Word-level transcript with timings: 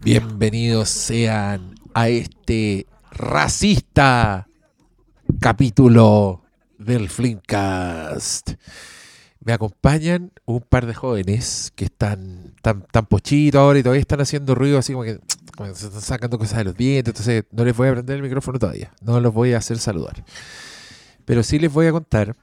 Bienvenidos 0.00 0.90
sean 0.90 1.74
a 1.94 2.08
este 2.08 2.86
racista 3.10 4.46
capítulo 5.40 6.42
del 6.78 7.08
Flimcast. 7.08 8.52
Me 9.40 9.52
acompañan 9.52 10.32
un 10.44 10.60
par 10.60 10.86
de 10.86 10.94
jóvenes 10.94 11.72
que 11.74 11.86
están 11.86 12.54
tan, 12.62 12.82
tan 12.82 13.06
pochitos 13.06 13.58
ahora 13.58 13.78
y 13.78 13.82
todavía 13.82 14.00
están 14.00 14.20
haciendo 14.20 14.54
ruido 14.54 14.78
así 14.78 14.92
como 14.92 15.04
que, 15.04 15.18
se 15.74 15.86
están 15.86 16.02
sacando 16.02 16.38
cosas 16.38 16.58
de 16.58 16.64
los 16.64 16.76
dientes. 16.76 17.12
Entonces 17.12 17.44
no 17.52 17.64
les 17.64 17.76
voy 17.76 17.88
a 17.88 17.92
prender 17.92 18.16
el 18.16 18.22
micrófono 18.22 18.58
todavía. 18.58 18.92
No 19.00 19.18
los 19.20 19.32
voy 19.32 19.54
a 19.54 19.58
hacer 19.58 19.78
saludar. 19.78 20.24
Pero 21.24 21.42
sí 21.42 21.58
les 21.58 21.72
voy 21.72 21.86
a 21.86 21.92
contar 21.92 22.36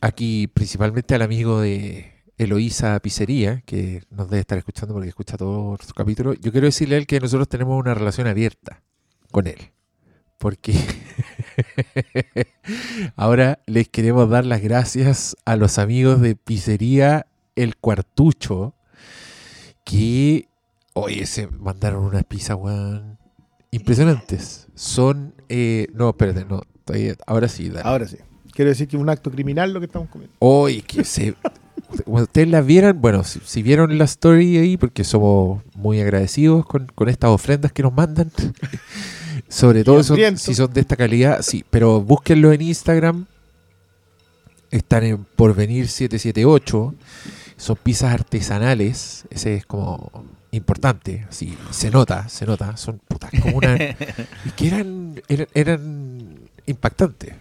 aquí 0.00 0.48
principalmente 0.48 1.14
al 1.14 1.22
amigo 1.22 1.60
de 1.60 2.17
Eloísa 2.38 2.98
Pizzería, 3.00 3.62
que 3.66 4.02
nos 4.10 4.30
debe 4.30 4.40
estar 4.40 4.56
escuchando 4.58 4.94
porque 4.94 5.08
escucha 5.08 5.36
todos 5.36 5.66
nuestros 5.68 5.92
capítulos. 5.92 6.36
Yo 6.40 6.52
quiero 6.52 6.66
decirle 6.66 6.94
a 6.94 6.98
él 6.98 7.06
que 7.06 7.20
nosotros 7.20 7.48
tenemos 7.48 7.78
una 7.78 7.94
relación 7.94 8.26
abierta 8.26 8.82
con 9.30 9.46
él. 9.46 9.58
Porque 10.38 10.72
ahora 13.16 13.58
les 13.66 13.88
queremos 13.88 14.28
dar 14.30 14.46
las 14.46 14.62
gracias 14.62 15.36
a 15.44 15.56
los 15.56 15.78
amigos 15.78 16.20
de 16.20 16.36
Pizzería 16.36 17.26
El 17.56 17.76
Cuartucho, 17.76 18.74
que, 19.84 20.48
oye, 20.92 21.26
se 21.26 21.48
mandaron 21.48 22.04
unas 22.04 22.24
pizzas, 22.24 22.56
weón, 22.56 23.18
impresionantes. 23.70 24.68
Son, 24.74 25.34
eh, 25.48 25.88
no, 25.92 26.10
espérate, 26.10 26.44
no, 26.44 26.62
todavía- 26.84 27.16
ahora 27.26 27.48
sí, 27.48 27.68
dale. 27.68 27.88
Ahora 27.88 28.06
sí. 28.06 28.18
Quiero 28.52 28.70
decir 28.70 28.88
que 28.88 28.96
es 28.96 29.02
un 29.02 29.08
acto 29.08 29.30
criminal 29.30 29.72
lo 29.72 29.80
que 29.80 29.86
estamos 29.86 30.08
comiendo. 30.08 30.34
Hoy 30.40 30.82
que 30.82 31.04
se. 31.04 31.34
Cuando 32.04 32.22
ustedes 32.24 32.48
las 32.48 32.64
vieran, 32.66 33.00
bueno, 33.00 33.24
si, 33.24 33.40
si 33.44 33.62
vieron 33.62 33.96
la 33.98 34.04
story 34.04 34.58
ahí, 34.58 34.76
porque 34.76 35.04
somos 35.04 35.62
muy 35.74 36.00
agradecidos 36.00 36.66
con, 36.66 36.86
con 36.94 37.08
estas 37.08 37.30
ofrendas 37.30 37.72
que 37.72 37.82
nos 37.82 37.92
mandan. 37.92 38.30
Sobre 39.48 39.84
todo 39.84 40.02
son- 40.02 40.16
si 40.38 40.54
son 40.54 40.72
de 40.72 40.80
esta 40.80 40.96
calidad, 40.96 41.40
sí, 41.42 41.64
pero 41.70 42.00
búsquenlo 42.00 42.52
en 42.52 42.60
Instagram. 42.62 43.26
Están 44.70 45.04
en 45.04 45.24
Porvenir 45.24 45.88
778. 45.88 46.94
Son 47.56 47.76
pizzas 47.76 48.12
artesanales. 48.12 49.24
Ese 49.30 49.54
es 49.54 49.66
como 49.66 50.10
importante. 50.50 51.26
Así, 51.28 51.56
se 51.70 51.90
nota, 51.90 52.28
se 52.28 52.44
nota. 52.44 52.76
Son 52.76 52.98
putas 53.08 53.30
como 53.42 53.56
una. 53.56 53.74
es 53.76 54.52
que 54.56 54.66
eran, 54.66 55.22
eran, 55.28 55.48
eran 55.54 56.38
impactantes. 56.66 57.34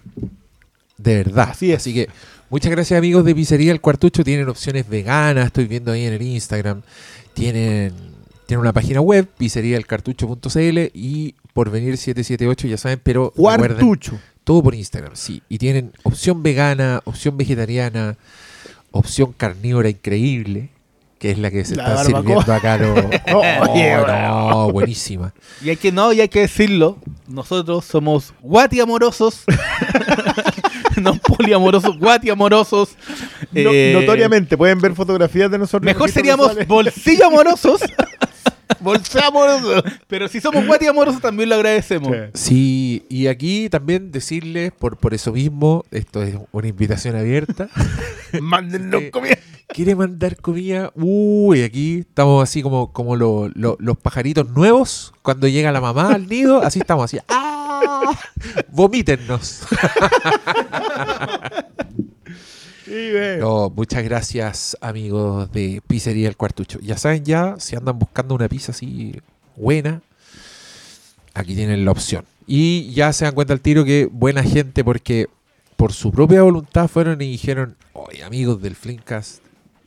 De 0.98 1.16
verdad. 1.18 1.50
Así 1.52 1.72
es. 1.72 1.78
Así 1.78 1.94
que 1.94 2.08
muchas 2.50 2.72
gracias 2.72 2.98
amigos 2.98 3.26
de 3.26 3.36
Pizzería 3.36 3.72
El 3.72 3.82
Cuartucho. 3.82 4.24
Tienen 4.24 4.50
opciones 4.50 4.88
veganas, 4.88 5.48
estoy 5.48 5.66
viendo 5.66 5.92
ahí 5.92 6.06
en 6.06 6.14
el 6.14 6.22
Instagram. 6.22 6.82
Tienen, 7.34 7.94
tienen 8.46 8.62
una 8.62 8.74
página 8.74 9.02
web, 9.02 9.28
pizzeriaelcartucho.cl 9.38 10.92
y 10.94 11.36
por 11.54 11.70
venir 11.72 11.98
778, 11.98 12.68
ya 12.68 12.78
saben, 12.78 13.00
pero 13.04 13.32
Cuartucho. 13.32 14.20
todo 14.44 14.62
por 14.64 14.76
Instagram, 14.76 15.14
sí. 15.16 15.42
Y 15.50 15.58
tienen 15.58 15.92
opción 16.04 16.44
vegana, 16.44 17.02
opción 17.06 17.38
vegetariana, 17.38 18.16
opción 18.92 19.34
carnívora 19.34 19.90
increíble, 19.90 20.70
que 21.20 21.32
es 21.32 21.40
la 21.40 21.50
que 21.50 21.66
se 21.66 21.76
La 21.76 21.84
está 21.84 21.96
barbacoa. 21.96 22.44
sirviendo 22.44 22.54
acá. 22.54 22.76
Oye, 23.72 23.96
Oh, 23.98 24.08
no, 24.68 24.72
buenísima. 24.72 25.34
Y 25.64 25.70
hay 25.70 25.78
que 25.78 25.92
no, 25.92 26.14
y 26.14 26.22
hay 26.22 26.30
que 26.30 26.42
decirlo, 26.42 26.98
nosotros 27.28 27.86
somos 27.86 28.34
guati 28.42 28.80
amorosos, 28.80 29.44
no 31.02 31.16
poliamorosos, 31.16 31.98
guati 31.98 32.30
amorosos. 32.30 32.96
No- 33.52 33.72
Eh, 33.72 33.92
notoriamente, 33.94 34.58
pueden 34.58 34.80
ver 34.80 34.94
fotografías 34.94 35.50
de 35.52 35.58
nosotros. 35.58 35.84
Mejor 35.86 36.10
seríamos 36.12 36.48
González. 36.48 36.68
bolsillo 36.68 37.26
amorosos. 37.28 37.82
bolsillo 38.80 39.26
amorosos. 39.26 39.84
Pero 40.08 40.28
si 40.28 40.40
somos 40.42 40.66
guati 40.66 40.88
amorosos 40.88 41.22
también 41.22 41.50
lo 41.50 41.56
agradecemos. 41.56 42.12
Sí. 42.34 42.48
Sí, 42.48 43.06
y 43.10 43.28
aquí 43.28 43.70
también 43.70 44.12
decirles, 44.12 44.72
por, 44.78 44.98
por 44.98 45.14
eso 45.14 45.32
mismo, 45.34 45.86
esto 45.92 46.22
es 46.24 46.36
una 46.52 46.68
invitación 46.68 47.16
abierta. 47.16 47.70
Mándennos 48.42 49.02
Eh, 49.04 49.12
comida. 49.12 49.38
¿Quiere 49.70 49.96
mandar 49.96 50.38
comida? 50.38 50.92
Uy, 50.96 51.62
aquí 51.64 52.00
estamos 52.00 52.42
así 52.42 52.62
como, 52.62 52.94
como 52.94 53.16
lo- 53.18 53.50
lo- 53.54 53.76
los 53.80 53.98
pajaritos 53.98 54.50
nuevos 54.50 55.14
cuando 55.22 55.48
llega 55.48 55.72
la 55.74 55.82
mamá 55.82 56.14
al 56.14 56.28
nido, 56.28 56.62
así 56.64 56.80
estamos 56.80 57.04
así. 57.06 57.18
¡Ah! 57.28 57.47
Vomítennos. 58.72 59.64
Sí, 62.86 62.92
ve. 62.94 63.38
No, 63.40 63.70
muchas 63.70 64.04
gracias, 64.04 64.78
amigos 64.80 65.52
de 65.52 65.82
Pizzería 65.86 66.30
El 66.30 66.38
Cuartucho. 66.38 66.80
Ya 66.80 66.98
saben, 66.98 67.26
ya, 67.26 67.56
si 67.60 67.76
andan 67.76 68.00
buscando 68.00 68.34
una 68.34 68.48
pizza 68.48 68.72
así 68.72 69.20
buena, 69.58 70.02
aquí 71.34 71.54
tienen 71.56 71.84
la 71.84 71.92
opción. 71.92 72.24
Y 72.46 72.94
ya 72.94 73.12
se 73.12 73.26
dan 73.26 73.34
cuenta 73.36 73.52
al 73.54 73.60
tiro 73.60 73.84
que 73.84 74.08
buena 74.10 74.42
gente, 74.42 74.86
porque 74.86 75.28
por 75.76 75.92
su 75.92 76.12
propia 76.12 76.44
voluntad 76.44 76.88
fueron 76.88 77.22
y 77.22 77.30
dijeron, 77.30 77.76
oye, 77.92 78.24
amigos 78.24 78.62
del 78.62 78.76
Flimcast, 78.78 79.40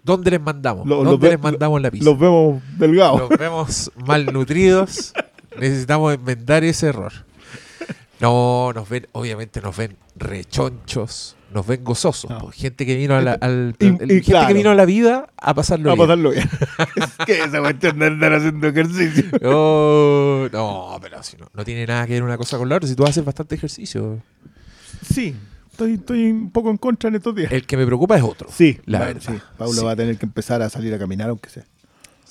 ¿dónde 0.05 0.33
les 0.33 0.41
mandamos? 0.43 0.87
Lo- 0.87 0.97
¿Dónde 1.03 1.11
los 1.29 1.31
les 1.37 1.41
mandamos 1.41 1.81
la 1.81 1.91
pizza? 1.91 2.05
Los 2.05 2.19
vemos 2.19 2.63
delgados. 2.77 3.21
Los 3.21 3.31
vemos 3.39 3.91
malnutridos. 4.07 5.15
Necesitamos 5.59 6.15
enmendar 6.15 6.65
ese 6.65 6.89
error. 6.89 7.13
No, 8.21 8.73
nos 8.75 8.89
ven, 8.89 9.07
obviamente 9.13 9.61
nos 9.61 9.77
ven 9.77 9.97
rechonchos, 10.17 11.37
nos 11.55 11.67
ven 11.67 11.83
gozosos. 11.85 12.31
No. 12.31 12.39
po. 12.39 12.51
Gente 12.53 12.85
que 12.87 12.95
vino 12.97 13.15
a 13.17 13.21
la, 13.21 13.33
al- 13.33 13.75
Y- 13.79 13.87
y 13.87 13.89
gente 13.89 14.21
claro. 14.23 14.49
que 14.49 14.55
vino 14.55 14.71
a 14.71 14.75
la 14.75 14.85
vida 14.85 15.29
a 15.37 15.55
pasarlo 15.55 15.91
a 15.91 15.95
bien. 15.95 16.07
pasarlo 16.07 16.31
bien. 16.31 16.49
es 16.97 17.27
que 17.27 17.43
esa 17.43 17.61
cuestión 17.61 17.99
de 17.99 18.07
andar 18.07 18.35
haciendo 18.35 18.67
ejercicio. 18.69 19.25
Oh, 19.45 20.49
no, 20.53 20.99
pero 21.01 21.23
si 21.23 21.37
no, 21.37 21.47
no 21.55 21.65
tiene 21.65 21.87
nada 21.87 22.07
que 22.07 22.13
ver 22.15 22.23
una 22.23 22.37
cosa 22.37 22.59
con 22.59 22.69
la 22.69 22.77
otra. 22.77 22.89
Si 22.89 22.95
tú 22.95 23.05
haces 23.05 23.25
bastante 23.25 23.55
ejercicio, 23.55 24.21
Sí, 25.09 25.35
estoy, 25.71 25.95
estoy 25.95 26.31
un 26.31 26.51
poco 26.51 26.71
en 26.71 26.77
contra 26.77 27.09
en 27.09 27.17
estos 27.17 27.35
días. 27.35 27.51
el 27.51 27.67
que 27.67 27.77
me 27.77 27.87
preocupa 27.87 28.17
es 28.17 28.23
otro. 28.23 28.49
Sí, 28.53 28.79
la 28.85 28.99
verdad. 29.01 29.23
sí. 29.27 29.41
Paulo 29.57 29.81
Sí. 29.81 29.85
va 29.85 29.93
a 29.93 29.97
tener 29.97 30.19
que 30.19 30.27
empezar 30.27 30.61
a 30.63 30.69
salir 30.69 30.93
a 30.93 30.99
caminar, 30.99 31.31
aunque 31.31 31.49
sea. 31.49 31.65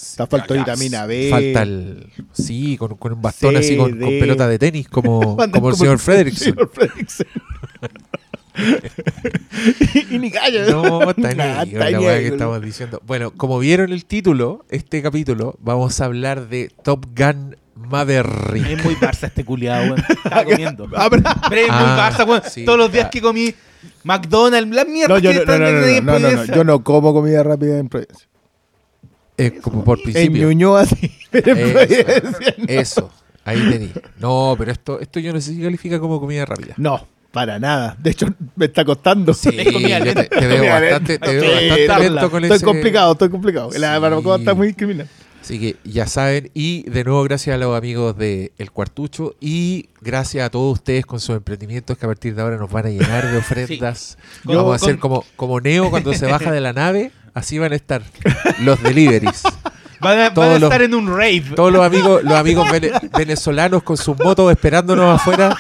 Está 0.02 0.28
falta 0.28 0.54
vitamina 0.54 1.06
B. 1.06 1.28
Falta 1.30 1.62
el. 1.64 2.08
Sí, 2.34 2.78
con, 2.78 2.96
con 2.96 3.14
un 3.14 3.22
bastón 3.22 3.54
C, 3.54 3.58
así, 3.60 3.78
con, 3.78 3.92
con 3.92 4.10
pelota 4.10 4.48
de 4.48 4.60
tenis, 4.60 4.88
como, 4.88 5.38
Anda 5.42 5.52
como 5.58 5.70
el 5.70 5.76
señor 5.76 6.00
Fredrickson. 6.00 6.56
y, 9.94 10.16
y 10.16 10.20
ni 10.20 10.32
calla. 10.32 10.66
No, 10.70 11.10
está 11.12 11.34
Nah, 11.34 11.66
ni 11.66 11.72
la 11.74 12.00
weá 12.00 12.20
que 12.20 12.28
estamos 12.28 12.62
diciendo. 12.62 13.02
Bueno, 13.06 13.32
como 13.32 13.60
vieron 13.60 13.92
el 13.94 14.06
título, 14.06 14.66
este 14.70 15.02
capítulo, 15.02 15.56
vamos 15.62 16.00
a 16.02 16.06
hablar 16.06 16.48
de 16.50 16.72
Top 16.84 17.06
Gun 17.18 17.56
Maverick. 17.76 18.68
Es 18.68 18.84
muy 18.84 18.96
Barça 18.96 19.28
este 19.28 19.46
culiado, 19.46 19.84
weón. 19.86 20.04
Estaba 20.10 20.44
comiendo. 20.44 20.88
Ah, 20.96 21.08
pero- 21.10 21.24
Pero 21.50 21.62
es 21.62 21.68
muy 21.68 21.78
Ah, 21.80 22.12
Barça, 22.12 22.28
weón. 22.28 22.42
sí, 22.50 22.66
Todos 22.66 22.78
los 22.80 22.92
días 22.92 23.10
que 23.10 23.22
comí 23.22 23.54
McDonald's, 24.04 24.76
la 24.76 24.84
mierda 24.86 25.14
No, 25.14 25.20
yo 25.20 25.32
que 25.32 25.46
no, 25.46 25.58
no, 25.58 26.20
no, 26.20 26.20
no, 26.20 26.46
yo 26.46 26.64
no 26.64 26.84
como 26.84 27.14
comida 27.14 27.44
rápida 27.44 27.78
en 27.78 27.88
Providencia. 27.88 28.28
Es 29.40 29.54
como 29.62 29.84
por 29.84 29.98
En 30.00 30.04
principio. 30.04 30.48
Ñuñoa 30.48 30.86
sí, 30.86 31.12
en 31.34 31.48
Eso. 32.68 32.68
Eso, 32.68 33.12
ahí 33.46 33.60
tení. 33.70 33.92
No, 34.20 34.56
pero 34.58 34.72
esto, 34.72 35.00
esto 35.00 35.20
yo 35.20 35.34
no 35.34 35.42
sé 35.42 35.54
si 35.54 35.62
califica 35.62 36.00
como 36.00 36.20
comida 36.20 36.46
rápida. 36.46 36.74
No, 36.78 37.06
para 37.32 37.60
nada. 37.60 37.96
De 38.00 38.12
hecho, 38.12 38.28
me 38.56 38.66
está 38.66 38.84
costando. 38.86 39.34
Sí, 39.34 39.50
Es 39.58 39.72
comida 39.74 40.00
yo 40.00 40.14
te, 40.14 40.28
veo 40.40 40.58
Comida 40.58 40.80
bastante, 40.80 41.12
lenta. 41.14 41.26
te 41.28 41.34
veo 41.36 41.42
Sí, 41.44 41.48
bastante 41.70 41.86
estoy- 41.86 42.04
lento 42.10 42.32
con 42.32 42.44
Estoy 42.44 42.56
ese- 42.58 42.66
complicado, 42.66 43.12
estoy 43.14 43.30
complicado. 43.30 43.70
La 43.78 43.96
Sí. 43.96 44.02
barbacoa 44.02 44.38
está 44.38 44.54
muy 44.54 44.74
criminal. 44.74 45.08
Así 45.42 45.58
que 45.58 45.78
ya 45.86 46.06
saben, 46.06 46.52
y 46.54 46.84
de 46.90 47.04
nuevo 47.06 47.24
gracias 47.24 47.56
a 47.56 47.58
los 47.58 47.76
amigos 47.76 48.16
de 48.18 48.52
El 48.58 48.72
Cuartucho 48.72 49.36
y 49.40 49.88
gracias 50.02 50.46
a 50.46 50.50
todos 50.50 50.74
ustedes 50.74 51.06
con 51.06 51.22
sus 51.22 51.38
emprendimientos 51.38 51.98
que 51.98 52.06
a 52.06 52.10
partir 52.10 52.36
de 52.36 52.42
ahora 52.42 52.58
nos 52.58 52.70
van 52.70 52.88
a 52.88 52.90
llenar 52.90 53.32
de 53.32 53.38
ofrendas. 53.40 54.18
Vamos 54.44 54.62
a 54.62 54.66
con- 54.66 54.76
hacer 54.76 55.00
como, 55.00 55.24
como 55.38 55.62
Neo 55.62 55.90
cuando 55.90 56.14
se 56.14 56.26
baja 56.26 56.52
de 56.52 56.60
la 56.60 56.74
nave, 56.74 57.12
así 57.34 57.58
van 57.58 57.74
a 57.74 57.76
estar 57.76 58.02
los 58.62 58.82
deliveries. 58.84 59.44
Van 60.02 60.14
a, 60.18 60.22
van 60.22 60.32
a 60.32 60.34
Todos 60.34 60.62
los- 60.62 60.70
estar 60.72 60.82
en 60.82 60.94
un 60.96 61.10
rave. 61.10 61.44
Todos 61.58 61.74
los 61.74 61.86
amigos, 61.86 62.24
los 62.24 62.32
amigos 62.36 62.70
vene- 62.72 62.92
venezolanos 63.18 63.84
con 63.84 63.98
sus 63.98 64.18
motos 64.18 64.50
esperándonos 64.50 65.20
afuera 65.20 65.58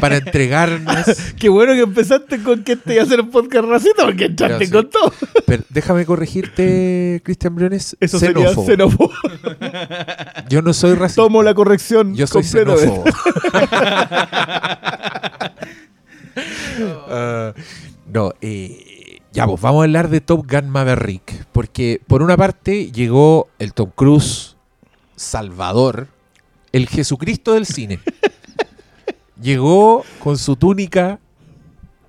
para 0.00 0.16
entregarnos. 0.16 1.06
Qué 1.38 1.48
bueno 1.48 1.72
que 1.72 1.82
empezaste 1.82 2.42
con 2.42 2.64
que 2.64 2.72
este 2.72 2.94
iba 2.94 3.04
a 3.04 3.06
ser 3.06 3.20
un 3.20 3.30
podcast 3.30 3.64
racista 3.68 4.04
porque 4.04 4.24
entraste 4.24 4.66
sí. 4.66 4.72
con 4.72 4.90
todo. 4.90 5.12
Pero 5.46 5.62
déjame 5.68 6.04
corregirte, 6.04 7.20
Cristian 7.24 7.54
Briones. 7.54 7.96
Eso 8.00 8.18
xenófobo. 8.18 8.64
sería 8.66 8.86
xenófobo. 8.88 9.12
Yo 10.48 10.62
no 10.62 10.72
soy 10.72 10.94
racista. 10.96 11.22
Tomo 11.22 11.44
la 11.44 11.54
corrección 11.54 12.16
Yo 12.16 12.26
soy 12.26 12.42
xenófobo. 12.42 13.04
Ah, 17.08 17.52
no, 18.12 18.32
eh, 18.40 18.95
ya, 19.36 19.46
pues 19.46 19.60
vamos 19.60 19.80
a 19.80 19.84
hablar 19.84 20.08
de 20.08 20.20
Top 20.20 20.50
Gun 20.50 20.68
Maverick. 20.70 21.46
Porque, 21.52 22.00
por 22.06 22.22
una 22.22 22.36
parte, 22.36 22.90
llegó 22.90 23.48
el 23.58 23.72
Tom 23.74 23.90
Cruise 23.94 24.56
Salvador, 25.14 26.08
el 26.72 26.88
Jesucristo 26.88 27.52
del 27.54 27.66
cine. 27.66 28.00
llegó 29.40 30.04
con 30.22 30.38
su 30.38 30.56
túnica 30.56 31.18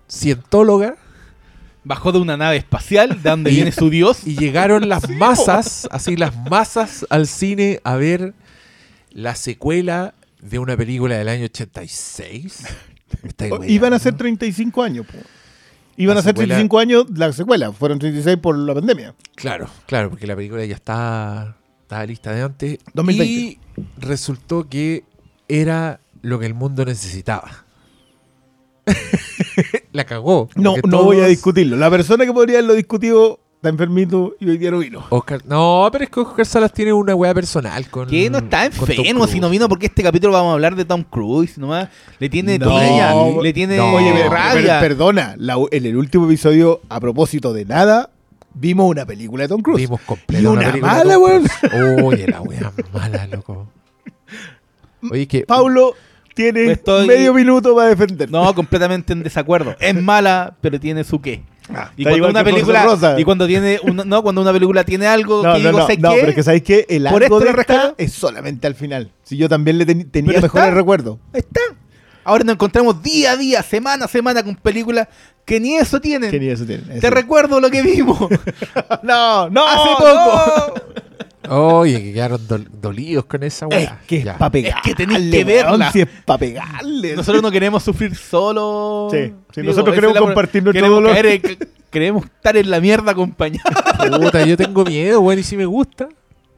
cientóloga 0.09 0.95
Bajó 1.83 2.12
de 2.12 2.19
una 2.19 2.35
nave 2.35 2.57
espacial, 2.57 3.21
de 3.24 3.30
donde 3.30 3.50
Y- 3.51 3.56
viene 3.56 3.71
su 3.71 3.89
dios. 3.89 4.27
Y 4.27 4.35
llegaron 4.38 4.89
las 4.89 5.09
masas, 5.09 5.88
así 5.89 6.18
las 6.18 6.35
masas 6.50 7.06
al 7.09 7.27
cine 7.27 7.80
a 7.85 7.95
ver 7.95 8.33
la 9.12 9.35
secuela 9.35 10.13
de 10.41 10.59
una 10.59 10.75
película 10.75 11.18
del 11.18 11.30
año 11.30 11.45
86. 11.45 12.63
Me 13.23 13.30
estáis 13.30 13.53
O- 13.53 13.63
Iban 13.63 13.94
a 13.94 14.00
ser 14.00 14.13
weyando. 14.15 14.18
35 14.18 14.83
años. 14.83 15.06
po. 15.06 15.18
Iban 15.97 16.17
a 16.17 16.21
ser 16.21 16.31
secuela- 16.35 16.55
35 16.55 16.79
años 16.79 17.05
la 17.15 17.33
secuela. 17.33 17.71
Fueron 17.71 17.99
36 17.99 18.38
por 18.38 18.57
la 18.57 18.73
pandemia. 18.73 19.15
Claro, 19.35 19.67
claro, 19.88 20.09
porque 20.11 20.27
la 20.27 20.35
película 20.35 20.63
ya 20.65 20.75
está, 20.75 21.57
estaba 21.81 22.05
lista 22.05 22.31
de 22.31 22.41
antes. 22.44 22.79
2020. 22.94 23.33
Y 23.33 23.59
resultó 23.99 24.69
que 24.69 25.03
era 25.47 25.99
lo 26.21 26.39
que 26.39 26.45
el 26.45 26.53
mundo 26.53 26.85
necesitaba. 26.85 27.65
la 29.91 30.05
cagó. 30.05 30.49
No, 30.55 30.75
no 30.88 31.03
voy 31.03 31.19
a 31.19 31.25
discutirlo. 31.27 31.75
La 31.77 31.89
persona 31.89 32.25
que 32.25 32.33
podría 32.33 32.57
haberlo 32.59 32.73
discutido 32.75 33.39
está 33.57 33.69
enfermito 33.69 34.36
y 34.39 34.50
hoy 34.50 34.57
día 34.57 34.71
no 34.71 34.80
vino. 34.80 35.04
Oscar, 35.09 35.42
no, 35.45 35.89
pero 35.92 36.04
es 36.04 36.09
que 36.09 36.19
Oscar 36.19 36.45
Salas 36.45 36.71
tiene 36.71 36.94
una 36.94 37.13
weá 37.15 37.33
personal 37.33 37.89
con. 37.89 38.07
Que 38.07 38.30
no 38.30 38.38
está 38.39 38.65
enfermo, 38.65 39.27
si 39.27 39.39
no 39.39 39.50
vino 39.50 39.68
porque 39.68 39.88
este 39.88 40.04
capítulo 40.04 40.31
vamos 40.33 40.51
a 40.51 40.54
hablar 40.54 40.75
de 40.75 40.86
Tom 40.86 41.04
Cruise, 41.04 41.57
nomás. 41.57 41.89
Le 42.19 42.30
tiene 42.30 42.57
No, 42.59 42.68
tonía, 42.68 43.13
le 43.42 43.54
tiene 43.54 43.77
no. 43.77 43.94
Oye, 43.95 44.12
pero- 44.13 44.30
rabia. 44.30 44.77
pero 44.80 44.95
perdona, 44.95 45.36
la- 45.38 45.57
en 45.71 45.86
el 45.86 45.98
último 45.98 46.25
episodio, 46.25 46.81
a 46.89 47.00
propósito 47.00 47.51
de 47.54 47.65
nada, 47.65 48.09
vimos 48.54 48.89
una 48.89 49.06
película 49.06 49.44
de 49.44 49.50
Tom 49.50 49.62
Cruise. 49.62 49.81
Vimos 49.81 50.01
completa 50.01 50.42
Y 50.42 50.45
una 50.45 50.59
una 50.62 50.68
película 50.71 50.94
de 50.94 51.04
mala, 51.04 51.18
weón. 51.19 51.44
Oye, 52.06 52.27
la 52.27 52.42
weá 52.42 52.71
mala, 52.94 53.27
loco. 53.27 53.68
Oye, 55.12 55.27
que. 55.27 55.42
Paulo 55.45 55.94
tiene 56.33 56.71
Estoy- 56.71 57.07
medio 57.07 57.33
minuto 57.33 57.75
para 57.75 57.89
defender. 57.89 58.30
No, 58.30 58.54
completamente 58.54 59.13
en 59.13 59.24
desacuerdo. 59.24 59.75
Es 59.80 59.95
mala, 59.95 60.56
pero 60.62 60.80
tiene 60.80 61.04
su 61.04 61.19
qué. 61.21 61.42
Ah, 61.73 61.91
Y 61.97 62.03
cuando 62.05 62.29
una 62.29 62.43
película 62.43 62.83
Rosa. 62.83 63.19
y 63.19 63.23
cuando 63.25 63.45
tiene 63.47 63.79
una, 63.83 64.05
no, 64.05 64.23
cuando 64.23 64.41
una 64.41 64.53
película 64.53 64.83
tiene 64.85 65.05
algo 65.07 65.43
No, 65.43 65.53
que 65.55 65.59
no, 65.59 65.67
digo, 65.69 65.79
no, 65.79 65.87
sé 65.87 65.97
no, 65.97 66.11
qué, 66.11 66.15
pero 66.17 66.29
es 66.29 66.35
que 66.35 66.43
sabéis 66.43 66.63
que 66.63 66.85
el 66.87 67.03
Por 67.09 67.23
algo 67.23 67.39
de 67.41 67.49
esta 67.49 67.93
es 67.97 68.13
solamente 68.13 68.67
al 68.67 68.75
final. 68.75 69.11
Si 69.23 69.35
yo 69.37 69.49
también 69.49 69.77
le 69.77 69.85
tenía 69.85 70.05
Pero 70.11 70.41
mejores 70.43 70.67
está. 70.67 70.71
recuerdos. 70.75 71.17
está. 71.33 71.59
Ahora 72.23 72.43
nos 72.43 72.53
encontramos 72.55 73.01
día 73.01 73.31
a 73.31 73.37
día, 73.37 73.63
semana 73.63 74.05
a 74.05 74.07
semana 74.07 74.43
con 74.43 74.55
películas 74.55 75.07
que 75.45 75.59
ni 75.61 75.75
eso 75.75 75.99
tienen. 76.01 76.29
Que 76.31 76.39
ni 76.39 76.47
eso 76.47 76.65
tiene. 76.65 76.99
Te 76.99 77.09
recuerdo 77.09 77.59
lo 77.61 77.69
que 77.69 77.81
vimos 77.81 78.17
No, 79.03 79.49
no, 79.49 79.65
hace 79.67 79.89
no. 79.91 79.97
poco. 79.97 80.81
Oye, 81.49 82.01
que 82.03 82.13
quedaron 82.13 82.47
dol- 82.47 82.67
dolidos 82.81 83.25
con 83.25 83.44
esa 83.44 83.65
Es 83.69 83.77
weá. 83.77 84.01
que 84.07 84.17
es 84.17 84.25
para 84.25 84.49
pegarle. 84.51 84.81
que 84.83 84.95
tenés 84.95 85.31
que 85.31 85.44
verla. 85.44 85.91
Si 85.91 86.01
es 86.01 86.07
para 86.25 86.38
pegarle. 86.39 87.15
Nosotros 87.15 87.41
no 87.41 87.51
queremos 87.51 87.83
sufrir 87.83 88.15
solo. 88.15 89.09
Sí, 89.11 89.33
sí, 89.53 89.61
nosotros 89.63 89.94
queremos 89.95 90.15
es 90.15 90.21
compartir 90.21 90.63
nuestro 90.63 90.81
queremos 90.83 91.03
dolor. 91.03 91.13
caer 91.13 91.57
queremos 91.91 92.25
estar 92.25 92.57
en 92.57 92.69
la 92.69 92.79
mierda 92.79 93.11
acompañados. 93.11 93.73
Puta, 94.21 94.45
yo 94.45 94.57
tengo 94.57 94.83
miedo, 94.85 95.21
weón, 95.21 95.39
y 95.39 95.44
si 95.44 95.57
me 95.57 95.65
gusta. 95.65 96.07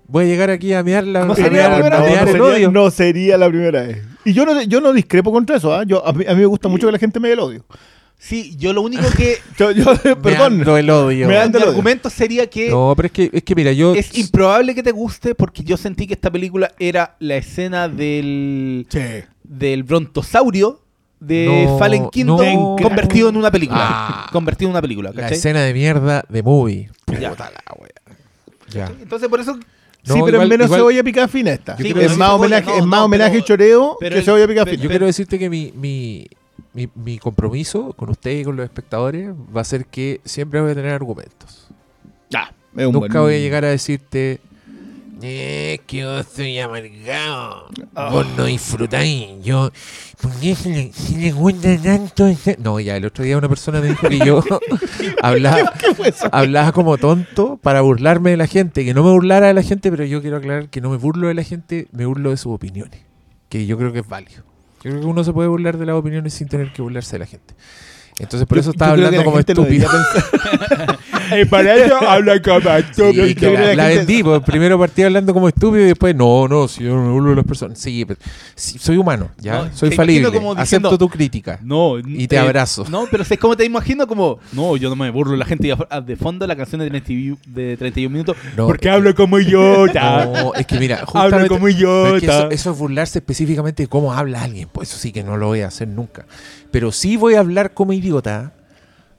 Voy 0.08 0.26
a 0.26 0.28
llegar 0.28 0.50
aquí 0.50 0.74
a 0.74 0.82
mearla, 0.82 1.24
No 1.26 1.36
mear, 1.36 1.70
la 1.70 1.76
primera 1.76 1.98
a 1.98 2.26
no, 2.26 2.58
no 2.60 2.72
no 2.72 2.90
sería 2.92 3.38
la 3.38 3.48
primera 3.48 3.84
vez. 3.84 4.04
Y 4.26 4.34
yo 4.34 4.44
no, 4.44 4.60
yo 4.64 4.82
no 4.82 4.92
discrepo 4.92 5.32
contra 5.32 5.58
eso. 5.58 5.72
¿ah? 5.74 5.84
Yo, 5.86 6.06
a, 6.06 6.12
mí, 6.14 6.26
a 6.28 6.34
mí 6.34 6.40
me 6.40 6.46
gusta 6.48 6.68
mucho 6.68 6.88
que 6.88 6.92
la 6.94 6.98
gente 6.98 7.20
me 7.20 7.28
dé 7.28 7.36
el 7.36 7.40
odio. 7.40 7.64
Sí, 8.22 8.56
yo 8.58 8.74
lo 8.74 8.82
único 8.82 9.10
que. 9.16 9.38
Yo, 9.58 9.72
yo- 9.72 9.86
perdón. 9.96 10.58
Meando 10.58 10.76
el 10.78 10.90
odio. 10.90 11.26
Me 11.28 11.40
odio. 11.40 11.68
argumento 11.70 12.10
sería 12.10 12.48
que 12.50 12.70
No, 12.70 12.94
pero 12.96 13.06
es 13.08 13.12
que, 13.14 13.30
es 13.32 13.44
que 13.44 13.56
mira, 13.56 13.72
yo. 13.72 13.96
es 13.96 14.14
improbable 14.18 14.76
que 14.76 14.84
te 14.84 14.92
guste 14.92 15.36
porque 15.36 15.64
yo 15.64 15.78
sentí 15.78 16.06
que 16.06 16.16
esta 16.16 16.30
película 16.30 16.72
era 16.80 17.16
la 17.20 17.38
escena 17.38 17.88
del. 17.88 18.86
Che. 18.90 19.26
del 19.44 19.84
brontosaurio 19.84 20.82
de 21.22 21.66
No, 21.68 21.78
Fallen 21.80 22.10
Kingdom 22.10 22.38
no. 22.40 22.76
convertido 22.82 23.30
en 23.30 23.38
una 23.38 23.52
película. 23.52 23.80
Ah. 23.82 24.30
convertido 24.34 24.68
en 24.70 24.72
una 24.74 24.82
película, 24.82 25.12
La 25.14 25.30
escena 25.30 25.62
de 25.62 25.74
mierda 25.74 26.24
de 26.28 26.44
movie. 26.44 26.90
Puta 27.06 27.20
Ya. 27.20 27.30
la 27.32 27.52
wea. 27.80 27.90
Ya. 28.70 28.92
Entonces 29.02 29.28
por 29.30 29.40
eso 29.40 29.54
No, 29.56 30.14
sí, 30.14 30.20
pero 30.26 30.28
igual- 30.38 30.44
es 30.44 30.50
menos 30.50 30.66
igual- 30.68 30.80
cebolla 30.82 31.04
picada 31.04 31.28
fina 31.30 31.52
esta. 31.52 31.76
Sí, 31.78 31.88
es 31.90 31.96
más 31.96 32.04
cebolla, 32.30 32.34
homenaje, 32.36 32.66
no, 32.72 32.76
es 32.78 32.86
más 32.86 33.00
no, 33.00 33.06
homenaje 33.06 33.32
pero- 33.34 33.46
choreo 33.46 33.98
pero 34.00 34.14
que 34.14 34.20
el- 34.20 34.26
cebolla 34.26 34.48
picada 34.48 34.66
fina. 34.66 34.84
Yo 34.84 34.90
quiero 34.90 35.06
decirte 35.06 35.40
que 35.40 35.50
mi, 35.50 35.72
mi, 35.76 36.28
mi, 36.88 36.90
mi 36.96 37.18
compromiso 37.20 37.94
con 37.94 38.10
usted 38.10 38.32
y 38.40 38.44
con 38.44 38.56
los 38.56 38.64
espectadores 38.64 39.30
va 39.56 39.62
a 39.62 39.66
ser 39.66 39.86
que 39.86 40.22
siempre 40.26 40.62
voy 40.62 40.72
a 40.72 40.76
tener 40.76 40.92
argumentos. 40.94 41.68
Es 42.78 42.86
un 42.86 42.94
Nunca 42.94 43.20
buen- 43.20 43.24
voy 43.24 43.34
a 43.34 43.40
llegar 43.40 43.66
a 43.66 43.70
decirte, 43.70 44.40
eh, 45.22 45.80
que 45.88 46.06
vos 46.06 46.26
soy 46.34 46.60
amargado. 46.60 47.66
Vos 48.12 48.28
no 48.38 48.46
disfrutáis. 48.46 49.44
Yo, 49.44 49.72
¿por 50.22 50.32
qué 50.40 50.54
se 50.56 50.70
le, 50.70 50.94
se 50.94 51.18
le 51.18 51.32
gusta 51.32 51.76
tanto? 51.82 52.28
ese-?" 52.28 52.58
No, 52.60 52.80
ya, 52.80 52.96
el 52.96 53.06
otro 53.06 53.24
día 53.26 53.38
una 53.38 53.50
persona 53.50 53.82
me 53.82 53.88
dijo 53.90 54.08
que 54.08 54.20
yo 54.20 54.44
hablaba, 55.24 55.74
¿Qué 55.80 55.94
fue 55.96 56.10
eso? 56.10 56.30
hablaba 56.32 56.72
como 56.72 56.98
tonto 57.00 57.58
para 57.58 57.82
burlarme 57.82 58.30
de 58.30 58.38
la 58.38 58.48
gente. 58.48 58.86
Que 58.86 58.94
no 58.94 59.04
me 59.04 59.12
burlara 59.12 59.48
de 59.48 59.54
la 59.56 59.64
gente, 59.64 59.90
pero 59.90 60.06
yo 60.06 60.22
quiero 60.22 60.38
aclarar 60.38 60.70
que 60.70 60.80
no 60.80 60.92
me 60.92 60.98
burlo 60.98 61.28
de 61.28 61.34
la 61.34 61.44
gente, 61.44 61.88
me 61.92 62.06
burlo 62.06 62.30
de 62.30 62.38
sus 62.38 62.54
opiniones. 62.54 63.02
Que 63.50 63.66
yo 63.66 63.78
creo 63.80 63.92
que 63.92 64.00
es 64.00 64.08
válido. 64.08 64.44
Yo 64.84 64.92
creo 64.92 65.02
que 65.02 65.08
uno 65.08 65.24
se 65.24 65.34
puede 65.34 65.50
burlar 65.50 65.78
de 65.78 65.86
las 65.86 65.96
opiniones 65.96 66.34
sin 66.34 66.48
tener 66.48 66.72
que 66.72 66.82
burlarse 66.82 67.14
de 67.14 67.20
la 67.20 67.26
gente. 67.26 67.54
Entonces, 68.20 68.48
por 68.48 68.58
Yo- 68.58 68.62
eso 68.62 68.72
estaba 68.72 68.92
hablando 68.92 69.18
la 69.18 69.24
como 69.24 69.40
estúpido. 69.40 69.88
pensar. 69.90 71.00
Eh, 71.32 71.46
para 71.46 71.76
eso 71.76 71.96
habla 72.10 72.42
como 72.42 72.58
estúpido. 72.72 73.24
la, 73.24 73.34
que 73.36 73.76
la 73.76 73.84
gente- 73.90 73.98
vendí, 73.98 74.24
pues, 74.24 74.42
primero 74.42 74.80
partí 74.80 75.04
hablando 75.04 75.32
como 75.32 75.48
estúpido 75.48 75.84
y 75.84 75.90
después, 75.90 76.16
no, 76.16 76.48
no, 76.48 76.68
si 76.68 76.84
yo 76.84 76.96
no 76.96 77.04
me 77.04 77.12
burlo 77.12 77.30
de 77.30 77.36
las 77.36 77.46
personas. 77.46 77.78
Sí, 77.78 78.04
pero, 78.04 78.20
sí, 78.56 78.80
soy 78.80 78.98
humano, 78.98 79.30
ya, 79.38 79.66
No, 79.66 79.70
soy 79.78 79.92
falible. 79.92 80.32
como 80.32 80.56
diciendo- 80.56 80.88
Acepto 80.90 80.98
tu 81.06 81.08
crítica. 81.08 81.60
No, 81.62 82.00
Y 82.00 82.28
te 82.28 82.40
abrazo. 82.40 82.84
No, 82.90 83.06
pero 83.12 83.22
es 83.22 83.38
como 83.38 83.56
te 83.56 83.64
imagino 83.64 84.08
como, 84.08 84.40
no, 84.54 84.76
yo 84.76 84.90
no 84.90 84.96
me 84.96 85.12
burlo 85.12 85.36
la 85.36 85.46
gente 85.46 85.68
y 85.68 85.72
af- 85.72 86.04
de 86.04 86.16
fondo 86.16 86.48
la 86.48 86.56
canción 86.56 86.82
de 86.82 86.90
31, 86.90 87.38
de 87.46 87.78
31 87.78 88.12
minutos, 88.12 88.36
No, 88.58 88.66
porque 88.66 88.88
es 88.88 88.94
hablo 88.96 89.14
como 89.14 89.38
yo. 89.40 89.86
No, 89.94 90.56
es 90.56 90.66
que 90.66 90.80
mira, 90.80 91.04
hablo 91.14 91.48
como 91.48 91.70
yo, 91.70 92.16
es 92.16 92.22
que 92.22 92.28
ta. 92.28 92.38
eso, 92.40 92.50
eso 92.50 92.72
es 92.72 92.78
burlarse 92.80 93.20
específicamente 93.20 93.84
de 93.84 93.88
cómo 93.88 94.14
habla 94.14 94.42
alguien. 94.42 94.68
Pues 94.72 94.90
eso 94.90 94.98
sí 94.98 95.12
que 95.12 95.22
no 95.24 95.38
lo 95.38 95.46
voy 95.46 95.62
a 95.62 95.68
hacer 95.68 95.88
nunca. 95.88 96.26
Pero 96.72 96.92
sí 96.92 97.18
voy 97.18 97.36
a 97.36 97.40
hablar 97.40 97.74
como 97.74 97.94
idiota 97.94 98.54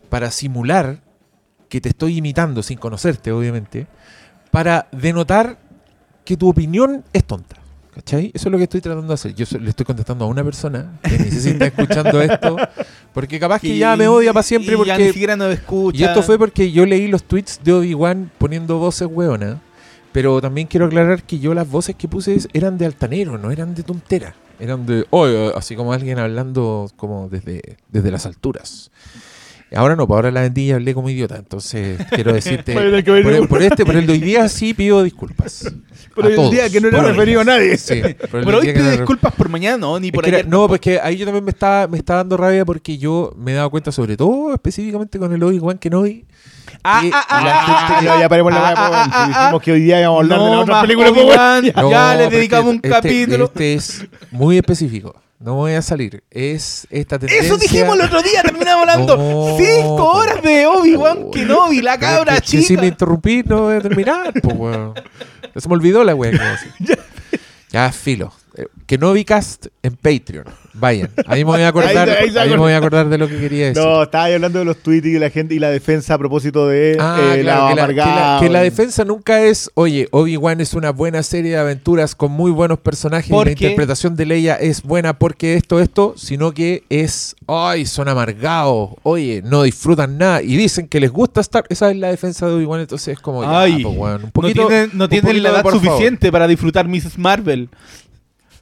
para 0.08 0.31
simular 0.31 1.00
que 1.69 1.81
te 1.81 1.88
estoy 1.88 2.19
imitando 2.19 2.62
sin 2.62 2.79
conocerte, 2.79 3.32
obviamente, 3.32 3.87
para 4.50 4.88
denotar 4.93 5.58
que 6.25 6.37
tu 6.37 6.49
opinión 6.49 7.05
es 7.12 7.25
tonta. 7.25 7.56
¿Cachai? 7.94 8.31
Eso 8.32 8.49
es 8.49 8.52
lo 8.52 8.58
que 8.58 8.64
estoy 8.64 8.81
tratando 8.81 9.08
de 9.08 9.14
hacer. 9.14 9.35
Yo 9.35 9.44
le 9.58 9.70
estoy 9.70 9.85
contestando 9.85 10.25
a 10.25 10.29
una 10.29 10.44
persona 10.44 11.00
que 11.02 11.19
ni 11.19 11.31
sé 11.31 11.41
si 11.41 11.49
está 11.50 11.67
escuchando 11.67 12.23
esto, 12.23 12.56
porque 13.12 13.41
capaz 13.41 13.61
que 13.61 13.76
ya 13.76 13.96
me 13.96 14.06
odia 14.06 14.32
para 14.32 14.44
siempre. 14.44 14.75
y 14.75 14.79
ya 14.79 14.94
porque 14.94 15.05
ni 15.06 15.12
siquiera 15.12 15.37
nos 15.37 15.53
escucha. 15.53 15.99
y 15.99 16.05
esto 16.05 16.23
fue 16.23 16.38
porque 16.38 16.70
yo 16.70 16.87
leí 16.87 17.08
los 17.08 17.25
tweets 17.25 17.61
de 17.64 17.73
Obi-Wan 17.73 18.31
poniendo 18.38 18.79
voces 18.79 19.08
hueonas. 19.10 19.56
Pero 20.13 20.41
también 20.41 20.67
quiero 20.67 20.86
aclarar 20.86 21.22
que 21.22 21.39
yo 21.39 21.55
las 21.55 21.69
voces 21.69 21.94
que 21.94 22.08
puse 22.08 22.36
eran 22.53 22.79
de 22.79 22.86
altanero, 22.86 23.39
no 23.39 23.51
eran 23.51 23.74
de 23.74 23.82
tontera. 23.82 24.34
Eran 24.60 24.86
de, 24.86 25.06
"Oye", 25.10 25.52
así 25.56 25.74
como 25.74 25.93
alguien 25.93 26.19
hablando 26.19 26.90
como 26.96 27.29
desde, 27.29 27.79
desde 27.88 28.10
las 28.10 28.26
alturas. 28.26 28.90
Ahora 29.74 29.94
no, 29.94 30.06
pues 30.06 30.17
ahora 30.17 30.31
la 30.32 30.41
vendí 30.43 30.62
y 30.62 30.72
hablé 30.72 30.94
como 30.94 31.08
idiota. 31.10 31.36
Entonces 31.36 31.98
quiero 32.10 32.32
decirte, 32.32 32.74
por, 33.12 33.48
por 33.48 33.62
este, 33.62 33.86
por 33.86 33.94
el 33.96 34.06
de 34.06 34.12
hoy 34.15 34.19
día 34.19 34.48
sí 34.48 34.74
pido 34.74 35.03
disculpas. 35.03 35.65
A 36.22 36.27
el 36.27 36.34
todos. 36.34 36.50
día 36.50 36.69
que 36.69 36.81
no 36.82 36.91
Por 36.91 37.00
hoy. 37.05 37.12
referido 37.12 37.41
a 37.41 37.44
nadie. 37.44 37.79
Sí, 37.79 38.03
por 38.31 38.44
del 38.44 38.55
hoy 38.55 38.74
no- 38.74 38.91
disculpas 38.91 39.32
por 39.32 39.48
mañana, 39.48 39.79
no, 39.79 39.98
ni 40.00 40.08
es 40.08 40.12
por 40.12 40.27
era- 40.29 40.39
ayer. 40.39 40.48
no, 40.48 40.69
pues 40.69 40.81
que 40.81 41.00
ahí 41.00 41.17
yo 41.17 41.24
también 41.24 41.44
me 41.44 41.50
estaba, 41.50 41.86
me 41.86 41.96
estaba 41.96 42.19
dando 42.19 42.36
rabia 42.36 42.65
porque 42.67 42.98
yo 42.98 43.32
me 43.39 43.53
he 43.53 43.55
dado 43.55 43.70
cuenta, 43.70 43.91
sobre 43.91 44.17
todo 44.19 44.53
específicamente 44.53 45.19
con 45.19 45.32
el 45.32 45.43
Obi-Wan 45.43 45.79
Kenobi, 45.79 46.27
Ah, 46.82 47.00
que 47.03 47.10
ah, 47.15 47.24
ah, 47.29 47.44
la 47.44 47.60
ah, 47.60 47.62
gente 47.62 47.93
ah, 47.94 47.96
que- 48.00 48.06
No, 48.06 48.20
ya 48.20 48.29
paremos 48.29 48.53
la 48.53 48.58
ah, 48.69 48.74
ah, 48.77 48.91
ah, 48.91 49.10
ah, 49.12 49.27
dijimos 49.29 49.62
que 49.62 49.72
hoy 49.72 49.81
día 49.81 50.00
íbamos 50.00 50.19
a 50.19 50.22
hablar 50.24 50.39
de 50.41 50.50
la 50.50 50.60
otra 50.60 50.81
película, 50.82 51.10
Obi-Wan. 51.10 51.65
weón. 51.77 51.91
Ya 51.91 52.12
le 52.17 52.24
pero 52.24 52.31
dedicamos 52.36 52.74
este- 52.74 52.89
un 52.89 52.93
capítulo. 52.94 53.44
Este 53.46 53.74
es 53.74 54.06
muy 54.32 54.58
específico. 54.58 55.15
No 55.41 55.55
voy 55.55 55.73
a 55.73 55.81
salir. 55.82 56.23
Es 56.31 56.87
esta 56.91 57.19
tendencia. 57.19 57.47
Eso 57.47 57.56
dijimos 57.56 57.97
el 57.99 58.03
otro 58.05 58.20
día, 58.23 58.43
terminamos 58.43 58.82
hablando 58.87 59.17
No. 59.17 59.56
cinco 59.59 60.05
horas 60.11 60.43
de 60.43 60.67
Obi-Wan 60.67 61.25
Uy. 61.25 61.31
Kenobi, 61.32 61.81
la 61.81 61.99
cabra 61.99 62.35
que- 62.37 62.41
que 62.43 62.47
si 62.47 62.63
chica. 62.67 62.82
me 62.82 62.89
interrumpí, 62.89 63.43
no 63.47 63.63
voy 63.63 63.77
a 63.77 63.81
terminar. 63.81 64.32
pues, 64.43 64.55
weón. 64.56 64.94
Se 65.56 65.69
me 65.69 65.75
olvidó 65.75 66.05
la 66.05 66.13
decir. 66.51 66.99
Ya, 67.73 67.91
filo. 67.93 68.32
Eh, 68.91 68.99
Kenobi 68.99 69.25
Cast 69.25 69.67
en 69.82 69.94
Patreon. 69.97 70.44
Vayan. 70.75 71.11
Ahí 71.27 71.44
me 71.44 71.51
voy 71.53 71.63
a 71.63 71.69
acordar, 71.94 72.09
Ahí- 72.11 72.37
ahí 72.37 72.51
me 72.51 72.56
voy 72.56 72.73
a 72.73 72.79
acordar 72.79 73.09
de 73.09 73.19
lo 73.19 73.29
que 73.29 73.39
quería 73.39 73.67
decir. 73.67 73.82
No, 73.82 74.03
estaba 74.03 74.25
ahí 74.25 74.35
hablando 74.35 74.59
de 74.59 74.65
los 74.65 74.77
tweets 74.79 75.06
y 75.06 75.19
la 75.19 75.31
gente 75.31 75.55
y 75.55 75.59
la 75.59 75.70
defensa 75.70 76.15
a 76.15 76.19
propósito 76.19 76.67
de 76.69 76.97
Ah, 76.99 77.35
eh, 77.37 77.41
claro, 77.43 77.63
la 77.63 77.69
que, 77.69 77.75
la, 77.75 77.87
que 77.87 77.94
la- 77.94 78.05
amargada. 78.05 78.41
que 78.41 78.49
la 78.49 78.61
defensa 78.63 79.05
nunca 79.05 79.43
es, 79.43 79.70
oye, 79.75 80.09
Obi-Wan 80.11 80.61
es 80.61 80.75
una 80.75 80.91
buena 80.91 81.23
serie 81.23 81.53
de 81.53 81.59
aventuras 81.59 82.15
con 82.15 82.32
muy 82.32 82.51
buenos 82.51 82.79
personajes 82.79 83.29
y 83.29 83.32
la 83.32 83.37
Porque- 83.37 83.53
interpretación 83.53 84.17
de 84.17 84.27
Leia 84.27 84.55
es 84.56 84.82
buena 84.82 85.19
porque 85.19 85.55
esto, 85.55 85.81
esto, 85.81 86.15
sino 86.17 86.53
que 86.53 86.85
es, 86.89 87.37
ay, 87.47 87.87
son 87.87 88.09
amargados, 88.09 88.91
oye, 89.03 89.43
no 89.44 89.63
disfrutan 89.65 90.19
nada 90.19 90.43
y 90.43 90.56
dicen 90.56 90.89
que 90.89 91.01
les 91.01 91.11
gusta 91.11 91.41
estar, 91.41 91.65
esa 91.69 91.91
es 91.91 91.97
la 91.97 92.09
defensa 92.09 92.47
de 92.47 92.55
Obi-Wan, 92.55 92.81
entonces 92.81 93.09
es 93.15 93.20
como, 93.20 93.43
ya, 93.43 93.61
Ay, 93.61 93.82
pues, 93.82 93.97
weón, 93.97 94.17
un 94.17 94.23
no 94.23 94.31
poquito, 94.31 94.67
tienen, 94.69 94.91
no 94.94 95.05
un 95.05 95.11
tienen 95.11 95.27
poquito 95.29 95.43
la 95.43 95.49
edad 95.51 95.63
favor. 95.63 95.81
suficiente 95.81 96.31
para 96.32 96.47
disfrutar 96.49 96.89
Mrs. 96.89 97.19
Marvel. 97.19 97.69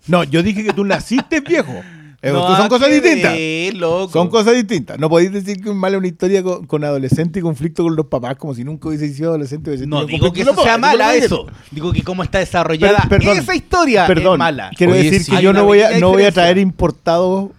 No, 0.09 0.25
yo 0.25 0.43
dije 0.43 0.65
que 0.65 0.73
tú 0.73 0.85
naciste 0.85 1.41
viejo. 1.41 1.73
Eh, 2.21 2.33
No, 2.33 2.57
son 2.57 2.67
cosas 2.69 2.91
distintas. 2.91 3.33
ver, 3.33 3.75
loco. 3.75 4.13
Son 4.13 4.27
cosas 4.29 4.53
distintas. 4.57 4.99
No 4.99 5.09
podéis 5.09 5.31
decir 5.31 5.63
que 5.63 5.71
un 5.71 5.77
mal 5.79 5.93
es 5.95 5.99
una 5.99 6.09
historia 6.09 6.43
con, 6.43 6.67
con 6.67 6.83
adolescente 6.83 7.39
y 7.39 7.43
conflicto 7.43 7.85
con 7.85 7.95
los 7.95 8.07
papás, 8.07 8.35
como 8.35 8.57
si 8.57 8.65
nunca 8.65 8.89
hubiese 8.89 9.09
sido 9.15 9.29
adolescente. 9.29 9.71
hubiese 9.71 9.87
No 9.87 10.05
digo 10.05 10.33
que 10.33 10.43
eso 10.43 10.53
sea 10.61 10.79
mala, 10.79 11.15
eso. 11.15 11.47
Digo 11.71 11.93
que 11.93 12.03
cómo 12.03 12.25
está 12.25 12.41
desarrollada 12.41 13.03
Per- 13.09 13.21
perdón. 13.21 13.39
esa 13.39 13.55
historia 13.55 14.05
Perdón, 14.09 14.33
es 14.33 14.39
mala. 14.41 14.71
quiero 14.77 14.95
Oye, 14.95 15.05
decir 15.05 15.23
sí. 15.23 15.31
que 15.31 15.41
yo 15.41 15.53
no 15.53 15.65
voy 15.65 15.79
a, 15.79 15.85
pequeña 15.85 16.01
no 16.01 16.09
voy 16.09 16.23
a 16.23 16.27
diferencia. 16.27 16.43
traer 16.43 16.59
importados 16.59 17.51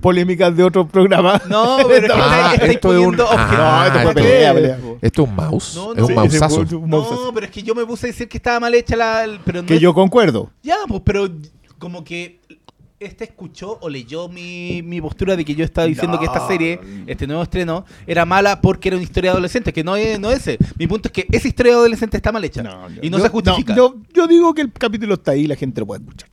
polémicas 0.00 0.56
de 0.56 0.64
otros 0.64 0.90
programas. 0.90 1.46
No, 1.48 1.76
pero 1.88 2.06
es 2.06 2.12
que 2.12 2.18
Ah, 2.20 2.24
estáis- 2.24 2.54
estáis 2.54 2.72
esto 2.74 2.92
es 2.92 3.06
un- 3.06 3.20
ah. 3.20 3.54
No, 3.56 3.86
esto 3.86 3.92
fue 4.00 4.10
esto- 4.10 4.14
pelea, 4.14 4.54
pelea. 4.54 4.78
¿Esto 5.00 5.22
es 5.22 5.28
un 5.28 5.34
mouse? 5.36 5.72
No, 5.76 5.92
es 5.92 5.98
no. 5.98 6.04
fue 6.06 6.08
un 6.08 6.14
mouseazo. 6.22 6.64
No, 6.86 7.30
pero 7.32 7.46
es 7.46 7.52
que 7.52 7.62
yo 7.62 7.74
me 7.74 7.86
puse 7.86 8.06
a 8.06 8.10
decir 8.10 8.28
que 8.28 8.36
estaba 8.38 8.58
mal 8.60 8.74
hecha 8.74 8.96
la. 8.96 9.26
Pero 9.44 9.62
no 9.62 9.68
Que 9.68 9.76
es- 9.76 9.80
yo 9.80 9.94
concuerdo. 9.94 10.50
Ya, 10.62 10.74
pues, 10.88 11.02
pero 11.04 11.28
como 11.78 12.04
que 12.04 12.40
este 12.98 13.24
escuchó 13.24 13.78
o 13.82 13.90
leyó 13.90 14.28
mi, 14.28 14.80
mi 14.82 15.00
postura 15.02 15.36
de 15.36 15.44
que 15.44 15.54
yo 15.54 15.64
estaba 15.64 15.86
diciendo 15.86 16.18
que 16.18 16.24
esta 16.24 16.38
No. 16.38 16.48
serie, 16.48 16.80
este 17.06 17.26
nuevo 17.26 17.42
estreno, 17.42 17.84
era 18.06 18.24
mala 18.24 18.60
porque 18.62 18.88
era 18.88 18.96
una 18.96 19.04
historia 19.04 19.30
de 19.30 19.32
adolescente, 19.34 19.72
que 19.72 19.84
no 19.84 19.96
es, 19.96 20.18
no 20.18 20.30
es 20.30 20.38
ese. 20.46 20.58
Mi 20.78 20.86
punto 20.86 21.08
es 21.08 21.12
que 21.12 21.26
esa 21.30 21.46
historia 21.46 21.72
de 21.72 21.78
adolescente 21.80 22.16
está 22.16 22.32
mal 22.32 22.42
hecha 22.44 22.62
y 23.02 23.10
no 23.10 23.18
yo- 23.18 23.24
se 23.24 23.28
justifica. 23.30 23.76
yo, 23.76 23.96
yo 24.14 24.26
digo 24.26 24.54
que 24.54 24.62
el 24.62 24.72
capítulo 24.72 25.14
está 25.14 25.32
ahí 25.32 25.42
y 25.42 25.46
la 25.46 25.56
gente 25.56 25.80
lo 25.80 25.86
puede 25.86 26.00
escuchar. 26.02 26.30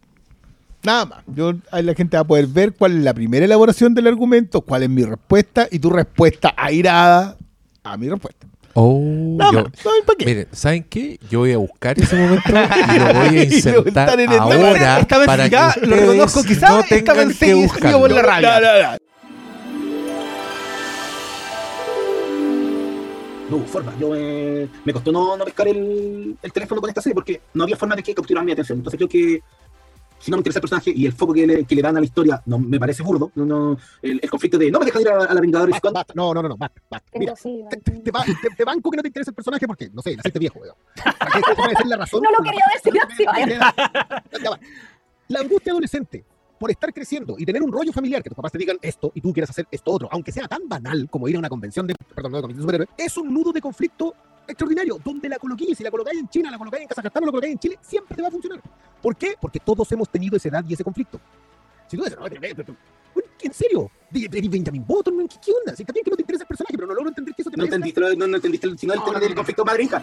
Nada 0.83 1.05
más. 1.05 1.23
Yo, 1.27 1.53
ahí 1.71 1.83
la 1.83 1.93
gente 1.95 2.17
va 2.17 2.21
a 2.21 2.27
poder 2.27 2.47
ver 2.47 2.73
cuál 2.73 2.97
es 2.97 3.03
la 3.03 3.13
primera 3.13 3.45
elaboración 3.45 3.93
del 3.93 4.07
argumento, 4.07 4.61
cuál 4.61 4.83
es 4.83 4.89
mi 4.89 5.03
respuesta 5.03 5.67
y 5.71 5.79
tu 5.79 5.89
respuesta 5.89 6.53
airada 6.57 7.37
a 7.83 7.97
mi 7.97 8.09
respuesta. 8.09 8.47
Oh, 8.75 8.99
Nada 9.37 9.51
yo- 9.51 9.63
más. 9.63 9.71
¿Saben 9.81 10.03
para 10.05 10.17
qué? 10.17 10.25
Miren, 10.25 10.47
¿saben 10.51 10.83
qué? 10.89 11.19
Yo 11.29 11.39
voy 11.39 11.51
a 11.51 11.57
buscar 11.57 11.99
ese 11.99 12.15
momento 12.15 12.43
y 12.49 12.99
lo 12.99 13.13
voy 13.13 13.37
a 13.37 13.43
insertar 13.43 14.19
en 14.19 14.31
el- 14.31 14.39
ahora 14.39 14.99
Esta 14.99 15.17
vez 15.19 15.27
para 15.27 15.47
ya 15.47 15.73
que 15.73 15.85
lo 15.85 15.95
reconozco, 15.95 16.43
quizás 16.43 16.69
no 16.71 16.83
tengan 16.83 17.31
que 17.33 17.53
buscarlo. 17.53 17.99
por 17.99 18.11
la 18.11 18.21
rabia. 18.23 18.59
No, 18.59 18.61
no, 18.61 18.91
no. 18.91 18.97
No 23.49 23.57
hubo 23.57 23.65
forma. 23.65 23.93
Yo 23.99 24.15
eh, 24.15 24.67
me 24.85 24.93
costó 24.93 25.11
no, 25.11 25.35
no 25.37 25.45
pescar 25.45 25.67
el, 25.67 26.35
el 26.41 26.51
teléfono 26.53 26.81
con 26.81 26.89
esta 26.89 27.01
serie 27.01 27.13
porque 27.13 27.41
no 27.53 27.63
había 27.63 27.75
forma 27.75 27.95
de 27.95 28.01
que 28.01 28.15
capturar 28.15 28.43
mi 28.43 28.53
atención. 28.53 28.79
Entonces 28.79 28.97
creo 28.97 29.09
que 29.09 29.41
si 30.23 30.31
no 30.31 30.37
me 30.37 30.39
interesa 30.39 30.59
el 30.59 30.61
personaje 30.61 30.93
y 30.95 31.05
el 31.05 31.11
foco 31.13 31.33
que 31.33 31.45
le, 31.45 31.65
que 31.65 31.75
le 31.75 31.81
dan 31.81 31.97
a 31.97 31.99
la 31.99 32.05
historia 32.05 32.41
no 32.45 32.57
me 32.59 32.79
parece 32.79 33.03
burdo, 33.03 33.31
no, 33.35 33.45
no, 33.45 33.77
el, 34.01 34.19
el 34.23 34.29
conflicto 34.29 34.57
de 34.57 34.71
no 34.71 34.79
me 34.79 34.85
dejan 34.85 35.01
ir 35.01 35.09
a, 35.09 35.25
a 35.25 35.33
la 35.33 35.41
basta. 35.93 36.13
No, 36.15 36.33
no, 36.33 36.41
no, 36.41 36.49
no, 36.49 36.57
basta, 36.57 36.81
basta. 36.89 37.19
Mira, 37.19 37.35
sí, 37.35 37.63
te, 37.69 37.77
te- 37.77 37.91
te 37.91 38.11
te- 38.11 38.55
te 38.55 38.63
banco 38.63 38.89
que 38.89 38.97
no 38.97 39.03
te 39.03 39.09
interesa 39.09 39.31
el 39.31 39.35
personaje 39.35 39.67
porque, 39.67 39.89
no 39.93 40.01
sé, 40.01 40.15
naciste 40.15 40.39
viejo, 40.39 40.61
la 41.85 41.97
razón. 41.97 42.21
No 42.23 42.31
lo 42.31 42.43
quería 42.43 42.63
decir 42.73 42.93
así. 43.01 43.25
La 45.27 45.39
angustia 45.39 45.71
adolescente 45.71 46.23
por 46.59 46.71
estar 46.71 46.93
creciendo 46.93 47.35
y 47.37 47.45
tener 47.45 47.61
un 47.61 47.71
rollo 47.71 47.91
familiar, 47.91 48.23
que 48.23 48.29
tus 48.29 48.35
papás 48.37 48.51
te 48.53 48.57
digan 48.57 48.77
esto 48.81 49.11
y 49.13 49.19
tú 49.19 49.33
quieras 49.33 49.49
hacer 49.49 49.67
esto 49.69 49.91
otro, 49.91 50.07
aunque 50.11 50.31
sea 50.31 50.47
tan 50.47 50.69
banal 50.69 51.09
como 51.09 51.27
ir 51.27 51.35
a 51.35 51.39
una 51.39 51.49
convención 51.49 51.85
de, 51.85 51.93
perdón, 52.15 52.31
no 52.31 52.37
de 52.37 52.41
convención 52.43 52.57
de 52.67 52.71
superhéroes, 52.73 52.89
es 52.97 53.17
un 53.17 53.33
nudo 53.33 53.51
de 53.51 53.59
conflicto 53.59 54.13
extraordinario, 54.47 54.99
donde 55.03 55.29
la 55.29 55.37
coloquilla, 55.37 55.75
si 55.75 55.83
la 55.83 55.91
colocáis 55.91 56.19
en 56.19 56.27
China, 56.29 56.51
la 56.51 56.57
colocáis 56.57 56.83
en 56.83 56.87
Kazajstán, 56.89 57.23
o 57.23 57.25
la 57.25 57.31
colocáis 57.31 57.53
en 57.53 57.59
Chile, 57.59 57.79
siempre 57.81 58.15
te 58.15 58.21
va 58.21 58.27
a 58.27 58.31
funcionar. 58.31 58.61
¿Por 59.01 59.15
qué? 59.15 59.35
Porque 59.39 59.59
todos 59.59 59.91
hemos 59.91 60.09
tenido 60.09 60.37
esa 60.37 60.49
edad 60.49 60.63
y 60.67 60.73
ese 60.73 60.83
conflicto. 60.83 61.19
Si 61.87 61.97
tú 61.97 62.03
dices, 62.03 62.17
no, 62.19 62.25
¿en 62.27 63.53
serio? 63.53 63.91
¿De- 64.09 64.27
de- 64.27 64.41
de 64.41 64.47
Benjamin 64.49 64.85
Button? 64.87 65.27
¿Qué, 65.27 65.35
qué 65.45 65.51
onda? 65.51 65.75
Si 65.75 65.83
está 65.83 65.91
bien 65.93 66.03
que 66.05 66.11
no 66.11 66.15
te 66.15 66.21
interesa 66.23 66.43
el 66.43 66.47
personaje, 66.47 66.73
pero 66.75 66.87
no 66.87 66.93
logro 66.93 67.09
entender 67.09 67.35
que 67.35 67.41
eso 67.41 67.51
te 67.51 67.57
No 67.57 67.65
entendiste, 67.65 67.99
lo- 67.99 68.15
no, 68.15 68.27
no 68.27 68.35
entendiste 68.37 68.67
el- 68.67 68.75
tema 68.77 69.19
del 69.19 69.35
conflicto 69.35 69.65
madre-hija. 69.65 70.01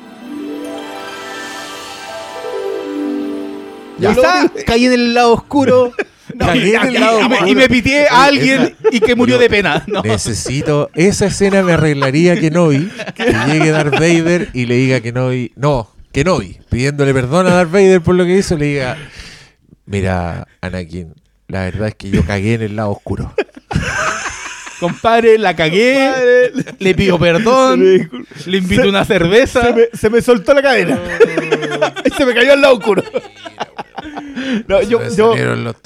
Ya. 3.98 4.14
Quizá 4.14 4.50
caí 4.66 4.86
en 4.86 4.92
el 4.92 5.14
lado 5.14 5.34
oscuro 5.34 5.92
Caí 6.38 6.74
en 6.74 6.82
el 6.82 6.94
y, 6.94 6.98
lado 6.98 7.20
y 7.20 7.28
me, 7.28 7.34
oscuro. 7.34 7.50
y 7.50 7.54
me 7.54 7.68
piteé 7.68 8.06
a 8.08 8.24
alguien 8.24 8.62
esa- 8.62 8.74
y 8.92 9.00
que 9.00 9.14
murió 9.14 9.38
de 9.38 9.48
pena. 9.50 9.84
No. 9.86 10.02
Necesito. 10.02 10.90
Esa 10.94 11.26
escena 11.26 11.62
me 11.62 11.72
arreglaría 11.72 12.34
que 12.34 12.42
Kenobi. 12.42 12.90
Que 13.14 13.32
llegue 13.46 13.70
Darth 13.70 13.92
Vader 13.94 14.48
y 14.52 14.66
le 14.66 14.74
diga 14.76 14.96
a 14.96 15.00
Kenobi. 15.00 15.52
No, 15.56 15.90
Kenobi. 16.12 16.58
Pidiéndole 16.70 17.12
perdón 17.14 17.46
a 17.46 17.50
Darth 17.54 17.70
Vader 17.72 18.00
por 18.00 18.14
lo 18.14 18.24
que 18.24 18.36
hizo. 18.38 18.56
Le 18.56 18.66
diga: 18.66 18.96
Mira, 19.86 20.46
Anakin. 20.60 21.14
La 21.48 21.64
verdad 21.64 21.88
es 21.88 21.94
que 21.96 22.10
yo 22.10 22.24
cagué 22.24 22.54
en 22.54 22.62
el 22.62 22.76
lado 22.76 22.90
oscuro. 22.92 23.34
Compadre, 24.78 25.36
la 25.36 25.54
cagué, 25.54 26.50
le 26.78 26.94
pido 26.94 27.18
perdón, 27.18 27.82
le 28.46 28.56
invito 28.56 28.88
una 28.88 29.04
cerveza. 29.04 29.62
Se 29.62 29.72
me, 29.74 29.82
se 29.92 30.08
me 30.10 30.22
soltó 30.22 30.54
la 30.54 30.62
cadena. 30.62 30.98
y 32.06 32.10
se 32.10 32.24
me 32.24 32.32
cayó 32.32 32.54
al 32.54 32.62
lado 32.62 32.74
oscuro. 32.78 33.02
No, 34.68 34.82
yo, 34.82 35.00
yo, 35.16 35.34
los 35.56 35.76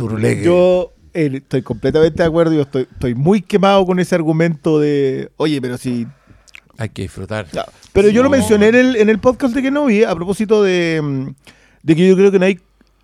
yo 0.42 0.92
eh, 1.14 1.30
estoy 1.34 1.62
completamente 1.62 2.22
de 2.22 2.28
acuerdo. 2.28 2.52
Yo 2.52 2.62
estoy, 2.62 2.88
estoy 2.90 3.14
muy 3.14 3.40
quemado 3.40 3.86
con 3.86 4.00
ese 4.00 4.14
argumento 4.14 4.80
de, 4.80 5.30
oye, 5.36 5.60
pero 5.60 5.78
si 5.78 6.06
Hay 6.76 6.88
que 6.88 7.02
disfrutar. 7.02 7.46
Ya, 7.52 7.64
Pero 7.92 8.08
yo 8.08 8.22
lo 8.22 8.30
mencioné 8.30 8.68
en 8.68 8.74
el, 8.74 8.96
en 8.96 9.08
el 9.08 9.20
podcast 9.20 9.54
de 9.54 9.62
que 9.62 9.70
no 9.70 9.86
vi 9.86 10.02
a 10.02 10.14
propósito 10.14 10.62
de, 10.62 11.00
mm, 11.02 11.28
de 11.82 11.96
que 11.96 12.08
yo 12.08 12.16
creo 12.16 12.32
que 12.32 12.38
no 12.38 12.46
hay, 12.46 12.58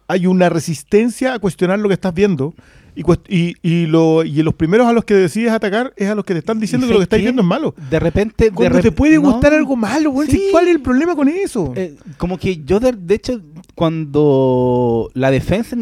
hay 0.08 0.26
una 0.26 0.48
resistencia 0.48 1.34
a 1.34 1.38
cuestionar 1.38 1.78
lo 1.78 1.88
que 1.88 1.94
estás 1.94 2.12
viendo. 2.12 2.52
Y, 2.94 3.54
y, 3.62 3.86
lo, 3.86 4.24
y 4.24 4.42
los 4.42 4.54
primeros 4.54 4.86
a 4.86 4.92
los 4.92 5.04
que 5.04 5.14
decides 5.14 5.52
atacar 5.52 5.92
es 5.96 6.08
a 6.08 6.14
los 6.14 6.24
que 6.24 6.34
te 6.34 6.40
están 6.40 6.58
diciendo 6.60 6.86
¿Y 6.86 6.88
que 6.88 6.92
lo 6.94 6.98
que 7.00 7.04
estás 7.04 7.18
qué? 7.18 7.22
viendo 7.24 7.42
es 7.42 7.48
malo. 7.48 7.74
De 7.90 7.98
repente, 8.00 8.44
de 8.46 8.50
Cuando 8.52 8.78
rep- 8.78 8.82
te 8.82 8.92
puede 8.92 9.14
no. 9.16 9.22
gustar 9.22 9.52
algo 9.54 9.76
malo, 9.76 10.10
güey, 10.10 10.28
Sí. 10.30 10.48
¿cuál 10.50 10.66
es 10.68 10.74
el 10.74 10.80
problema 10.82 11.14
con 11.14 11.28
eso? 11.28 11.72
Eh, 11.76 11.96
como 12.18 12.38
que 12.38 12.62
yo, 12.64 12.80
de, 12.80 12.92
de 12.92 13.14
hecho, 13.14 13.40
cuando 14.14 15.10
la 15.14 15.30
defensa, 15.30 15.76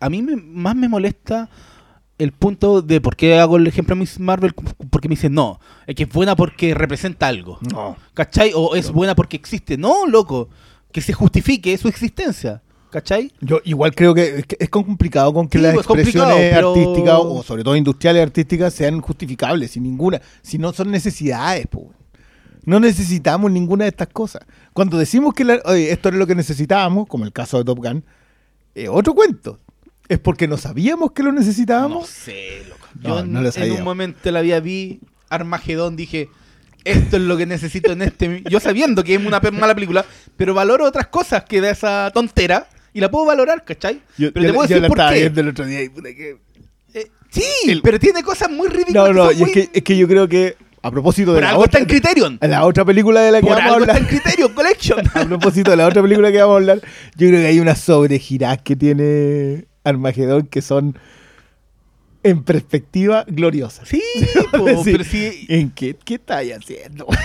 a 0.00 0.10
mí 0.10 0.22
me- 0.22 0.36
más 0.36 0.76
me 0.76 0.88
molesta 0.88 1.48
el 2.18 2.32
punto 2.32 2.82
de 2.82 3.00
por 3.00 3.16
qué 3.16 3.38
hago 3.38 3.56
el 3.56 3.66
ejemplo 3.66 3.94
de 3.94 4.00
Miss 4.00 4.20
Marvel, 4.20 4.54
porque 4.90 5.08
me 5.08 5.14
dicen, 5.16 5.34
no, 5.34 5.58
es 5.86 5.94
que 5.96 6.04
es 6.04 6.08
buena 6.08 6.36
porque 6.36 6.74
representa 6.74 7.26
algo. 7.28 7.58
no. 7.72 7.96
¿Cachai? 8.14 8.52
O 8.54 8.74
es 8.74 8.90
buena 8.92 9.14
porque 9.14 9.36
existe. 9.36 9.76
No, 9.76 10.06
loco, 10.06 10.48
que 10.92 11.00
se 11.00 11.12
justifique 11.12 11.76
su 11.78 11.88
existencia. 11.88 12.61
¿Cachai? 12.92 13.32
Yo 13.40 13.60
igual 13.64 13.94
creo 13.94 14.14
que 14.14 14.40
es, 14.40 14.46
que 14.46 14.56
es 14.60 14.68
complicado 14.68 15.32
con 15.32 15.48
que 15.48 15.56
Sí, 15.58 15.64
las 15.64 15.72
pues, 15.74 15.86
expresiones 15.86 16.52
pero- 16.54 16.68
artísticas 16.74 17.18
o 17.18 17.42
sobre 17.42 17.64
todo 17.64 17.74
industriales 17.74 18.22
artísticas 18.22 18.74
sean 18.74 19.00
justificables, 19.00 19.70
sin 19.70 19.82
ninguna. 19.84 20.20
Si 20.42 20.58
no 20.58 20.72
son 20.74 20.90
necesidades, 20.90 21.66
po. 21.68 21.90
No 22.64 22.78
necesitamos 22.78 23.50
ninguna 23.50 23.84
de 23.84 23.88
estas 23.88 24.08
cosas. 24.08 24.42
Cuando 24.74 24.98
decimos 24.98 25.32
que 25.34 25.42
la- 25.44 25.62
oye, 25.64 25.90
esto 25.90 26.10
era 26.10 26.18
lo 26.18 26.26
que 26.26 26.34
necesitábamos, 26.34 27.08
como 27.08 27.24
el 27.24 27.32
caso 27.32 27.56
de 27.58 27.64
Top 27.64 27.78
Gun, 27.78 28.04
es 28.74 28.88
otro 28.90 29.14
cuento. 29.14 29.58
Es 30.08 30.18
porque 30.18 30.46
no 30.46 30.58
sabíamos 30.58 31.12
que 31.12 31.22
lo 31.22 31.32
No 31.32 31.38
necesitábamos. 31.40 32.08
sé, 32.08 32.62
loco. 32.68 32.86
No, 33.00 33.08
Yo 33.08 33.18
en, 33.20 33.32
no 33.32 33.40
lo 33.40 33.46
en 33.46 33.52
sabía. 33.52 33.72
un 33.74 33.84
momento 33.84 34.18
de 34.22 34.32
la 34.32 34.42
vida 34.42 34.60
vi 34.60 35.00
Armagedón, 35.30 35.96
dije, 35.96 36.28
esto 36.84 37.16
es 37.16 37.22
lo 37.22 37.38
que 37.38 37.46
necesito 37.46 37.92
en 37.92 38.02
este... 38.02 38.42
Yo 38.50 38.60
sabiendo 38.60 39.02
que 39.02 39.14
es 39.14 39.24
una 39.24 39.40
mala 39.40 39.74
película, 39.74 40.04
pero 40.36 40.52
valoro 40.52 40.84
otras 40.84 41.06
cosas 41.06 41.44
que 41.44 41.62
de 41.62 41.70
esa 41.70 42.10
tontera 42.12 42.68
y 42.92 43.00
la 43.00 43.10
puedo 43.10 43.26
valorar, 43.26 43.64
¿cachai? 43.64 44.00
Yo, 44.18 44.32
pero 44.32 44.44
yo- 44.46 44.50
te 44.50 44.54
puedo 44.54 44.68
yo 44.68 44.74
decir 44.76 44.88
por 44.88 45.08
qué. 45.08 45.20
viendo 45.20 45.40
el 45.40 45.48
otro 45.48 45.66
día 45.66 45.82
y 45.82 45.88
puta 45.88 46.08
que- 46.14 46.36
Eh, 46.94 47.06
sí, 47.30 47.80
pero 47.82 47.98
tiene 47.98 48.22
cosas 48.22 48.50
muy 48.50 48.68
No, 48.68 48.74
ridículas. 48.74 49.14
no, 49.14 49.28
que 49.30 49.34
y 49.34 49.42
es 49.42 49.50
que, 49.52 49.70
es 49.72 49.82
que 49.82 49.96
yo 49.96 50.06
creo 50.08 50.28
que 50.28 50.56
a 50.84 50.90
propósito 50.90 51.30
de 51.32 51.36
por 51.36 51.42
la 51.44 51.50
algo 51.50 51.62
otra, 51.62 51.78
está 51.78 51.78
en 51.78 51.86
Criterion. 52.00 52.38
la 52.42 52.64
otra 52.66 52.84
película 52.84 53.20
de 53.20 53.30
la 53.32 53.40
que 53.40 53.46
Por 53.46 53.56
vamos 53.56 53.64
a 53.70 53.74
algo 53.74 53.84
está 53.86 53.96
hablar, 53.96 54.12
en 54.12 54.18
Criterion 54.18 54.52
Collection. 54.52 55.00
a 55.14 55.24
propósito 55.26 55.70
de 55.70 55.76
la 55.76 55.86
otra 55.86 56.02
película 56.02 56.32
que 56.32 56.38
vamos 56.38 56.54
a 56.54 56.56
hablar, 56.58 56.80
yo 57.16 57.28
creo 57.28 57.40
que 57.40 57.46
hay 57.46 57.60
unas 57.60 57.78
sobregirás 57.80 58.60
que 58.62 58.74
tiene 58.76 59.66
Armagedón 59.84 60.46
que 60.48 60.60
son 60.60 60.98
en 62.24 62.42
perspectiva 62.44 63.24
gloriosas. 63.28 63.88
Sí, 63.88 64.02
po, 64.52 64.82
pero 64.84 65.02
sí. 65.04 65.46
¿En 65.48 65.70
qué, 65.70 65.96
qué 66.04 66.14
estáis 66.14 66.52
haciendo? 66.54 67.06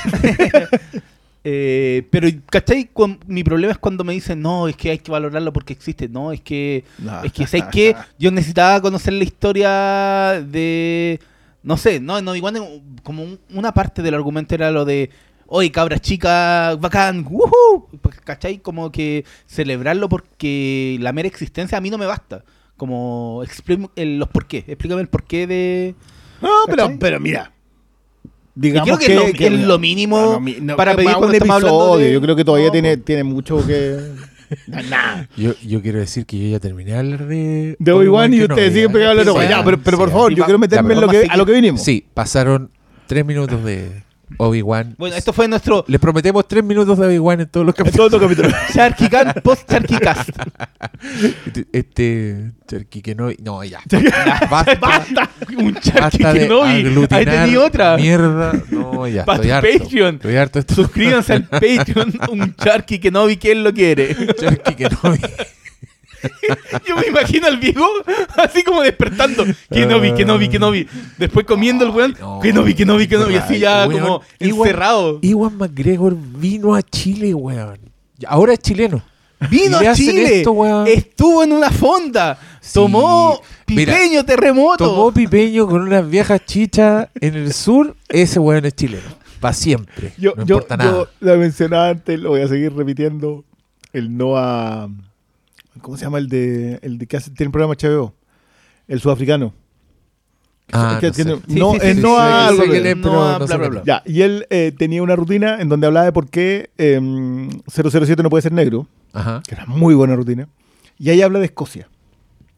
eh, 1.49 2.05
pero, 2.11 2.27
¿cachai? 2.49 2.89
Con- 2.91 3.19
mi 3.25 3.41
problema 3.43 3.71
es 3.71 3.77
cuando 3.77 4.03
me 4.03 4.11
dicen, 4.13 4.41
no, 4.41 4.67
es 4.67 4.75
que 4.75 4.89
hay 4.91 4.99
que 4.99 5.09
valorarlo 5.11 5.53
porque 5.53 5.71
existe. 5.71 6.09
No, 6.09 6.33
es 6.33 6.41
que 6.41 6.83
No. 6.99 7.23
Es 7.23 7.31
que, 7.31 7.47
¿sabes 7.47 7.67
qué? 7.71 7.95
Yo 8.19 8.31
necesitaba 8.31 8.81
conocer 8.81 9.13
la 9.13 9.23
historia 9.23 10.43
de. 10.45 11.19
No 11.63 11.77
sé, 11.77 11.99
no, 11.99 12.21
no, 12.21 12.35
igual 12.35 12.55
como 13.03 13.23
un- 13.23 13.39
una 13.53 13.73
parte 13.73 14.01
del 14.01 14.13
argumento 14.13 14.55
era 14.55 14.71
lo 14.71 14.83
de. 14.83 15.09
Oye, 15.47 15.71
cabras 15.71 16.01
chicas, 16.01 16.77
bacán, 16.79 17.25
woohoo", 17.25 17.87
¿Cachai? 18.25 18.57
Como 18.57 18.91
que 18.91 19.23
celebrarlo 19.45 20.09
porque 20.09 20.97
la 20.99 21.13
mera 21.13 21.29
existencia 21.29 21.77
a 21.77 21.81
mí 21.81 21.89
no 21.89 21.97
me 21.97 22.05
basta. 22.05 22.43
Como 22.75 23.41
explícame 23.43 23.89
el- 23.95 24.19
los 24.19 24.27
por 24.27 24.45
qué. 24.47 24.65
Explícame 24.67 25.01
el 25.01 25.07
porqué 25.07 25.47
de. 25.47 25.95
No, 26.41 26.49
pero, 26.67 26.91
pero 26.99 27.19
mira. 27.21 27.53
Digamos 28.59 28.97
creo 28.99 29.31
que, 29.33 29.45
es 29.45 29.51
lo, 29.51 29.57
es 29.59 29.67
lo 29.67 29.79
mínimo 29.79 30.17
No, 30.17 30.39
no, 30.39 30.51
no, 30.61 30.75
para 30.75 30.95
pedir 30.95 31.09
un 31.15 31.31
estamos 31.33 31.55
hablando 31.55 31.67
episodio. 31.67 32.05
de- 32.07 32.13
Yo 32.13 32.21
creo 32.21 32.35
que 32.35 32.43
todavía 32.43 32.67
No, 32.67 32.71
tiene, 32.71 32.97
tiene 32.97 33.23
mucho 33.23 33.65
que. 33.65 33.97
Nada. 34.67 35.27
Yo, 35.37 35.51
yo 35.65 35.81
quiero 35.81 35.99
decir 35.99 36.25
que 36.25 36.39
yo 36.39 36.47
ya 36.49 36.59
terminé 36.59 36.91
de 36.93 36.97
hablar 36.97 37.27
de. 37.27 37.75
De 37.77 37.91
Obi-Wan 37.91 38.33
y 38.33 38.41
ustedes 38.41 38.73
siguen 38.73 38.91
pegados 38.91 39.27
a 39.27 39.33
la 39.43 39.49
Ya, 39.49 39.63
pero, 39.63 39.77
pero 39.79 39.97
por 39.97 40.09
favor, 40.09 40.33
yo 40.33 40.43
quiero 40.45 40.57
meterme 40.57 40.89
ya, 40.89 40.95
en 40.95 41.01
lo 41.01 41.09
que, 41.09 41.27
a 41.29 41.37
lo 41.37 41.45
que 41.45 41.51
vinimos. 41.51 41.83
Sí, 41.83 42.05
pasaron 42.13 42.71
tres 43.07 43.25
minutos 43.25 43.63
de, 43.63 44.03
Obi-Wan. 44.37 44.95
Bueno, 44.97 45.15
esto 45.15 45.31
fue 45.31 45.47
nuestro 45.47 45.85
Les 45.87 45.99
prometemos 46.01 46.47
tres 46.47 46.63
minutos 46.63 46.97
de 46.99 47.07
Obi-Wan 47.07 47.41
en 47.41 47.47
todos 47.47 47.65
los 47.65 47.73
En 47.77 47.85
capítulos. 47.85 48.11
todo 48.11 48.19
capítulo. 48.19 48.49
Sharky 48.73 49.07
Can 49.09 49.33
post 49.43 49.71
Sharky 49.71 49.97
Cast. 49.97 50.29
Este. 51.71 52.51
Cherky 52.67 53.01
que 53.01 53.15
no. 53.15 53.29
No, 53.41 53.63
ya. 53.63 53.79
Basta. 54.49 54.75
Basta. 54.75 55.29
Un 55.57 55.73
Sharky 55.75 56.23
Basta 56.23 56.33
Kenobi. 56.33 57.07
Ahí 57.11 57.25
tenía 57.25 57.59
otra. 57.61 57.97
Mierda. 57.97 58.53
No, 58.71 59.07
ya. 59.07 59.25
Pa' 59.25 59.35
Estoy 59.35 59.51
harto. 59.51 59.69
Patreon. 59.79 60.15
Estoy 60.15 60.35
harto. 60.35 60.61
Suscríbanse 60.73 61.33
al 61.33 61.43
Patreon. 61.47 62.13
Un 62.31 62.55
Sharky 62.57 62.99
Kenobi, 62.99 63.37
¿quién 63.37 63.63
lo 63.63 63.73
quiere? 63.73 64.15
Cherky 64.35 64.75
que 64.75 64.89
no. 64.89 64.99
Yo 66.87 66.95
me 66.95 67.07
imagino 67.07 67.47
al 67.47 67.57
viejo 67.57 67.85
así 68.37 68.63
como 68.63 68.81
despertando. 68.81 69.45
Kenobi, 69.71 70.13
Kenobi, 70.13 70.49
Kenobi. 70.49 70.87
Después 71.17 71.45
comiendo 71.45 71.85
el 71.85 71.91
weón. 71.91 72.15
no. 72.19 72.39
Kenobi, 72.39 72.73
Kenobi, 72.73 73.07
Kenobi. 73.07 73.35
Así 73.35 73.59
ya 73.59 73.87
Weón, 73.87 74.01
como 74.01 74.21
encerrado. 74.39 75.19
Iwan 75.21 75.57
McGregor 75.57 76.15
vino 76.15 76.75
a 76.75 76.81
Chile, 76.81 77.33
weón. 77.33 77.79
Ahora 78.27 78.53
es 78.53 78.59
chileno. 78.59 79.03
Vino 79.49 79.77
a 79.77 79.93
Chile. 79.93 80.39
esto, 80.39 80.51
weón. 80.51 80.87
Estuvo 80.87 81.43
en 81.43 81.51
una 81.51 81.69
fonda. 81.69 82.39
Sí. 82.59 82.73
Tomó 82.73 83.39
Mira, 83.67 83.93
pipeño 83.93 84.25
terremoto. 84.25 84.85
Tomó 84.85 85.11
pipeño 85.11 85.67
con 85.67 85.81
unas 85.81 86.09
viejas 86.09 86.41
chichas 86.45 87.07
en 87.21 87.35
el 87.35 87.53
sur. 87.53 87.95
Ese 88.09 88.39
weón 88.39 88.65
es 88.65 88.73
chileno. 88.75 89.07
Para 89.39 89.53
siempre. 89.53 90.13
Yo, 90.17 90.33
no 90.35 90.45
yo, 90.45 90.55
importa 90.55 90.77
nada. 90.77 90.91
yo 90.91 91.07
lo 91.19 91.37
mencionaba 91.37 91.89
antes, 91.89 92.19
lo 92.19 92.29
voy 92.29 92.41
a 92.41 92.47
seguir 92.47 92.73
repitiendo. 92.73 93.43
El 93.93 94.17
no 94.17 94.35
a. 94.35 94.89
¿Cómo 95.81 95.97
se 95.97 96.05
llama 96.05 96.17
el 96.17 96.29
de. 96.29 96.79
El 96.81 96.97
de 96.97 97.07
que 97.07 97.17
hace, 97.17 97.31
tiene 97.31 97.47
un 97.47 97.51
programa 97.53 97.75
HBO? 97.75 98.13
El 98.87 98.99
sudafricano. 98.99 99.53
Ah, 100.73 100.97
que 100.99 101.07
no 101.07 101.13
sé. 101.13 101.25
no, 101.25 101.39
sí, 101.73 101.79
sí, 101.81 102.01
sí, 102.01 102.05
algo. 102.05 103.83
Ya, 103.85 104.03
y 104.05 104.21
él 104.21 104.45
eh, 104.49 104.73
tenía 104.77 105.01
una 105.01 105.15
rutina 105.15 105.61
en 105.61 105.69
donde 105.69 105.87
hablaba 105.87 106.05
de 106.05 106.11
por 106.11 106.29
qué 106.29 106.71
em, 106.77 107.49
007 107.67 108.21
no 108.21 108.29
puede 108.29 108.41
ser 108.41 108.51
negro, 108.51 108.85
Ajá. 109.13 109.41
que 109.47 109.55
era 109.55 109.65
muy 109.65 109.95
buena 109.95 110.15
rutina. 110.15 110.49
Y 110.99 111.09
ahí 111.09 111.21
habla 111.21 111.39
de 111.39 111.45
Escocia, 111.45 111.87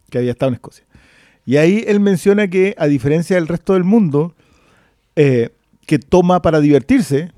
que 0.09 0.17
había 0.17 0.31
estado 0.31 0.49
en 0.49 0.55
Escocia. 0.55 0.85
Y 1.45 1.57
ahí 1.57 1.83
él 1.87 1.99
menciona 1.99 2.47
que, 2.47 2.73
a 2.79 2.87
diferencia 2.87 3.35
del 3.35 3.47
resto 3.47 3.73
del 3.73 3.83
mundo, 3.83 4.33
eh, 5.15 5.49
que 5.85 5.99
toma 5.99 6.41
para 6.41 6.59
divertirse, 6.61 7.31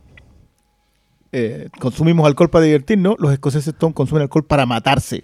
eh, 1.34 1.70
consumimos 1.80 2.26
alcohol 2.26 2.50
para 2.50 2.66
divertirnos, 2.66 3.16
los 3.20 3.32
escoceses 3.32 3.74
consumen 3.94 4.24
alcohol 4.24 4.44
para 4.46 4.66
matarse. 4.66 5.24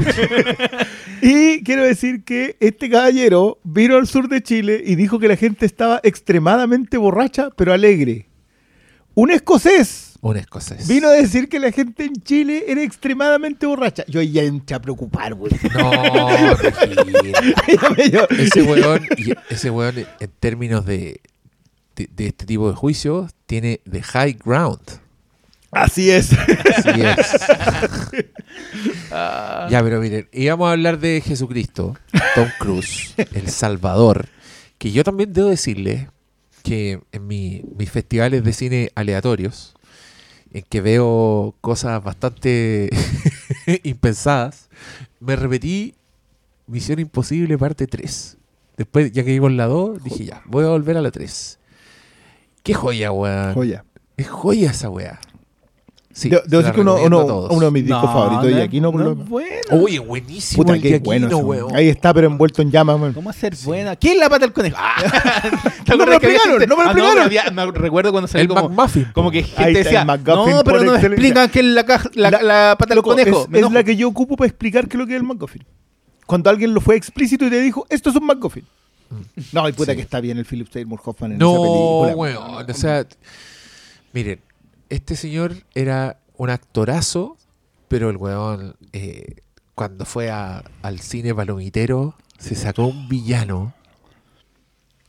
y 1.22 1.62
quiero 1.62 1.84
decir 1.84 2.24
que 2.24 2.56
este 2.60 2.90
caballero 2.90 3.58
vino 3.64 3.96
al 3.96 4.06
sur 4.06 4.28
de 4.28 4.42
Chile 4.42 4.82
y 4.84 4.94
dijo 4.94 5.18
que 5.18 5.28
la 5.28 5.36
gente 5.36 5.66
estaba 5.66 6.00
extremadamente 6.02 6.96
borracha, 6.96 7.50
pero 7.56 7.72
alegre. 7.72 8.28
Un 9.14 9.30
escocés 9.30 10.14
Un 10.22 10.38
escocés. 10.38 10.88
vino 10.88 11.08
a 11.08 11.12
decir 11.12 11.50
que 11.50 11.58
la 11.58 11.70
gente 11.70 12.04
en 12.04 12.14
Chile 12.14 12.64
era 12.66 12.82
extremadamente 12.82 13.66
borracha. 13.66 14.04
Yo 14.08 14.22
ya 14.22 14.42
entré 14.42 14.76
a 14.76 14.80
preocupar, 14.80 15.34
güey. 15.34 15.52
No, 15.74 15.92
ese 18.38 18.62
weón, 18.62 19.06
ese 19.50 19.70
weón 19.70 19.96
en 19.98 20.30
términos 20.40 20.86
de, 20.86 21.20
de, 21.96 22.08
de 22.14 22.26
este 22.28 22.46
tipo 22.46 22.70
de 22.70 22.74
juicios, 22.74 23.32
tiene 23.46 23.80
the 23.90 24.02
high 24.02 24.36
ground. 24.42 24.80
Así 25.72 26.10
es. 26.10 26.32
Así 26.32 27.00
es. 27.00 27.32
ya, 29.10 29.80
pero 29.82 30.00
miren, 30.00 30.28
íbamos 30.32 30.68
a 30.68 30.72
hablar 30.72 30.98
de 31.00 31.20
Jesucristo, 31.24 31.96
Tom 32.34 32.48
Cruise, 32.58 33.14
el 33.32 33.48
Salvador, 33.48 34.28
que 34.78 34.92
yo 34.92 35.02
también 35.04 35.32
debo 35.32 35.48
decirle 35.48 36.10
que 36.62 37.00
en 37.12 37.26
mi- 37.26 37.62
mis 37.76 37.90
festivales 37.90 38.44
de 38.44 38.52
cine 38.52 38.90
aleatorios, 38.94 39.74
en 40.52 40.62
que 40.68 40.80
veo 40.82 41.54
cosas 41.60 42.02
bastante 42.04 42.90
impensadas, 43.82 44.68
me 45.20 45.36
repetí 45.36 45.94
Misión 46.66 46.98
Imposible 46.98 47.56
parte 47.58 47.86
3. 47.86 48.36
Después, 48.76 49.10
ya 49.12 49.24
que 49.24 49.30
vimos 49.32 49.52
la 49.52 49.66
2, 49.66 50.02
dije 50.04 50.26
ya, 50.26 50.42
voy 50.46 50.64
a 50.64 50.68
volver 50.68 50.96
a 50.96 51.02
la 51.02 51.10
3. 51.10 51.58
Qué 52.62 52.74
joya, 52.74 53.10
weón. 53.10 53.54
Joya. 53.54 53.84
Es 54.16 54.28
joya 54.28 54.70
esa 54.70 54.88
weá. 54.90 55.18
Sí, 56.14 56.28
Debo 56.28 56.58
decir 56.58 56.72
que 56.74 56.80
uno, 56.82 56.96
de 57.60 57.70
mis 57.70 57.84
discos 57.86 58.02
favoritos 58.04 58.44
de 58.44 58.52
Giaquino, 58.54 58.92
por 58.92 59.00
no 59.00 59.08
lo 59.10 59.14
bueno. 59.16 59.48
Oye, 59.70 59.98
buenísimo 59.98 60.62
Puta, 60.62 60.74
el 60.76 60.82
qué 60.82 60.88
Giaquino, 60.90 61.40
bueno. 61.40 61.66
weón. 61.66 61.74
Ahí 61.76 61.88
está, 61.88 62.12
pero 62.12 62.26
envuelto 62.26 62.60
en 62.60 62.70
llamas, 62.70 63.00
weón. 63.00 63.12
¿Cómo 63.14 63.30
hacer 63.30 63.54
buena? 63.64 63.96
¿Quién 63.96 64.14
es 64.14 64.20
la 64.20 64.28
pata 64.28 64.40
del 64.44 64.52
conejo? 64.52 64.76
Ah, 64.78 64.96
¿te 65.84 65.90
No 65.92 65.96
me 65.96 66.06
lo 66.06 66.12
explicaron, 66.12 66.50
gente- 66.58 66.66
no 66.66 66.76
me 66.76 66.82
lo 66.84 66.90
Ah, 66.90 66.92
explicaron. 67.24 67.54
me 67.54 67.66
recuerdo 67.78 68.10
cuando 68.12 68.28
salió 68.28 68.42
El 68.42 68.48
como, 68.48 68.68
McMuffin. 68.68 69.06
como 69.14 69.30
que 69.30 69.42
gente 69.42 69.72
decía, 69.84 70.04
McGuffin 70.04 70.54
no, 70.54 70.64
pero 70.64 70.78
no 70.82 70.92
me 70.92 70.98
excelencia". 70.98 71.08
explican 71.08 71.48
qué 71.48 71.58
es 71.60 71.64
la, 71.64 71.84
caja- 71.86 72.10
la, 72.14 72.30
La- 72.30 72.42
la 72.42 72.76
pata 72.78 72.94
del 72.94 73.02
conejo. 73.02 73.48
Es, 73.50 73.70
la 73.72 73.82
que 73.82 73.96
yo 73.96 74.08
ocupo 74.08 74.36
para 74.36 74.48
explicar 74.48 74.88
qué 74.88 74.96
es 74.96 74.98
lo 74.98 75.06
que 75.06 75.14
es 75.14 75.20
el 75.20 75.26
McGuffin. 75.26 75.64
Cuando 76.26 76.50
alguien 76.50 76.74
lo 76.74 76.82
fue 76.82 76.94
explícito 76.96 77.46
y 77.46 77.50
te 77.50 77.58
dijo, 77.60 77.86
esto 77.88 78.10
es 78.10 78.16
un 78.16 78.26
McGuffin. 78.26 78.64
No, 79.52 79.66
y 79.68 79.72
puta 79.72 79.92
Sí. 79.92 79.96
que 79.96 80.02
está 80.02 80.20
bien 80.20 80.36
el 80.38 80.44
Philip 80.44 80.68
Seymour 80.70 81.00
Hoffman 81.04 81.32
en 81.32 81.38
No, 81.38 81.52
esa 81.52 81.62
película. 81.62 82.14
weón. 82.16 82.70
O 82.70 82.74
sea, 82.74 83.06
miren, 84.12 84.40
este 84.94 85.16
señor 85.16 85.54
era 85.74 86.18
un 86.36 86.50
actorazo, 86.50 87.36
pero 87.88 88.10
el 88.10 88.16
weón, 88.16 88.76
eh, 88.92 89.36
cuando 89.74 90.04
fue 90.04 90.30
a- 90.30 90.62
al 90.82 91.00
cine 91.00 91.34
palomitero, 91.34 92.14
se 92.38 92.54
sacó 92.54 92.86
un 92.86 93.08
villano 93.08 93.74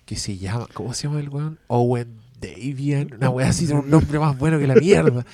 que 0.06 0.16
se 0.16 0.38
llama, 0.38 0.68
¿cómo 0.74 0.94
se 0.94 1.08
llama 1.08 1.20
el 1.20 1.30
weón? 1.30 1.60
Owen 1.68 2.22
Davian, 2.42 3.14
una 3.16 3.30
weá 3.30 3.48
así, 3.50 3.66
un 3.72 3.90
nombre 3.90 4.20
más 4.20 4.38
bueno 4.38 4.60
que 4.60 4.68
la 4.68 4.76
mierda. 4.76 5.26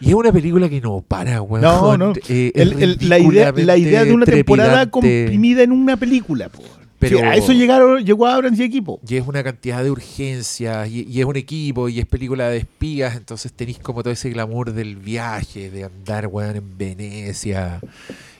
Y 0.00 0.08
es 0.08 0.14
una 0.14 0.32
película 0.32 0.68
que 0.68 0.80
no 0.80 1.00
para, 1.00 1.40
weón. 1.40 1.62
No, 1.62 1.96
no. 1.96 2.12
Eh, 2.28 2.50
es 2.54 2.62
El- 2.62 2.82
el- 2.82 3.08
la, 3.08 3.18
idea, 3.20 3.52
la 3.52 3.76
idea 3.76 4.04
de 4.04 4.12
una 4.12 4.26
temporada 4.36 4.90
comprimida 4.90 5.62
en 5.62 5.70
una 5.72 5.96
película, 5.96 6.48
po. 6.48 6.62
Pero- 6.98 7.18
Sí, 7.18 7.24
a 7.24 7.34
eso 7.34 7.52
llegaron, 7.52 8.02
llegó 8.04 8.26
Abrams 8.26 8.58
y 8.58 8.62
equipo. 8.62 9.00
Y 9.06 9.16
es 9.16 9.26
una 9.26 9.42
cantidad 9.44 9.84
de 9.84 9.90
urgencias, 9.90 10.88
y, 10.88 11.02
y 11.04 11.20
es 11.20 11.26
un 11.26 11.36
equipo, 11.36 11.88
y 11.90 11.98
es 11.98 12.06
película 12.06 12.48
de 12.48 12.56
espías, 12.58 13.16
entonces 13.16 13.52
tenéis 13.52 13.78
como 13.78 14.02
todo 14.02 14.12
ese 14.12 14.30
glamour 14.30 14.72
del 14.72 14.96
viaje, 14.96 15.70
de 15.70 15.84
andar, 15.84 16.26
weón, 16.28 16.56
en 16.56 16.78
Venecia. 16.78 17.80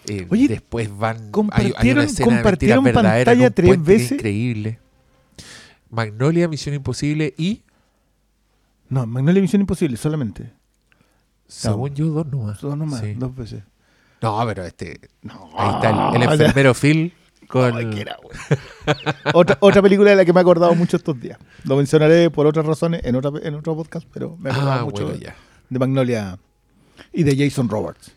Eh, 0.08 0.26
Oye, 0.30 0.48
después 0.48 0.88
van... 0.96 1.16
hay- 1.16 1.22
hay, 1.24 1.30
compartieron- 1.30 1.92
una 1.92 2.04
escena 2.04 2.28
de 2.30 2.34
compartieron 2.36 2.84
pantalla 2.84 3.50
tres 3.50 3.82
veces. 3.84 4.12
increíble. 4.12 4.78
Magnolia, 5.90 6.48
Misión 6.48 6.74
Imposible 6.74 7.34
y, 7.36 7.62
No, 8.88 9.06
Magnolia 9.06 9.42
Misión 9.42 9.60
Imposible, 9.60 9.96
solamente. 9.96 10.50
según 11.46 11.94
yo, 11.94 12.06
dos 12.06 12.26
nomás. 12.26 12.60
Dos 12.60 12.76
nomás, 12.76 13.00
Sí. 13.00 13.14
dos 13.14 13.34
veces. 13.34 13.62
No, 14.22 14.42
pero 14.46 14.64
este... 14.64 14.98
No. 15.22 15.50
Ahí 15.56 15.74
está 15.74 16.10
el, 16.14 16.22
el 16.22 16.28
enfermero 16.32 16.72
Phil 16.74 17.12
con... 17.48 17.76
Ay, 17.76 17.90
que 17.90 18.00
era, 18.00 18.16
güey. 18.22 18.36
otra, 19.34 19.58
otra 19.60 19.82
película 19.82 20.10
de 20.10 20.16
la 20.16 20.24
que 20.24 20.32
me 20.32 20.40
he 20.40 20.42
acordado 20.42 20.74
mucho 20.74 20.96
estos 20.96 21.20
días. 21.20 21.38
Lo 21.64 21.76
mencionaré 21.76 22.30
por 22.30 22.46
otras 22.46 22.66
razones 22.66 23.02
en, 23.04 23.16
otra, 23.16 23.32
en 23.42 23.54
otro 23.54 23.76
podcast, 23.76 24.06
pero 24.12 24.36
me 24.38 24.50
he 24.50 24.52
acordado 24.52 24.80
ah, 24.80 24.84
mucho 24.84 25.04
bueno, 25.04 25.18
ya. 25.18 25.36
de 25.68 25.78
Magnolia 25.78 26.38
y 27.12 27.22
de 27.22 27.36
Jason 27.36 27.68
Roberts. 27.68 28.15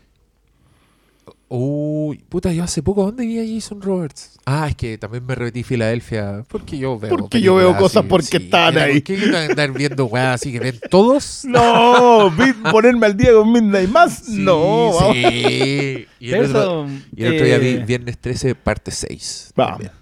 Uy, 1.52 2.18
puta, 2.28 2.52
yo 2.52 2.62
hace 2.62 2.80
poco, 2.80 3.02
¿dónde 3.06 3.26
vi 3.26 3.40
a 3.40 3.54
Jason 3.54 3.82
Roberts? 3.82 4.38
Ah, 4.46 4.68
es 4.68 4.76
que 4.76 4.96
también 4.98 5.26
me 5.26 5.34
repetí 5.34 5.64
Filadelfia. 5.64 6.44
Porque 6.46 6.78
yo 6.78 6.96
veo. 6.96 7.16
Porque 7.16 7.40
yo 7.40 7.56
veo 7.56 7.76
cosas 7.76 8.02
así, 8.02 8.08
porque 8.08 8.26
sí. 8.26 8.36
están 8.36 8.72
Mira, 8.74 8.84
ahí. 8.86 9.00
¿Por 9.00 9.16
qué 9.16 9.36
andar 9.50 9.72
viendo 9.72 10.04
weas 10.06 10.36
así 10.36 10.52
que 10.52 10.60
ven 10.60 10.78
todos? 10.90 11.44
No, 11.50 12.30
vi- 12.30 12.52
ponerme 12.70 13.06
al 13.06 13.16
día 13.16 13.32
con 13.32 13.50
Midnight 13.50 13.90
Más. 13.90 14.18
Sí, 14.26 14.36
no, 14.44 14.92
vamos. 14.92 15.16
Sí. 15.16 16.06
Y 16.20 16.30
el, 16.32 16.44
otro, 16.54 16.86
y 17.16 17.24
el 17.24 17.34
otro 17.34 17.44
día 17.46 17.58
vi 17.58 17.68
eh, 17.70 17.84
Viernes 17.84 18.18
13, 18.18 18.54
parte 18.54 18.92
6. 18.92 19.52
Vamos. 19.56 19.72
también. 19.72 19.92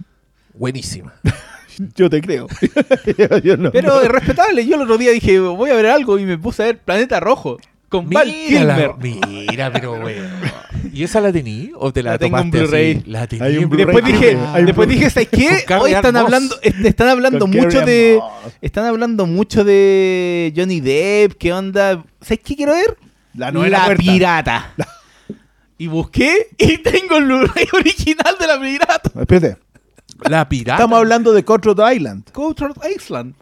Buenísima. 0.53 1.15
Yo 1.97 2.11
te 2.11 2.21
creo. 2.21 2.47
Yo- 3.17 3.39
yo 3.39 3.57
no. 3.57 3.71
Pero 3.73 4.03
es 4.03 4.09
respetable. 4.09 4.67
Yo 4.67 4.75
el 4.75 4.83
otro 4.83 4.99
día 4.99 5.13
dije, 5.13 5.39
voy 5.41 5.71
a 5.71 5.75
ver 5.77 5.87
algo 5.87 6.19
y 6.19 6.27
me 6.27 6.37
puse 6.37 6.63
a 6.65 6.67
ver 6.67 6.79
Planeta 6.79 7.21
Rojo 7.21 7.57
con 7.89 8.09
Val 8.11 8.31
Kilmer. 8.31 8.91
mira, 8.99 9.73
pero 9.73 9.93
weón. 9.95 10.29
¿Y 10.93 11.05
esa 11.05 11.21
la 11.21 11.33
tení? 11.33 11.71
¿O 11.77 11.93
te 11.93 12.03
la, 12.03 12.13
La 12.13 12.19
tengo 12.19 12.39
en? 12.39 12.51
Blu-ray. 12.51 13.03
La 13.07 13.27
tení 13.27 13.43
Hay 13.43 13.57
un 13.57 13.65
en 13.65 13.69
Blu-ray. 13.71 13.87
Después 13.95 14.05
dije, 14.05 14.39
después 14.65 14.89
dije, 14.89 15.11
¿sabes 15.11 15.29
qué? 15.29 15.65
Hoy 15.81 15.93
están 15.93 16.17
hablando, 16.17 16.57
est- 16.63 16.85
están 16.85 17.09
hablando 17.09 17.39
Con 17.41 17.51
mucho 17.51 17.81
de, 17.85 18.21
están 18.61 18.85
hablando 18.85 19.27
mucho 19.27 19.65
de 19.65 20.53
Johnny 20.57 20.81
Depp, 20.81 21.35
¿qué 21.39 21.53
onda? 21.53 22.05
¿Sabes 22.21 22.41
qué 22.45 22.57
quiero 22.57 22.73
ver? 22.73 22.97
La 23.35 23.51
novena 23.53 23.85
puerta. 23.85 24.03
pirata. 24.03 24.75
Y 25.79 25.87
busqué 25.87 26.49
y 26.59 26.79
tengo 26.79 27.17
el 27.19 27.25
Blu-ray 27.25 27.67
original 27.73 28.37
de 28.39 28.47
la 28.47 28.61
pirata. 28.61 29.11
Espérate. 29.21 29.57
La 30.29 30.49
pirata. 30.49 30.83
Estamos 30.83 30.99
hablando 30.99 31.33
de 31.33 31.45
Cutthroat 31.45 31.95
Island. 31.95 32.25
Cutthroat 32.33 32.77
Island. 32.97 33.35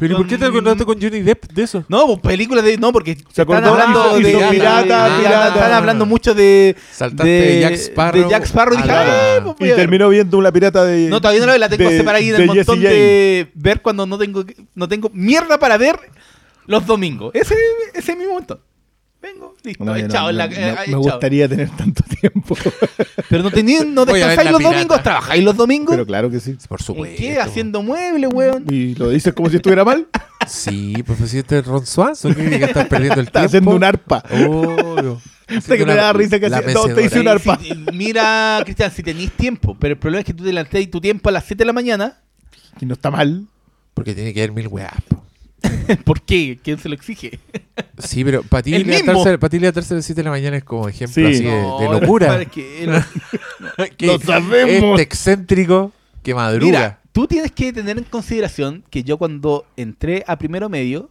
¿Pero 0.00 0.14
¿y 0.14 0.16
por 0.16 0.26
qué 0.26 0.38
te 0.38 0.46
acordaste 0.46 0.84
con 0.84 1.00
Johnny 1.00 1.20
Depp 1.20 1.52
de 1.52 1.62
eso? 1.62 1.84
No, 1.88 2.06
pues 2.06 2.18
película 2.20 2.62
de. 2.62 2.76
No, 2.78 2.92
porque 2.92 3.12
están 3.12 3.42
acordó? 3.42 3.70
hablando 3.72 4.18
Hizo 4.18 4.38
de. 4.40 4.46
pirata, 4.50 5.08
de- 5.10 5.18
pirata. 5.22 5.48
Están 5.54 5.72
hablando 5.72 6.06
mucho 6.06 6.34
de. 6.34 6.74
Saltaste 6.90 7.28
de 7.30 7.60
Jack 7.60 7.74
Sparrow 7.74 8.22
De 8.24 8.28
Jack 8.30 8.44
Sparrow 8.44 8.76
dije, 8.76 8.88
la- 8.88 9.36
"Ah, 9.36 9.40
pues 9.44 9.56
Y 9.60 9.64
a 9.64 9.66
ver". 9.66 9.76
terminó 9.76 10.08
viendo 10.08 10.38
una 10.38 10.50
pirata 10.50 10.84
de. 10.84 11.08
No, 11.08 11.20
todavía 11.20 11.40
no 11.40 11.46
la 11.46 11.52
veo, 11.52 11.58
la 11.60 11.68
tengo 11.68 11.88
de- 11.90 11.96
separada 11.98 12.18
ahí 12.18 12.30
en 12.30 12.36
de 12.36 12.42
el 12.44 12.50
Jesse 12.50 12.66
montón 12.68 12.82
de 12.82 13.50
ver 13.54 13.82
cuando 13.82 14.06
no 14.06 14.16
tengo 14.18 14.44
no 14.74 14.88
tengo 14.88 15.10
mierda 15.12 15.58
para 15.58 15.76
ver. 15.76 15.96
Los 16.66 16.86
domingos. 16.86 17.32
Ese, 17.34 17.54
ese 17.94 18.12
es 18.12 18.18
mi 18.18 18.26
momento. 18.26 18.60
Vengo, 19.22 19.54
listo. 19.62 19.84
No, 19.84 19.94
la- 19.96 20.46
no- 20.46 20.54
eh, 20.54 20.74
no- 20.86 20.92
me 20.92 20.96
gustaría 20.96 21.46
tener 21.48 21.68
tanto 21.76 22.02
tiempo. 22.20 22.56
Pero 23.28 23.42
no, 23.42 23.50
tení, 23.50 23.76
no 23.86 24.04
descansáis 24.06 24.50
los 24.50 24.58
pirata. 24.58 24.74
domingos, 24.76 25.02
trabajáis 25.02 25.44
los 25.44 25.56
domingos. 25.56 25.90
Pero 25.90 26.06
claro 26.06 26.30
que 26.30 26.40
sí. 26.40 26.56
Por 26.68 26.80
¿En 26.80 26.84
supuesto. 26.86 27.16
qué? 27.18 27.38
Haciendo 27.38 27.82
muebles, 27.82 28.30
weón. 28.32 28.64
Y 28.70 28.94
lo 28.94 29.10
dices 29.10 29.34
como 29.34 29.50
si 29.50 29.56
estuviera 29.56 29.84
mal. 29.84 30.06
Sí, 30.48 30.94
pues 31.06 31.18
pues, 31.18 31.30
si 31.30 31.38
este 31.38 31.58
es 31.58 31.66
Ron 31.66 31.84
Swanson, 31.86 32.34
que 32.34 32.56
estás 32.64 32.86
perdiendo 32.88 33.20
el 33.20 33.26
Está 33.26 33.40
tiempo. 33.46 33.46
haciendo 33.46 33.76
un 33.76 33.84
arpa. 33.84 34.22
Obvio. 34.48 35.20
Sé 35.60 35.76
que 35.76 35.84
me 35.84 35.94
da 35.94 36.12
risa 36.14 36.40
que 36.40 36.46
hacía- 36.46 36.72
no, 36.72 36.88
te 36.88 37.04
hice 37.04 37.20
un 37.20 37.28
arpa. 37.28 37.58
Si- 37.60 37.74
mira, 37.92 38.58
Cristian, 38.64 38.90
si 38.90 39.02
tenéis 39.02 39.30
tiempo, 39.32 39.76
pero 39.78 39.92
el 39.92 39.98
problema 39.98 40.20
es 40.20 40.24
que 40.26 40.32
tú 40.32 40.42
te 40.44 40.86
tu 40.86 41.00
tiempo 41.00 41.28
a 41.28 41.32
las 41.32 41.44
7 41.44 41.58
de 41.60 41.66
la 41.66 41.72
mañana. 41.74 42.20
Y 42.80 42.86
no 42.86 42.94
está 42.94 43.10
mal. 43.10 43.46
Porque 43.92 44.14
tiene 44.14 44.32
que 44.32 44.40
haber 44.40 44.52
mil 44.52 44.66
weas. 44.68 44.90
po. 45.08 45.22
¿Por 46.04 46.22
qué? 46.22 46.58
¿Quién 46.62 46.78
se 46.78 46.88
lo 46.88 46.94
exige? 46.94 47.38
Sí, 47.98 48.24
pero 48.24 48.42
para 48.42 48.62
ti 48.62 48.74
El 48.74 48.84
mismo. 48.84 48.98
levantarse 49.12 49.38
para 49.38 49.50
ti 49.50 49.58
levantarse 49.58 49.94
a 49.94 49.96
las 49.96 50.04
7 50.06 50.20
de 50.20 50.24
la 50.24 50.30
mañana 50.30 50.56
es 50.56 50.64
como 50.64 50.88
ejemplo 50.88 51.14
Sí. 51.28 51.34
así 51.34 51.44
de, 51.44 51.50
de 51.50 51.60
No, 51.62 51.92
locura. 52.00 52.40
es 52.42 52.48
que 52.48 54.06
Lo 54.06 54.18
sabemos. 54.20 54.90
Este 54.98 55.02
excéntrico 55.02 55.92
que 56.22 56.34
madruga. 56.34 56.66
Mira, 56.66 57.00
tú 57.12 57.26
tienes 57.26 57.52
que 57.52 57.72
tener 57.72 57.98
en 57.98 58.04
consideración 58.04 58.84
que 58.90 59.02
yo 59.02 59.18
cuando 59.18 59.64
entré 59.76 60.24
a 60.26 60.36
primero 60.38 60.68
medio, 60.68 61.10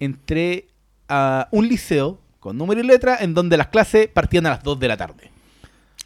entré 0.00 0.66
a 1.08 1.48
un 1.50 1.68
liceo 1.68 2.18
con 2.40 2.56
número 2.58 2.80
y 2.80 2.84
letra 2.84 3.16
en 3.20 3.34
donde 3.34 3.56
las 3.56 3.68
clases 3.68 4.08
partían 4.08 4.46
a 4.46 4.50
las 4.50 4.62
2 4.62 4.78
de 4.78 4.88
la 4.88 4.96
tarde. 4.96 5.30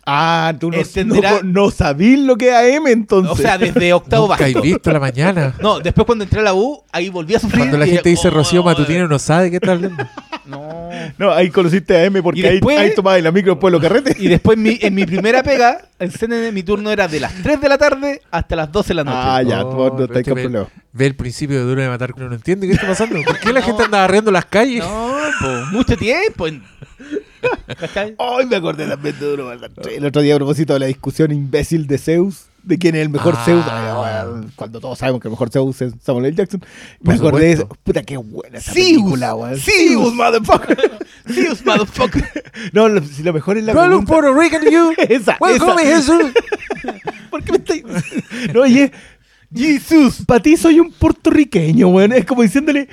Ah, 0.06 0.54
tú 0.58 0.70
no, 0.70 0.78
Entenderá- 0.78 1.42
no, 1.42 1.64
no 1.64 1.70
sabís 1.70 2.18
lo 2.18 2.36
que 2.36 2.48
es 2.48 2.54
AM 2.76 2.86
entonces. 2.88 3.30
O 3.32 3.36
sea, 3.36 3.58
desde 3.58 3.92
octavo 3.92 4.26
Nunca 4.28 4.38
he 4.38 4.54
básico. 4.54 4.62
visto 4.62 4.90
la 4.92 5.00
mañana. 5.00 5.54
No, 5.60 5.78
después 5.80 6.06
cuando 6.06 6.24
entré 6.24 6.40
a 6.40 6.44
la 6.44 6.54
U, 6.54 6.82
ahí 6.90 7.10
volví 7.10 7.34
a 7.34 7.38
sufrir. 7.38 7.58
Cuando 7.60 7.78
la 7.78 7.86
y 7.86 7.90
gente 7.90 8.08
dije, 8.08 8.16
dice 8.22 8.28
"Oh, 8.28 8.32
Rocío 8.32 8.60
no, 8.60 8.64
Matutino 8.66 9.06
no 9.08 9.18
sabe 9.18 9.44
de 9.44 9.50
qué 9.50 9.56
está 9.56 9.72
hablando. 9.72 10.04
No. 10.46 10.88
No, 11.16 11.30
ahí 11.32 11.48
conociste 11.48 11.96
a 11.96 12.06
AM 12.08 12.22
porque 12.24 12.40
Y 12.40 12.42
después- 12.42 12.76
ahí, 12.76 12.88
ahí 12.88 12.94
tomabas 12.96 13.22
la 13.22 13.30
micro 13.30 13.52
después 13.52 13.70
de 13.70 13.78
los 13.78 13.82
carretes. 13.88 14.18
Y 14.18 14.26
después 14.26 14.58
mi- 14.58 14.78
en 14.80 14.92
mi 14.96 15.06
primera 15.06 15.44
pega, 15.44 15.82
en 16.00 16.10
CNN, 16.10 16.50
mi 16.50 16.64
turno 16.64 16.90
era 16.90 17.06
de 17.06 17.20
las 17.20 17.32
3 17.40 17.60
de 17.60 17.68
la 17.68 17.78
tarde 17.78 18.20
hasta 18.32 18.56
las 18.56 18.72
12 18.72 18.88
de 18.88 18.94
la 18.94 19.04
noche. 19.04 19.16
Ah, 19.20 19.42
ya, 19.42 19.64
Oh, 19.64 19.70
tú 19.70 19.76
no 20.00 20.06
pero 20.08 20.18
este 20.18 20.30
con 20.30 20.34
ve- 20.34 20.42
problema. 20.42 20.68
Ve 20.92 21.06
el 21.06 21.14
principio 21.14 21.56
de 21.58 21.62
Duro 21.62 21.80
de 21.82 21.88
Matar 21.88 22.12
que 22.14 22.18
uno 22.20 22.30
no 22.30 22.34
entiende 22.34 22.66
qué 22.66 22.72
está 22.72 22.88
pasando. 22.88 23.22
¿Por 23.24 23.38
qué 23.38 23.52
la 23.52 23.60
No. 23.60 23.66
gente 23.66 23.84
anda 23.84 23.98
barriendo 24.00 24.32
las 24.32 24.44
calles? 24.46 24.80
No, 24.82 25.09
mucho 25.72 25.96
tiempo. 25.96 26.46
Ay, 28.18 28.46
me 28.46 28.56
acordé 28.56 28.86
también 28.86 29.18
de 29.18 29.26
Duro. 29.26 29.52
El 29.52 30.04
otro 30.04 30.22
día 30.22 30.34
a 30.34 30.38
propósito 30.38 30.74
de 30.74 30.80
la 30.80 30.86
discusión 30.86 31.32
imbécil 31.32 31.86
de 31.86 31.98
Zeus, 31.98 32.46
de 32.62 32.76
quién 32.78 32.94
es 32.94 33.02
el 33.02 33.08
mejor 33.08 33.34
Ah. 33.38 33.42
Zeus, 33.44 33.64
Ay, 33.68 33.94
bueno, 34.26 34.50
cuando 34.56 34.80
todos 34.80 34.98
sabemos 34.98 35.20
que 35.22 35.28
el 35.28 35.32
mejor 35.32 35.50
Zeus 35.50 35.80
es 35.80 35.94
Samuel 36.02 36.26
L. 36.26 36.36
Jackson. 36.36 36.62
Me 37.00 37.14
acordé 37.14 37.46
de 37.46 37.52
eso. 37.52 37.68
Puta, 37.82 38.02
qué 38.02 38.16
buena 38.18 38.58
esa 38.58 38.72
Zeus. 38.72 38.86
película, 38.86 39.34
weón. 39.34 39.56
Zeus. 39.58 40.14
motherfucker. 40.14 40.98
Zeus, 41.32 41.64
motherfucker. 41.64 42.30
No, 42.72 42.88
lo, 42.88 43.02
si 43.02 43.22
lo 43.22 43.32
mejor 43.32 43.56
es 43.56 43.64
la 43.64 43.72
pregunta. 43.72 44.12
Puerto 44.12 44.34
Rican 44.34 44.62
you. 44.70 44.92
Esa, 45.08 45.36
Welcome 45.40 45.82
esa. 45.82 45.96
Jesús. 45.96 46.32
¿Por 47.30 47.42
qué 47.44 47.52
me 47.52 47.58
estáis...? 47.58 47.84
No, 48.52 48.62
oye, 48.62 48.90
Jesús, 49.54 50.22
para 50.26 50.40
ti 50.42 50.56
soy 50.56 50.80
un 50.80 50.90
puertorriqueño, 50.92 51.88
weón. 51.88 52.12
Es 52.12 52.26
como 52.26 52.42
diciéndole, 52.42 52.88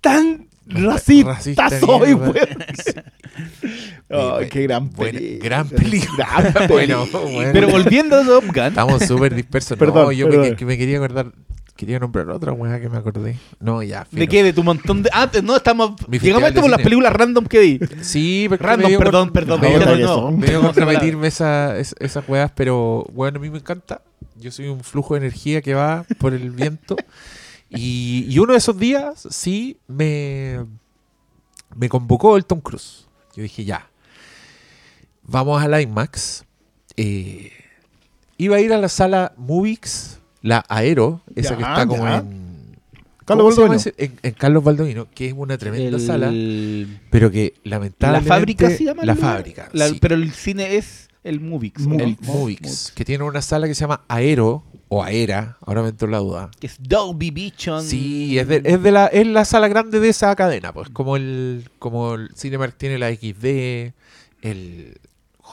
tan 0.00 0.46
racista, 0.70 1.32
Racista 1.34 1.70
soy, 1.80 2.14
weón. 2.14 2.34
Ay, 4.10 4.48
qué 4.48 4.62
gran 4.62 4.88
película. 4.90 5.44
gran 5.44 5.68
película. 5.70 6.26
Gran 6.42 6.68
Bueno, 6.68 6.98
película. 7.02 7.24
bueno. 7.32 7.50
Pero 7.52 7.68
volviendo 7.68 8.16
a 8.16 8.24
Top 8.24 8.44
Gun. 8.46 8.58
Estamos 8.64 9.02
súper 9.04 9.34
dispersos. 9.34 9.72
no, 9.72 9.78
Perdón, 9.78 10.12
yo 10.14 10.26
me, 10.28 10.36
perdón. 10.36 10.56
que 10.56 10.64
me 10.64 10.78
quería 10.78 10.96
acordar. 10.98 11.32
Quería 11.76 11.98
nombrar 11.98 12.28
otra 12.28 12.52
weá 12.52 12.78
que 12.78 12.90
me 12.90 12.98
acordé. 12.98 13.38
No, 13.58 13.82
ya. 13.82 14.06
¿De 14.10 14.28
qué? 14.28 14.42
De 14.42 14.52
tu 14.52 14.62
montón 14.62 15.02
de. 15.02 15.08
Ah, 15.14 15.30
no, 15.42 15.56
estamos. 15.56 15.92
Llegamos 16.10 16.42
a 16.44 16.48
esto 16.48 16.60
por 16.60 16.70
las 16.70 16.82
películas 16.82 17.10
random 17.12 17.46
que 17.46 17.58
vi. 17.58 17.80
Sí, 18.02 18.46
porque 18.50 18.62
Random, 18.66 18.90
me 18.90 18.98
perdón, 18.98 19.30
perdón, 19.32 19.60
me 19.62 19.78
no. 19.78 20.30
me 20.32 20.46
dio 20.46 20.58
No, 20.60 20.66
contra 20.66 20.84
no, 20.84 20.92
meterme 20.92 21.28
esa, 21.28 21.78
es- 21.78 21.94
esas 21.98 22.28
weas, 22.28 22.52
pero 22.54 23.06
bueno, 23.14 23.38
a 23.38 23.40
mí 23.40 23.48
me 23.48 23.58
encanta. 23.58 24.02
Yo 24.36 24.50
soy 24.50 24.68
un 24.68 24.80
flujo 24.80 25.14
de 25.14 25.20
energía 25.20 25.62
que 25.62 25.72
va 25.72 26.04
por 26.18 26.34
el 26.34 26.50
viento. 26.50 26.96
Y, 27.70 28.26
y 28.28 28.38
uno 28.38 28.52
de 28.52 28.58
esos 28.58 28.76
días, 28.78 29.26
sí, 29.30 29.78
me, 29.86 30.64
me 31.76 31.88
convocó 31.88 32.36
el 32.36 32.44
Tom 32.44 32.60
Cruise. 32.60 33.06
Yo 33.36 33.42
dije, 33.42 33.64
ya, 33.64 33.88
vamos 35.22 35.62
a 35.62 35.68
la 35.68 35.80
IMAX. 35.80 36.44
Eh, 36.96 37.52
iba 38.38 38.56
a 38.56 38.60
ir 38.60 38.72
a 38.72 38.78
la 38.78 38.88
sala 38.88 39.32
Movix, 39.36 40.18
la 40.42 40.64
Aero, 40.68 41.22
esa 41.36 41.50
Ya, 41.50 41.56
que 41.56 41.62
está 41.62 41.86
como 41.86 42.04
ya. 42.04 42.16
en... 42.18 42.50
Carlos 43.24 43.54
¿cómo 43.54 43.54
se 43.54 43.60
llama 43.60 43.74
Baldovino. 43.76 43.96
En, 43.98 44.18
en 44.28 44.32
Carlos 44.34 44.64
Baldovino, 44.64 45.06
que 45.14 45.26
es 45.28 45.34
una 45.36 45.56
tremenda 45.56 45.96
El- 45.96 46.04
sala, 46.04 46.32
pero 47.10 47.30
que 47.30 47.54
La 47.62 47.76
lamentablemente... 47.76 48.28
fábrica 48.28 48.70
se 48.70 48.84
llama. 48.84 49.04
La 49.04 49.14
fábrica, 49.14 49.68
La- 49.72 49.88
sí. 49.88 49.98
Pero 50.00 50.16
el 50.16 50.32
cine 50.32 50.76
es 50.76 51.08
el 51.22 51.38
Movix. 51.38 51.86
Mo- 51.86 52.00
el 52.00 52.16
Mo- 52.22 52.32
Movix, 52.34 52.90
que 52.90 53.04
tiene 53.04 53.22
una 53.22 53.40
sala 53.40 53.68
que 53.68 53.74
se 53.76 53.82
llama 53.82 54.02
Aero 54.08 54.64
o 54.92 55.02
Aera, 55.04 55.56
ahora 55.64 55.82
me 55.82 55.88
entró 55.90 56.08
la 56.08 56.18
duda. 56.18 56.50
Que 56.58 56.66
es 56.66 56.76
Dolby 56.80 57.30
Vision. 57.30 57.82
Sí, 57.84 58.38
es 58.38 58.48
de, 58.48 58.60
es 58.64 58.82
de 58.82 58.90
la 58.92 59.06
es 59.06 59.26
la 59.26 59.44
sala 59.44 59.68
grande 59.68 60.00
de 60.00 60.08
esa 60.08 60.34
cadena, 60.36 60.72
pues 60.72 60.90
como 60.90 61.16
el 61.16 61.70
como 61.78 62.14
el 62.16 62.30
Cinemark 62.36 62.76
tiene 62.76 62.98
la 62.98 63.10
XD, 63.14 63.92
el 64.42 64.98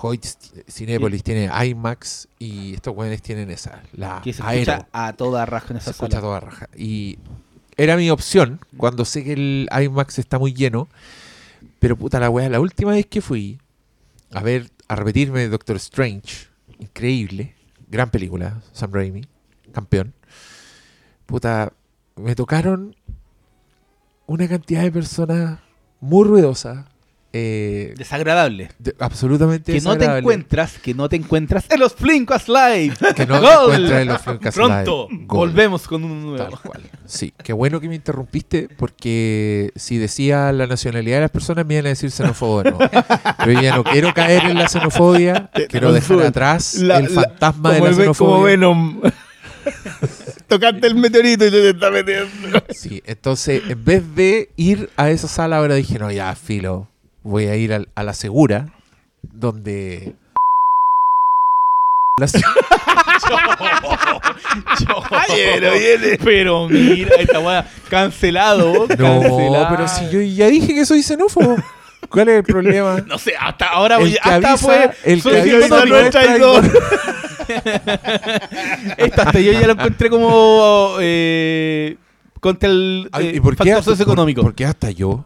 Hoyt 0.01 0.25
Cinepolis 0.69 1.23
tiene 1.23 1.49
IMAX 1.65 2.27
y 2.39 2.73
estos 2.75 2.93
güeyes 2.93 3.21
tienen 3.21 3.49
esa, 3.51 3.81
la 3.93 4.21
Que 4.23 4.33
se 4.33 4.43
Aero. 4.43 4.71
escucha 4.73 4.87
a 4.91 5.13
toda 5.13 5.45
raja 5.45 5.67
en 5.73 5.79
Se 5.79 5.83
esa 5.83 5.91
escucha 5.91 6.17
sala. 6.17 6.21
toda 6.21 6.39
raja. 6.39 6.69
Y 6.75 7.17
era 7.77 7.95
mi 7.95 8.09
opción 8.09 8.59
cuando 8.75 9.05
sé 9.05 9.23
que 9.23 9.33
el 9.33 9.69
IMAX 9.83 10.19
está 10.19 10.39
muy 10.39 10.53
lleno. 10.53 10.87
Pero 11.79 11.95
puta 11.95 12.19
la 12.19 12.29
weá, 12.31 12.49
la 12.49 12.59
última 12.59 12.91
vez 12.91 13.05
que 13.05 13.21
fui 13.21 13.59
a 14.31 14.41
ver, 14.41 14.69
a 14.87 14.95
repetirme 14.95 15.47
Doctor 15.47 15.75
Strange, 15.77 16.47
increíble, 16.79 17.53
gran 17.87 18.09
película, 18.09 18.61
Sam 18.73 18.91
Raimi, 18.91 19.21
campeón. 19.71 20.13
Puta, 21.25 21.73
me 22.15 22.35
tocaron 22.35 22.95
una 24.25 24.47
cantidad 24.47 24.83
de 24.83 24.91
personas 24.91 25.59
muy 25.99 26.27
ruidosas. 26.27 26.85
Eh, 27.39 27.93
Desagradable. 27.97 28.69
de- 28.79 28.95
absolutamente 28.99 29.71
Que 29.73 29.79
no 29.81 29.91
te 29.93 29.99
desagradable. 29.99 30.19
encuentras, 30.19 30.73
que 30.79 30.93
no 30.93 31.07
te 31.09 31.15
encuentras 31.17 31.65
en 31.69 31.79
los 31.79 31.93
Flinkas 31.93 32.47
Live. 32.47 32.93
Que 33.15 33.25
no 33.25 33.39
te 33.39 33.47
encuentras 33.63 34.01
en 34.01 34.07
los 34.07 34.21
Flimcast 34.21 34.57
Pronto 34.57 35.07
Live. 35.11 35.25
Volvemos 35.27 35.87
con 35.87 36.03
un 36.03 36.21
nuevo. 36.23 36.37
Tal 36.43 36.59
cual. 36.59 36.81
Sí, 37.05 37.33
qué 37.43 37.53
bueno 37.53 37.79
que 37.79 37.87
me 37.89 37.95
interrumpiste 37.95 38.69
porque 38.77 39.71
si 39.75 39.97
decía 39.97 40.51
la 40.51 40.67
nacionalidad 40.67 41.17
de 41.17 41.21
las 41.21 41.31
personas 41.31 41.65
me 41.65 41.75
iban 41.75 41.85
a 41.85 41.89
decir 41.89 42.11
xenófobo. 42.11 42.63
Pero 43.37 43.51
yo 43.51 43.61
ya 43.61 43.75
no 43.75 43.83
quiero 43.83 44.13
caer 44.13 44.43
en 44.45 44.57
la 44.57 44.67
xenofobia, 44.67 45.49
quiero 45.69 45.91
dejar 45.93 46.21
atrás 46.21 46.75
La- 46.75 46.97
el 46.97 47.13
la- 47.13 47.21
fantasma 47.21 47.71
de 47.71 47.79
la 47.79 47.85
ve- 47.85 47.91
Como 47.91 48.01
xenofobia. 48.01 48.43
Venom. 48.45 49.01
Tocaste 50.47 50.87
el 50.87 50.95
meteorito 50.95 51.45
y 51.45 51.51
te 51.51 51.69
está 51.71 51.91
metiendo. 51.91 52.29
Sí, 52.69 53.01
entonces 53.05 53.61
en 53.67 53.83
vez 53.83 54.15
de 54.15 54.49
ir 54.55 54.89
a 54.95 55.09
esa 55.09 55.27
sala 55.27 55.57
ahora 55.57 55.75
dije, 55.75 55.99
no, 55.99 56.09
ya, 56.09 56.33
filo, 56.35 56.87
voy 57.27 57.45
a 57.45 57.55
ir 57.55 57.73
al- 57.73 57.89
a, 57.95 58.03
la 58.03 58.13
segura, 58.13 58.73
donde... 59.21 60.15
La- 62.19 62.27
pero 65.27 65.73
viene. 65.73 66.17
Pero 66.23 66.67
mira, 66.69 67.15
esta 67.17 67.39
weá, 67.39 67.67
cancelado. 67.89 68.73
No, 68.73 69.21
cancelado. 69.21 69.67
pero 69.69 69.87
si 69.87 70.09
yo 70.09 70.21
ya 70.21 70.47
dije 70.47 70.73
que 70.73 70.85
soy 70.85 71.03
xenófobo. 71.03 71.57
¿Cuál 72.09 72.29
es 72.29 72.35
el 72.37 72.43
problema? 72.43 73.01
No 73.07 73.17
sé, 73.17 73.33
hasta 73.39 73.67
ahora 73.67 73.97
El 73.97 74.17
hasta 74.21 74.53
avisa- 74.53 74.57
fue. 74.57 74.91
el 75.03 75.21
soy 75.21 75.33
que 75.43 75.51
avisa 75.55 75.85
no 75.85 75.97
es 75.97 76.09
traidor. 76.09 76.63
Esto 78.97 79.21
hasta 79.21 79.39
yo 79.39 79.51
ya 79.51 79.67
lo 79.67 79.73
encontré 79.73 80.09
como 80.09 80.95
eh, 80.99 81.97
contra 82.39 82.69
el 82.69 83.09
Ay, 83.11 83.27
eh, 83.27 83.31
¿Y 83.35 83.39
por 83.39 83.53
qué, 83.53 83.57
factor 83.57 83.77
hasta, 83.79 83.91
socioeconómico. 83.91 84.41
por, 84.41 84.51
por 84.51 84.55
qué 84.55 84.65
hasta 84.65 84.91
yo? 84.91 85.23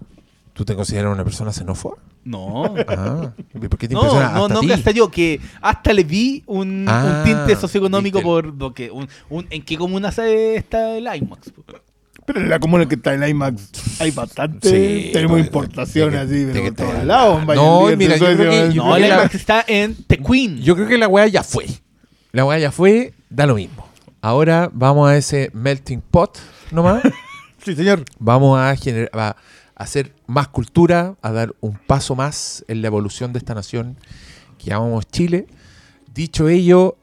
¿Tú 0.54 0.66
te 0.66 0.76
consideras 0.76 1.12
una 1.14 1.24
persona 1.24 1.52
xenófoba? 1.54 1.98
No. 2.24 2.76
Ah, 2.88 3.32
¿y 3.56 3.68
¿por 3.68 3.80
qué 3.80 3.88
te 3.88 3.94
No, 3.94 4.02
impresiona 4.02 4.32
no, 4.34 4.44
hasta 4.44 4.54
no, 4.54 4.60
ti? 4.60 4.68
que 4.68 4.74
hasta 4.74 4.92
yo, 4.92 5.10
que 5.10 5.40
hasta 5.62 5.94
le 5.94 6.04
vi 6.04 6.44
un, 6.46 6.86
Ah, 6.88 7.18
un 7.20 7.24
tinte 7.24 7.56
socioeconómico 7.56 8.18
viste. 8.20 8.26
por 8.26 8.46
lo 8.56 8.74
que, 8.74 8.92
un, 8.92 9.08
un- 9.30 9.48
en 9.50 9.64
qué 9.64 9.78
comuna 9.78 10.10
está 10.10 10.28
el 10.98 11.04
IMAX. 11.16 11.52
Pero 12.26 12.40
en 12.42 12.50
la 12.50 12.60
comuna 12.60 12.88
que 12.88 12.96
está 12.96 13.14
en 13.16 13.28
IMAX 13.28 14.00
hay 14.02 14.12
bastante. 14.12 14.70
Sí, 14.70 15.10
tenemos 15.14 15.38
pues, 15.38 15.46
importaciones 15.48 16.14
de 16.30 16.36
así, 16.36 16.44
de 16.46 16.54
pero 16.54 16.66
que 16.66 16.72
por 16.74 16.86
te- 16.86 16.92
todos 16.94 17.06
lados. 17.06 17.46
No, 17.56 17.86
mira, 17.98 18.18
yo 18.18 18.26
creo 18.36 18.52
que- 18.52 18.74
yo 18.74 18.84
No, 18.86 18.94
creo 18.94 19.06
el 19.06 19.12
IMAX 19.12 19.36
está 19.36 19.66
en 19.68 19.96
The 20.06 20.18
Queen. 20.20 20.60
Yo 20.62 20.76
creo 20.76 20.88
que 20.88 20.98
la 20.98 21.08
weá 21.08 21.28
ya 21.28 21.44
fue. 21.44 21.66
La 22.34 22.46
weá 22.46 22.60
ya 22.60 22.72
fue, 22.72 23.14
da 23.30 23.46
lo 23.48 23.56
mismo. 23.56 23.88
Ahora 24.22 24.70
vamos 24.72 25.10
a 25.10 25.18
ese 25.18 25.50
melting 25.54 26.02
pot 26.02 26.38
nomás. 26.72 27.02
Sí, 27.64 27.76
señor. 27.76 28.04
vamos 28.18 28.60
a, 28.60 28.76
generar, 28.76 29.36
hacer 29.82 30.14
más 30.28 30.48
cultura, 30.48 31.16
a 31.22 31.32
dar 31.32 31.56
un 31.60 31.74
paso 31.76 32.16
más 32.16 32.64
en 32.68 32.82
la 32.82 32.88
evolución 32.88 33.34
de 33.34 33.40
esta 33.40 33.56
nación 33.56 33.98
que 34.58 34.70
llamamos 34.70 35.08
Chile. 35.08 35.48
Dicho 36.14 36.50
ello, 36.50 36.98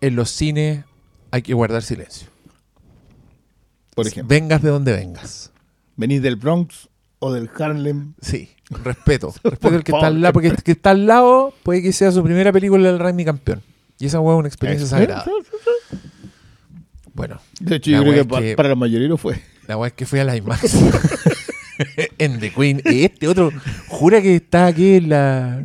en 0.00 0.14
los 0.14 0.30
cines 0.30 0.84
hay 1.30 1.42
que 1.42 1.54
guardar 1.54 1.82
silencio. 1.82 2.28
Por 3.94 4.06
ejemplo. 4.06 4.28
Vengas 4.28 4.62
de 4.62 4.68
donde 4.68 4.92
vengas. 4.92 5.50
venís 5.96 6.20
del 6.20 6.36
Bronx 6.36 6.88
o 7.18 7.32
del 7.32 7.48
Harlem. 7.58 8.12
Sí, 8.20 8.50
respeto. 8.68 9.34
respeto 9.42 9.74
al 9.74 9.84
que 9.84 9.92
está 9.92 10.06
al 10.08 10.20
lado, 10.20 10.32
porque 10.34 10.48
el 10.48 10.62
que 10.62 10.72
está 10.72 10.90
al 10.90 11.06
lado 11.06 11.54
puede 11.62 11.80
que 11.80 11.92
sea 11.92 12.12
su 12.12 12.22
primera 12.22 12.52
película 12.52 12.88
del 12.88 12.98
Raimi 12.98 13.24
campeón. 13.24 13.62
Y 13.98 14.06
esa 14.06 14.20
hueá 14.20 14.34
es 14.34 14.38
una 14.40 14.48
experiencia 14.48 14.86
sagrada. 14.86 15.24
Bueno, 17.14 17.40
De 17.58 17.76
hecho, 17.76 17.90
yo 17.90 18.02
creo 18.02 18.28
que, 18.28 18.54
para 18.54 18.68
la 18.68 18.74
mayoría 18.74 19.08
lo 19.08 19.16
fue. 19.16 19.42
la 19.66 19.78
hueá 19.78 19.88
es 19.88 19.94
que 19.94 20.04
fue 20.04 20.20
a 20.20 20.24
la 20.24 20.36
IMAX. 20.36 20.74
en 22.18 22.40
The 22.40 22.50
Queen. 22.50 22.82
Y 22.84 23.04
este 23.04 23.28
otro 23.28 23.52
jura 23.88 24.20
que 24.20 24.36
está 24.36 24.66
aquí 24.66 24.96
en 24.96 25.08
la. 25.10 25.64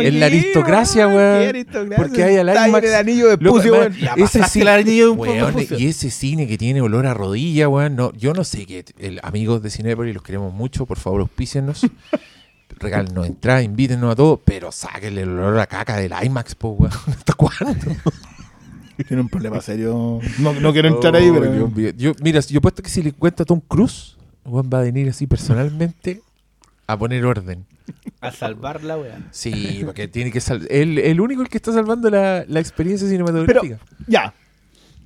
En 0.00 0.20
la 0.20 0.26
aristocracia, 0.26 1.08
weón. 1.08 1.66
Porque 1.96 2.24
hay 2.24 2.36
al 2.36 2.48
IMAX. 2.48 2.86
el 2.86 2.94
anillo 2.94 3.28
de 3.28 3.34
además, 3.34 3.64
weón. 3.64 3.94
Ese 4.16 4.60
el 4.60 4.68
anillo 4.68 5.12
weón, 5.12 5.54
y 5.76 5.86
ese 5.86 6.10
cine 6.10 6.46
que 6.46 6.58
tiene 6.58 6.80
olor 6.80 7.06
a 7.06 7.14
rodilla, 7.14 7.68
weón. 7.68 7.96
No, 7.96 8.12
yo 8.12 8.32
no 8.32 8.44
sé 8.44 8.66
qué. 8.66 8.84
El, 8.98 9.20
amigos 9.22 9.62
de 9.62 9.70
Cinepolis, 9.70 10.14
los 10.14 10.22
queremos 10.22 10.52
mucho. 10.52 10.86
Por 10.86 10.98
favor, 10.98 11.20
auspícenos. 11.20 11.86
Regálenos 12.80 13.26
entrada, 13.26 13.62
invítenos 13.62 14.12
a 14.12 14.16
todos. 14.16 14.40
Pero 14.44 14.70
sáquenle 14.70 15.22
el 15.22 15.30
olor 15.30 15.58
a 15.58 15.66
caca 15.66 15.96
del 15.96 16.12
IMAX, 16.22 16.54
po, 16.54 16.70
weón. 16.70 16.92
¿Hasta 17.06 17.32
cuándo? 17.34 17.92
Tiene 19.06 19.22
un 19.22 19.28
problema 19.28 19.60
serio. 19.60 20.18
No, 20.38 20.52
no 20.54 20.72
quiero 20.72 20.88
entrar 20.88 21.14
ahí, 21.14 21.28
Oh, 21.28 21.40
pero. 21.40 21.90
Yo, 21.96 22.12
mira, 22.20 22.40
yo 22.40 22.60
puesto 22.60 22.82
que 22.82 22.90
si 22.90 23.02
le 23.02 23.12
cuento 23.12 23.44
a 23.44 23.46
Tom 23.46 23.60
Cruise, 23.60 24.17
weón 24.48 24.70
va 24.72 24.80
a 24.80 24.82
venir 24.82 25.08
así 25.08 25.26
personalmente 25.26 26.20
a 26.86 26.96
poner 26.98 27.24
orden. 27.24 27.64
A 28.20 28.32
salvar 28.32 28.82
la 28.84 28.98
wea. 28.98 29.18
Sí, 29.30 29.82
porque 29.84 30.08
tiene 30.08 30.30
que 30.30 30.40
salvar. 30.40 30.66
El, 30.70 30.98
el 30.98 31.20
único 31.20 31.42
el 31.42 31.48
que 31.48 31.56
está 31.58 31.72
salvando 31.72 32.10
la, 32.10 32.44
la 32.48 32.60
experiencia 32.60 33.08
cinematográfica. 33.08 33.78
Ya. 34.06 34.34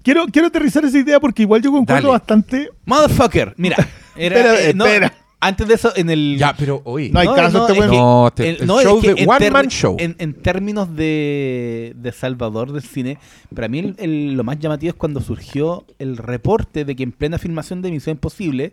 Quiero, 0.03 0.27
quiero 0.27 0.49
aterrizar 0.49 0.85
esa 0.85 0.99
idea 0.99 1.21
porque 1.21 1.43
igual 1.43 1.63
yo 1.63 1.71
concuerdo 1.71 2.09
Dale. 2.09 2.19
bastante. 2.19 2.71
Motherfucker, 2.87 3.55
mira. 3.57 3.77
Era, 4.17 4.37
Espera, 4.37 4.61
eh, 4.69 4.75
no, 4.75 4.85
espera. 4.85 5.15
antes 5.41 5.67
de 5.69 5.75
eso, 5.75 5.93
en 5.97 6.11
el. 6.11 6.37
ya, 6.39 6.55
pero 6.57 6.83
oye. 6.85 7.09
No 7.11 7.21
hay 7.21 7.29
caso 7.29 7.61
este 7.67 7.73
es 7.73 7.79
weón. 7.79 7.91
que- 7.91 7.97
No, 7.97 8.31
te- 8.35 8.49
el- 8.51 8.61
el 8.63 8.67
no, 8.67 8.79
es 8.81 8.85
show 8.87 9.01
que 9.01 9.15
de 9.15 9.23
en 9.23 9.31
One 9.31 9.51
Man 9.51 9.69
Show. 9.69 9.97
En, 10.01 10.17
en 10.19 10.35
términos 10.35 10.95
de, 10.95 11.93
de 11.97 12.13
Salvador 12.13 12.73
del 12.73 12.83
cine, 12.83 13.19
para 13.55 13.69
mí 13.69 13.79
el- 13.79 13.95
el- 13.99 14.33
lo 14.35 14.45
más 14.45 14.59
llamativo 14.59 14.91
es 14.91 14.97
cuando 14.97 15.21
surgió 15.21 15.85
el 15.99 16.17
reporte 16.17 16.85
de 16.85 16.95
que 16.97 17.05
en 17.05 17.13
plena 17.13 17.39
filmación 17.39 17.81
de 17.81 17.91
Misión 17.91 18.17
Imposible, 18.17 18.73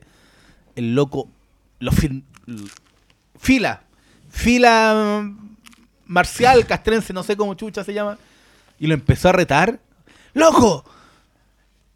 el 0.75 0.95
loco 0.95 1.29
lo 1.79 1.91
l- 1.91 2.23
fila, 3.39 3.81
fila 4.29 5.21
mm, 5.23 5.55
marcial, 6.07 6.65
castrense, 6.65 7.13
no 7.13 7.23
sé 7.23 7.35
cómo 7.37 7.53
chucha 7.53 7.83
se 7.83 7.93
llama, 7.93 8.17
y 8.79 8.87
lo 8.87 8.93
empezó 8.93 9.29
a 9.29 9.31
retar. 9.33 9.79
¡Loco! 10.33 10.83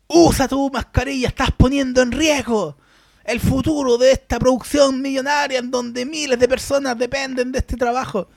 ¡Usa 0.07 0.47
tu 0.47 0.69
mascarilla! 0.71 1.27
¡Estás 1.29 1.51
poniendo 1.51 2.01
en 2.01 2.11
riesgo! 2.11 2.77
el 3.25 3.39
futuro 3.39 3.97
de 3.97 4.11
esta 4.11 4.37
producción 4.37 5.01
millonaria 5.01 5.59
en 5.59 5.71
donde 5.71 6.05
miles 6.05 6.37
de 6.37 6.45
personas 6.45 6.97
dependen 6.99 7.53
de 7.53 7.59
este 7.59 7.77
trabajo. 7.77 8.27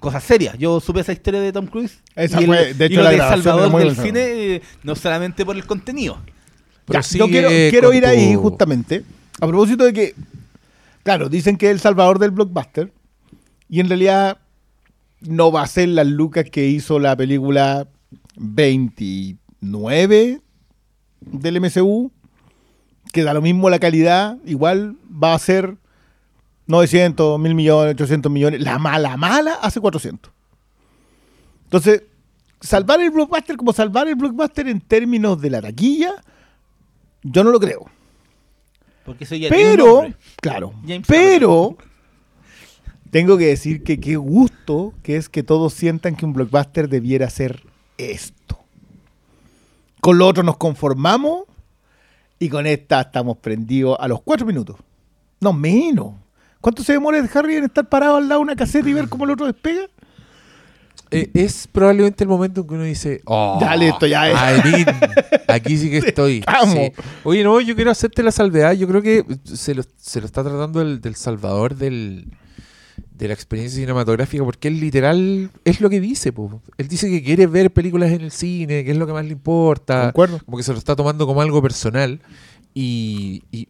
Cosas 0.00 0.24
serias. 0.24 0.56
Yo 0.56 0.80
supe 0.80 1.00
esa 1.00 1.12
historia 1.12 1.38
de 1.42 1.52
Tom 1.52 1.66
Cruise. 1.66 1.98
Esa 2.16 2.40
y 2.40 2.44
el- 2.44 2.46
fue, 2.48 2.72
de 2.72 2.84
y 2.84 2.86
hecho, 2.86 2.96
lo 2.96 3.02
la 3.02 3.10
de 3.10 3.18
Salvador 3.18 3.78
del 3.78 3.94
cine, 3.94 4.20
eh, 4.54 4.62
no 4.84 4.96
solamente 4.96 5.44
por 5.44 5.54
el 5.54 5.66
contenido. 5.66 6.18
Ya, 6.88 7.00
yo 7.00 7.28
quiero, 7.28 7.48
quiero 7.48 7.92
ir 7.92 8.06
ahí 8.06 8.34
justamente. 8.34 9.04
A 9.40 9.46
propósito 9.46 9.84
de 9.84 9.92
que, 9.92 10.14
claro, 11.02 11.28
dicen 11.28 11.56
que 11.56 11.66
es 11.66 11.72
el 11.72 11.80
salvador 11.80 12.18
del 12.18 12.30
blockbuster. 12.30 12.92
Y 13.68 13.80
en 13.80 13.88
realidad 13.88 14.38
no 15.20 15.52
va 15.52 15.62
a 15.62 15.66
ser 15.66 15.88
las 15.88 16.06
lucas 16.06 16.46
que 16.50 16.66
hizo 16.66 16.98
la 16.98 17.16
película 17.16 17.86
29 18.36 20.40
del 21.20 21.60
MCU. 21.60 22.12
Que 23.12 23.22
da 23.22 23.34
lo 23.34 23.42
mismo 23.42 23.70
la 23.70 23.78
calidad. 23.78 24.38
Igual 24.44 24.96
va 25.10 25.34
a 25.34 25.38
ser 25.38 25.76
900, 26.66 27.40
1000 27.40 27.54
millones, 27.54 27.94
800 27.94 28.30
millones. 28.30 28.60
La 28.60 28.78
mala, 28.78 29.16
mala 29.16 29.54
hace 29.54 29.80
400. 29.80 30.30
Entonces, 31.64 32.02
salvar 32.60 33.00
el 33.00 33.10
blockbuster 33.10 33.56
como 33.56 33.72
salvar 33.72 34.08
el 34.08 34.14
blockbuster 34.14 34.68
en 34.68 34.80
términos 34.80 35.40
de 35.40 35.50
la 35.50 35.62
taquilla, 35.62 36.14
yo 37.22 37.44
no 37.44 37.50
lo 37.50 37.60
creo. 37.60 37.86
Porque 39.04 39.24
eso 39.24 39.34
ya 39.34 39.48
Pero, 39.48 40.06
claro, 40.40 40.74
James 40.86 41.06
pero 41.06 41.76
tengo 43.10 43.38
que 43.38 43.46
decir 43.46 43.82
que 43.82 43.98
qué 43.98 44.16
gusto 44.16 44.92
que 45.02 45.16
es 45.16 45.28
que 45.28 45.42
todos 45.42 45.72
sientan 45.72 46.14
que 46.14 46.26
un 46.26 46.32
blockbuster 46.32 46.88
debiera 46.88 47.30
ser 47.30 47.64
esto. 47.96 48.58
Con 50.00 50.18
lo 50.18 50.26
otro 50.26 50.42
nos 50.42 50.56
conformamos 50.56 51.44
y 52.38 52.48
con 52.48 52.66
esta 52.66 53.00
estamos 53.00 53.38
prendidos 53.38 53.96
a 53.98 54.08
los 54.08 54.20
cuatro 54.22 54.46
minutos. 54.46 54.76
No 55.40 55.52
menos. 55.52 56.14
¿Cuánto 56.60 56.82
se 56.82 56.92
demora 56.92 57.18
el 57.18 57.30
Harry 57.32 57.56
en 57.56 57.64
estar 57.64 57.88
parado 57.88 58.16
al 58.16 58.28
lado 58.28 58.40
de 58.40 58.44
una 58.44 58.56
caseta 58.56 58.88
y 58.88 58.92
ver 58.92 59.08
cómo 59.08 59.24
el 59.24 59.30
otro 59.30 59.46
despega? 59.46 59.88
Eh, 61.10 61.30
es 61.34 61.68
probablemente 61.70 62.24
el 62.24 62.28
momento 62.28 62.60
en 62.60 62.66
que 62.66 62.74
uno 62.74 62.84
dice, 62.84 63.20
oh, 63.24 63.58
Ya, 63.60 63.76
listo, 63.76 64.06
ya 64.06 64.28
es. 64.28 64.86
Aquí 65.48 65.78
sí 65.78 65.90
que 65.90 65.98
estoy. 65.98 66.44
Sí. 66.72 66.92
Oye, 67.24 67.42
no, 67.44 67.60
yo 67.60 67.74
quiero 67.74 67.90
hacerte 67.90 68.22
la 68.22 68.32
salvedad. 68.32 68.72
Yo 68.72 68.86
creo 68.86 69.02
que 69.02 69.24
se 69.44 69.74
lo, 69.74 69.82
se 69.96 70.20
lo 70.20 70.26
está 70.26 70.42
tratando 70.42 70.82
el, 70.82 71.00
del 71.00 71.16
salvador 71.16 71.74
del, 71.74 72.26
de 73.12 73.28
la 73.28 73.34
experiencia 73.34 73.80
cinematográfica 73.80 74.44
porque 74.44 74.68
él 74.68 74.80
literal 74.80 75.50
es 75.64 75.80
lo 75.80 75.90
que 75.90 76.00
dice. 76.00 76.32
po. 76.32 76.62
Él 76.76 76.88
dice 76.88 77.08
que 77.08 77.22
quiere 77.22 77.46
ver 77.46 77.72
películas 77.72 78.12
en 78.12 78.20
el 78.20 78.30
cine, 78.30 78.84
que 78.84 78.90
es 78.90 78.96
lo 78.96 79.06
que 79.06 79.12
más 79.12 79.24
le 79.24 79.32
importa. 79.32 80.12
Como 80.12 80.56
que 80.56 80.62
se 80.62 80.72
lo 80.72 80.78
está 80.78 80.94
tomando 80.94 81.26
como 81.26 81.40
algo 81.40 81.62
personal. 81.62 82.20
Y, 82.74 83.42
y, 83.50 83.68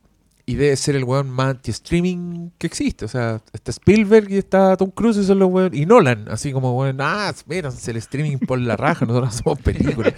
y 0.48 0.54
debe 0.54 0.74
ser 0.76 0.96
el 0.96 1.04
weón 1.04 1.28
más 1.28 1.48
anti-streaming 1.50 2.52
que 2.56 2.66
existe. 2.66 3.04
O 3.04 3.08
sea, 3.08 3.42
está 3.52 3.70
Spielberg 3.70 4.30
y 4.30 4.38
está 4.38 4.78
Tom 4.78 4.90
Cruise 4.90 5.18
y 5.18 5.24
son 5.24 5.38
los 5.40 5.50
weón. 5.50 5.74
Y 5.74 5.84
Nolan, 5.84 6.24
así 6.30 6.52
como 6.52 6.74
weón, 6.74 6.96
ah, 7.02 7.34
métanse 7.46 7.90
el 7.90 7.98
streaming 7.98 8.38
por 8.38 8.58
la 8.58 8.74
raja, 8.74 9.04
nosotros 9.04 9.28
hacemos 9.34 9.58
películas. 9.60 10.14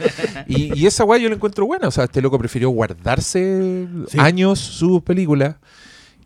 y, 0.46 0.78
y 0.78 0.86
esa 0.86 1.02
weá 1.02 1.18
yo 1.18 1.28
la 1.28 1.34
encuentro 1.34 1.66
buena. 1.66 1.88
O 1.88 1.90
sea, 1.90 2.04
este 2.04 2.22
loco 2.22 2.38
prefirió 2.38 2.70
guardarse 2.70 3.88
Sí. 4.06 4.18
años 4.20 4.60
sus 4.60 5.02
películas. 5.02 5.56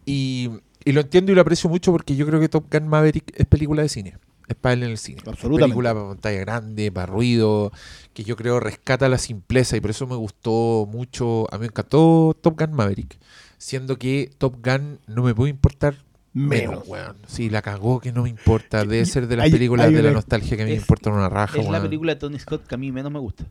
Y, 0.04 0.50
y 0.84 0.92
lo 0.92 1.00
entiendo 1.00 1.32
y 1.32 1.34
lo 1.34 1.40
aprecio 1.40 1.70
mucho 1.70 1.90
porque 1.90 2.14
yo 2.14 2.26
creo 2.26 2.40
que 2.40 2.50
Top 2.50 2.66
Gun 2.70 2.86
Maverick 2.86 3.32
es 3.34 3.46
película 3.46 3.80
de 3.80 3.88
cine. 3.88 4.18
Es 4.48 4.54
para 4.56 4.74
él 4.74 4.82
en 4.82 4.90
el 4.90 4.98
cine. 4.98 5.20
Absolutamente. 5.26 5.62
Película 5.64 5.94
para 5.94 6.08
pantalla 6.08 6.40
grande, 6.40 6.92
para 6.92 7.06
ruido, 7.06 7.72
que 8.12 8.22
yo 8.22 8.36
creo 8.36 8.60
rescata 8.60 9.08
la 9.08 9.16
simpleza 9.16 9.78
y 9.78 9.80
por 9.80 9.88
eso 9.88 10.06
me 10.06 10.16
gustó 10.16 10.86
mucho. 10.92 11.46
A 11.50 11.56
mí 11.56 11.60
me 11.60 11.66
encantó 11.68 12.36
Top 12.38 12.60
Gun 12.60 12.74
Maverick. 12.74 13.16
Siendo 13.58 13.98
que 13.98 14.30
Top 14.38 14.56
Gun 14.64 14.98
no 15.06 15.22
me 15.22 15.34
puede 15.34 15.50
importar 15.50 15.96
menos, 16.32 16.70
Menos. 16.70 16.88
weón. 16.88 17.16
Sí, 17.26 17.48
la 17.48 17.62
cagó 17.62 18.00
que 18.00 18.10
no 18.12 18.22
me 18.24 18.28
importa. 18.28 18.84
Debe 18.84 19.06
ser 19.06 19.26
de 19.28 19.36
las 19.36 19.44
Hay- 19.46 19.52
películas 19.52 19.86
hay 19.86 19.94
de 19.94 20.02
la 20.02 20.10
nostalgia 20.10 20.56
que 20.56 20.62
a 20.64 20.66
mí 20.66 20.72
me 20.72 20.78
importan 20.78 21.12
una 21.12 21.28
raja, 21.28 21.60
Es 21.60 21.68
la 21.68 21.80
película 21.80 22.14
de 22.14 22.20
Tony 22.20 22.38
Scott 22.38 22.66
que 22.66 22.74
a 22.74 22.78
mí 22.78 22.90
menos 22.90 23.12
me 23.12 23.18
gusta. 23.20 23.46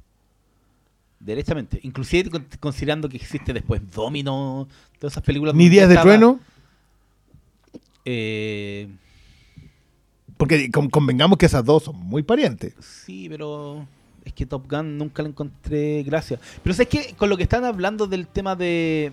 Derechamente. 1.20 1.80
Inclusive 1.84 2.30
con- 2.30 2.46
considerando 2.60 3.08
que 3.08 3.16
existe 3.16 3.54
después 3.54 3.82
Domino, 3.94 4.68
todas 5.00 5.14
esas 5.14 5.24
películas. 5.24 5.56
Ni 5.56 5.70
Días 5.70 5.88
de 5.88 5.94
estaba, 5.96 6.12
Trueno, 6.12 6.40
eh, 8.06 8.90
porque 10.38 10.70
con- 10.72 10.90
convengamos 10.90 11.38
que 11.38 11.46
esas 11.46 11.64
dos 11.64 11.84
son 11.84 11.96
muy 11.96 12.24
parientes. 12.24 12.74
sí, 12.80 13.28
pero 13.30 13.88
es 14.26 14.34
que 14.34 14.46
Top 14.46 14.70
Gun 14.70 14.98
nunca 14.98 15.24
le 15.24 15.30
encontré 15.30 16.04
gracia. 16.04 16.40
Pero 16.62 16.76
es 16.76 16.88
que 16.88 17.14
con 17.18 17.30
lo 17.30 17.38
que 17.38 17.44
están 17.44 17.64
hablando 17.64 18.08
del 18.08 18.28
tema 18.28 18.56
de 18.56 19.12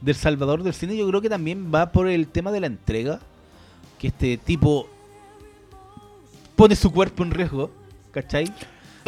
del 0.00 0.14
Salvador 0.14 0.62
del 0.62 0.74
cine, 0.74 0.96
yo 0.96 1.08
creo 1.08 1.20
que 1.20 1.28
también 1.28 1.72
va 1.74 1.92
por 1.92 2.08
el 2.08 2.28
tema 2.28 2.52
de 2.52 2.60
la 2.60 2.66
entrega. 2.66 3.20
Que 3.98 4.08
este 4.08 4.36
tipo 4.36 4.88
pone 6.54 6.76
su 6.76 6.92
cuerpo 6.92 7.24
en 7.24 7.32
riesgo, 7.32 7.70
¿cachai? 8.12 8.52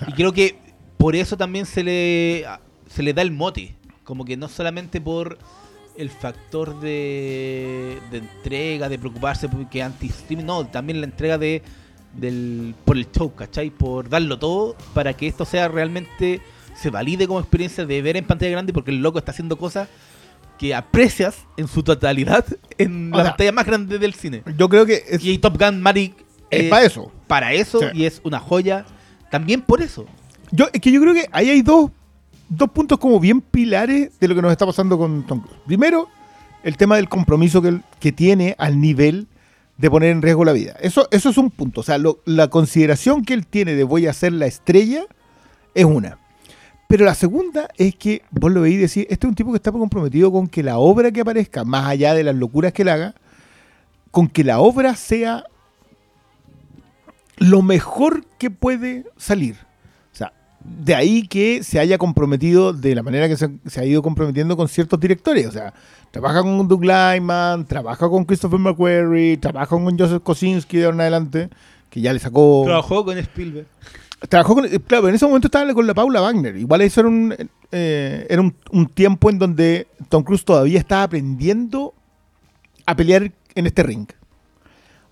Y 0.09 0.13
creo 0.13 0.33
que 0.33 0.59
por 0.97 1.15
eso 1.15 1.37
también 1.37 1.65
se 1.67 1.85
le, 1.85 2.45
se 2.89 3.03
le 3.03 3.13
da 3.13 3.23
el 3.23 3.31
mote. 3.31 3.77
Como 4.05 4.25
que 4.25 4.37
no 4.37 4.49
solamente 4.49 5.01
por 5.01 5.39
el 5.97 6.11
factor 6.11 6.81
de, 6.81 7.99
de 8.11 8.19
entrega, 8.19 8.89
de 8.89 8.99
preocuparse 8.99 9.49
porque 9.49 9.83
anti-streaming, 9.83 10.45
no, 10.45 10.67
también 10.67 11.01
la 11.01 11.07
entrega 11.07 11.39
de 11.39 11.63
del 12.15 12.75
por 12.85 12.97
el 12.97 13.11
show, 13.11 13.33
¿cachai? 13.35 13.71
Por 13.71 14.09
darlo 14.09 14.39
todo 14.39 14.77
para 14.95 15.13
que 15.15 15.27
esto 15.27 15.45
sea 15.45 15.69
realmente, 15.69 16.41
se 16.75 16.91
valide 16.91 17.27
como 17.27 17.41
experiencia 17.41 17.87
de 17.87 18.03
ver 18.03 18.17
en 18.17 18.25
pantalla 18.25 18.51
grande 18.51 18.73
porque 18.73 18.91
el 18.91 19.03
loco 19.03 19.19
está 19.19 19.31
haciendo 19.31 19.57
cosas 19.57 19.89
que 20.61 20.75
aprecias 20.75 21.47
en 21.57 21.67
su 21.69 21.83
totalidad 21.83 22.45
en 22.77 23.13
O 23.15 23.17
la 23.17 23.23
sea, 23.23 23.31
pantalla 23.33 23.53
más 23.53 23.65
grande 23.65 23.99
del 23.99 24.13
cine. 24.13 24.43
Yo 24.59 24.69
creo 24.69 24.85
que 24.85 25.03
es, 25.09 25.25
Y 25.25 25.39
Top 25.39 25.59
Gun 25.59 25.81
Maverick 25.81 26.15
es 26.51 26.65
eh, 26.65 26.69
para 26.69 26.85
eso. 26.85 27.11
para 27.27 27.53
eso 27.55 27.81
Sí. 27.81 27.87
y 27.95 28.05
es 28.05 28.21
una 28.25 28.39
joya 28.41 28.85
también 29.31 29.63
por 29.63 29.81
eso. 29.81 30.05
Yo, 30.51 30.67
es 30.71 30.81
que 30.83 30.93
yo 30.93 31.01
creo 31.01 31.15
que 31.15 31.27
ahí 31.33 31.49
hay 31.49 31.63
dos, 31.63 31.91
dos 32.51 32.69
puntos 32.73 32.99
como 32.99 33.19
bien 33.19 33.41
pilares 33.41 34.11
de 34.21 34.29
lo 34.29 34.35
que 34.35 34.43
nos 34.43 34.53
está 34.53 34.67
pasando 34.67 34.99
con 34.99 35.27
Tom 35.27 35.41
Cruise. 35.41 35.57
Primero, 35.67 36.09
el 36.63 36.77
tema 36.77 36.97
del 36.97 37.09
compromiso 37.09 37.63
que, 37.63 37.69
él- 37.69 37.83
que 37.99 38.13
tiene 38.13 38.55
al 38.59 38.79
nivel 38.83 39.29
de 39.79 39.91
poner 39.91 40.11
en 40.11 40.21
riesgo 40.21 40.45
la 40.45 40.53
vida. 40.53 40.77
Eso, 40.83 41.09
eso 41.11 41.31
es 41.31 41.39
un 41.39 41.51
punto. 41.51 41.81
O 41.81 41.85
sea, 41.85 41.97
lo- 41.97 42.21
la 42.27 42.49
consideración 42.49 43.25
que 43.25 43.33
él 43.33 43.47
tiene 43.47 43.75
de 43.77 43.85
voy 43.85 44.07
a 44.09 44.13
ser 44.13 44.35
la 44.35 44.45
estrella 44.47 45.05
es 45.75 45.87
una. 45.87 46.19
Pero 46.91 47.05
la 47.05 47.15
segunda 47.15 47.69
es 47.77 47.95
que 47.95 48.23
vos 48.33 48.51
lo 48.51 48.63
veis 48.63 48.75
y 48.75 48.79
decís, 48.79 49.07
este 49.09 49.25
es 49.25 49.29
un 49.29 49.37
tipo 49.37 49.53
que 49.53 49.59
está 49.59 49.71
comprometido 49.71 50.33
con 50.33 50.49
que 50.49 50.65
la 50.65 50.79
obra 50.79 51.13
que 51.13 51.21
aparezca, 51.21 51.63
más 51.63 51.87
allá 51.87 52.15
de 52.15 52.25
las 52.25 52.35
locuras 52.35 52.73
que 52.73 52.83
él 52.83 52.89
haga, 52.89 53.15
con 54.11 54.27
que 54.27 54.43
la 54.43 54.59
obra 54.59 54.97
sea 54.97 55.45
lo 57.37 57.63
mejor 57.63 58.25
que 58.39 58.51
puede 58.51 59.05
salir. 59.17 59.55
O 60.13 60.17
sea, 60.17 60.33
de 60.65 60.97
ahí 60.97 61.29
que 61.29 61.63
se 61.63 61.79
haya 61.79 61.97
comprometido 61.97 62.73
de 62.73 62.97
la 62.97 63.05
manera 63.05 63.29
que 63.29 63.37
se, 63.37 63.49
se 63.67 63.81
ha 63.81 63.85
ido 63.85 64.03
comprometiendo 64.03 64.57
con 64.57 64.67
ciertos 64.67 64.99
directores. 64.99 65.47
O 65.47 65.53
sea, 65.53 65.73
trabaja 66.11 66.43
con 66.43 66.67
Doug 66.67 66.83
Lyman, 66.83 67.67
trabaja 67.67 68.09
con 68.09 68.25
Christopher 68.25 68.59
McQuarrie, 68.59 69.37
trabaja 69.37 69.69
con 69.69 69.97
Joseph 69.97 70.25
Kosinski 70.25 70.79
de 70.79 70.87
ahora 70.87 70.97
en 70.97 71.01
adelante, 71.03 71.51
que 71.89 72.01
ya 72.01 72.13
le 72.13 72.19
sacó... 72.19 72.63
Trabajó 72.65 73.05
con 73.05 73.17
Spielberg. 73.17 73.69
Trabajó 74.29 74.55
con, 74.55 74.69
claro, 74.87 75.09
en 75.09 75.15
ese 75.15 75.27
momento 75.27 75.49
estaba 75.49 75.73
con 75.73 75.87
la 75.87 75.95
Paula 75.95 76.21
Wagner. 76.21 76.57
Igual 76.57 76.83
eso 76.83 77.01
era 77.01 77.09
un, 77.09 77.35
eh, 77.73 78.27
era 78.29 78.43
un, 78.43 78.55
un 78.71 78.87
tiempo 78.87 79.31
en 79.31 79.39
donde 79.39 79.87
Tom 80.09 80.23
Cruise 80.23 80.45
todavía 80.45 80.79
estaba 80.79 81.05
aprendiendo 81.05 81.95
a 82.87 82.95
pelear 82.95 83.33
en 83.55 83.67
este 83.67 83.83
ring. 83.83 84.07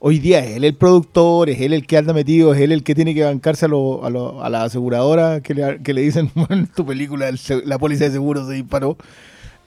Hoy 0.01 0.19
día 0.21 0.45
es 0.45 0.57
él 0.57 0.65
el 0.65 0.77
productor, 0.77 1.49
es 1.51 1.61
él 1.61 1.73
el 1.73 1.87
que 1.87 1.97
anda 1.97 2.13
metido, 2.13 2.55
es 2.55 2.61
él 2.61 2.71
el 2.71 2.85
que 2.85 2.95
tiene 2.95 3.15
que 3.15 3.25
bancarse 3.25 3.65
a, 3.65 3.69
lo- 3.69 4.05
a, 4.05 4.49
la 4.51 4.63
aseguradora 4.63 5.41
que 5.41 5.55
le, 5.55 5.83
que 5.83 5.93
le 5.95 6.03
dicen, 6.03 6.31
bueno, 6.35 6.55
en 6.55 6.67
tu 6.69 6.85
película 6.87 7.31
la 7.65 7.79
póliza 7.79 8.05
de 8.05 8.13
seguro 8.13 8.47
se 8.47 8.55
disparó. 8.55 8.97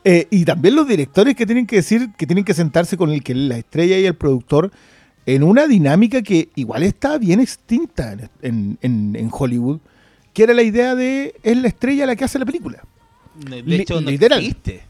Eh, 0.04 0.27
y 0.32 0.45
también 0.45 0.75
los 0.75 0.88
directores 0.88 1.36
que 1.36 1.45
tienen 1.45 1.67
que 1.67 1.77
decir, 1.77 2.10
que 2.17 2.25
tienen 2.25 2.45
que 2.45 2.54
sentarse 2.54 2.95
con 2.95 3.10
el 3.12 3.23
que 3.23 3.36
la 3.36 3.58
estrella 3.58 3.99
y 3.99 4.06
el 4.06 4.15
productor 4.15 4.71
en 5.25 5.43
una 5.43 5.67
dinámica 5.67 6.21
que 6.21 6.49
igual 6.55 6.84
está 6.84 7.17
bien 7.17 7.39
extinta 7.39 8.13
en, 8.41 8.77
en- 8.81 9.15
en- 9.15 9.29
Hollywood, 9.31 9.79
que 10.34 10.43
era 10.43 10.53
la 10.53 10.63
idea 10.63 10.95
de 10.95 11.36
es 11.43 11.57
la 11.57 11.67
estrella 11.67 12.05
la 12.05 12.15
que 12.15 12.23
hace 12.23 12.39
la 12.39 12.45
película. 12.45 12.84
De 13.36 13.75
hecho, 13.75 14.01
no 14.01 14.10
literal. 14.12 14.39
existe. 14.39 14.81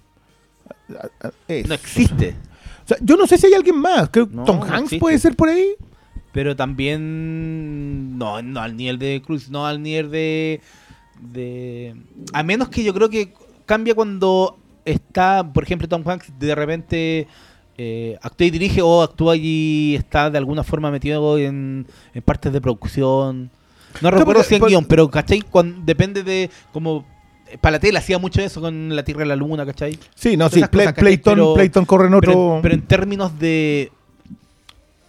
Es. 1.48 1.68
No 1.68 1.74
existe. 1.76 2.36
O 2.84 2.88
sea, 2.88 2.98
yo 3.02 3.16
no 3.18 3.28
sé 3.28 3.38
si 3.38 3.48
hay 3.48 3.54
alguien 3.54 3.78
más. 3.78 4.10
Creo 4.10 4.28
que 4.30 4.36
No, 4.36 4.44
Tom 4.44 4.58
no 4.60 4.64
Hanks 4.66 4.78
existe. 4.84 5.00
puede 5.00 5.20
ser 5.20 5.36
por 5.36 5.50
ahí. 5.50 5.74
Pero 6.32 6.56
también. 6.56 8.18
No, 8.18 8.42
no 8.42 8.60
al 8.62 8.76
nivel 8.76 8.98
de 9.00 9.22
Cruz, 9.26 9.50
no 9.50 9.66
al 9.66 9.82
nivel 9.82 10.12
de. 10.12 10.62
de 11.22 11.96
a 12.34 12.44
menos 12.44 12.70
que 12.70 12.84
yo 12.84 12.94
creo 12.94 13.10
que 13.10 13.34
cambia 13.66 13.96
cuando 13.96 14.58
está, 14.86 15.44
por 15.54 15.64
ejemplo, 15.64 15.88
Tom 15.88 16.04
Hanks 16.08 16.32
de 16.40 16.56
repente. 16.56 17.28
Eh, 17.78 18.18
actúa 18.22 18.48
y 18.48 18.52
dirige 18.52 18.82
o 18.82 19.02
actúa 19.02 19.36
y 19.36 19.96
está 19.96 20.30
de 20.30 20.38
alguna 20.38 20.64
forma 20.64 20.92
metido 20.92 21.38
en, 21.38 21.86
en 22.14 22.22
partes 22.22 22.52
de 22.54 22.62
producción. 22.62 23.50
No 24.02 24.12
recuerdo 24.12 24.44
si 24.44 24.56
en 24.56 24.62
guion, 24.64 24.86
pero 24.86 25.10
¿cachai? 25.10 25.42
Cuando, 25.42 25.82
depende 25.84 26.24
de 26.24 26.50
como... 26.72 27.06
eh, 27.50 27.58
Para 27.60 27.74
la 27.74 27.80
tele 27.80 27.98
hacía 28.00 28.18
mucho 28.20 28.42
eso 28.42 28.62
con 28.62 28.96
La 28.96 29.04
Tierra 29.04 29.26
y 29.26 29.28
la 29.28 29.36
Luna, 29.36 29.66
¿cachai? 29.66 29.98
Sí, 30.16 30.38
no, 30.38 30.50
Todas 30.50 30.70
sí. 30.72 30.78
Playton, 30.96 31.34
Pero- 31.36 31.54
Playton 31.56 31.86
corre 31.86 32.08
en 32.08 32.14
otro. 32.14 32.32
Pero, 32.32 32.56
en- 32.56 32.62
pero 32.62 32.74
en 32.76 32.82
términos 32.84 33.38
de 33.40 33.92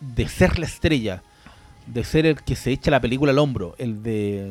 de 0.01 0.29
ser 0.29 0.59
la 0.59 0.67
estrella, 0.67 1.23
de 1.87 2.03
ser 2.05 2.27
el 2.27 2.43
que 2.43 2.57
se 2.57 2.73
echa 2.73 2.91
la 2.91 3.01
película 3.01 3.31
al 3.31 3.39
hombro, 3.39 3.75
el 3.79 4.03
de 4.03 4.51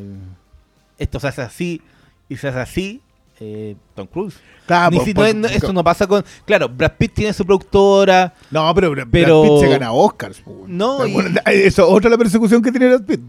esto 0.97 1.19
se 1.19 1.27
hace 1.27 1.41
así 1.41 1.81
y 2.29 2.37
se 2.37 2.47
hace 2.47 2.59
así, 2.59 3.01
eh, 3.43 3.75
Tom 3.95 4.07
Cruise. 4.07 4.35
Claro, 4.67 4.91
Ni 4.91 4.97
por- 4.97 5.05
si- 5.05 5.13
por- 5.13 5.35
no 5.35 5.47
es- 5.47 5.73
no- 5.73 5.83
pasa 5.83 6.05
con. 6.07 6.23
Claro, 6.45 6.69
Brad 6.69 6.93
Pitt 6.97 7.13
tiene 7.15 7.33
su 7.33 7.43
productora. 7.45 8.33
No, 8.51 8.73
pero 8.75 8.91
Brad 8.91 9.07
Pero- 9.11 9.41
Pitt 9.41 9.59
se 9.61 9.67
gana 9.69 9.91
Oscars. 9.91 10.41
No, 10.67 11.05
y- 11.07 11.15
Eso, 11.47 11.89
otra 11.89 12.09
la 12.09 12.17
persecución 12.17 12.61
que 12.61 12.71
tiene 12.71 12.87
Brad 12.87 13.03
Pitt. 13.03 13.19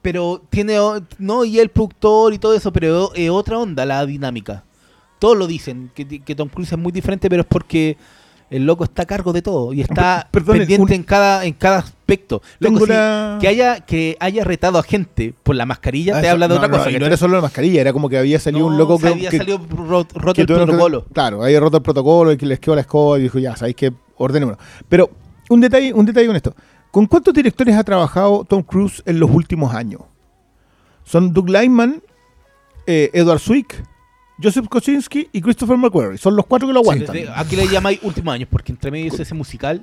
Pero 0.00 0.40
tiene. 0.48 0.78
No, 1.18 1.44
y 1.44 1.58
el 1.58 1.68
productor 1.68 2.32
y 2.32 2.38
todo 2.38 2.54
eso, 2.54 2.72
pero 2.72 3.12
es 3.14 3.28
otra 3.28 3.58
onda 3.58 3.84
la 3.84 4.06
dinámica. 4.06 4.62
Todos 5.18 5.36
lo 5.36 5.46
dicen, 5.46 5.90
que, 5.94 6.06
que 6.22 6.34
Tom 6.36 6.48
Cruise 6.48 6.70
es 6.72 6.78
muy 6.78 6.92
diferente, 6.92 7.28
pero 7.28 7.42
es 7.42 7.48
porque 7.48 7.96
el 8.50 8.64
loco 8.64 8.84
está 8.84 9.02
a 9.02 9.06
cargo 9.06 9.32
de 9.32 9.42
todo 9.42 9.72
y 9.72 9.80
está 9.80 10.28
Per- 10.30 10.42
perdone, 10.42 10.60
pendiente 10.60 10.82
un- 10.84 10.92
en 10.92 11.02
cada 11.02 11.44
en 11.44 11.52
cada 11.54 11.78
aspecto. 11.78 12.42
Loco, 12.60 12.74
Tengo 12.74 12.86
sí, 12.86 12.92
una- 12.92 13.38
que 13.40 13.48
haya 13.48 13.80
que 13.80 14.16
haya 14.20 14.44
retado 14.44 14.78
a 14.78 14.82
gente 14.82 15.34
por 15.42 15.56
la 15.56 15.66
mascarilla 15.66 16.16
Ah, 16.16 16.20
te 16.20 16.26
eso- 16.26 16.32
habla 16.34 16.46
de 16.46 16.54
no, 16.54 16.58
otra 16.60 16.68
no, 16.68 16.78
cosa. 16.78 16.90
y 16.90 16.98
no 16.98 17.06
era 17.06 17.16
solo 17.16 17.34
la 17.36 17.42
mascarilla, 17.42 17.80
era 17.80 17.92
como 17.92 18.08
que 18.08 18.18
había 18.18 18.38
salido 18.38 18.66
No, 18.66 18.72
un 18.72 18.78
loco 18.78 18.98
que, 18.98 19.08
había 19.08 19.30
que- 19.30 19.38
salido 19.38 19.58
ro- 19.58 20.06
roto 20.14 20.34
que 20.34 20.40
el 20.42 20.46
que- 20.46 20.54
protocolo. 20.54 21.04
claro, 21.12 21.42
había 21.42 21.58
roto 21.58 21.78
el 21.78 21.82
protocolo 21.82 22.32
y 22.32 22.36
que 22.36 22.46
les 22.46 22.60
quedó 22.60 22.74
la 22.76 22.82
escoba 22.82 23.18
y 23.18 23.22
dijo, 23.22 23.38
ya, 23.40 23.56
sabéis 23.56 23.76
que 23.76 23.92
ordenémonos. 24.16 24.60
Pero 24.88 25.10
un 25.50 25.60
detalle, 25.60 25.92
un 25.92 26.06
detalle 26.06 26.26
con 26.28 26.36
esto. 26.36 26.54
¿Con 26.92 27.06
cuántos 27.06 27.34
directores 27.34 27.74
ha 27.76 27.84
trabajado 27.84 28.44
Tom 28.48 28.62
Cruise 28.62 29.02
en 29.06 29.18
los 29.20 29.30
últimos 29.30 29.74
años? 29.74 30.02
Son 31.04 31.32
Doug 31.32 31.48
Lyman, 31.50 32.02
eh, 32.86 33.10
Edward 33.12 33.40
Zwick, 33.40 33.82
Joseph 34.42 34.68
Kosinski 34.68 35.28
y 35.32 35.40
Christopher 35.40 35.76
McQuarrie. 35.76 36.18
Son 36.18 36.36
los 36.36 36.46
cuatro 36.46 36.68
que 36.68 36.74
lo 36.74 36.80
aguantan. 36.80 37.16
Aquí 37.34 37.56
le 37.56 37.68
llamáis 37.68 38.00
últimos 38.02 38.34
años, 38.34 38.48
porque 38.50 38.72
entre 38.72 38.90
medio 38.90 39.06
hizo 39.06 39.22
ese 39.22 39.34
musical. 39.34 39.82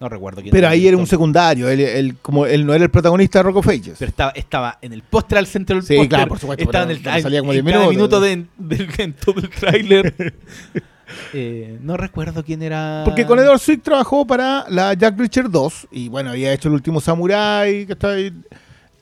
No 0.00 0.08
recuerdo 0.08 0.42
quién 0.42 0.50
Pero 0.50 0.68
ahí 0.68 0.88
era 0.88 0.96
un 0.96 1.06
secundario, 1.06 1.68
él, 1.68 1.80
él- 1.80 2.16
como 2.20 2.46
él 2.46 2.66
no 2.66 2.74
era 2.74 2.84
el 2.84 2.90
protagonista 2.90 3.38
de 3.38 3.42
Rock 3.44 3.56
of 3.58 3.68
Ages. 3.68 3.94
Pero 3.98 4.08
estaba, 4.08 4.30
estaba 4.32 4.78
en 4.82 4.92
el 4.92 5.02
póster 5.02 5.38
al 5.38 5.46
centro 5.46 5.76
del 5.76 5.84
Sí, 5.84 5.94
póster. 5.94 6.08
claro, 6.08 6.28
por 6.28 6.38
supuesto, 6.40 6.64
Estaba 6.64 6.84
en 6.84 6.90
el 6.90 6.98
pero 7.00 7.20
salía 7.20 7.40
como 7.40 7.52
en 7.52 7.64
10 7.64 7.74
cada 7.76 7.88
minutos. 7.90 8.20
minuto 8.20 8.48
de, 8.58 8.76
del- 8.76 8.88
en 8.98 9.12
todo 9.14 9.40
el 9.40 9.48
tráiler. 9.50 10.14
Eh, 11.34 11.78
no 11.82 11.96
recuerdo 11.98 12.42
quién 12.44 12.62
era. 12.62 13.02
Porque 13.04 13.26
con 13.26 13.38
Edward 13.38 13.58
Zwick 13.60 13.82
trabajó 13.82 14.26
para 14.26 14.64
la 14.70 14.94
Jack 14.94 15.18
Reacher 15.18 15.50
2 15.50 15.88
y 15.92 16.08
bueno, 16.08 16.30
había 16.30 16.52
hecho 16.52 16.68
el 16.68 16.74
último 16.74 16.98
Samurai, 17.00 17.84
que 17.86 17.92
está 17.92 18.12
ahí. 18.12 18.32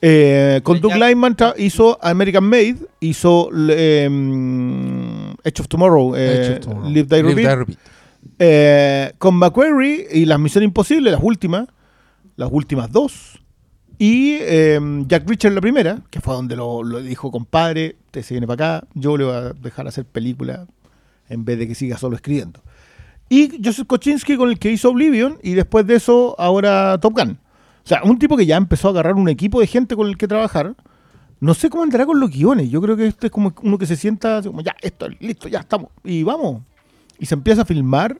Eh, 0.05 0.59
con 0.63 0.81
Doug 0.81 0.91
tra- 0.91 1.53
hizo 1.57 1.97
American 2.01 2.43
Made, 2.43 2.75
hizo 2.99 3.49
eh, 3.69 4.09
mm, 4.09 5.29
Edge 5.45 5.61
of 5.61 5.69
Tomorrow, 5.69 6.13
eh, 6.17 6.59
Tomorrow. 6.61 6.89
Live, 6.89 7.07
Die, 7.07 7.23
Live, 7.23 7.29
Repeat. 7.29 7.47
Die, 7.49 7.55
Repeat. 7.55 7.79
Eh, 8.37 9.11
con 9.17 9.35
McQuarrie 9.35 10.07
y 10.11 10.25
las 10.25 10.39
Misión 10.39 10.65
Imposible, 10.65 11.09
las 11.09 11.23
últimas, 11.23 11.67
las 12.35 12.49
últimas 12.51 12.91
dos. 12.91 13.39
Y 13.97 14.37
eh, 14.41 14.77
Jack 15.07 15.25
Reacher 15.25 15.53
la 15.53 15.61
primera, 15.61 16.01
que 16.09 16.19
fue 16.19 16.33
donde 16.33 16.57
lo, 16.57 16.83
lo 16.83 17.01
dijo, 17.01 17.31
compadre, 17.31 17.95
usted 18.07 18.23
se 18.23 18.33
viene 18.33 18.45
para 18.45 18.77
acá, 18.79 18.87
yo 18.95 19.15
le 19.15 19.23
voy 19.23 19.35
a 19.35 19.53
dejar 19.53 19.87
hacer 19.87 20.03
película 20.03 20.67
en 21.29 21.45
vez 21.45 21.57
de 21.59 21.67
que 21.67 21.75
siga 21.75 21.97
solo 21.97 22.17
escribiendo. 22.17 22.61
Y 23.29 23.61
Joseph 23.63 23.87
Kosinski 23.87 24.35
con 24.35 24.49
el 24.49 24.59
que 24.59 24.69
hizo 24.69 24.89
Oblivion 24.89 25.37
y 25.41 25.53
después 25.53 25.87
de 25.87 25.95
eso 25.95 26.35
ahora 26.37 26.97
Top 26.99 27.13
Gun. 27.17 27.37
O 27.83 27.87
sea, 27.87 28.01
un 28.03 28.17
tipo 28.17 28.37
que 28.37 28.45
ya 28.45 28.55
empezó 28.57 28.87
a 28.87 28.91
agarrar 28.91 29.15
un 29.15 29.27
equipo 29.29 29.59
de 29.59 29.67
gente 29.67 29.95
con 29.95 30.07
el 30.07 30.17
que 30.17 30.27
trabajar. 30.27 30.75
No 31.39 31.53
sé 31.53 31.69
cómo 31.69 31.83
andará 31.83 32.05
con 32.05 32.19
los 32.19 32.29
guiones. 32.31 32.69
Yo 32.69 32.81
creo 32.81 32.95
que 32.95 33.07
este 33.07 33.27
es 33.27 33.31
como 33.31 33.53
uno 33.61 33.77
que 33.77 33.85
se 33.85 33.97
sienta 33.97 34.37
así 34.37 34.47
como, 34.47 34.61
ya, 34.61 34.75
esto, 34.81 35.07
listo, 35.19 35.49
ya 35.49 35.59
estamos. 35.59 35.89
Y 36.03 36.23
vamos. 36.23 36.61
Y 37.19 37.25
se 37.25 37.35
empieza 37.35 37.63
a 37.63 37.65
filmar, 37.65 38.19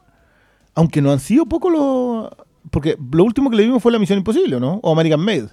aunque 0.76 1.02
no 1.02 1.12
han 1.12 1.20
sido 1.20 1.46
pocos 1.46 1.72
los... 1.72 2.30
Porque 2.70 2.98
lo 3.12 3.24
último 3.24 3.50
que 3.50 3.56
le 3.58 3.64
vimos 3.64 3.82
fue 3.82 3.92
La 3.92 4.00
Misión 4.00 4.18
Imposible, 4.20 4.60
¿no? 4.60 4.80
O 4.84 4.92
American 4.92 5.20
Made. 5.22 5.48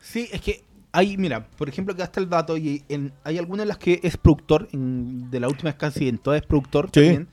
Sí, 0.00 0.28
es 0.32 0.40
que 0.40 0.62
hay, 0.92 1.16
mira, 1.18 1.46
por 1.58 1.68
ejemplo, 1.68 1.94
que 1.94 2.02
hasta 2.02 2.20
el 2.20 2.28
dato, 2.30 2.56
y 2.56 2.82
en- 2.88 3.12
hay 3.24 3.36
algunas 3.38 3.64
en 3.64 3.68
las 3.68 3.78
que 3.78 4.00
es 4.02 4.16
productor, 4.16 4.68
en- 4.72 5.30
de 5.30 5.40
la 5.40 5.48
última 5.48 5.72
casi 5.74 6.08
en 6.08 6.16
todas 6.18 6.40
es 6.40 6.46
productor 6.46 6.86
Sí. 6.86 6.92
también, 7.00 7.28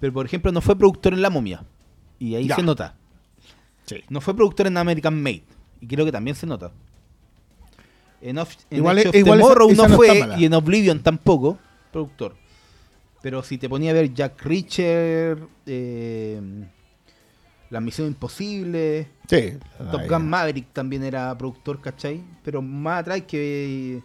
pero 0.00 0.12
por 0.14 0.24
ejemplo 0.24 0.50
no 0.52 0.60
fue 0.62 0.76
productor 0.76 1.12
en 1.12 1.20
La 1.22 1.28
Momia, 1.30 1.64
y 2.18 2.34
ahí 2.34 2.48
Ya. 2.48 2.56
se 2.56 2.62
nota. 2.62 2.94
Sí. 3.86 3.96
No 4.08 4.20
fue 4.20 4.34
productor 4.34 4.66
en 4.66 4.76
American 4.76 5.20
Made, 5.22 5.44
y 5.80 5.86
creo 5.86 6.04
que 6.04 6.12
también 6.12 6.34
se 6.36 6.46
nota. 6.46 6.70
En, 8.20 8.38
Of- 8.38 8.56
en 8.70 8.78
Igual 8.78 8.98
Edge 8.98 9.02
es- 9.04 9.10
of 9.10 9.14
igual 9.16 9.40
esa- 9.40 9.88
no 9.88 9.96
fue, 9.96 10.28
y 10.38 10.44
en 10.46 10.54
Oblivion 10.54 11.00
tampoco, 11.00 11.58
productor. 11.92 12.34
Pero 13.22 13.42
si 13.42 13.58
te 13.58 13.68
ponía 13.68 13.90
a 13.90 13.94
ver 13.94 14.12
Jack 14.12 14.42
Reacher, 14.42 15.38
eh, 15.66 16.40
La 17.70 17.80
Misión 17.80 18.06
Imposible, 18.08 19.08
Sí. 19.28 19.54
Top. 19.90 20.02
Gun 20.08 20.28
Maverick 20.28 20.72
también 20.72 21.02
era 21.04 21.36
productor, 21.36 21.80
¿cachai? 21.80 22.22
Pero 22.44 22.60
más 22.62 23.00
atrás 23.00 23.14
hay 23.16 23.22
que, 23.22 24.02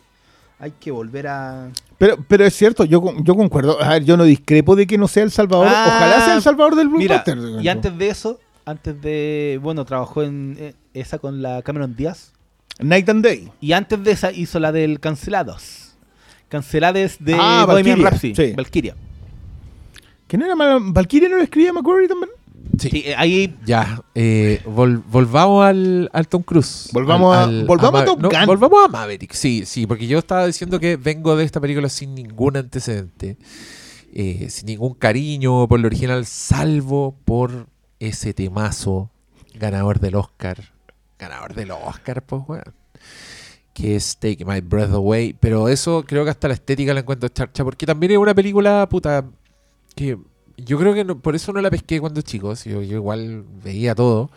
hay 0.57 0.71
que 0.79 0.91
volver 0.91 1.27
a... 1.27 1.69
Pero, 1.97 2.17
pero 2.27 2.45
es 2.45 2.53
cierto, 2.55 2.85
yo, 2.85 3.03
yo 3.21 3.35
concuerdo. 3.35 3.81
A 3.81 3.89
ver, 3.89 4.05
yo 4.05 4.15
no 4.17 4.23
discrepo 4.23 4.75
de 4.75 4.87
que 4.87 4.97
no 4.97 5.07
sea 5.07 5.23
el 5.23 5.31
salvador. 5.31 5.67
Ah, 5.69 5.85
Ojalá 5.97 6.25
sea 6.25 6.35
el 6.35 6.41
salvador 6.41 6.75
del 6.75 6.89
Mira, 6.89 7.23
blockbuster. 7.25 7.61
y 7.63 7.67
antes 7.67 7.97
de 7.97 8.07
eso, 8.09 8.39
antes 8.69 9.01
de... 9.01 9.60
Bueno, 9.62 9.86
trabajó 9.86 10.23
en 10.23 10.55
eh, 10.60 10.73
esa 10.93 11.19
con 11.19 11.41
la 11.41 11.62
Cameron 11.62 11.95
Díaz. 11.95 12.34
Night 12.79 13.10
and 13.10 13.23
Day. 13.23 13.49
Y 13.62 13.73
antes 13.73 14.01
de 14.03 14.12
esa 14.12 14.32
hizo 14.32 14.60
la 14.60 14.71
del 14.71 14.99
Cancelados. 14.99 15.95
Cancelados 16.47 17.17
de 17.19 17.36
Ah, 17.38 17.65
Bohemian 17.67 18.01
Valkyria, 18.01 18.10
Rhapsody. 18.10 18.36
sí. 18.36 18.53
Valkyria. 18.55 18.95
¿Que 20.28 20.38
no 20.38 20.45
era 20.45 20.55
mala? 20.55 20.78
¿Valkyria 20.82 21.28
no 21.30 21.38
lo 21.38 21.43
escribía 21.43 21.74
McQuarrie 21.74 22.07
también? 22.07 22.30
Sí. 22.78 22.89
Sí, 22.89 23.03
eh, 23.07 23.15
ahí... 23.17 23.55
Ya, 23.65 24.01
eh, 24.15 24.61
vol- 24.65 25.03
volvamos 25.11 25.65
al, 25.65 26.09
al 26.13 26.28
Tom 26.28 26.43
Cruise. 26.43 26.89
Volvamos 26.93 27.36
Al- 27.36 27.61
a- 27.61 27.65
volvamos 27.65 27.99
a 28.01 28.03
Ma- 28.03 28.05
Top 28.05 28.20
no, 28.22 28.30
Gun. 28.30 28.45
volvamos 28.45 28.86
a 28.86 28.88
Maverick, 28.88 29.34
sí, 29.34 29.63
sí, 29.65 29.86
porque 29.86 30.07
yo 30.07 30.20
estaba 30.20 30.45
diciendo 30.47 30.80
que 30.80 30.95
vengo 30.95 31.36
de 31.36 31.43
esta 31.43 31.59
película 31.59 31.89
sin 31.89 32.15
ningún 32.15 32.55
antecedente, 32.57 33.38
eh, 34.13 34.47
sin 34.49 34.67
ningún 34.67 34.93
cariño 34.93 35.67
por 35.67 35.80
lo 35.80 35.88
original, 35.88 36.26
salvo 36.26 37.15
por 37.26 37.67
ese 38.00 38.34
temazo 38.34 39.10
ganador 39.54 40.00
del 40.00 40.16
Oscar. 40.16 40.58
Ganador 41.18 41.54
del 41.54 41.72
Oscar, 41.72 42.22
pues, 42.24 42.41
weón. 42.47 42.74
que 43.74 43.95
es 43.95 44.18
Take 44.18 44.43
My 44.45 44.60
Breath 44.62 44.91
Away. 44.91 45.34
Pero 45.39 45.70
eso 45.70 46.04
creo 46.06 46.24
que 46.26 46.32
hasta 46.32 46.47
la 46.50 46.54
estética 46.54 46.93
la 46.93 47.00
encuentro 47.02 47.30
charcha, 47.30 47.64
porque 47.64 47.86
también 47.86 48.12
es 48.12 48.18
una 48.18 48.34
película 48.36 48.88
puta 48.89 49.24
que 49.95 50.18
yo 50.58 50.78
creo 50.78 50.93
que 50.93 51.06
no- 51.06 51.18
por 51.20 51.34
eso 51.36 51.54
no 51.54 51.62
la 51.62 51.70
pesqué 51.70 52.00
cuando 52.02 52.22
chico. 52.22 52.56
si 52.58 52.70
Yo, 52.72 52.82
yo 52.82 52.97
igual 52.97 53.45
veía 53.64 53.95
todo. 53.95 54.30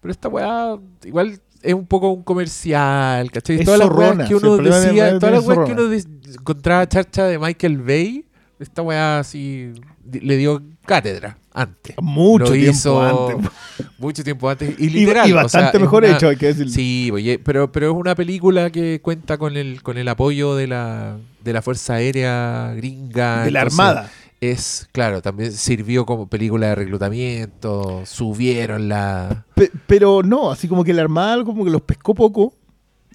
Pero 0.00 0.12
esta 0.12 0.28
weá 0.28 0.78
igual 1.04 1.38
es 1.60 1.74
un 1.74 1.86
poco 1.86 2.10
un 2.10 2.22
comercial, 2.22 3.30
¿cachai? 3.30 3.56
Es 3.58 3.64
todas 3.66 3.80
las 3.80 3.90
weas 3.90 4.26
que 4.28 4.34
uno 4.34 4.56
de 4.56 4.70
decía, 4.70 5.18
todas 5.18 5.34
las 5.34 5.46
weas 5.46 5.66
que 5.66 5.72
uno 5.72 5.92
encontraba 5.92 6.88
charcha 6.88 7.24
de 7.26 7.38
Michael 7.38 7.78
Bay, 7.82 8.24
esta 8.58 8.80
weá 8.82 9.18
así 9.18 9.72
le 10.10 10.36
dio 10.36 10.62
cátedra 10.86 11.36
antes. 11.60 11.96
Mucho 12.00 12.44
Lo 12.44 12.52
tiempo 12.52 12.70
hizo 12.70 13.02
antes. 13.32 13.50
Mucho 13.98 14.22
tiempo 14.24 14.48
antes. 14.48 14.78
Y 14.78 14.84
Y, 14.84 14.90
literal. 14.90 15.28
y 15.28 15.32
o 15.32 15.34
sea, 15.34 15.42
bastante 15.42 15.78
mejor 15.78 16.04
una- 16.04 16.16
hecho, 16.16 16.28
hay 16.28 16.36
que 16.36 16.46
decirlo. 16.46 16.72
Sí, 16.72 17.10
oye, 17.12 17.38
pero, 17.38 17.70
pero 17.72 17.90
es 17.90 17.96
una 17.96 18.14
película 18.14 18.70
que 18.70 19.00
cuenta 19.00 19.38
con 19.38 19.56
el, 19.56 19.82
con 19.82 19.98
el 19.98 20.08
apoyo 20.08 20.54
de 20.54 20.66
la, 20.68 21.16
de 21.42 21.52
la 21.52 21.62
Fuerza 21.62 21.94
Aérea 21.94 22.72
gringa. 22.76 23.44
de 23.44 23.50
la 23.50 23.60
entonces 23.62 23.78
Armada. 23.80 24.10
Es, 24.40 24.88
claro, 24.92 25.20
también 25.20 25.50
sirvió 25.52 26.06
como 26.06 26.28
película 26.28 26.68
de 26.68 26.74
reclutamiento, 26.76 28.02
subieron 28.06 28.88
la... 28.88 29.44
Pe- 29.54 29.72
pero 29.88 30.22
no, 30.22 30.52
así 30.52 30.68
como 30.68 30.84
que 30.84 30.92
la 30.92 31.02
Armada 31.02 31.42
como 31.44 31.64
que 31.64 31.70
los 31.72 31.82
pescó 31.82 32.14
poco. 32.14 32.52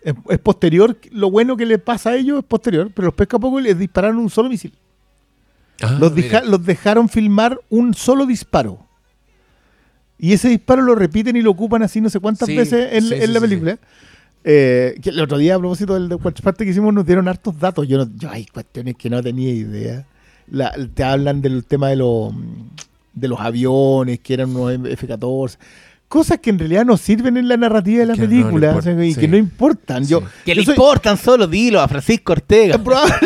Es, 0.04 0.14
es 0.28 0.40
posterior, 0.40 0.98
lo 1.12 1.32
bueno 1.32 1.56
que 1.56 1.66
le 1.66 1.80
pasa 1.80 2.10
a 2.10 2.16
ellos 2.18 2.40
es 2.40 2.44
posterior, 2.44 2.92
pero 2.94 3.06
los 3.06 3.14
pesca 3.16 3.40
poco 3.40 3.58
y 3.62 3.64
les 3.64 3.80
dispararon 3.80 4.18
un 4.18 4.30
solo 4.30 4.50
misil. 4.50 4.74
Ah, 5.84 5.98
los, 6.00 6.14
mira. 6.14 6.28
deja- 6.40 6.44
los 6.46 6.66
dejaron 6.66 7.10
filmar 7.10 7.60
un 7.70 7.94
solo 7.94 8.26
disparo. 8.26 8.80
Y 10.18 10.34
ese 10.34 10.48
disparo 10.50 10.82
lo 10.82 10.96
repiten 10.96 11.36
y 11.36 11.42
lo 11.42 11.52
ocupan 11.52 11.84
así 11.84 12.00
no 12.00 12.10
sé 12.10 12.20
cuántas 12.20 12.48
Sí, 12.48 12.56
veces 12.56 12.94
en, 12.94 13.04
sí, 13.04 13.14
en 13.16 13.22
sí, 13.22 13.28
la 13.34 13.42
película. 13.42 13.78
Eh, 14.46 14.96
que 15.02 15.10
el 15.10 15.20
otro 15.22 15.38
día, 15.38 15.56
a 15.56 15.60
propósito 15.60 15.94
del 15.94 16.10
de 16.10 16.16
Watch 16.16 16.42
Party 16.42 16.66
que 16.66 16.72
hicimos, 16.72 16.94
nos 16.94 17.06
dieron 17.06 17.28
hartos 17.28 17.60
datos. 17.60 17.88
Yo, 17.88 17.98
no, 17.98 18.10
yo 18.18 18.30
hay 18.30 18.46
cuestiones 18.46 18.96
que 18.96 19.10
no 19.10 19.22
tenía 19.22 19.52
idea. 19.54 20.06
La- 20.50 20.74
te 20.94 21.04
hablan 21.04 21.42
del 21.42 21.64
tema 21.66 21.90
de, 21.90 21.96
los 21.98 22.34
de 23.14 23.28
los 23.28 23.40
aviones, 23.40 24.20
que 24.20 24.34
eran 24.34 24.56
unos 24.56 24.74
F-14. 24.92 25.58
Cosas 26.14 26.38
que 26.38 26.52
en 26.52 26.60
realidad 26.60 26.86
no 26.86 26.96
sirven 26.96 27.38
en 27.38 27.48
la 27.48 27.58
narrativa 27.58 28.02
de 28.02 28.06
la 28.06 28.14
Que 28.14 28.20
no 28.22 28.28
le 28.28 28.30
película 28.30 28.68
importa, 28.68 28.92
o 28.92 28.96
sea, 28.96 29.04
y 29.06 29.14
sí. 29.16 29.20
que 29.20 29.28
no 29.28 29.36
importan. 29.36 30.06
Yo. 30.06 30.22
Que 30.46 30.54
yo 30.54 30.62
le 30.62 30.66
soy- 30.66 30.76
importan 30.76 31.18
solo, 31.18 31.48
dilo 31.48 31.82
a 31.82 31.88
Francisco 31.88 32.34
Ortega. 32.34 32.78
Probable- 32.84 33.18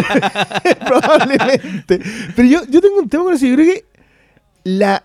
probablemente. 0.87 1.99
Pero 2.33 2.47
yo, 2.47 2.59
yo 2.69 2.79
tengo 2.79 2.99
un 2.99 3.09
tema 3.09 3.25
con 3.25 3.33
eso. 3.33 3.45
Yo 3.45 3.55
creo 3.55 3.73
que 3.73 3.85
la. 4.63 5.03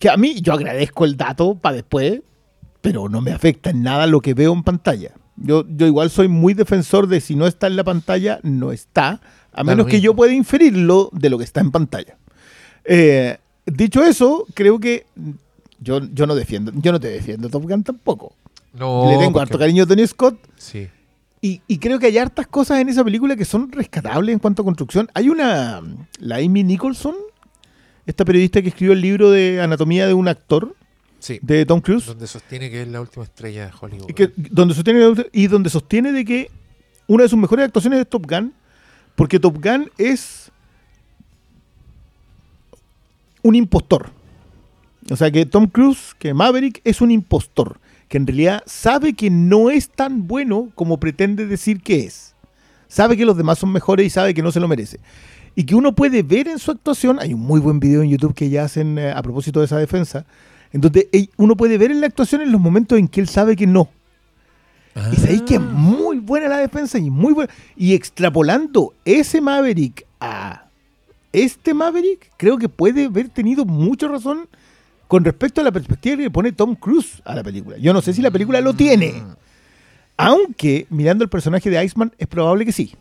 Que 0.00 0.10
a 0.10 0.16
mí, 0.16 0.40
yo 0.40 0.54
agradezco 0.54 1.04
el 1.04 1.16
dato 1.16 1.54
para 1.54 1.76
después, 1.76 2.20
pero 2.80 3.08
no 3.08 3.20
me 3.20 3.30
afecta 3.30 3.70
en 3.70 3.84
nada 3.84 4.08
lo 4.08 4.20
que 4.20 4.34
veo 4.34 4.52
en 4.52 4.64
pantalla. 4.64 5.12
Yo, 5.36 5.64
yo 5.68 5.86
igual 5.86 6.10
soy 6.10 6.26
muy 6.26 6.52
defensor 6.52 7.06
de 7.06 7.20
si 7.20 7.36
no 7.36 7.46
está 7.46 7.68
en 7.68 7.76
la 7.76 7.84
pantalla, 7.84 8.40
no 8.42 8.72
está, 8.72 9.20
a 9.52 9.62
menos 9.62 9.86
que 9.86 10.00
yo 10.00 10.16
pueda 10.16 10.32
inferirlo 10.32 11.10
de 11.12 11.30
lo 11.30 11.38
que 11.38 11.44
está 11.44 11.60
en 11.60 11.70
pantalla. 11.70 12.18
Eh, 12.84 13.38
dicho 13.66 14.02
eso, 14.02 14.46
creo 14.54 14.80
que 14.80 15.06
yo, 15.80 16.00
yo 16.12 16.26
no 16.26 16.34
defiendo, 16.34 16.72
yo 16.74 16.92
no 16.92 17.00
te 17.00 17.08
defiendo 17.08 17.48
Top 17.48 17.62
Gun 17.64 17.82
tampoco. 17.84 18.34
No, 18.74 19.06
Le 19.10 19.16
tengo 19.18 19.32
porque- 19.32 19.40
harto 19.42 19.58
cariño 19.58 19.84
a 19.84 19.86
Tony 19.86 20.06
Scott, 20.06 20.38
Sí. 20.56 20.88
y, 21.40 21.60
y 21.66 21.78
creo 21.78 21.98
que 21.98 22.06
hay 22.06 22.18
hartas 22.18 22.46
cosas 22.46 22.80
en 22.80 22.88
esa 22.88 23.02
película 23.04 23.36
que 23.36 23.44
son 23.44 23.70
rescatables 23.72 24.32
en 24.32 24.38
cuanto 24.38 24.62
a 24.62 24.64
construcción. 24.64 25.08
Hay 25.14 25.28
una, 25.28 25.80
la 26.18 26.36
Amy 26.36 26.62
Nicholson, 26.62 27.14
esta 28.06 28.24
periodista 28.24 28.60
que 28.62 28.68
escribió 28.68 28.92
el 28.92 29.00
libro 29.00 29.30
de 29.30 29.60
Anatomía 29.60 30.06
de 30.06 30.14
un 30.14 30.28
actor, 30.28 30.74
Sí. 31.18 31.38
de 31.42 31.64
Tom 31.66 31.80
Cruise, 31.80 32.04
Donde 32.06 32.26
sostiene 32.26 32.70
que 32.70 32.82
es 32.82 32.88
la 32.88 33.00
última 33.00 33.24
estrella 33.24 33.66
de 33.66 33.72
Hollywood. 33.80 34.10
y, 34.10 34.12
que, 34.12 34.30
donde 34.36 34.74
sostiene, 34.74 35.00
y 35.32 35.46
donde 35.46 35.70
sostiene 35.70 36.12
de 36.12 36.24
que 36.24 36.50
una 37.08 37.22
de 37.22 37.28
sus 37.30 37.38
mejores 37.38 37.64
actuaciones 37.64 38.00
es 38.00 38.08
Top 38.08 38.26
Gun, 38.30 38.52
porque 39.16 39.40
Top 39.40 39.56
Gun 39.62 39.90
es 39.96 40.50
un 43.42 43.54
impostor. 43.54 44.10
O 45.10 45.16
sea 45.16 45.30
que 45.30 45.46
Tom 45.46 45.66
Cruise, 45.66 46.14
que 46.18 46.34
Maverick, 46.34 46.80
es 46.84 47.00
un 47.00 47.10
impostor, 47.10 47.78
que 48.08 48.16
en 48.16 48.26
realidad 48.26 48.62
sabe 48.66 49.14
que 49.14 49.30
no 49.30 49.70
es 49.70 49.88
tan 49.88 50.26
bueno 50.26 50.70
como 50.74 50.98
pretende 50.98 51.46
decir 51.46 51.80
que 51.80 52.04
es. 52.04 52.34
Sabe 52.88 53.16
que 53.16 53.24
los 53.24 53.36
demás 53.36 53.58
son 53.58 53.72
mejores 53.72 54.06
y 54.06 54.10
sabe 54.10 54.34
que 54.34 54.42
no 54.42 54.52
se 54.52 54.60
lo 54.60 54.68
merece. 54.68 54.98
Y 55.54 55.64
que 55.64 55.74
uno 55.74 55.94
puede 55.94 56.22
ver 56.22 56.48
en 56.48 56.58
su 56.58 56.70
actuación, 56.70 57.18
hay 57.20 57.34
un 57.34 57.40
muy 57.40 57.60
buen 57.60 57.80
video 57.80 58.02
en 58.02 58.10
YouTube 58.10 58.34
que 58.34 58.50
ya 58.50 58.64
hacen 58.64 58.98
eh, 58.98 59.10
a 59.10 59.22
propósito 59.22 59.60
de 59.60 59.66
esa 59.66 59.78
defensa, 59.78 60.26
en 60.72 60.80
donde 60.80 61.08
ey, 61.12 61.30
uno 61.36 61.56
puede 61.56 61.78
ver 61.78 61.90
en 61.90 62.00
la 62.00 62.06
actuación 62.06 62.42
en 62.42 62.52
los 62.52 62.60
momentos 62.60 62.98
en 62.98 63.08
que 63.08 63.20
él 63.20 63.28
sabe 63.28 63.56
que 63.56 63.66
no. 63.66 63.88
Ah. 64.94 65.10
Y 65.12 65.16
sabéis 65.16 65.42
que 65.42 65.54
es 65.54 65.60
muy 65.60 66.18
buena 66.18 66.48
la 66.48 66.58
defensa 66.58 66.98
y 66.98 67.10
muy 67.10 67.32
buena. 67.32 67.52
Y 67.76 67.94
extrapolando 67.94 68.94
ese 69.04 69.40
Maverick 69.40 70.06
a 70.20 70.66
este 71.32 71.74
Maverick, 71.74 72.30
creo 72.36 72.58
que 72.58 72.68
puede 72.68 73.06
haber 73.06 73.28
tenido 73.28 73.64
mucha 73.64 74.08
razón 74.08 74.48
con 75.08 75.24
respecto 75.24 75.60
a 75.60 75.64
la 75.64 75.72
perspectiva 75.72 76.16
que 76.16 76.22
le 76.24 76.30
pone 76.30 76.52
Tom 76.52 76.74
Cruise 76.74 77.22
a 77.24 77.34
la 77.34 77.42
película. 77.44 77.76
Yo 77.78 77.92
no 77.92 78.00
sé 78.02 78.12
si 78.12 78.22
la 78.22 78.30
película 78.30 78.60
lo 78.60 78.74
tiene. 78.74 79.22
Aunque, 80.16 80.86
mirando 80.90 81.24
el 81.24 81.30
personaje 81.30 81.68
de 81.70 81.84
Iceman, 81.84 82.12
es 82.18 82.26
probable 82.26 82.64
que 82.64 82.72
sí. 82.72 82.94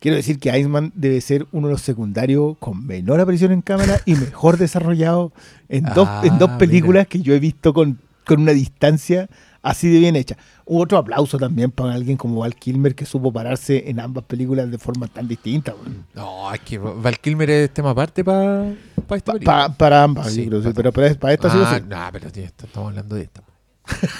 Quiero 0.00 0.16
decir 0.16 0.38
que 0.38 0.56
Iceman 0.58 0.90
debe 0.96 1.20
ser 1.20 1.46
uno 1.52 1.68
de 1.68 1.74
los 1.74 1.82
secundarios 1.82 2.56
con 2.58 2.84
menor 2.86 3.20
aparición 3.20 3.52
en 3.52 3.62
cámara 3.62 4.00
y 4.04 4.14
mejor 4.14 4.56
desarrollado 4.56 5.32
en, 5.68 5.84
dos, 5.94 6.08
Ah, 6.10 6.22
en 6.24 6.38
dos 6.38 6.48
mira. 6.48 6.58
películas 6.58 7.06
que 7.06 7.20
yo 7.20 7.34
he 7.34 7.38
visto 7.38 7.72
con, 7.72 8.00
con 8.24 8.40
una 8.40 8.52
distancia 8.52 9.28
así 9.62 9.88
de 9.88 9.98
bien 10.00 10.16
hecha. 10.16 10.36
Otro 10.64 10.98
aplauso 10.98 11.38
también 11.38 11.70
para 11.70 11.94
alguien 11.94 12.16
como 12.16 12.40
Val 12.40 12.54
Kilmer 12.54 12.94
que 12.94 13.06
supo 13.06 13.32
pararse 13.32 13.88
en 13.88 14.00
ambas 14.00 14.24
películas 14.24 14.70
de 14.70 14.78
forma 14.78 15.06
tan 15.06 15.26
distinta. 15.28 15.74
No, 16.14 16.52
es 16.52 16.60
que 16.60 16.78
Val 16.78 17.18
Kilmer 17.18 17.48
es 17.50 17.72
tema 17.72 17.90
aparte 17.90 18.24
para 18.24 18.70
esta 18.72 19.06
Pa- 19.06 19.32
película. 19.34 19.68
pa- 19.68 19.74
para 19.74 20.02
ambas, 20.02 20.32
Sí, 20.32 20.44
yo 20.44 20.48
creo, 20.50 20.62
sí, 20.62 20.68
pero 20.74 20.92
para, 20.92 21.14
para 21.14 21.32
esta 21.34 21.50
sí 21.50 21.56
o 21.58 21.64
ah, 21.64 21.74
sí. 21.78 21.84
no, 21.88 21.98
pero 22.12 22.30
tío, 22.30 22.44
estamos 22.44 22.88
hablando 22.88 23.14
de 23.16 23.22
esta. 23.22 23.42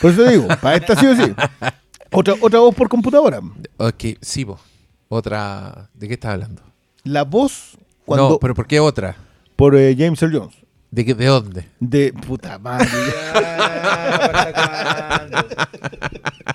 Por 0.00 0.10
eso 0.12 0.24
digo, 0.24 0.48
para 0.60 0.76
esta 0.76 0.96
sí 0.96 1.06
o 1.06 1.14
sí. 1.16 1.32
Otra, 2.14 2.34
otra 2.42 2.60
voz 2.60 2.74
por 2.74 2.90
computadora. 2.90 3.40
Ok, 3.78 4.04
sí, 4.20 4.44
vos. 4.44 4.60
Otra. 5.08 5.88
¿De 5.94 6.08
qué 6.08 6.14
estás 6.14 6.32
hablando? 6.32 6.60
La 7.04 7.24
voz 7.24 7.78
cuando 8.04 8.28
No, 8.30 8.38
pero 8.38 8.54
¿por 8.54 8.66
qué 8.66 8.80
otra? 8.80 9.16
por 9.56 9.74
eh, 9.76 9.94
James 9.96 10.20
Earl 10.22 10.36
Jones. 10.38 10.54
¿De, 10.92 11.04
qué, 11.06 11.14
¿De 11.14 11.24
dónde? 11.26 11.64
De 11.80 12.12
puta 12.12 12.58
madre. 12.60 12.86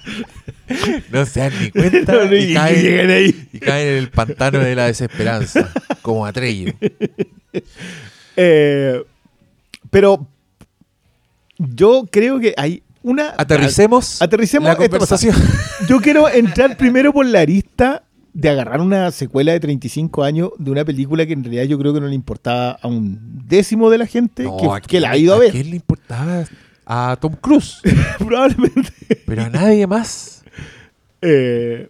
No 1.11 1.25
se 1.25 1.39
dan 1.39 1.53
ni 1.61 1.71
cuenta 1.71 2.13
No, 2.13 2.33
y, 2.33 2.37
y- 2.37 2.51
y 2.51 2.53
caen, 2.53 2.81
llegan 2.81 3.09
ahí. 3.09 3.47
y 3.53 3.59
caen 3.59 3.87
en 3.89 3.95
el 3.95 4.09
pantano 4.09 4.59
de 4.59 4.75
la 4.75 4.85
desesperanza, 4.85 5.69
como 6.01 6.25
Atrello. 6.25 6.73
Eh, 8.39 9.03
pero 9.89 10.27
yo 11.57 12.05
creo 12.11 12.39
que 12.39 12.53
hay 12.55 12.83
una. 13.01 13.33
Aterricemos, 13.35 14.21
Aterricemos 14.21 14.67
la 14.67 14.73
esta 14.73 14.87
conversación. 14.89 15.35
Yo 15.87 15.99
quiero 15.99 16.29
entrar 16.29 16.77
primero 16.77 17.11
por 17.11 17.25
la 17.25 17.39
arista 17.39 18.03
de 18.39 18.49
agarrar 18.49 18.81
una 18.81 19.09
secuela 19.09 19.51
de 19.51 19.59
35 19.59 20.23
años 20.23 20.51
de 20.59 20.69
una 20.69 20.85
película 20.85 21.25
que 21.25 21.33
en 21.33 21.43
realidad 21.43 21.63
yo 21.63 21.79
creo 21.79 21.91
que 21.91 21.99
no 21.99 22.05
le 22.07 22.13
importaba 22.13 22.77
a 22.79 22.87
un 22.87 23.17
décimo 23.47 23.89
de 23.89 23.97
la 23.97 24.05
gente 24.05 24.43
No, 24.43 24.57
que, 24.85 24.97
¿a 24.97 25.01
la 25.01 25.09
ha 25.11 25.17
ido 25.17 25.33
a 25.33 25.37
¿A 25.37 25.39
ver. 25.39 25.51
quién 25.51 25.71
le 25.71 25.77
importaba? 25.77 26.43
A 26.85 27.17
Tom 27.19 27.33
Cruise, 27.41 27.79
Probablemente. 28.19 28.93
pero 29.25 29.41
a 29.43 29.49
nadie 29.49 29.87
más. 29.87 30.43
Eh, 31.21 31.89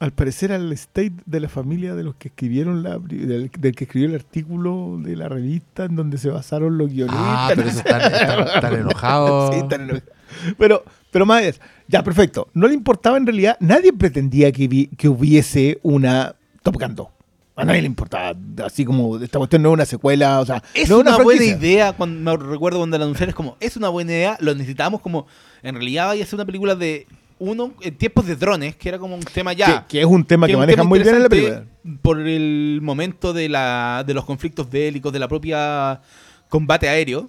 al 0.00 0.12
parecer 0.12 0.52
al 0.52 0.70
state 0.72 1.14
de 1.24 1.40
la 1.40 1.48
familia 1.48 1.94
de 1.94 2.02
los 2.02 2.14
que 2.16 2.28
escribieron 2.28 2.82
la 2.82 2.98
del, 2.98 3.50
del 3.58 3.74
que 3.74 3.84
escribió 3.84 4.08
el 4.10 4.14
artículo 4.16 4.98
de 5.02 5.16
la 5.16 5.30
revista 5.30 5.86
en 5.86 5.96
donde 5.96 6.18
se 6.18 6.28
basaron 6.28 6.76
los 6.76 6.90
guionistas. 6.90 7.22
Ah, 7.24 7.52
pero 7.54 7.68
eso 7.68 7.78
están, 7.78 8.12
están- 8.12 8.48
están 8.48 8.74
enojados. 8.80 9.54
Sí, 9.54 9.60
están 9.62 9.80
enojados. 9.80 10.10
Pero, 10.58 10.84
pero 11.10 11.24
más 11.24 11.42
es, 11.42 11.60
ya, 11.88 12.02
perfecto. 12.02 12.48
No 12.54 12.66
le 12.68 12.74
importaba 12.74 13.16
en 13.16 13.26
realidad, 13.26 13.56
nadie 13.60 13.92
pretendía 13.92 14.50
que, 14.52 14.68
vi- 14.68 14.86
que 14.96 15.08
hubiese 15.08 15.78
una 15.82 16.34
Top 16.62 16.76
Gun 16.80 16.94
2. 16.94 17.08
A 17.56 17.64
nadie 17.64 17.82
le 17.82 17.86
importaba, 17.86 18.36
así 18.64 18.84
como 18.84 19.16
esta 19.18 19.38
cuestión 19.38 19.62
no 19.62 19.68
es 19.68 19.74
una 19.74 19.84
secuela, 19.86 20.40
o 20.40 20.46
sea, 20.46 20.60
Es 20.74 20.90
no 20.90 20.98
una, 20.98 21.16
buena 21.18 21.44
idea, 21.44 21.92
cuando 21.92 22.18
me 22.18 22.36
recuerdo 22.50 22.78
cuando 22.78 22.98
la 22.98 23.04
anunciaron, 23.04 23.28
es 23.30 23.34
como, 23.36 23.56
es 23.60 23.76
una 23.76 23.90
buena 23.90 24.10
idea, 24.10 24.36
lo 24.40 24.54
necesitábamos 24.54 25.00
como, 25.00 25.26
en 25.62 25.76
realidad 25.76 26.06
vaya 26.08 26.24
a 26.24 26.26
ser 26.26 26.34
una 26.34 26.46
película 26.46 26.74
de 26.74 27.06
uno, 27.38 27.72
en 27.80 27.96
tiempos 27.96 28.26
de 28.26 28.34
drones, 28.34 28.74
que 28.74 28.88
era 28.88 28.98
como 28.98 29.14
un 29.14 29.22
tema 29.22 29.52
ya. 29.52 29.82
Que, 29.86 29.86
que 29.98 30.00
es 30.00 30.06
un 30.06 30.24
tema 30.24 30.46
que, 30.48 30.54
un 30.54 30.60
manejan 30.62 30.86
muy 30.86 30.98
bien 31.00 31.14
en 31.14 31.22
la 31.22 31.28
película. 31.28 31.64
Por 32.02 32.20
el 32.20 32.80
momento 32.82 33.32
de, 33.32 33.48
la, 33.48 34.02
de 34.06 34.14
los 34.14 34.24
conflictos 34.24 34.68
bélicos, 34.68 35.12
de 35.12 35.18
la 35.18 35.28
propia 35.28 36.00
combate 36.48 36.88
aéreo. 36.88 37.28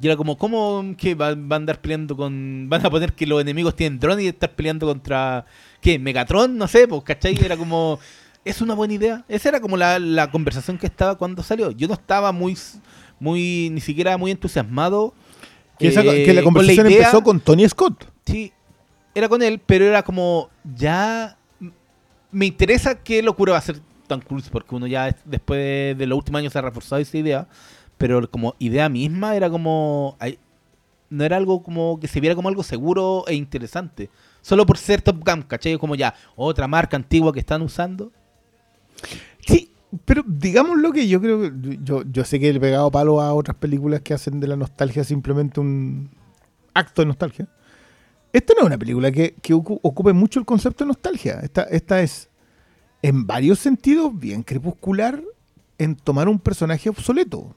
Y 0.00 0.06
era 0.06 0.16
como, 0.16 0.38
¿cómo 0.38 0.94
que 0.96 1.14
van, 1.14 1.48
van 1.48 1.56
a 1.56 1.62
andar 1.62 1.80
peleando 1.80 2.16
con. 2.16 2.66
Van 2.68 2.84
a 2.86 2.90
poner 2.90 3.12
que 3.12 3.26
los 3.26 3.40
enemigos 3.40 3.76
tienen 3.76 3.98
drones 4.00 4.24
y 4.24 4.28
estar 4.28 4.50
peleando 4.50 4.86
contra. 4.86 5.44
¿Qué? 5.80 5.98
¿Megatron? 5.98 6.56
No 6.56 6.66
sé, 6.68 6.88
pues, 6.88 7.02
¿cachai? 7.04 7.38
Era 7.44 7.56
como. 7.56 7.98
Es 8.42 8.62
una 8.62 8.72
buena 8.72 8.94
idea. 8.94 9.22
Esa 9.28 9.50
era 9.50 9.60
como 9.60 9.76
la, 9.76 9.98
la 9.98 10.30
conversación 10.30 10.78
que 10.78 10.86
estaba 10.86 11.16
cuando 11.18 11.42
salió. 11.42 11.72
Yo 11.72 11.86
no 11.88 11.92
estaba 11.94 12.32
muy. 12.32 12.56
muy 13.18 13.68
ni 13.70 13.82
siquiera 13.82 14.16
muy 14.16 14.30
entusiasmado. 14.30 15.12
Que, 15.78 15.88
esa- 15.88 16.00
eh, 16.02 16.24
que 16.24 16.32
la 16.32 16.40
con 16.42 16.54
conversación 16.54 16.86
idea- 16.86 16.98
empezó 17.00 17.22
con 17.22 17.38
Tony 17.40 17.68
Scott. 17.68 18.02
Sí. 18.24 18.50
era 19.14 19.28
con 19.28 19.42
él, 19.42 19.60
pero 19.66 19.84
era 19.84 20.02
como, 20.02 20.48
ya 20.74 21.36
me 22.30 22.46
interesa 22.46 22.94
qué 22.94 23.22
locura 23.22 23.52
va 23.52 23.56
a 23.56 23.60
hacer 23.60 23.78
Tom 24.06 24.20
Cruise, 24.20 24.48
porque 24.50 24.74
uno 24.74 24.86
ya 24.86 25.08
es- 25.08 25.16
después 25.24 25.58
de, 25.58 25.94
de 25.98 26.06
los 26.06 26.16
últimos 26.16 26.38
años 26.38 26.52
se 26.52 26.58
ha 26.58 26.62
reforzado 26.62 27.00
esa 27.02 27.18
idea, 27.18 27.46
pero 28.00 28.30
como 28.30 28.54
idea 28.58 28.88
misma 28.88 29.36
era 29.36 29.50
como, 29.50 30.16
no 31.10 31.22
era 31.22 31.36
algo 31.36 31.62
como 31.62 32.00
que 32.00 32.08
se 32.08 32.18
viera 32.18 32.34
como 32.34 32.48
algo 32.48 32.62
seguro 32.62 33.24
e 33.28 33.34
interesante, 33.34 34.08
solo 34.40 34.64
por 34.64 34.78
ser 34.78 35.02
Top 35.02 35.22
Gun, 35.22 35.42
¿cachai? 35.42 35.76
Como 35.76 35.94
ya, 35.96 36.14
otra 36.34 36.66
marca 36.66 36.96
antigua 36.96 37.30
que 37.30 37.40
están 37.40 37.60
usando. 37.60 38.10
Sí, 39.46 39.70
pero 40.06 40.24
digamos 40.26 40.78
lo 40.78 40.92
que 40.92 41.06
yo 41.06 41.20
creo 41.20 41.42
que 41.42 41.78
yo, 41.82 42.04
yo 42.10 42.24
sé 42.24 42.40
que 42.40 42.48
he 42.48 42.58
pegado 42.58 42.90
palo 42.90 43.20
a 43.20 43.34
otras 43.34 43.58
películas 43.58 44.00
que 44.00 44.14
hacen 44.14 44.40
de 44.40 44.46
la 44.46 44.56
nostalgia 44.56 45.04
simplemente 45.04 45.60
un 45.60 46.08
acto 46.72 47.02
de 47.02 47.06
nostalgia. 47.06 47.48
Esta 48.32 48.54
no 48.54 48.60
es 48.60 48.66
una 48.68 48.78
película 48.78 49.12
que, 49.12 49.34
que 49.42 49.52
ocu- 49.52 49.80
ocupe 49.82 50.14
mucho 50.14 50.40
el 50.40 50.46
concepto 50.46 50.84
de 50.84 50.88
nostalgia. 50.88 51.40
Esta, 51.42 51.64
esta 51.64 52.00
es, 52.00 52.30
en 53.02 53.26
varios 53.26 53.58
sentidos, 53.58 54.18
bien 54.18 54.42
crepuscular 54.42 55.22
en 55.76 55.96
tomar 55.96 56.28
un 56.30 56.38
personaje 56.38 56.88
obsoleto. 56.88 57.54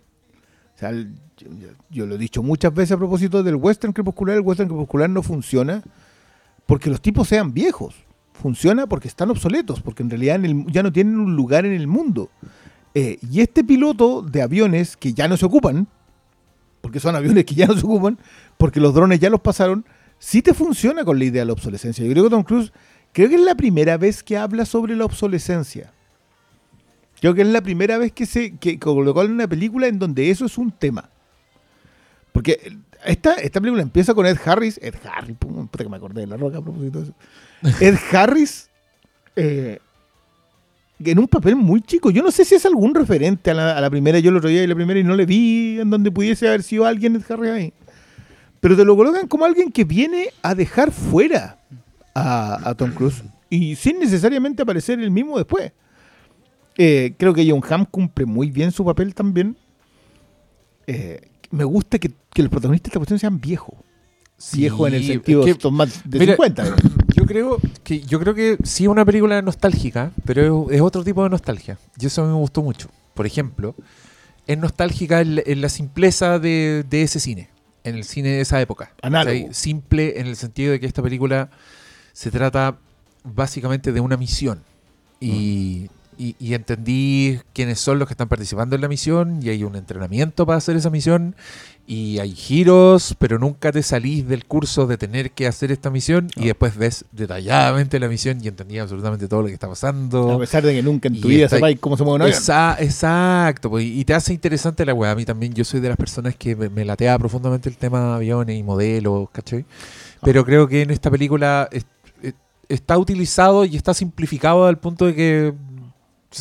Yo, 1.90 2.06
lo 2.06 2.16
he 2.16 2.18
dicho 2.18 2.44
muchas 2.44 2.74
veces 2.74 2.94
a 2.94 2.98
propósito 2.98 3.44
del 3.44 3.56
western 3.56 3.94
crepuscular. 3.94 4.38
El 4.38 4.42
western 4.42 4.70
crepuscular 4.70 5.10
no 5.10 5.24
funciona 5.24 5.84
porque 6.66 6.90
los 6.90 7.02
tipos 7.02 7.28
sean 7.28 7.54
viejos. 7.54 7.96
Funciona 8.34 8.88
porque 8.88 9.08
están 9.08 9.30
obsoletos, 9.30 9.82
porque 9.82 10.04
en 10.04 10.10
realidad 10.10 10.40
ya 10.68 10.84
no 10.84 10.92
tienen 10.92 11.20
un 11.20 11.36
lugar 11.36 11.66
en 11.66 11.74
el 11.74 11.88
mundo. 11.88 12.30
Eh, 12.96 13.18
y 13.32 13.42
este 13.42 13.64
piloto 13.64 14.22
de 14.22 14.42
aviones 14.42 14.98
que 14.98 15.14
ya 15.14 15.28
no 15.28 15.38
se 15.38 15.46
ocupan, 15.46 15.88
porque 16.82 17.00
son 17.00 17.16
aviones 17.16 17.46
que 17.46 17.56
ya 17.56 17.68
no 17.68 17.74
se 17.74 17.86
ocupan, 17.86 18.20
porque 18.58 18.80
los 18.80 18.94
drones 18.94 19.20
ya 19.20 19.30
los 19.30 19.42
pasaron, 19.42 19.86
sí 20.20 20.42
te 20.42 20.54
funciona 20.54 21.04
con 21.04 21.18
la 21.18 21.26
idea 21.26 21.42
de 21.42 21.48
la 21.48 21.54
obsolescencia. 21.54 22.06
Yo 22.06 22.12
creo 22.12 22.24
que 22.26 22.30
Tom 22.30 22.44
Cruise, 22.44 22.72
creo 23.12 23.30
que 23.30 23.36
es 23.36 23.42
la 23.42 23.56
primera 23.56 23.98
vez 23.98 24.24
que 24.24 24.38
habla 24.38 24.66
sobre 24.66 24.96
la 24.96 25.06
obsolescencia. 25.06 25.94
Creo 27.24 27.34
que 27.34 27.42
es 27.44 27.48
la 27.48 27.62
primera 27.62 27.98
vez 27.98 28.12
que 28.12 28.26
se 28.26 28.58
que 28.58 28.78
colocó 28.78 29.24
en 29.24 29.32
una 29.32 29.48
película 29.48 29.88
en 29.88 29.98
donde 29.98 30.30
eso 30.30 30.46
es 30.46 30.58
un 30.58 30.74
tema. 30.74 31.10
Porque 32.34 32.76
esta, 33.06 33.36
esta 33.36 33.62
película 33.62 33.82
empieza 33.82 34.14
con 34.14 34.26
Ed 34.26 34.38
Harris. 34.44 34.78
Ed 34.84 34.96
Harris, 35.06 35.38
pum, 35.38 35.70
puta 35.70 35.86
que 35.86 35.90
me 35.90 35.96
acordé 35.96 36.20
de 36.20 36.28
la 36.28 36.36
roca 36.36 36.58
a 36.58 36.62
propósito 36.62 37.00
de 37.00 37.06
eso. 37.06 37.14
Ed 37.82 37.96
Harris 38.12 38.70
eh, 39.38 39.80
en 41.00 41.18
un 41.18 41.30
papel 41.30 41.56
muy 41.56 41.80
chico. 41.80 42.12
Yo 42.12 42.22
no 42.22 42.30
sé 42.30 42.44
si 42.44 42.56
es 42.56 42.66
algún 42.66 42.94
referente 42.94 43.52
a 43.52 43.54
la, 43.54 43.78
a 43.78 43.80
la 43.80 43.90
primera. 43.90 44.20
Yo 44.20 44.30
lo 44.30 44.40
otro 44.40 44.50
día 44.50 44.62
y 44.62 44.68
la 44.68 44.76
primera 44.76 45.00
y 45.00 45.06
no 45.06 45.16
le 45.16 45.26
vi 45.26 45.80
en 45.80 45.90
donde 45.90 46.12
pudiese 46.12 46.50
haber 46.50 46.62
sido 46.62 46.86
alguien 46.86 47.16
Ed 47.16 47.24
Harris 47.32 47.52
ahí. 47.52 47.74
Pero 48.60 48.76
te 48.76 48.84
lo 48.84 48.98
colocan 48.98 49.30
como 49.30 49.46
alguien 49.46 49.72
que 49.72 49.86
viene 49.86 50.28
a 50.42 50.56
dejar 50.56 50.92
fuera 50.92 51.58
a, 52.14 52.70
a 52.70 52.76
Tom 52.76 52.92
Cruise 52.92 53.24
y 53.50 53.78
sin 53.78 53.98
necesariamente 54.00 54.64
aparecer 54.64 55.00
el 55.00 55.10
mismo 55.10 55.38
después. 55.38 55.72
Eh, 56.78 57.14
creo 57.18 57.34
que 57.34 57.50
John 57.50 57.62
Hamm 57.70 57.86
cumple 57.86 58.26
muy 58.26 58.50
bien 58.52 58.72
su 58.72 58.84
papel 58.86 59.14
también. 59.14 59.56
Eh, 60.88 61.22
me 61.52 61.64
gusta 61.64 62.00
que, 62.00 62.12
que 62.34 62.42
los 62.44 62.50
protagonistas 62.50 62.86
de 62.86 62.90
esta 62.92 63.00
cuestión 63.00 63.20
sean 63.20 63.40
viejos. 63.40 63.76
Viejos 64.54 64.88
en 64.90 64.96
el 64.96 65.02
Sí, 65.04 65.08
sentido 65.08 65.46
que- 65.46 65.72
más 65.72 66.02
de 66.04 66.20
mira, 66.20 66.34
50. 66.34 66.64
¿no? 66.70 66.76
Yo 67.16 67.26
creo 67.26 67.60
que 67.84 68.02
yo 68.02 68.20
creo 68.20 68.34
que 68.34 68.58
sí 68.64 68.84
es 68.84 68.90
una 68.90 69.06
película 69.06 69.42
nostálgica, 69.42 70.12
pero 70.26 70.68
es, 70.70 70.76
es 70.76 70.82
otro 70.82 71.04
tipo 71.04 71.24
de 71.24 71.30
nostalgia. 71.30 71.78
Y 72.00 72.08
eso 72.08 72.22
a 72.24 72.26
mí 72.26 72.32
me 72.32 72.38
gustó 72.40 72.62
mucho. 72.62 72.90
Por 73.14 73.26
ejemplo, 73.26 73.76
es 74.48 74.58
nostálgica 74.58 75.22
en, 75.22 75.36
la- 75.36 75.44
en 75.46 75.62
la 75.62 75.70
simpleza 75.70 76.40
de, 76.40 76.84
de 76.90 77.04
ese 77.04 77.20
cine, 77.22 77.50
en 77.86 77.96
el 77.96 78.04
cine 78.04 78.30
de 78.30 78.42
esa 78.42 78.60
época. 78.60 78.92
Análogo. 79.02 79.50
Simple 79.54 80.20
en 80.20 80.28
el 80.28 80.36
sentido 80.36 80.72
de 80.74 80.80
que 80.82 80.88
esta 80.88 81.02
película 81.04 81.50
se 82.12 82.30
trata 82.32 82.78
básicamente 83.24 83.94
de 83.94 84.02
una 84.02 84.18
misión. 84.18 84.62
Y, 85.22 85.88
y- 86.18 86.36
y 86.40 86.54
entendí 86.54 87.40
quiénes 87.54 87.80
son 87.80 88.00
los 88.00 88.08
que 88.08 88.14
están 88.14 88.28
participando 88.28 88.76
en 88.76 88.82
la 88.82 88.88
misión 88.88 89.40
y 89.42 89.50
hay 89.50 89.64
un 89.64 89.76
entrenamiento 89.76 90.46
para 90.46 90.58
hacer 90.58 90.76
esa 90.76 90.90
misión 90.90 91.36
y 91.86 92.20
hay 92.20 92.32
giros, 92.34 93.16
pero 93.20 93.40
nunca 93.40 93.72
te 93.74 93.84
salís 93.84 94.26
del 94.28 94.46
curso 94.46 94.88
de 94.88 94.98
tener 94.98 95.32
que 95.32 95.48
hacer 95.48 95.72
esta 95.72 95.90
misión 95.90 96.30
y 96.38 96.46
después 96.46 96.78
ves 96.78 97.04
detalladamente 97.12 98.00
la 98.00 98.08
misión 98.08 98.40
y 98.42 98.48
entendí 98.48 98.80
absolutamente 98.80 99.28
todo 99.28 99.42
lo 99.42 99.48
que 99.48 99.54
está 99.54 99.68
A 99.68 99.72
pasando. 99.72 100.40
pesar 100.40 100.64
de 100.64 100.74
que 100.74 100.82
nunca 100.82 101.10
en 101.10 101.20
tu 101.20 101.28
Y 101.30 101.36
vida 101.36 101.50
sepáis 101.50 101.78
cómo 101.80 101.98
se 101.98 102.04
mueve 102.04 102.16
un 102.16 102.22
avión. 102.24 102.38
Esa- 102.38 102.78
exacto, 102.80 103.70
pues, 103.70 103.86
y 103.86 104.06
te 104.06 104.14
hace 104.14 104.32
interesante 104.34 104.86
la 104.86 104.94
weá. 104.94 105.12
A 105.12 105.16
mí 105.16 105.26
también, 105.26 105.54
yo 105.54 105.66
soy 105.66 105.82
de 105.82 105.90
las 105.90 105.98
personas 105.98 106.36
que 106.38 106.56
me, 106.56 106.70
me 106.70 106.86
latea 106.86 107.20
profundamente 107.20 107.68
el 107.68 107.76
tema 107.76 108.00
de 108.00 108.14
aviones 108.16 108.58
y 108.58 108.64
modelos, 108.64 109.30
¿cachai? 109.32 109.66
Pero 110.22 110.46
creo 110.46 110.68
que 110.70 110.84
en 110.84 110.90
esta 110.92 111.12
película 111.12 111.68
es- 111.70 111.86
es- 112.22 112.34
está 112.70 112.98
utilizado 112.98 113.66
y 113.66 113.76
está 113.76 113.94
simplificado 113.94 114.66
al 114.68 114.78
punto 114.80 115.06
de 115.06 115.16
que 115.16 115.54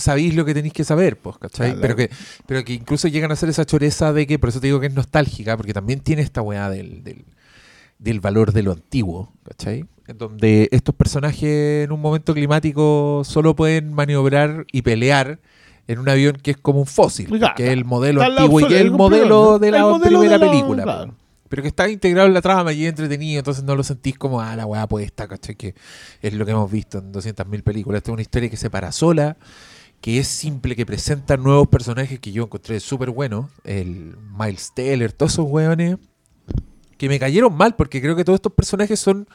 sabéis 0.00 0.34
lo 0.34 0.44
que 0.44 0.54
tenéis 0.54 0.72
que 0.74 0.84
saber, 0.84 1.16
pues, 1.18 1.38
¿cachai? 1.38 1.68
Claro. 1.76 1.80
Pero 1.82 1.96
que, 1.96 2.10
pero 2.46 2.64
que 2.64 2.72
incluso 2.74 3.08
llegan 3.08 3.30
a 3.30 3.34
hacer 3.34 3.48
esa 3.48 3.64
choreza 3.64 4.12
de 4.12 4.26
que, 4.26 4.38
por 4.38 4.48
eso 4.48 4.60
te 4.60 4.66
digo 4.68 4.80
que 4.80 4.86
es 4.86 4.94
nostálgica, 4.94 5.56
porque 5.56 5.72
también 5.74 6.00
tiene 6.00 6.22
esta 6.22 6.42
weá 6.42 6.68
del, 6.70 7.02
del, 7.04 7.24
del 7.98 8.20
valor 8.20 8.52
de 8.52 8.62
lo 8.62 8.72
antiguo, 8.72 9.32
¿cachai? 9.44 9.84
En 10.08 10.18
donde 10.18 10.68
estos 10.72 10.94
personajes 10.94 11.84
en 11.84 11.92
un 11.92 12.00
momento 12.00 12.34
climático 12.34 13.22
solo 13.24 13.54
pueden 13.54 13.92
maniobrar 13.92 14.66
y 14.72 14.82
pelear 14.82 15.38
en 15.88 15.98
un 15.98 16.08
avión 16.08 16.36
que 16.42 16.52
es 16.52 16.56
como 16.56 16.80
un 16.80 16.86
fósil, 16.86 17.26
Claro, 17.26 17.54
que 17.56 17.66
es 17.66 17.72
el 17.72 17.84
modelo 17.84 18.22
antiguo 18.22 18.60
y 18.60 18.66
que 18.66 18.74
es 18.76 18.80
el 18.80 18.90
modelo 18.92 19.58
de 19.58 19.70
la 19.70 19.78
el 19.78 19.82
modelo 19.84 20.18
primera 20.20 20.38
de 20.38 20.44
la- 20.46 20.50
película. 20.50 20.82
claro. 20.82 21.06
po. 21.12 21.14
Pero 21.48 21.60
que 21.62 21.68
está 21.68 21.86
integrado 21.90 22.26
en 22.28 22.32
la 22.34 22.40
trama 22.40 22.72
y 22.72 22.84
es 22.84 22.88
entretenido, 22.88 23.38
entonces 23.40 23.62
no 23.62 23.76
lo 23.76 23.82
sentís 23.82 24.16
como, 24.16 24.40
ah, 24.40 24.56
la 24.56 24.64
weá 24.64 24.86
puesta, 24.86 25.28
¿cachai? 25.28 25.54
Que 25.54 25.74
es 26.22 26.32
lo 26.32 26.46
que 26.46 26.52
hemos 26.52 26.70
visto 26.70 26.96
en 26.98 27.12
200.000 27.12 27.62
películas. 27.62 27.98
Esta 27.98 28.10
es 28.10 28.12
una 28.14 28.22
historia 28.22 28.48
que 28.48 28.56
se 28.56 28.70
para 28.70 28.90
sola, 28.90 29.36
que 30.02 30.18
es 30.18 30.26
simple, 30.26 30.74
que 30.74 30.84
presenta 30.84 31.36
nuevos 31.36 31.68
personajes 31.68 32.18
que 32.18 32.32
yo 32.32 32.42
encontré 32.42 32.80
súper 32.80 33.10
buenos. 33.10 33.46
El 33.62 34.16
Miles 34.36 34.72
Teller, 34.74 35.12
todos 35.12 35.34
esos 35.34 35.46
weones 35.48 35.96
que 36.98 37.08
me 37.08 37.20
cayeron 37.20 37.54
mal, 37.54 37.76
porque 37.76 38.02
creo 38.02 38.16
que 38.16 38.24
todos 38.24 38.38
estos 38.38 38.52
personajes 38.52 38.98
son, 38.98 39.28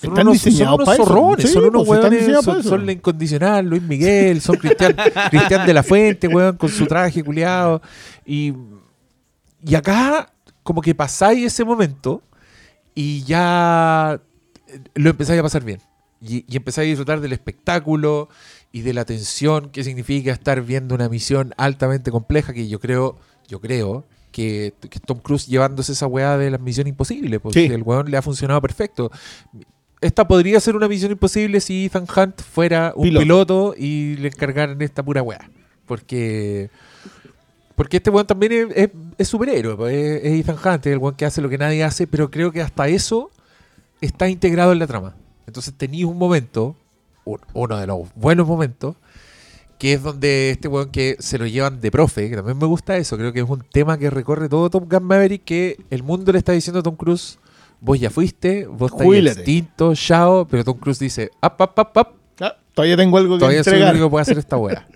son 0.00 0.10
Están 0.10 0.26
unos, 0.26 0.40
son 0.40 0.74
unos 0.74 0.96
zorrones, 0.96 1.46
Sí, 1.46 1.52
son 1.52 1.64
unos 1.66 1.86
pues, 1.86 2.10
diseñados 2.10 2.64
son, 2.64 2.84
la 2.84 2.92
incondicional, 2.92 3.66
Luis 3.66 3.82
Miguel, 3.82 4.40
son 4.40 4.56
Cristian, 4.56 4.96
Cristian 5.30 5.64
de 5.64 5.72
la 5.72 5.84
Fuente, 5.84 6.26
weón, 6.26 6.56
con 6.56 6.68
su 6.68 6.86
traje 6.86 7.22
culiado. 7.22 7.80
Y, 8.26 8.54
y 9.64 9.74
acá, 9.76 10.32
como 10.64 10.82
que 10.82 10.96
pasáis 10.96 11.46
ese 11.46 11.64
momento 11.64 12.22
y 12.92 13.22
ya 13.22 14.20
lo 14.94 15.10
empezáis 15.10 15.38
a 15.38 15.44
pasar 15.44 15.62
bien. 15.62 15.80
Y, 16.20 16.44
y 16.52 16.56
empezáis 16.56 16.86
a 16.86 16.88
disfrutar 16.88 17.20
del 17.20 17.32
espectáculo 17.32 18.28
y 18.72 18.82
de 18.82 18.92
la 18.92 19.04
tensión 19.04 19.70
que 19.70 19.82
significa 19.84 20.32
estar 20.32 20.60
viendo 20.62 20.94
una 20.94 21.08
misión 21.08 21.54
altamente 21.56 22.10
compleja 22.10 22.52
que 22.52 22.68
yo 22.68 22.78
creo, 22.80 23.16
yo 23.48 23.60
creo 23.60 24.04
que, 24.32 24.74
que 24.90 25.00
Tom 25.00 25.18
Cruise 25.20 25.46
llevándose 25.46 25.92
esa 25.92 26.06
weá 26.06 26.36
de 26.36 26.50
la 26.50 26.58
misión 26.58 26.86
imposible, 26.86 27.40
porque 27.40 27.66
Sí. 27.66 27.72
el 27.72 27.82
weón 27.82 28.10
le 28.10 28.16
ha 28.18 28.22
funcionado 28.22 28.60
perfecto. 28.60 29.10
Esta 30.00 30.28
podría 30.28 30.60
ser 30.60 30.76
una 30.76 30.86
misión 30.86 31.10
imposible 31.10 31.60
si 31.60 31.86
Ethan 31.86 32.04
Hunt 32.14 32.40
fuera 32.42 32.92
un 32.94 33.04
Piloto. 33.04 33.22
piloto, 33.24 33.74
y 33.76 34.16
le 34.16 34.28
encargaran 34.28 34.80
esta 34.82 35.02
pura 35.02 35.22
weá. 35.22 35.50
Porque 35.86 36.70
porque 37.74 37.98
este 37.98 38.10
weón 38.10 38.26
también 38.26 38.52
es, 38.52 38.66
es- 38.76 38.90
es 39.18 39.28
superhéroe, 39.28 39.76
pues, 39.76 39.94
es, 39.94 40.24
es 40.24 40.40
Ethan 40.40 40.56
Hunt, 40.56 40.86
es 40.86 40.92
el 40.92 40.98
weón 40.98 41.14
que 41.14 41.24
hace 41.24 41.40
lo 41.40 41.48
que 41.48 41.58
nadie 41.58 41.82
hace, 41.84 42.06
pero 42.06 42.30
creo 42.30 42.52
que 42.52 42.60
hasta 42.60 42.86
eso 42.88 43.30
está 44.00 44.28
integrado 44.28 44.72
en 44.72 44.78
la 44.80 44.86
trama. 44.86 45.16
Entonces 45.46 45.72
tenéis 45.76 46.04
un 46.04 46.18
momento, 46.18 46.76
un- 47.32 47.40
uno 47.54 47.76
de 47.78 47.86
los 47.86 48.00
buenos 48.14 48.46
momentos, 48.46 48.96
que 49.78 49.92
es 49.92 50.02
donde 50.02 50.50
este 50.50 50.66
weón 50.68 50.90
que 50.90 51.16
se 51.20 51.38
lo 51.38 51.46
llevan 51.46 51.80
de 51.80 51.90
profe, 51.90 52.28
que 52.28 52.36
también 52.36 52.58
me 52.58 52.66
gusta 52.66 52.96
eso, 52.96 53.16
creo 53.16 53.32
que 53.32 53.40
es 53.40 53.48
un 53.48 53.62
tema 53.72 53.96
que 53.98 54.10
recorre 54.10 54.48
todo 54.48 54.68
Top 54.70 54.90
Gun 54.90 55.04
Maverick, 55.04 55.44
que 55.44 55.76
el 55.90 56.02
mundo 56.02 56.32
le 56.32 56.38
está 56.38 56.52
diciendo 56.52 56.80
a 56.80 56.82
Tom 56.82 56.96
Cruise, 56.96 57.38
vos 57.80 57.98
ya 58.00 58.10
fuiste, 58.10 58.66
vos 58.66 58.90
estás 58.90 59.06
extinto, 59.36 59.94
chao, 59.94 60.48
pero 60.50 60.64
Tom 60.64 60.78
Cruise 60.78 60.98
dice, 60.98 61.30
up, 61.42 61.52
up, 61.60 61.72
up, 61.78 61.90
up, 62.00 62.08
Ah, 62.40 62.56
todavía 62.74 62.96
tengo 62.96 63.18
algo 63.18 63.34
que 63.36 63.40
todavía 63.40 63.62
soy 63.64 63.74
el 63.74 63.76
entregar. 63.78 63.94
único 63.94 64.06
que 64.06 64.10
puede 64.10 64.22
hacer 64.22 64.38
esta 64.38 64.56
weá. 64.58 64.86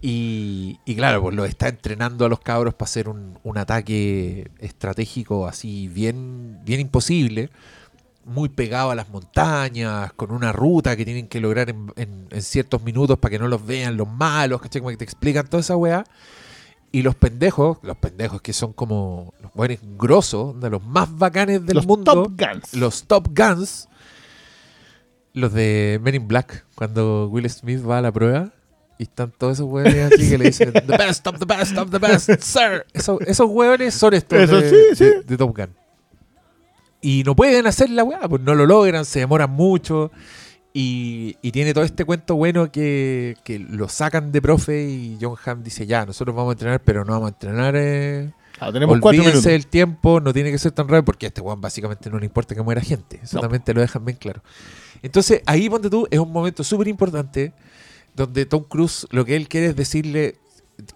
Y, 0.00 0.78
y 0.84 0.94
claro, 0.94 1.20
pues 1.22 1.34
lo 1.34 1.44
está 1.44 1.68
entrenando 1.68 2.24
a 2.24 2.28
los 2.28 2.38
cabros 2.40 2.72
para 2.74 2.88
hacer 2.88 3.08
un, 3.08 3.38
un 3.42 3.58
ataque 3.58 4.48
estratégico 4.60 5.48
así 5.48 5.88
bien, 5.88 6.58
bien 6.64 6.78
imposible, 6.80 7.50
muy 8.28 8.48
pegado 8.48 8.90
a 8.90 8.94
las 8.94 9.08
montañas, 9.08 10.12
con 10.14 10.30
una 10.30 10.52
ruta 10.52 10.96
que 10.96 11.04
tienen 11.04 11.26
que 11.28 11.40
lograr 11.40 11.70
en, 11.70 11.92
en- 11.96 12.28
en 12.30 12.42
ciertos 12.42 12.82
minutos 12.82 13.18
para 13.18 13.30
que 13.30 13.38
no 13.38 13.48
los 13.48 13.66
vean 13.66 13.96
los 13.96 14.08
malos, 14.08 14.60
¿cachai? 14.60 14.80
Como 14.80 14.90
que 14.90 14.96
te 14.98 15.04
explican 15.04 15.46
toda 15.48 15.60
esa 15.60 15.76
weá. 15.76 16.04
Y 16.92 17.02
los 17.02 17.14
pendejos, 17.14 17.78
los 17.82 17.96
pendejos 17.98 18.40
que 18.40 18.52
son 18.54 18.72
como 18.72 19.34
los 19.42 19.52
buenos 19.52 19.78
grosos, 19.98 20.58
de 20.60 20.70
los 20.70 20.82
más 20.82 21.14
bacanes 21.18 21.64
del 21.66 21.76
Los 21.76 21.86
mundo, 21.86 22.12
Top 22.14 22.32
Guns. 22.40 22.74
los 22.74 23.02
Top 23.04 23.28
Guns, 23.36 23.88
los 25.34 25.52
de 25.52 26.00
Men 26.02 26.14
in 26.14 26.28
Black, 26.28 26.64
cuando 26.74 27.28
Will 27.28 27.48
Smith 27.50 27.80
va 27.86 27.98
a 27.98 28.02
la 28.02 28.10
prueba 28.12 28.52
y 28.98 29.04
están 29.04 29.30
todos 29.36 29.54
esos 29.54 29.66
hueones 29.70 30.12
así 30.12 30.28
que 30.30 30.38
le 30.38 30.46
dicen 30.46 30.72
The 30.72 30.96
best 30.96 31.26
of 31.26 31.38
the 31.38 31.44
best 31.44 31.76
of 31.76 31.90
the 31.90 31.98
best, 31.98 32.30
sir. 32.40 32.84
Esos, 32.92 33.20
esos 33.20 33.48
hueones 33.48 33.94
son 33.94 34.14
estos 34.14 34.38
Eso 34.40 34.60
de, 34.60 34.70
sí, 34.70 34.76
sí. 34.96 35.04
de- 35.04 35.22
de 35.22 35.36
Top 35.36 35.56
Gun. 35.56 35.68
Y 37.00 37.22
no 37.24 37.34
pueden 37.36 37.66
hacer 37.66 37.90
la 37.90 38.04
weá, 38.04 38.28
pues 38.28 38.42
no 38.42 38.54
lo 38.54 38.66
logran, 38.66 39.04
se 39.04 39.20
demoran 39.20 39.50
mucho. 39.50 40.10
Y, 40.74 41.36
y 41.42 41.50
tiene 41.50 41.72
todo 41.74 41.84
este 41.84 42.04
cuento 42.04 42.36
bueno 42.36 42.70
que, 42.70 43.36
que 43.42 43.58
lo 43.58 43.88
sacan 43.88 44.30
de 44.30 44.42
profe 44.42 44.84
y 44.88 45.18
John 45.20 45.34
Hamm 45.44 45.62
dice, 45.62 45.86
ya, 45.86 46.04
nosotros 46.06 46.36
vamos 46.36 46.50
a 46.50 46.52
entrenar, 46.52 46.80
pero 46.84 47.04
no 47.04 47.12
vamos 47.12 47.28
a 47.30 47.32
entrenar... 47.32 47.74
Eh, 47.76 48.30
Ah, 48.60 48.72
tenemos 48.72 48.98
cuatro 48.98 49.20
minutos. 49.22 49.44
del 49.44 49.68
tiempo, 49.68 50.18
no 50.20 50.32
tiene 50.32 50.50
que 50.50 50.58
ser 50.58 50.72
tan 50.72 50.88
rápido, 50.88 51.04
porque 51.04 51.26
a 51.26 51.28
este 51.28 51.40
weón 51.40 51.60
básicamente 51.60 52.10
no 52.10 52.18
le 52.18 52.26
importa 52.26 52.56
que 52.56 52.62
muera 52.62 52.80
gente. 52.80 53.20
Eso 53.22 53.36
No. 53.36 53.42
también 53.42 53.62
te 53.62 53.72
lo 53.72 53.80
dejan 53.80 54.04
bien 54.04 54.18
claro. 54.18 54.42
Entonces, 55.00 55.42
ahí 55.46 55.70
ponte 55.70 55.88
tú, 55.88 56.08
es 56.10 56.18
un 56.18 56.32
momento 56.32 56.64
súper 56.64 56.88
importante 56.88 57.52
donde 58.16 58.46
Tom 58.46 58.64
Cruise 58.64 59.06
lo 59.12 59.24
que 59.24 59.36
él 59.36 59.46
quiere 59.48 59.68
es 59.68 59.76
decirle, 59.76 60.38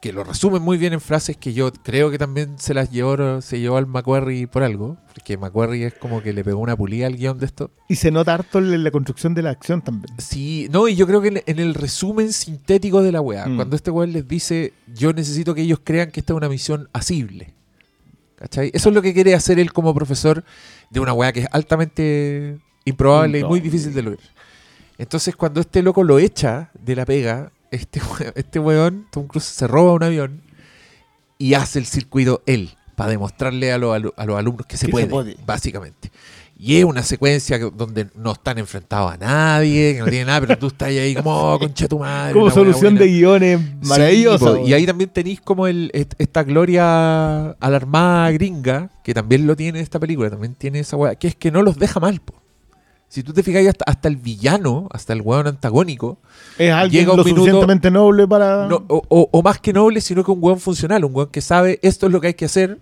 que 0.00 0.12
lo 0.12 0.24
resume 0.24 0.58
muy 0.60 0.78
bien 0.78 0.92
en 0.92 1.00
frases 1.00 1.36
que 1.36 1.52
yo 1.52 1.72
creo 1.72 2.10
que 2.10 2.18
también 2.18 2.58
se 2.58 2.72
las 2.72 2.90
llevó, 2.90 3.40
se 3.40 3.58
llevó 3.60 3.76
al 3.76 3.86
Macquarie 3.86 4.46
por 4.46 4.62
algo, 4.62 4.96
porque 5.12 5.36
Macquarie 5.36 5.86
es 5.86 5.94
como 5.94 6.22
que 6.22 6.32
le 6.32 6.44
pegó 6.44 6.60
una 6.60 6.76
pulida 6.76 7.06
al 7.06 7.16
guion 7.16 7.38
de 7.38 7.46
esto. 7.46 7.70
Y 7.88 7.96
se 7.96 8.10
nota 8.10 8.34
harto 8.34 8.58
en 8.58 8.84
la 8.84 8.90
construcción 8.90 9.34
de 9.34 9.42
la 9.42 9.50
acción 9.50 9.82
también. 9.82 10.14
Sí, 10.18 10.68
no, 10.70 10.86
y 10.88 10.94
yo 10.94 11.06
creo 11.06 11.20
que 11.20 11.42
en, 11.44 11.58
el 11.58 11.74
resumen 11.74 12.32
sintético 12.32 13.02
de 13.02 13.12
la 13.12 13.20
weá, 13.20 13.46
Mm. 13.46 13.56
cuando 13.56 13.76
este 13.76 13.90
weón 13.90 14.12
les 14.12 14.26
dice, 14.26 14.72
yo 14.94 15.12
necesito 15.12 15.54
que 15.54 15.62
ellos 15.62 15.80
crean 15.82 16.10
que 16.10 16.20
esta 16.20 16.32
es 16.32 16.36
una 16.36 16.48
misión 16.48 16.88
asible. 16.92 17.54
¿Cachai? 18.36 18.70
Eso 18.74 18.88
es 18.88 18.94
lo 18.94 19.02
que 19.02 19.14
quiere 19.14 19.34
hacer 19.34 19.58
él 19.58 19.72
como 19.72 19.94
profesor 19.94 20.44
de 20.90 21.00
una 21.00 21.12
weá 21.12 21.32
que 21.32 21.40
es 21.40 21.46
altamente 21.52 22.58
improbable 22.84 23.38
y 23.40 23.44
muy 23.44 23.60
difícil 23.60 23.94
de 23.94 24.02
lograr. 24.02 24.28
Entonces, 24.98 25.34
cuando 25.36 25.60
este 25.60 25.82
loco 25.82 26.02
lo 26.04 26.18
echa 26.18 26.70
de 26.80 26.96
la 26.96 27.04
pega, 27.04 27.52
este, 27.72 28.00
este 28.36 28.58
weón, 28.60 29.06
Tom 29.10 29.26
Cruise, 29.26 29.44
se 29.44 29.66
roba 29.66 29.92
un 29.92 30.02
avión 30.04 30.40
y 31.38 31.54
hace 31.54 31.78
el 31.80 31.86
circuito 31.86 32.42
él, 32.46 32.70
para 32.94 33.10
demostrarle 33.10 33.72
a, 33.72 33.78
los 33.78 33.96
alu- 33.96 34.14
a 34.16 34.24
los 34.26 34.38
alumnos 34.38 34.66
que 34.66 34.76
se, 34.76 34.88
puede, 34.88 35.36
básicamente. 35.44 36.12
Y 36.56 36.76
es 36.76 36.84
una 36.84 37.02
secuencia 37.02 37.58
donde 37.58 38.06
no 38.14 38.32
están 38.32 38.56
enfrentados 38.58 39.12
a 39.12 39.16
nadie, 39.16 39.94
que 39.94 39.98
no 40.00 40.06
tiene 40.06 40.26
nada, 40.26 40.42
pero 40.42 40.56
tú 40.58 40.68
estás 40.68 40.88
ahí 40.90 41.12
como, 41.16 41.54
oh, 41.54 41.58
concha 41.58 41.88
tu 41.88 41.98
madre. 41.98 42.34
Como 42.34 42.50
solución 42.52 42.94
buena". 42.94 43.00
de 43.00 43.06
guiones 43.18 43.60
Sí, 43.82 43.88
maravillosa. 43.88 44.44
weón. 44.44 44.66
y 44.68 44.72
ahí 44.72 44.86
también 44.86 45.10
tenéis 45.10 45.40
como 45.40 45.66
el, 45.66 45.90
est- 45.92 46.14
esta 46.18 46.44
gloria 46.44 47.50
a 47.50 47.70
la 47.70 47.76
armada 47.76 48.30
gringa, 48.30 48.90
que 49.02 49.12
también 49.12 49.44
lo 49.48 49.56
tiene 49.56 49.80
esta 49.80 49.98
película, 49.98 50.30
también 50.30 50.54
tiene 50.54 50.78
esa 50.78 50.96
weá, 50.96 51.16
que 51.16 51.26
es 51.28 51.34
que 51.34 51.50
no 51.50 51.62
los 51.62 51.76
deja 51.78 51.98
mal, 51.98 52.20
po. 52.20 52.34
Si 53.12 53.22
tú 53.22 53.34
te 53.34 53.42
fijas 53.42 53.66
hasta, 53.66 53.84
hasta 53.86 54.08
el 54.08 54.16
villano, 54.16 54.88
hasta 54.90 55.12
el 55.12 55.20
weón 55.20 55.46
antagónico, 55.46 56.16
es 56.56 56.72
alguien 56.72 57.02
llega 57.02 57.12
un 57.12 57.18
lo 57.18 57.24
minuto- 57.24 57.40
suficientemente 57.42 57.90
noble 57.90 58.26
para. 58.26 58.66
no, 58.68 58.84
o, 58.88 59.02
o- 59.06 59.28
o 59.30 59.42
más 59.42 59.60
que 59.60 59.74
noble, 59.74 60.00
sino 60.00 60.24
que 60.24 60.30
un 60.30 60.38
weón 60.40 60.58
funcional, 60.58 61.04
un 61.04 61.14
weón 61.14 61.28
que 61.28 61.42
sabe 61.42 61.78
esto 61.82 62.06
es 62.06 62.12
lo 62.12 62.22
que 62.22 62.28
hay 62.28 62.34
que 62.34 62.46
hacer 62.46 62.78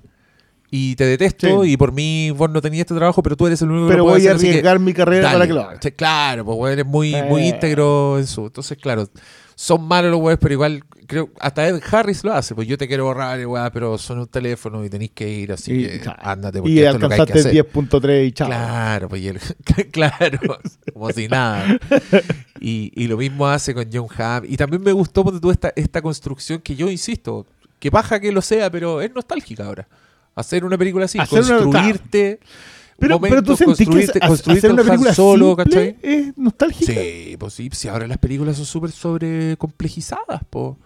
y 0.70 0.95
te 0.95 1.05
detesto 1.05 1.64
Sí. 1.64 1.72
y 1.72 1.76
por 1.76 1.91
mí 1.91 2.31
vos 2.31 2.49
no 2.49 2.62
tenías 2.62 2.83
este 2.83 2.95
trabajo, 2.95 3.24
pero 3.24 3.37
tú 3.37 3.49
eres 3.49 3.61
el 3.62 3.72
único 3.72 3.87
que 3.89 3.93
pero 3.95 4.05
lo 4.05 4.11
puede 4.11 4.18
voy 4.20 4.28
a 4.28 4.31
hacer, 4.31 4.37
así 4.37 4.45
que 4.47 4.51
arriesgar 4.53 4.78
mi 4.78 4.93
carrera 4.95 5.22
dale. 5.24 5.35
para 5.35 5.47
que 5.49 5.53
lo 5.53 5.61
haga. 5.62 5.81
Claro, 5.97 6.45
pues 6.45 6.59
weón, 6.59 6.72
eres 6.74 6.87
muy, 6.87 7.12
muy 7.24 7.43
Eh. 7.43 7.49
íntegro 7.49 8.16
en 8.20 8.26
su. 8.28 8.47
Entonces, 8.47 8.78
claro, 8.78 9.09
son 9.63 9.83
malos 9.87 10.11
los 10.11 10.21
weones, 10.21 10.39
pero 10.41 10.55
igual 10.55 10.83
creo 11.07 11.29
hasta 11.39 11.69
Ed 11.69 11.83
Harris 11.91 12.25
lo 12.25 12.33
hace, 12.33 12.55
pues 12.55 12.67
yo 12.67 12.79
te 12.79 12.89
quiero 12.89 13.05
borrar, 13.05 13.45
weá, 13.47 13.71
pero 13.71 13.99
son 13.99 14.21
un 14.21 14.27
teléfono 14.27 14.83
y 14.83 14.89
tenéis 14.89 15.11
que 15.11 15.29
ir, 15.29 15.53
así 15.53 15.73
Y, 15.73 15.85
que 15.99 16.11
ándate 16.19 16.61
porque 16.61 16.73
y 16.73 16.79
esto 16.79 16.97
es 16.97 17.03
lo 17.03 17.09
que 17.09 17.15
hay 17.15 17.17
que 17.19 17.23
alcanzaste 17.33 17.59
hacer. 17.61 17.73
10.3 17.73 18.27
y 18.27 18.33
chao. 18.33 18.47
Claro, 18.49 19.09
pues 19.11 19.21
y 19.21 19.29
el- 19.29 19.41
claro, 19.93 20.39
como 20.95 21.11
si 21.13 21.29
nada. 21.29 21.79
Y, 22.63 22.93
y 22.95 23.07
lo 23.09 23.17
mismo 23.17 23.47
hace 23.49 23.73
con 23.75 23.87
John 23.93 24.07
Hamm. 24.19 24.45
Y 24.47 24.57
también 24.59 24.83
me 24.83 24.93
gustó 24.93 25.25
ponte 25.25 25.41
tú, 25.41 25.51
esta, 25.51 25.73
esta 25.77 26.03
construcción 26.03 26.61
que 26.61 26.77
yo 26.77 26.91
insisto, 26.91 27.47
que 27.79 27.91
paja 27.91 28.21
que 28.21 28.33
lo 28.33 28.43
sea, 28.43 28.71
pero 28.71 29.01
es 29.01 29.11
nostálgica 29.15 29.65
ahora. 29.67 29.89
Hacer 30.35 30.65
una 30.65 30.77
película 30.79 31.07
así, 31.07 31.19
Hacer 31.19 31.39
una- 31.43 31.59
Pero, 33.01 33.20
pero 33.20 33.42
tú 33.42 33.57
sentís 33.57 33.88
que 33.88 34.20
hacer 34.20 34.72
una 34.72 34.84
película 34.84 35.14
solo, 35.14 35.57
simple 35.57 35.64
¿cachai? 35.64 35.96
es 36.03 36.38
nostálgica. 36.38 36.92
Sí, 36.92 37.36
pues 37.38 37.55
sí, 37.55 37.68
si 37.72 37.88
ahora 37.88 38.07
las 38.07 38.18
películas 38.18 38.57
son 38.57 38.66
súper 38.66 38.90
sobrecomplejizadas, 38.92 40.42
po. 40.48 40.76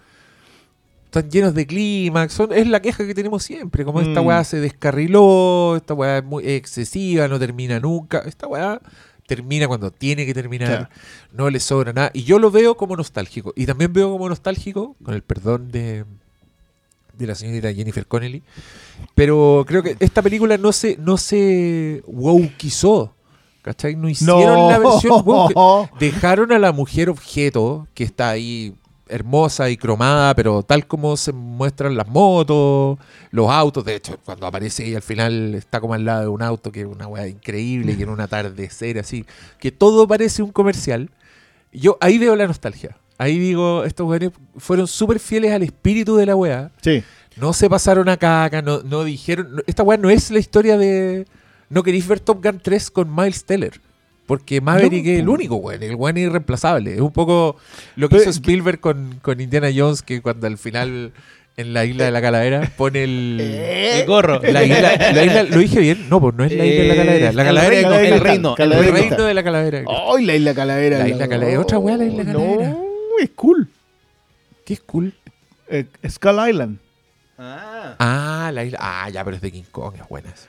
Están 1.07 1.31
llenos 1.31 1.55
de 1.55 1.67
clímax, 1.67 2.41
es 2.55 2.67
la 2.67 2.81
queja 2.81 3.07
que 3.07 3.15
tenemos 3.15 3.43
siempre, 3.45 3.85
como 3.85 4.01
esta 4.01 4.21
Mm. 4.21 4.27
weá 4.27 4.43
se 4.45 4.59
descarriló, 4.61 5.77
esta 5.77 5.95
weá 5.95 6.19
es 6.19 6.25
muy 6.25 6.45
excesiva, 6.49 7.29
no 7.29 7.39
termina 7.39 7.79
nunca, 7.79 8.19
esta 8.27 8.47
weá 8.49 8.81
termina 9.27 9.69
cuando 9.69 9.91
tiene 9.93 10.27
que 10.27 10.35
terminar, 10.35 10.69
Claro. 10.69 10.89
no 11.33 11.51
le 11.51 11.61
sobra 11.61 11.93
nada, 11.93 12.11
y 12.15 12.25
yo 12.25 12.39
lo 12.41 12.51
veo 12.51 12.77
como 12.77 12.97
nostálgico, 12.97 13.53
y 13.57 13.65
también 13.67 13.93
veo 13.93 14.11
como 14.11 14.29
nostálgico, 14.29 14.97
con 15.05 15.15
el 15.15 15.23
perdón 15.23 15.71
de, 15.71 16.05
de 17.17 17.27
la 17.29 17.37
señorita 17.37 17.73
Jennifer 17.73 18.07
Connelly, 18.07 18.43
pero 19.15 19.65
creo 19.67 19.83
que 19.83 19.97
esta 20.01 20.23
película 20.23 20.59
no 20.59 20.73
se, 20.73 20.97
no 20.99 21.17
se 21.17 22.03
wokeizó, 22.07 23.15
¿cachai? 23.63 23.97
No 23.97 24.09
hicieron 24.09 24.69
la 24.69 24.79
versión 24.79 25.23
woke. 25.25 25.91
Dejaron 26.01 26.53
a 26.53 26.59
la 26.59 26.73
mujer 26.73 27.09
objeto 27.09 27.87
que 27.95 28.05
está 28.05 28.31
ahí 28.31 28.75
hermosa 29.09 29.71
y 29.71 29.77
cromada, 29.77 30.35
pero 30.35 30.63
tal 30.63 30.87
como 30.87 31.17
se 31.17 31.33
muestran 31.33 31.97
las 31.97 32.09
motos, 32.09 32.99
los 33.31 33.51
autos. 33.51 33.85
De 33.85 33.97
hecho, 33.97 34.19
cuando 34.25 34.47
aparece 34.47 34.87
ella 34.87 34.97
al 34.97 35.03
final 35.03 35.55
está 35.55 35.81
como 35.81 35.95
al 35.95 36.05
lado 36.05 36.23
de 36.23 36.29
un 36.29 36.43
auto 36.43 36.73
que 36.73 36.81
es 36.81 36.87
una 36.87 37.07
weá 37.07 37.29
increíble, 37.29 37.97
que 37.97 38.05
en 38.05 38.09
un 38.09 38.21
atardecer 38.21 38.99
así, 38.99 39.25
que 39.59 39.71
todo 39.71 40.09
parece 40.09 40.43
un 40.43 40.53
comercial. 40.53 41.11
Yo 41.73 41.99
ahí 42.01 42.19
veo 42.19 42.37
la 42.37 42.47
nostalgia. 42.47 42.97
Ahí 43.17 43.39
digo, 43.39 43.85
estos 43.85 44.09
weones 44.09 44.31
fueron 44.57 44.89
súper 44.89 45.21
fieles 45.21 45.53
al 45.53 45.63
espíritu 45.63 46.17
de 46.17 46.27
la 46.27 46.35
weá. 46.35 46.73
Sí. 46.83 47.05
No 47.37 47.53
se 47.53 47.69
pasaron 47.69 48.09
a 48.09 48.17
caca, 48.17 48.63
no, 48.63 48.81
no 48.83 49.05
dijeron. 49.05 49.57
no- 49.57 49.63
esta 49.67 49.83
weá 49.83 49.97
no 49.99 50.11
es 50.11 50.31
la 50.31 50.39
historia 50.39 50.77
de. 50.79 51.27
No 51.69 51.83
queréis 51.83 52.07
ver 52.07 52.21
Top 52.21 52.43
Gun 52.45 52.61
3 52.63 52.91
con 52.91 53.15
Miles 53.15 53.45
Teller. 53.45 53.81
Porque 54.27 54.61
Maverick 54.61 55.05
No, 55.05 55.11
es 55.13 55.19
el 55.21 55.29
único 55.29 55.57
weón, 55.57 55.83
el 55.83 55.97
weón 55.97 56.17
es 56.17 56.25
irreemplazable. 56.25 56.95
Es 56.95 57.01
un 57.01 57.13
poco 57.13 57.57
lo 57.97 58.09
que 58.09 58.17
Pero- 58.17 58.23
hizo 58.23 58.31
Spielberg 58.31 58.81
con, 58.81 59.19
con 59.21 59.41
Indiana 59.41 59.69
Jones, 59.75 60.03
que 60.03 60.23
cuando 60.23 60.47
al 60.47 60.57
final 60.57 61.13
en 61.57 61.73
la 61.75 61.85
isla 61.85 62.05
de 62.07 62.11
la 62.11 62.23
calavera 62.23 62.73
pone 62.77 63.05
el. 63.05 63.39
Eh, 63.43 64.01
El 64.01 64.07
gorro. 64.07 64.41
La 64.43 64.63
isla, 64.65 64.97
la 65.13 65.25
isla- 65.25 65.43
¿Lo 65.43 65.59
dije 65.59 65.79
bien? 65.81 66.09
No, 66.09 66.21
pues 66.21 66.35
no 66.37 66.45
es 66.45 66.53
la 66.57 66.65
isla 66.65 66.83
de 66.83 66.89
la 66.89 66.95
calavera. 66.97 67.33
La 67.33 67.43
Eh, 67.43 67.47
calavera 67.47 67.77
el 67.79 67.85
reino, 67.85 67.95
el 68.01 68.05
el 68.15 68.21
reino, 68.21 68.55
el 68.59 68.93
reino 68.93 69.25
de 69.25 69.35
la 69.35 69.43
calavera. 69.45 69.85
¡Ay, 70.17 70.25
la 70.25 70.35
isla 70.37 70.55
calavera! 70.55 70.99
La 71.01 71.09
isla 71.09 71.29
calavera, 71.29 71.61
otra 71.61 71.79
weá, 71.79 71.97
la 71.97 72.05
isla 72.05 72.25
calavera. 72.25 72.69
No, 72.71 72.79
es 73.21 73.31
cool. 73.35 73.69
¿Qué 74.65 74.75
es 74.75 74.81
cool? 74.81 75.13
Eh, 75.69 75.85
Skull 76.09 76.49
Island. 76.49 76.79
Ah. 77.39 77.95
Ah, 77.99 78.51
la 78.53 78.65
isla. 78.65 78.79
Ah, 78.81 79.09
ya, 79.11 79.25
pero 79.25 79.37
es 79.37 79.43
de 79.43 79.51
King 79.53 79.63
Kong, 79.71 79.95
es 80.01 80.09
buena 80.09 80.31
esa. 80.31 80.49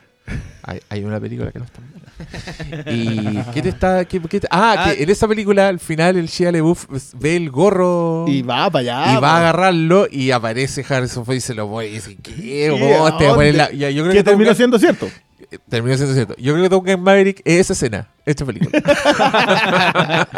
Hay, 0.63 0.79
hay 0.89 1.03
una 1.03 1.19
película 1.19 1.51
que 1.51 1.59
no 1.59 1.65
está 1.65 1.79
buena. 1.79 2.91
¿Y 2.91 3.51
qué 3.53 3.61
te 3.61 3.69
está.? 3.69 4.05
qué- 4.05 4.19
qué 4.21 4.39
te- 4.39 4.47
ah, 4.49 4.75
Ah. 4.77 4.85
que 4.95 5.03
en 5.03 5.09
esa 5.09 5.27
película 5.27 5.67
al 5.67 5.79
final 5.79 6.17
el 6.17 6.27
Shia 6.27 6.51
LaBeouf 6.51 6.85
ve 7.19 7.35
el 7.35 7.51
gorro 7.51 8.25
Y 8.27 8.41
va 8.41 8.69
para 8.71 8.79
allá. 9.03 9.13
y 9.13 9.21
va 9.21 9.35
a 9.35 9.37
agarrarlo 9.37 10.07
y 10.11 10.31
aparece 10.31 10.83
Harrison 10.87 11.25
Ford 11.25 11.35
y 11.35 11.41
se 11.41 11.53
lo 11.53 11.67
voy 11.67 11.85
y 11.87 11.91
dice: 11.91 12.15
¿Qué? 12.15 12.33
¿Qué? 12.35 12.69
vos 12.97 13.17
te 13.19 13.27
voy 13.29 13.49
a 13.49 13.53
la-". 13.53 13.71
Ya, 13.71 13.89
yo 13.91 14.01
creo 14.03 14.13
Que 14.13 14.19
que 14.19 14.23
terminó 14.23 14.55
siendo 14.55 14.79
cierto. 14.79 15.07
eh, 15.51 15.59
terminó 15.69 15.95
siendo 15.95 16.15
cierto. 16.15 16.35
Yo 16.39 16.53
creo 16.53 16.63
que 16.63 16.69
Top 16.69 16.85
Gun 16.87 17.01
Maverick 17.03 17.41
es 17.45 17.59
esa 17.61 17.73
escena, 17.73 18.07
esta 18.25 18.45
película. 18.45 18.71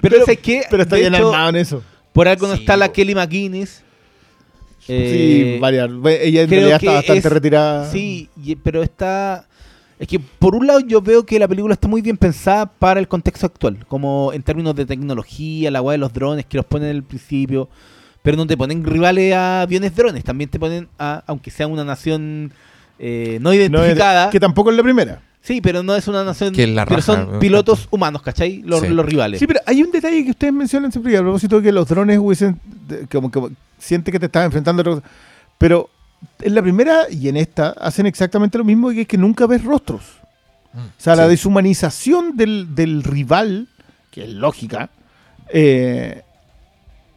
Pero, 0.00 0.18
¿sabes 0.20 0.38
qué? 0.40 0.62
Pero 0.70 0.82
está 0.84 0.96
bien 0.96 1.14
hecho, 1.14 1.26
armado 1.28 1.48
en 1.50 1.56
eso. 1.56 1.82
Por 2.12 2.28
algo 2.28 2.46
no 2.46 2.54
Sí, 2.54 2.60
está 2.60 2.76
la. 2.76 2.92
Kelly 2.92 3.14
McGuinness. 3.16 3.82
Sí, 4.86 4.92
Eh, 4.96 5.58
varias. 5.60 5.88
Ella 6.20 6.42
en 6.42 6.50
realidad 6.50 6.76
está 6.76 6.92
bastante 6.92 7.26
es- 7.28 7.32
retirada. 7.32 7.90
Sí, 7.90 8.28
pero 8.62 8.82
está... 8.82 9.46
Es 9.98 10.08
que 10.08 10.18
por 10.18 10.56
un 10.56 10.66
lado 10.66 10.80
yo 10.80 11.00
veo 11.00 11.24
que 11.24 11.38
la 11.38 11.46
película 11.46 11.72
está 11.74 11.86
muy 11.86 12.02
bien 12.02 12.16
pensada 12.16 12.66
para 12.66 12.98
el 12.98 13.06
contexto 13.06 13.46
actual, 13.46 13.84
como 13.86 14.32
en 14.32 14.42
términos 14.42 14.74
de 14.74 14.84
tecnología, 14.84 15.70
la 15.70 15.80
weá 15.80 15.92
de 15.92 15.98
los 15.98 16.12
drones 16.12 16.44
que 16.46 16.56
los 16.56 16.66
ponen 16.66 16.88
en 16.90 16.96
el 16.96 17.02
principio, 17.04 17.68
pero 18.20 18.36
no 18.36 18.46
te 18.46 18.56
ponen 18.56 18.84
rivales 18.84 19.32
a 19.34 19.62
aviones 19.62 19.94
drones, 19.94 20.24
también 20.24 20.50
te 20.50 20.58
ponen 20.58 20.88
a, 20.98 21.22
aunque 21.28 21.50
sea 21.52 21.68
una 21.68 21.84
nación 21.84 22.52
eh, 22.98 23.38
no 23.40 23.50
No 23.50 23.52
es- 23.52 23.58
identificada, 23.70 24.30
que 24.30 24.40
tampoco 24.40 24.70
es 24.72 24.76
la 24.76 24.82
primera. 24.82 25.20
sí, 25.40 25.60
pero 25.60 25.82
no 25.84 25.94
es 25.94 26.08
una 26.08 26.24
nación, 26.24 26.52
Que 26.52 26.64
es 26.64 26.70
la 26.70 26.84
pero 26.86 26.96
raja, 26.96 27.06
son 27.26 27.38
pilotos 27.38 27.86
humanos, 27.90 28.20
¿cachai? 28.22 28.62
Los, 28.64 28.80
Sí. 28.80 28.88
los 28.88 29.06
rivales. 29.06 29.38
Sí, 29.38 29.46
pero 29.46 29.60
hay 29.64 29.80
un 29.82 29.92
detalle 29.92 30.24
que 30.24 30.30
ustedes 30.30 30.52
mencionan 30.52 30.90
siempre, 30.90 31.12
y 31.12 31.16
a 31.16 31.20
propósito 31.22 31.56
de 31.58 31.62
que 31.62 31.72
los 31.72 31.86
drones 31.88 32.18
hubiesen, 32.18 32.58
de- 32.88 33.06
como 33.06 33.30
que 33.76 33.82
siente 33.82 34.12
que 34.12 34.18
te 34.18 34.26
estás 34.26 34.44
enfrentando 34.44 34.80
a 34.80 34.82
otra 34.82 34.94
cosa. 34.94 35.06
Pero 35.58 35.90
en 36.40 36.54
la 36.54 36.62
primera 36.62 37.02
y 37.10 37.28
en 37.28 37.36
esta 37.36 37.70
hacen 37.70 38.06
exactamente 38.06 38.58
lo 38.58 38.64
mismo, 38.64 38.90
que 38.90 39.02
es 39.02 39.08
que 39.08 39.18
nunca 39.18 39.46
ves 39.46 39.64
rostros. 39.64 40.02
O 40.74 41.00
sea, 41.00 41.14
la 41.14 41.28
deshumanización 41.28 42.36
del, 42.36 42.74
del 42.74 43.04
rival, 43.04 43.68
que 44.10 44.24
es 44.24 44.30
lógica, 44.30 44.90
eh, 45.48 46.22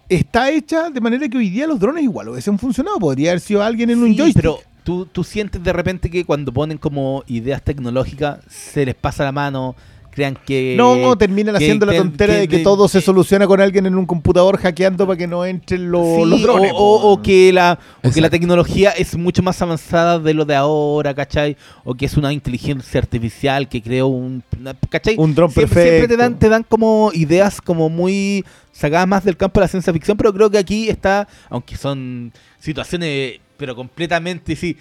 está 0.09 0.51
hecha 0.51 0.89
de 0.91 1.01
manera 1.01 1.27
que 1.27 1.37
hoy 1.37 1.49
día 1.49 1.65
los 1.65 1.79
drones 1.79 2.03
igual 2.03 2.29
hubiesen 2.29 2.59
funcionado. 2.59 2.99
Podría 2.99 3.31
haber 3.31 3.39
sido 3.39 3.63
alguien 3.63 3.89
en 3.89 4.03
un 4.03 4.15
joystick. 4.15 4.35
pero 4.35 4.59
tú, 4.83 5.07
tú 5.07 5.23
sientes 5.23 5.63
de 5.63 5.73
repente 5.73 6.11
que 6.11 6.23
cuando 6.23 6.53
ponen 6.53 6.77
como 6.77 7.23
ideas 7.27 7.63
tecnológicas 7.63 8.39
se 8.47 8.85
les 8.85 8.95
pasa 8.95 9.23
la 9.23 9.31
mano, 9.31 9.75
crean 10.17 10.35
que... 10.47 10.73
No, 10.75 11.15
terminan 11.15 11.53
que 11.55 11.63
haciendo 11.63 11.85
la 11.85 11.95
tontera 11.95 12.33
que 12.33 12.39
de 12.39 12.47
que 12.47 12.57
de- 12.57 12.63
todo 12.63 12.87
se 12.87 13.01
soluciona 13.01 13.45
con 13.45 13.61
alguien 13.61 13.85
en 13.85 13.93
un 13.95 14.07
computador 14.07 14.57
hackeando 14.57 15.05
para 15.05 15.15
que 15.15 15.27
no 15.27 15.45
entren 15.45 15.91
los, 15.91 16.03
Sí, 16.23 16.25
los 16.25 16.41
drones. 16.41 16.71
o, 16.73 16.77
o- 16.77 17.11
o 17.13 17.21
que 17.21 17.53
la, 17.53 17.77
o 17.99 18.01
que 18.01 18.07
la 18.19 18.27
Exacto. 18.27 18.29
tecnología 18.31 18.89
es 18.91 19.15
mucho 19.15 19.43
más 19.43 19.61
avanzada 19.61 20.17
de 20.17 20.33
lo 20.33 20.43
de 20.43 20.55
ahora, 20.55 21.13
¿cachai? 21.13 21.55
O 21.83 21.93
que 21.93 22.07
es 22.07 22.17
una 22.17 22.33
inteligencia 22.33 22.99
artificial 22.99 23.69
que 23.69 23.79
creó 23.83 24.07
un... 24.07 24.43
¿cachai? 24.89 25.13
Un 25.19 25.35
dron 25.35 25.51
siempre, 25.51 25.75
perfecto. 25.75 25.89
siempre 25.97 26.07
te 26.07 26.17
dan, 26.19 26.39
te 26.39 26.49
dan 26.49 26.63
como 26.63 27.11
ideas 27.13 27.61
como 27.61 27.87
muy 27.87 28.43
sacadas 28.71 29.07
más 29.07 29.23
del 29.23 29.37
campo 29.37 29.59
de 29.59 29.65
la 29.65 29.67
ciencia 29.69 29.93
ficción, 29.93 30.17
pero 30.17 30.33
creo 30.33 30.49
que 30.49 30.57
aquí 30.57 30.89
está, 30.89 31.27
aunque 31.49 31.77
son 31.77 32.33
situaciones, 32.59 33.39
pero 33.55 33.75
completamente, 33.75 34.55
sí. 34.55 34.75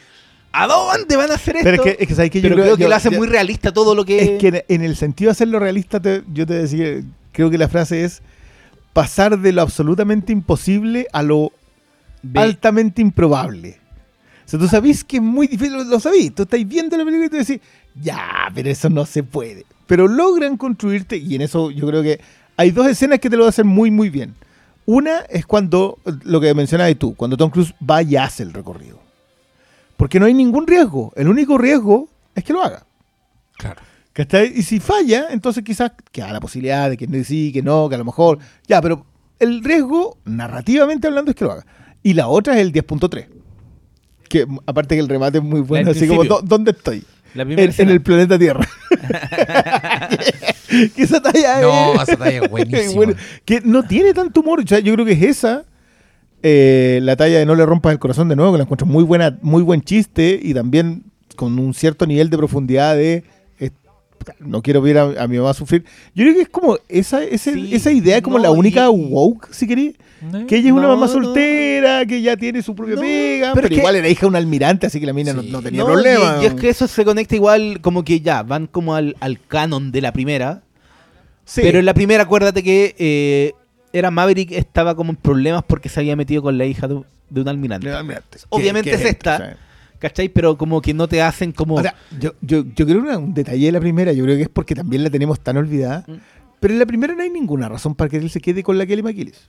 ¿A 0.63 0.67
dónde 0.67 1.17
van 1.17 1.31
a 1.31 1.35
hacer 1.35 1.57
esto? 1.57 1.65
Pero 1.71 1.85
es 1.85 1.97
que, 1.97 2.03
es 2.03 2.09
que, 2.09 2.15
¿sabes 2.15 2.31
qué? 2.31 2.41
Yo 2.41 2.49
pero 2.49 2.63
creo, 2.63 2.77
que 2.77 2.83
yo- 2.85 2.89
lo 2.89 2.95
hace 2.95 3.11
yo- 3.11 3.19
muy 3.19 3.27
realista 3.29 3.73
todo 3.73 3.95
lo 3.95 4.05
que... 4.05 4.19
Es 4.37 4.41
que 4.41 4.65
en- 4.69 4.83
el 4.83 4.97
sentido 4.97 5.29
de 5.29 5.33
hacerlo 5.33 5.59
realista, 5.59 6.01
te- 6.01 6.23
yo 6.33 6.47
te 6.47 6.55
decía, 6.55 7.03
creo 7.33 7.51
que 7.51 7.59
la 7.59 7.69
frase 7.69 8.05
es 8.05 8.23
pasar 8.93 9.39
de 9.39 9.53
lo 9.53 9.63
absolutamente 9.63 10.33
imposible 10.33 11.07
a 11.13 11.23
lo 11.23 11.53
altamente 12.35 13.03
improbable. 13.03 13.79
O 14.47 14.49
sea, 14.49 14.59
tú 14.59 14.69
sabés 14.69 15.05
que 15.05 15.17
es 15.17 15.23
muy 15.23 15.47
difícil, 15.47 15.75
lo, 15.75 15.85
lo 15.85 16.01
sabís. 16.01 16.35
Tú 16.35 16.45
estás 16.45 16.67
viendo 16.67 16.97
la 16.97 17.05
película 17.05 17.27
y 17.27 17.31
tú 17.31 17.37
decís, 17.37 17.61
ya, 18.01 18.51
pero 18.55 18.71
eso 18.71 18.89
no 18.89 19.05
se 19.05 19.23
puede. 19.23 19.67
Pero 19.87 20.09
logran 20.09 20.57
construirte, 20.57 21.17
y 21.17 21.35
en 21.35 21.43
eso 21.43 21.71
yo 21.71 21.87
creo 21.87 22.03
que 22.03 22.21
hay 22.57 22.71
dos 22.71 22.87
escenas 22.87 23.19
que 23.19 23.29
te 23.31 23.37
lo 23.37 23.47
hacen 23.47 23.67
muy, 23.67 23.91
muy 23.91 24.09
bien. 24.09 24.35
Una 24.87 25.21
es 25.29 25.45
cuando, 25.47 25.99
lo 26.25 26.41
que 26.41 26.55
mencionabas 26.55 26.97
tú, 26.97 27.15
cuando 27.15 27.37
Tom 27.37 27.51
Cruise 27.51 27.75
va 27.89 28.03
y 28.03 28.17
hace 28.17 28.43
el 28.45 28.53
recorrido. 28.53 29.01
Porque 29.97 30.21
no 30.21 30.27
hay 30.27 30.35
ningún 30.35 30.67
riesgo. 30.67 31.13
El 31.17 31.29
único 31.29 31.57
riesgo 31.59 32.09
es 32.35 32.45
que 32.45 32.53
lo 32.53 32.63
haga. 32.63 32.85
Claro. 33.57 33.81
¿Cachai? 34.13 34.53
Y 34.55 34.63
si 34.63 34.81
falla, 34.81 35.27
entonces 35.31 35.63
quizás 35.63 35.93
queda 36.13 36.33
la 36.33 36.41
posibilidad 36.41 36.89
de 36.91 36.97
que 36.97 37.25
sí, 37.25 37.53
que 37.53 37.63
no, 37.63 37.89
que 37.89 37.95
a 37.95 37.99
lo 37.99 38.05
mejor. 38.05 38.39
Ya, 38.67 38.81
pero 38.81 39.05
el 39.39 39.63
riesgo, 39.63 40.19
narrativamente 40.25 41.07
hablando, 41.07 41.31
es 41.31 41.37
que 41.37 41.45
lo 41.45 41.53
haga. 41.53 41.67
Y 42.03 42.15
la 42.15 42.29
otra 42.29 42.55
es 42.55 42.61
el 42.61 42.73
10.3. 42.73 43.27
Que 44.29 44.47
aparte 44.67 44.95
que 44.97 45.01
el 45.01 45.09
remate 45.09 45.39
es 45.39 45.45
muy 45.45 45.61
bueno, 45.61 45.91
así 45.91 46.07
como, 46.07 46.21
principio. 46.21 46.41
"¿Dó- 46.41 46.47
¿dónde 46.47 46.71
estoy? 46.73 47.05
la 47.35 47.43
En, 47.43 47.59
en 47.77 47.89
el 47.91 48.01
planeta 48.01 48.39
Tierra. 48.39 48.67
que 50.95 51.03
esa 51.03 51.21
talla 51.21 51.61
No, 51.61 51.95
es- 51.95 52.09
esa 52.09 52.17
talla 52.17 52.45
es 52.45 52.51
buenísima. 52.51 52.93
bueno, 52.95 53.15
que 53.45 53.61
no 53.63 53.83
tiene 53.83 54.15
tanto 54.15 54.41
humor. 54.41 54.61
O 54.61 54.67
sea, 54.67 54.79
yo 54.79 54.93
creo 54.95 55.05
que 55.07 55.13
es 55.13 55.23
esa. 55.23 55.65
Eh, 56.49 57.01
la 57.03 57.17
talla 57.17 57.39
de 57.39 57.47
No 57.47 57.55
le 57.57 57.67
rompas 57.67 57.93
el 57.93 57.99
corazón 57.99 58.29
de 58.29 58.37
nuevo, 58.37 58.53
que 58.53 58.59
la 58.59 58.65
encuentro 58.65 58.87
muy 58.87 59.03
buena, 59.03 59.37
muy 59.43 59.63
buen 59.63 59.83
chiste 59.83 60.39
y 60.41 60.55
también 60.55 61.03
con 61.35 61.59
un 61.59 61.75
cierto 61.75 62.07
nivel 62.07 62.31
de 62.31 62.37
profundidad 62.37 62.95
de 62.97 63.25
eh, 63.59 63.71
no 64.41 64.63
quiero 64.63 64.81
ver 64.81 64.99
a, 64.99 65.03
a 65.25 65.27
mi 65.29 65.39
mamá 65.39 65.55
sufrir. 65.55 65.85
Yo 66.15 66.23
creo 66.25 66.35
que 66.35 66.41
es 66.43 66.49
como 66.49 66.79
esa, 66.89 67.23
ese- 67.25 67.55
Sí, 67.55 67.75
esa 67.75 67.91
idea 67.91 68.23
como 68.23 68.37
no, 68.39 68.45
la 68.45 68.51
única 68.53 68.85
y- 68.87 68.89
woke, 68.89 69.49
si 69.53 69.67
querés. 69.67 69.95
Que 70.49 70.57
ella 70.57 70.69
es 70.69 70.73
una 70.73 70.83
No, 70.89 70.95
mamá 70.97 71.09
soltera, 71.09 72.07
que 72.07 72.23
ya 72.23 72.37
tiene 72.39 72.63
su 72.63 72.75
propia 72.75 72.97
pega, 72.97 73.53
pero 73.55 73.69
que- 73.69 73.75
igual 73.77 73.97
era 73.97 74.09
hija 74.09 74.23
de 74.23 74.27
un 74.29 74.37
almirante, 74.37 74.87
así 74.87 74.99
que 74.99 75.05
la 75.07 75.13
mina 75.13 75.33
no- 75.35 75.43
Sí. 75.43 75.51
no, 75.51 75.61
tenía 75.61 75.85
problema. 75.85 76.39
Y, 76.41 76.45
y 76.45 76.47
es 76.47 76.55
que 76.55 76.69
eso 76.71 76.87
se 76.89 77.05
conecta 77.05 77.35
igual, 77.35 77.81
como 77.83 78.03
que 78.03 78.21
ya, 78.21 78.43
van 78.43 78.67
como 78.67 78.95
al, 78.95 79.15
al 79.21 79.39
canon 79.47 79.93
de 79.93 80.01
la 80.01 80.13
primera. 80.13 80.63
Sí. 81.45 81.61
Pero 81.63 81.79
en 81.81 81.85
la 81.85 81.93
primera, 81.95 82.23
acuérdate 82.25 82.63
que 82.63 82.95
eh, 82.99 83.53
era 83.93 84.11
Maverick, 84.11 84.53
estaba 84.53 84.95
como 84.95 85.11
en 85.11 85.17
problemas 85.17 85.65
porque 85.67 85.89
se 85.89 86.01
había 86.01 86.17
metido 86.17 86.43
con 86.43 86.57
la 86.59 86.65
hija 86.67 86.87
de, 86.89 86.95
un- 86.95 87.07
de 87.31 87.41
un 87.41 87.49
almirante. 87.49 87.89
Obviamente 88.51 88.91
Que- 88.91 88.97
es 88.97 89.03
que- 89.03 89.09
esta. 89.09 89.59
o 89.63 89.67
¿Cachai? 89.99 90.29
Pero 90.29 90.59
como 90.59 90.83
que 90.83 90.93
no 90.93 91.09
te 91.09 91.23
hacen 91.23 91.53
como. 91.53 91.79
Ahora, 91.79 91.95
yo, 92.21 92.33
yo, 92.43 92.65
yo 92.75 92.87
creo 92.87 93.03
que 93.03 93.17
un 93.17 93.33
detalle 93.33 93.65
de 93.65 93.73
la 93.73 93.81
primera, 93.81 94.13
yo 94.13 94.25
creo 94.25 94.37
que 94.37 94.43
es 94.43 94.49
porque 94.51 94.75
también 94.75 95.03
la 95.03 95.09
tenemos 95.09 95.41
tan 95.41 95.57
olvidada. 95.57 96.05
Mm. 96.07 96.13
Pero 96.61 96.75
en 96.75 96.81
la 96.81 96.87
primera 96.87 97.15
no 97.15 97.23
hay 97.23 97.31
ninguna 97.31 97.69
razón 97.69 97.95
para 97.95 98.11
que 98.11 98.19
él 98.19 98.29
se 98.29 98.41
quede 98.41 98.63
con 98.63 98.77
la 98.77 98.85
Kelly 98.87 99.03
McGillis. 99.03 99.47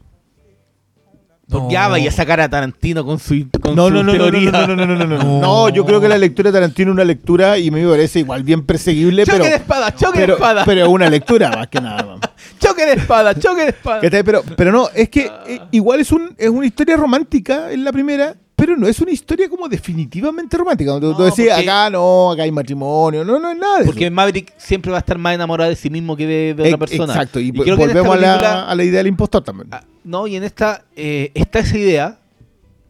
No. 1.49 1.69
Ya 1.71 1.87
vaya 1.87 2.09
a 2.09 2.11
sacar 2.11 2.41
a 2.41 2.49
Tarantino 2.49 3.05
con 3.05 3.19
su, 3.19 3.45
con 3.61 3.73
No, 3.73 3.87
su 3.87 3.93
no, 3.93 4.03
no, 4.03 4.11
no, 4.13 4.17
no, 4.17 4.31
teoría. 4.31 4.51
no, 4.51 4.67
no, 4.67 4.75
no, 4.75 4.85
no, 4.85 4.95
no, 4.97 5.05
no. 5.05 5.17
No. 5.23 5.39
No, 5.39 5.69
yo 5.69 5.85
creo 5.85 6.01
que 6.01 6.09
la 6.09 6.17
lectura 6.17 6.51
de 6.51 6.57
Tarantino 6.57 6.91
es 6.91 6.93
una 6.95 7.05
lectura 7.05 7.57
y 7.57 7.71
me 7.71 7.87
parece 7.87 8.19
igual 8.19 8.43
bien 8.43 8.65
perseguible, 8.65 9.23
Choque 9.23 9.37
pero, 9.37 9.49
de 9.49 9.55
espada, 9.55 9.95
choque 9.95 10.19
de 10.19 10.23
pero, 10.25 10.33
espada. 10.33 10.65
pero 10.65 10.81
es 10.81 10.87
una 10.89 11.09
lectura 11.09 11.49
más 11.49 11.67
que 11.67 11.79
nada. 11.79 12.03
man. 12.05 12.19
Choque 12.59 12.85
de 12.85 12.93
espada, 12.93 13.33
choque 13.39 13.61
de 13.63 13.69
espada. 13.69 14.01
Pero, 14.01 14.43
pero 14.57 14.71
no, 14.73 14.89
es 14.93 15.07
que 15.09 15.31
eh, 15.47 15.61
igual 15.71 16.01
es, 16.01 16.11
un, 16.11 16.33
es 16.37 16.49
una 16.49 16.65
historia 16.65 16.97
romántica 16.97 17.71
en 17.71 17.83
la 17.85 17.91
primera, 17.93 18.35
pero 18.55 18.75
no 18.75 18.85
es 18.87 18.99
una 18.99 19.11
historia 19.11 19.47
como 19.47 19.69
definitivamente 19.69 20.57
romántica. 20.57 20.99
Tú, 20.99 21.13
tú 21.13 21.19
No, 21.19 21.25
decías, 21.25 21.55
porque- 21.55 21.69
acá 21.69 21.89
no, 21.91 22.31
acá 22.31 22.43
hay 22.43 22.51
matrimonio, 22.51 23.23
no, 23.23 23.39
no 23.39 23.51
es 23.51 23.57
nada 23.57 23.75
de 23.77 23.83
eso. 23.83 23.91
Porque 23.91 24.09
Maverick 24.11 24.51
siempre 24.57 24.91
va 24.91 24.97
a 24.97 24.99
estar 24.99 25.17
más 25.17 25.33
enamorado 25.35 25.69
de 25.69 25.75
sí 25.77 25.89
mismo 25.89 26.17
que 26.17 26.25
de, 26.27 26.53
de 26.55 26.63
otra 26.63 26.77
persona. 26.77 27.13
Exacto, 27.13 27.39
y, 27.39 27.51
creo 27.53 27.63
que 27.77 27.83
en 27.83 27.89
esta 27.91 28.01
volvemos 28.01 28.17
a 28.17 28.19
la, 28.19 28.27
película- 28.37 28.63
a 28.69 28.75
la 28.75 28.83
idea 28.83 28.97
del 28.97 29.07
impostor 29.07 29.43
también. 29.43 29.67
Ah, 29.71 29.81
No, 30.07 30.25
y 30.25 30.35
en 30.37 30.43
esta 30.43 30.85
eh, 30.95 31.31
está 31.33 31.59
esa 31.59 31.77
idea 31.77 32.19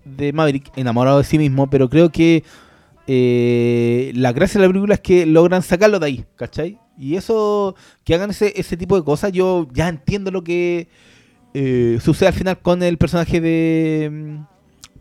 de 0.05 0.31
Maverick 0.31 0.71
enamorado 0.77 1.17
de 1.17 1.23
sí 1.23 1.37
mismo, 1.37 1.69
pero 1.69 1.89
creo 1.89 2.11
que 2.11 2.43
eh, 3.07 4.11
la 4.15 4.31
gracia 4.33 4.59
de 4.59 4.67
la 4.67 4.71
película 4.71 4.93
es 4.95 5.01
que 5.01 5.25
logran 5.25 5.61
sacarlo 5.63 5.99
de 5.99 6.05
ahí, 6.05 6.25
¿cachai? 6.35 6.77
Y 6.97 7.15
eso, 7.15 7.75
que 8.03 8.15
hagan 8.15 8.29
ese, 8.31 8.53
ese 8.59 8.77
tipo 8.77 8.95
de 8.95 9.03
cosas, 9.03 9.31
yo 9.31 9.67
ya 9.73 9.87
entiendo 9.87 10.29
lo 10.31 10.43
que 10.43 10.87
eh, 11.53 11.99
sucede 12.03 12.27
al 12.29 12.33
final 12.35 12.59
con 12.59 12.83
el 12.83 12.97
personaje 12.97 13.39
de, 13.41 14.09
mm, 14.11 14.45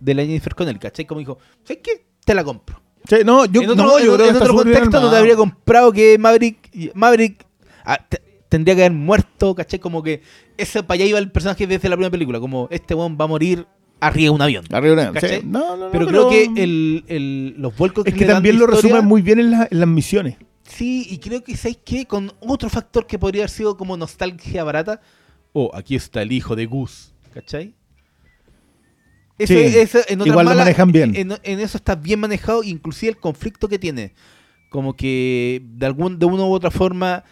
de 0.01 0.15
la 0.15 0.23
Jennifer 0.23 0.55
Connelly, 0.55 0.79
¿cachai? 0.79 1.05
Como 1.05 1.21
dijo, 1.21 1.39
¿sabes 1.65 1.83
qué? 1.83 2.07
Te 2.25 2.35
la 2.35 2.45
compro. 2.45 2.81
Sí, 3.09 3.17
no, 3.25 3.45
yo, 3.47 3.63
en 3.63 3.71
otro, 3.71 3.85
no, 3.85 3.99
en 3.99 4.05
yo 4.07 4.13
otro- 4.15 4.25
creo 4.25 4.33
que 4.33 4.37
en 4.39 4.43
otro 4.43 4.55
contexto 4.55 5.01
no 5.01 5.11
te 5.11 5.17
habría 5.17 5.37
comprado 5.37 5.93
que 5.93 6.19
Maverick, 6.19 6.93
Maverick 6.95 7.45
ah, 7.85 7.99
te- 8.09 8.21
tendría 8.49 8.75
que 8.75 8.83
haber 8.83 8.93
muerto, 8.93 9.55
¿cachai? 9.55 9.79
Como 9.79 10.03
que 10.03 10.23
ese 10.57 10.83
para 10.83 10.97
allá 10.97 11.05
iba 11.07 11.19
el 11.19 11.31
personaje 11.31 11.67
desde 11.67 11.89
la 11.89 11.97
primera 11.97 12.11
película, 12.11 12.41
como 12.41 12.69
este 12.71 12.95
weón 12.95 13.17
va 13.21 13.25
a 13.25 13.29
morir 13.29 13.67
arriba 14.01 14.25
de 14.25 14.31
un 14.31 14.43
avión. 14.43 14.65
Arriba 14.73 14.95
de 14.97 15.03
una- 15.09 15.13
¿Cachai? 15.13 15.41
sí. 15.41 15.47
No, 15.47 15.77
no, 15.77 15.87
no, 15.87 15.91
pero, 15.93 16.07
creo 16.07 16.29
que 16.29 16.45
el, 16.57 17.05
el- 17.09 17.55
los 17.59 17.77
vuelcos 17.77 18.07
Es 18.07 18.13
le 18.13 18.19
que 18.19 18.25
también 18.27 18.59
lo 18.59 18.65
historia- 18.65 18.83
resumen 18.83 19.05
muy 19.07 19.23
bien 19.23 19.39
en, 19.41 19.51
la- 19.51 19.69
en 19.71 19.81
las 19.81 19.89
misiones. 19.89 20.37
Sí, 20.65 21.07
y 21.09 21.19
creo 21.19 21.45
que 21.45 21.57
¿sabes 21.57 21.79
qué? 21.85 22.07
Con 22.07 22.33
otro 22.41 22.69
factor 22.69 23.07
que 23.07 23.19
podría 23.19 23.43
haber 23.43 23.51
sido 23.51 23.77
como 23.77 23.97
nostalgia 23.97 24.65
barata. 24.65 25.01
Oh, 25.53 25.71
aquí 25.75 25.95
está 25.95 26.23
el 26.23 26.33
hijo 26.33 26.55
de 26.57 26.67
Gus, 26.67 27.15
¿cachai? 27.33 27.73
Eso, 29.39 29.53
Sí, 29.53 29.59
eso 29.79 29.99
en 30.09 30.21
otras 30.21 30.33
igual 30.33 30.47
lo 30.47 30.55
manejan 30.55 30.91
bien. 30.93 31.15
En, 31.15 31.33
en 31.43 31.61
eso 31.61 31.77
está 31.77 31.95
bien 31.95 32.21
manejado, 32.21 32.63
inclusive 32.63 33.11
el 33.11 33.19
conflicto 33.19 33.69
que 33.69 33.79
tiene. 33.79 34.15
Como 34.71 34.97
que 34.97 35.63
de 35.65 35.87
algún 35.87 36.19
de 36.19 36.27
una 36.27 36.45
u 36.45 36.53
otra 36.53 36.71
forma 36.71 37.23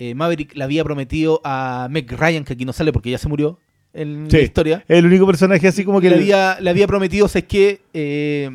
eh, 0.00 0.14
Maverick 0.14 0.56
le 0.56 0.64
había 0.64 0.82
prometido 0.82 1.40
a 1.44 1.86
Meg 1.90 2.10
Ryan, 2.10 2.42
que 2.44 2.54
aquí 2.54 2.64
no 2.64 2.72
sale 2.72 2.92
porque 2.92 3.10
ya 3.10 3.18
se 3.18 3.28
murió 3.28 3.58
en 3.92 4.28
Sí. 4.30 4.38
la 4.38 4.42
historia. 4.42 4.84
El 4.88 5.04
único 5.06 5.26
personaje 5.26 5.68
así 5.68 5.84
como 5.84 6.00
que... 6.00 6.08
le, 6.10 6.16
le- 6.16 6.22
había, 6.22 6.58
le 6.60 6.70
había 6.70 6.86
prometido, 6.86 7.28
¿sabes 7.28 7.44
qué? 7.48 7.82
Eh, 7.92 8.50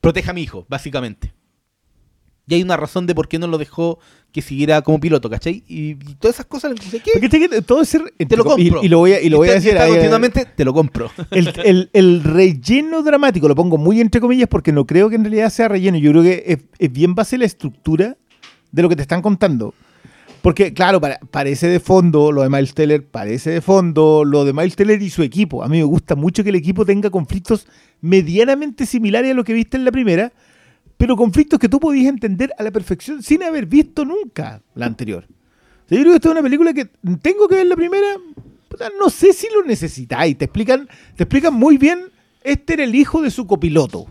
proteja 0.00 0.32
a 0.32 0.34
mi 0.34 0.42
hijo, 0.42 0.66
básicamente. 0.68 1.32
Y 2.46 2.54
hay 2.56 2.62
una 2.62 2.76
razón 2.76 3.06
de 3.06 3.14
por 3.14 3.26
qué 3.28 3.38
no 3.38 3.46
lo 3.46 3.56
dejó 3.56 3.98
que 4.30 4.42
siguiera 4.42 4.82
como 4.82 5.00
piloto, 5.00 5.30
¿cachai? 5.30 5.62
Y, 5.66 5.92
y 5.92 6.14
todas 6.18 6.36
esas 6.36 6.46
cosas, 6.46 6.74
¿qué? 6.90 7.00
Porque 7.14 7.26
este 7.26 7.48
que 7.48 7.62
todo 7.62 7.80
es 7.80 7.88
ser... 7.88 8.02
Te 8.18 8.36
lo 8.36 8.44
compro. 8.44 8.82
Y, 8.84 8.88
lo 8.88 8.98
voy 8.98 9.12
a, 9.12 9.20
y 9.22 9.30
lo 9.30 9.38
voy 9.38 9.48
a 9.48 9.54
está- 9.56 9.64
decir... 9.70 9.80
ahí, 9.80 9.90
continuamente, 9.92 10.44
te 10.44 10.64
lo 10.64 10.74
compro. 10.74 11.10
el, 11.30 11.52
el- 11.64 11.90
el 11.94 12.22
relleno 12.22 13.02
dramático, 13.02 13.48
lo 13.48 13.54
pongo 13.54 13.78
muy 13.78 14.00
entre 14.00 14.20
comillas 14.20 14.48
porque 14.48 14.72
no 14.72 14.84
creo 14.86 15.08
que 15.08 15.14
en 15.16 15.22
realidad 15.24 15.48
sea 15.50 15.68
relleno. 15.68 15.96
Yo 15.98 16.10
creo 16.10 16.22
que 16.22 16.42
es, 16.46 16.58
es 16.78 16.92
bien 16.92 17.14
base 17.14 17.38
la 17.38 17.46
estructura 17.46 18.16
de 18.72 18.82
lo 18.82 18.88
que 18.90 18.96
te 18.96 19.02
están 19.02 19.22
contando. 19.22 19.72
Porque, 20.44 20.74
claro, 20.74 21.00
parece 21.30 21.68
de 21.68 21.80
fondo 21.80 22.30
lo 22.30 22.42
de 22.42 22.50
Miles 22.50 22.74
Teller, 22.74 23.02
parece 23.02 23.48
de 23.48 23.62
fondo 23.62 24.26
lo 24.26 24.44
de 24.44 24.52
Miles 24.52 24.76
Teller 24.76 25.00
y 25.00 25.08
su 25.08 25.22
equipo. 25.22 25.62
A 25.62 25.68
mí 25.68 25.78
me 25.78 25.84
gusta 25.84 26.16
mucho 26.16 26.44
que 26.44 26.50
el 26.50 26.56
equipo 26.56 26.84
tenga 26.84 27.08
conflictos 27.08 27.66
medianamente 28.02 28.84
similares 28.84 29.30
a 29.30 29.34
lo 29.34 29.42
que 29.42 29.54
viste 29.54 29.78
en 29.78 29.86
la 29.86 29.90
primera, 29.90 30.34
pero 30.98 31.16
conflictos 31.16 31.58
que 31.58 31.70
tú 31.70 31.80
podías 31.80 32.08
entender 32.08 32.52
a 32.58 32.62
la 32.62 32.70
perfección 32.70 33.22
sin 33.22 33.42
haber 33.42 33.64
visto 33.64 34.04
nunca 34.04 34.60
la 34.74 34.84
anterior. 34.84 35.24
O 35.26 35.88
sea, 35.88 35.96
yo 35.96 36.02
creo 36.02 36.12
que 36.12 36.16
esta 36.16 36.28
es 36.28 36.32
una 36.32 36.42
película 36.42 36.74
que 36.74 36.90
tengo 37.22 37.48
que 37.48 37.54
ver 37.54 37.66
la 37.66 37.76
primera. 37.76 38.18
No 39.00 39.08
sé 39.08 39.32
si 39.32 39.46
lo 39.48 39.64
necesitáis. 39.64 40.36
Te 40.36 40.44
explican, 40.44 40.86
te 41.16 41.22
explican 41.22 41.54
muy 41.54 41.78
bien. 41.78 42.10
Este 42.42 42.74
era 42.74 42.84
el 42.84 42.94
hijo 42.94 43.22
de 43.22 43.30
su 43.30 43.46
copiloto. 43.46 44.08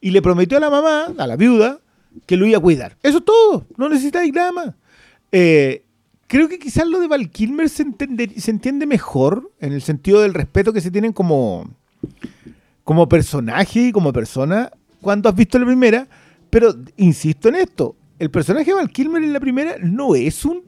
Y 0.00 0.10
le 0.10 0.22
prometió 0.22 0.56
a 0.56 0.60
la 0.62 0.70
mamá, 0.70 1.12
a 1.18 1.26
la 1.26 1.36
viuda, 1.36 1.80
que 2.24 2.38
lo 2.38 2.46
iba 2.46 2.56
a 2.56 2.62
cuidar. 2.62 2.96
Eso 3.02 3.18
es 3.18 3.24
todo. 3.26 3.66
No 3.76 3.90
necesitáis 3.90 4.32
nada 4.32 4.50
más. 4.50 4.74
Eh, 5.36 5.84
creo 6.28 6.48
que 6.48 6.60
quizás 6.60 6.86
lo 6.86 7.00
de 7.00 7.08
Val 7.08 7.28
Kilmer 7.28 7.68
se, 7.68 7.82
entiende 7.82 8.86
mejor 8.86 9.50
en 9.58 9.72
el 9.72 9.82
sentido 9.82 10.20
del 10.20 10.32
respeto 10.32 10.72
que 10.72 10.80
se 10.80 10.92
tienen 10.92 11.12
como, 11.12 11.68
como 12.84 13.08
personaje 13.08 13.88
y 13.88 13.92
como 13.92 14.12
persona 14.12 14.70
cuando 15.00 15.28
has 15.28 15.34
visto 15.34 15.58
la 15.58 15.66
primera. 15.66 16.06
Pero 16.50 16.76
insisto 16.96 17.48
en 17.48 17.56
esto: 17.56 17.96
el 18.20 18.30
personaje 18.30 18.66
de 18.66 18.74
Val 18.74 18.92
Kilmer 18.92 19.24
en 19.24 19.32
la 19.32 19.40
primera 19.40 19.74
no 19.82 20.14
es 20.14 20.44
un 20.44 20.62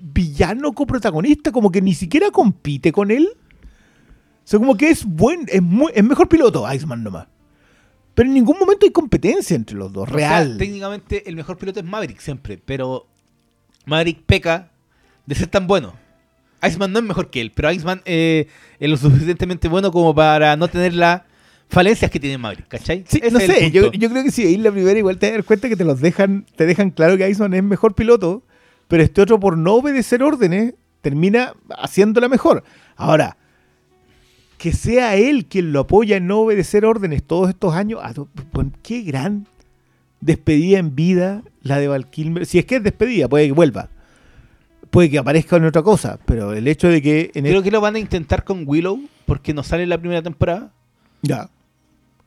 villano 0.00 0.72
coprotagonista, 0.72 1.52
como 1.52 1.70
que 1.70 1.82
ni 1.82 1.92
siquiera 1.92 2.30
compite 2.30 2.92
con 2.92 3.10
él. 3.10 3.28
O 3.28 4.42
sea, 4.42 4.58
como 4.58 4.74
que 4.74 4.88
es 4.88 5.04
buen, 5.04 5.44
es, 5.48 5.60
muy, 5.60 5.92
es 5.94 6.02
mejor 6.02 6.30
piloto 6.30 6.64
Iceman 6.72 7.02
nomás. 7.02 7.26
Pero 8.14 8.26
en 8.26 8.34
ningún 8.34 8.58
momento 8.58 8.86
hay 8.86 8.92
competencia 8.92 9.54
entre 9.54 9.76
los 9.76 9.92
dos, 9.92 10.08
O 10.08 10.18
sea, 10.18 10.40
real. 10.40 10.56
técnicamente 10.56 11.28
el 11.28 11.36
mejor 11.36 11.58
piloto 11.58 11.80
es 11.80 11.84
Maverick 11.84 12.20
siempre, 12.20 12.56
pero 12.56 13.11
Maverick 13.86 14.22
peca 14.24 14.70
de 15.26 15.34
ser 15.34 15.48
tan 15.48 15.66
bueno. 15.66 15.94
Iceman 16.62 16.92
no 16.92 17.00
es 17.00 17.04
mejor 17.04 17.30
que 17.30 17.40
él, 17.40 17.52
pero 17.54 17.70
Iceman 17.72 18.02
eh, 18.04 18.46
es 18.78 18.88
lo 18.88 18.96
suficientemente 18.96 19.68
bueno 19.68 19.90
como 19.90 20.14
para 20.14 20.56
no 20.56 20.68
tener 20.68 20.94
las 20.94 21.22
falencias 21.68 22.10
que 22.10 22.20
tiene 22.20 22.38
Maverick, 22.38 22.68
¿cachai? 22.68 23.04
Sí, 23.08 23.20
no 23.32 23.40
sé, 23.40 23.70
yo, 23.70 23.90
yo 23.92 24.10
creo 24.10 24.22
que 24.22 24.30
si 24.30 24.46
ahí 24.46 24.56
la 24.58 24.70
primera 24.70 24.98
igual 24.98 25.18
te 25.18 25.32
das 25.32 25.44
cuenta 25.44 25.68
que 25.68 25.76
te 25.76 25.84
los 25.84 26.00
dejan, 26.00 26.46
te 26.54 26.66
dejan 26.66 26.90
claro 26.90 27.16
que 27.16 27.28
Iceman 27.28 27.54
es 27.54 27.62
mejor 27.64 27.94
piloto, 27.94 28.44
pero 28.86 29.02
este 29.02 29.22
otro 29.22 29.40
por 29.40 29.56
no 29.56 29.74
obedecer 29.74 30.22
órdenes 30.22 30.74
termina 31.00 31.54
haciéndola 31.78 32.28
mejor. 32.28 32.62
Ahora, 32.94 33.36
que 34.58 34.72
sea 34.72 35.16
él 35.16 35.46
quien 35.46 35.72
lo 35.72 35.80
apoya 35.80 36.18
en 36.18 36.28
no 36.28 36.40
obedecer 36.40 36.84
órdenes 36.84 37.24
todos 37.24 37.48
estos 37.48 37.74
años, 37.74 38.00
ah, 38.02 38.14
qué 38.82 39.02
gran 39.02 39.46
despedida 40.22 40.78
en 40.78 40.94
vida 40.94 41.42
la 41.60 41.78
de 41.78 41.88
Val 41.88 42.08
Kilmer. 42.08 42.46
Si 42.46 42.58
es 42.58 42.64
que 42.64 42.76
es 42.76 42.82
despedida, 42.82 43.28
puede 43.28 43.46
que 43.48 43.52
vuelva. 43.52 43.90
Puede 44.90 45.10
que 45.10 45.18
aparezca 45.18 45.56
en 45.56 45.64
otra 45.64 45.82
cosa, 45.82 46.18
pero 46.24 46.52
el 46.54 46.66
hecho 46.68 46.88
de 46.88 47.00
que 47.02 47.30
en 47.34 47.44
Creo 47.44 47.62
que 47.62 47.70
lo 47.70 47.80
van 47.80 47.96
a 47.96 47.98
intentar 47.98 48.44
con 48.44 48.64
Willow 48.66 49.00
porque 49.26 49.52
no 49.54 49.62
sale 49.62 49.86
la 49.86 49.98
primera 49.98 50.22
temporada. 50.22 50.72
Ya. 51.22 51.48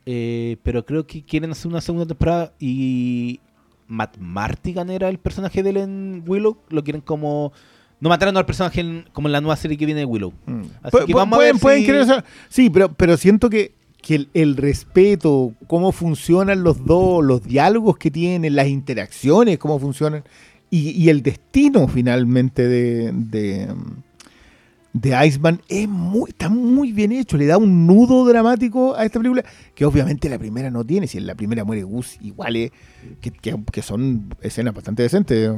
Eh, 0.06 0.58
pero 0.64 0.86
creo 0.86 1.06
que 1.08 1.24
quieren 1.24 1.52
hacer 1.52 1.68
una 1.68 1.82
segunda 1.82 2.06
temporada 2.06 2.54
y 2.60 3.40
Matt 3.88 4.18
Martigan 4.20 4.90
era 4.90 5.10
el 5.10 5.18
personaje 5.20 5.64
de 5.64 5.70
él 5.72 5.78
en 5.78 6.24
Willow. 6.28 6.58
Lo 6.70 6.84
quieren 6.84 7.02
como. 7.02 7.54
No 8.00 8.10
mataron 8.10 8.36
al 8.36 8.46
personaje 8.46 8.82
en- 8.82 9.06
como 9.14 9.28
en 9.28 9.32
la 9.32 9.42
nueva 9.42 9.56
serie 9.56 9.78
que 9.78 9.86
viene 9.86 10.02
de 10.02 10.06
Willow. 10.06 10.34
Mm. 10.46 10.62
Así 10.84 10.98
que 11.08 11.14
vamos 11.14 11.34
a 11.34 11.38
pueden, 11.38 11.54
ver 11.56 11.62
pueden 11.62 11.80
si- 11.82 11.86
querer 11.86 12.02
hacer- 12.02 12.24
Sí, 12.50 12.70
pero, 12.70 12.92
pero 12.94 13.16
siento 13.16 13.50
que, 13.50 13.74
que 14.06 14.14
el, 14.16 14.30
el 14.36 14.56
respeto, 14.56 15.54
cómo 15.66 15.92
funcionan 15.92 16.62
los 16.64 16.86
dos, 16.86 17.24
los 17.26 17.42
diálogos 17.44 17.98
que 17.98 18.12
tienen, 18.12 18.56
las 18.56 18.68
interacciones, 18.68 19.58
cómo 19.58 19.80
funcionan, 19.80 20.24
y, 20.70 20.90
y 20.92 21.10
el 21.10 21.24
destino 21.24 21.88
finalmente 21.88 22.68
de, 22.68 23.12
de, 23.14 23.68
de 24.94 25.28
Iceman 25.28 25.60
es 25.70 25.88
muy, 25.90 26.30
está 26.30 26.50
muy 26.50 26.92
bien 26.92 27.12
hecho. 27.14 27.36
Le 27.36 27.48
da 27.48 27.58
un 27.58 27.88
nudo 27.88 28.26
dramático 28.28 28.96
a 28.96 29.06
esta 29.06 29.20
película 29.20 29.44
que 29.74 29.86
obviamente 29.86 30.30
la 30.30 30.38
primera 30.38 30.70
no 30.70 30.84
tiene. 30.84 31.08
Si 31.08 31.18
en 31.18 31.26
la 31.26 31.34
primera 31.34 31.64
muere 31.64 31.82
Gus, 31.84 32.18
igual 32.22 32.56
es 32.58 32.72
que, 33.22 33.32
que- 33.32 33.58
que 33.72 33.82
son 33.82 34.36
escenas 34.42 34.74
bastante 34.76 35.02
decentes. 35.02 35.50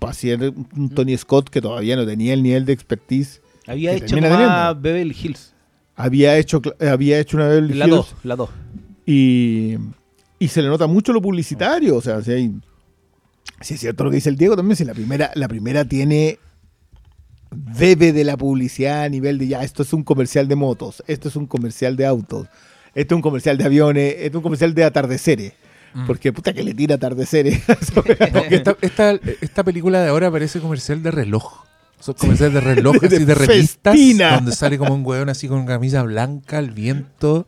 Para 0.00 0.12
ser 0.14 0.52
un 0.76 0.88
Tony 0.90 1.16
Scott 1.16 1.48
que 1.48 1.60
todavía 1.60 1.94
no 1.96 2.04
tenía 2.06 2.34
el 2.34 2.42
nivel 2.42 2.64
de 2.64 2.72
expertise 2.72 3.40
Había 3.66 3.92
hecho 3.92 4.16
teniendo. 4.16 4.80
Beverly 4.80 5.16
Hills. 5.22 5.54
Había 5.98 6.36
hecho 6.38 6.62
cl- 6.62 6.88
había 6.90 7.18
hecho 7.18 7.36
una 7.36 7.48
Beverly 7.48 7.74
La 7.74 7.84
Hills 7.86 7.96
2, 7.96 8.14
la 8.24 8.36
2. 8.36 8.50
y, 9.06 9.76
y 10.38 10.48
se 10.48 10.62
le 10.62 10.68
nota 10.68 10.86
mucho 10.86 11.12
lo 11.12 11.20
publicitario 11.20 11.96
o 11.96 12.00
sea 12.00 12.22
si 12.22 12.32
hay 12.32 12.52
si 13.60 13.74
es 13.74 13.80
cierto 13.80 14.04
lo 14.04 14.10
que 14.10 14.16
dice 14.16 14.28
el 14.30 14.36
Diego 14.36 14.56
también 14.56 14.76
si 14.76 14.84
la 14.84 14.94
primera 14.94 15.30
la 15.34 15.48
primera 15.48 15.84
tiene 15.84 16.38
bebe 17.50 18.12
de 18.12 18.24
la 18.24 18.36
publicidad 18.36 19.02
a 19.04 19.08
nivel 19.08 19.38
de 19.38 19.48
ya 19.48 19.62
esto 19.62 19.82
es 19.82 19.92
un 19.92 20.04
comercial 20.04 20.48
de 20.48 20.56
motos 20.56 21.02
esto 21.06 21.28
es 21.28 21.36
un 21.36 21.46
comercial 21.46 21.96
de 21.96 22.06
autos 22.06 22.46
esto 22.94 23.14
es 23.14 23.16
un 23.16 23.22
comercial 23.22 23.56
de 23.58 23.64
aviones 23.64 24.12
esto 24.18 24.26
es 24.28 24.34
un 24.36 24.42
comercial 24.42 24.74
de 24.74 24.84
atardeceres 24.84 25.52
Mm. 25.94 26.06
porque 26.06 26.34
puta 26.34 26.52
que 26.52 26.62
le 26.62 26.74
tira 26.74 26.96
atardeceres 26.96 27.62
No, 28.34 28.42
esta, 28.50 28.76
esta, 28.82 29.12
esta 29.40 29.64
película 29.64 30.02
de 30.02 30.10
ahora 30.10 30.30
parece 30.30 30.60
comercial 30.60 31.02
de 31.02 31.10
reloj. 31.10 31.64
Son 32.00 32.14
comerciales 32.14 32.54
de 32.54 32.60
reloj, 32.60 32.96
De 33.00 33.06
así 33.16 33.24
de 33.24 33.34
revistas, 33.34 33.92
festina. 33.94 34.34
donde 34.36 34.52
sale 34.52 34.78
como 34.78 34.94
un 34.94 35.04
hueón 35.04 35.28
así 35.28 35.48
con 35.48 35.66
camisa 35.66 36.02
blanca, 36.02 36.58
al 36.58 36.70
viento, 36.70 37.46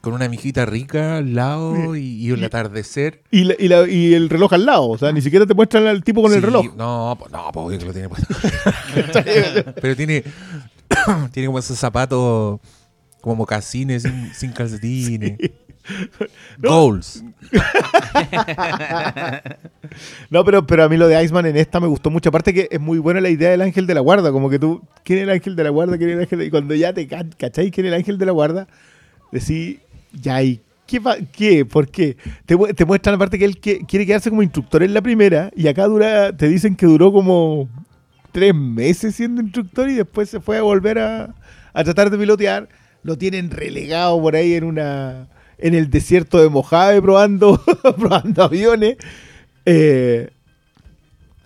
con 0.00 0.14
una 0.14 0.28
mijita 0.28 0.64
rica 0.64 1.18
al 1.18 1.34
lado 1.34 1.94
y, 1.96 2.02
y 2.02 2.30
el 2.30 2.42
atardecer. 2.44 3.22
y, 3.30 3.44
la- 3.44 3.54
y, 3.58 3.68
la- 3.68 3.88
y 3.88 4.14
el 4.14 4.30
reloj 4.30 4.52
al 4.54 4.64
lado 4.64 4.88
o 4.88 4.96
sea 4.98 5.12
ni 5.12 5.20
siquiera 5.20 5.44
te 5.44 5.52
muestran 5.54 5.86
al 5.86 6.02
tipo 6.02 6.22
con 6.22 6.32
el 6.32 6.40
reloj 6.40 6.74
No, 6.76 7.16
pues 7.18 7.30
no, 7.32 7.50
pues 7.52 7.66
obvio 7.66 7.78
que 7.78 7.84
lo 7.84 7.92
tiene 7.92 8.08
puesto. 8.08 8.34
Pero 9.82 9.96
tiene, 9.96 10.24
tiene 11.32 11.46
como 11.46 11.58
esos 11.58 11.78
zapatos 11.78 12.60
como 13.20 13.36
mocasines 13.36 14.02
sin, 14.02 14.34
sin 14.34 14.52
calcetines. 14.52 15.36
Goals. 16.58 17.24
No, 20.30 20.44
pero, 20.44 20.66
pero 20.66 20.84
a 20.84 20.88
mí 20.88 20.96
lo 20.96 21.08
de 21.08 21.22
Iceman 21.22 21.46
en 21.46 21.56
esta 21.56 21.80
me 21.80 21.86
gustó 21.86 22.10
mucho. 22.10 22.28
Aparte 22.28 22.54
que 22.54 22.68
es 22.70 22.80
muy 22.80 22.98
buena 22.98 23.20
la 23.20 23.30
idea 23.30 23.50
del 23.50 23.62
ángel 23.62 23.86
de 23.86 23.94
la 23.94 24.00
guarda. 24.00 24.30
Como 24.30 24.48
que 24.50 24.58
tú, 24.58 24.82
¿quién 25.04 25.18
es 25.18 25.22
el 25.24 25.30
ángel 25.30 25.56
de 25.56 25.64
la 25.64 25.70
guarda? 25.70 25.98
¿Quién 25.98 26.10
es 26.10 26.16
el 26.16 26.20
ángel 26.22 26.38
de-?" 26.38 26.44
Y 26.46 26.50
cuando 26.50 26.74
ya 26.74 26.92
te 26.92 27.06
ca- 27.08 27.24
cacháis 27.36 27.72
quién 27.72 27.86
es 27.86 27.92
el 27.92 27.98
ángel 27.98 28.18
de 28.18 28.26
la 28.26 28.32
guarda, 28.32 28.68
decís, 29.32 29.78
ya, 30.12 30.42
¿y 30.42 30.60
qué? 30.86 31.00
¿Qué? 31.32 31.64
¿Por 31.64 31.88
qué? 31.88 32.16
Te, 32.46 32.56
te 32.74 32.84
muestran 32.84 33.16
aparte 33.16 33.38
que 33.38 33.44
él 33.44 33.58
que- 33.58 33.80
quiere 33.86 34.06
quedarse 34.06 34.30
como 34.30 34.42
instructor 34.42 34.82
en 34.82 34.94
la 34.94 35.02
primera 35.02 35.50
y 35.56 35.66
acá 35.66 35.86
dura, 35.86 36.36
te 36.36 36.48
dicen 36.48 36.76
que 36.76 36.86
duró 36.86 37.12
como 37.12 37.68
tres 38.32 38.54
meses 38.54 39.14
siendo 39.16 39.40
instructor 39.42 39.88
y 39.88 39.94
después 39.94 40.30
se 40.30 40.40
fue 40.40 40.58
a 40.58 40.62
volver 40.62 40.98
a, 41.00 41.34
a 41.72 41.84
tratar 41.84 42.10
de 42.10 42.18
pilotear. 42.18 42.68
Lo 43.02 43.16
tienen 43.16 43.50
relegado 43.50 44.20
por 44.20 44.36
ahí 44.36 44.54
en 44.54 44.64
una 44.64 45.28
en 45.60 45.74
el 45.74 45.90
desierto 45.90 46.40
de 46.40 46.48
Mojave 46.48 47.00
probando, 47.02 47.62
probando 47.98 48.42
aviones. 48.42 48.96
Eh, 49.66 50.30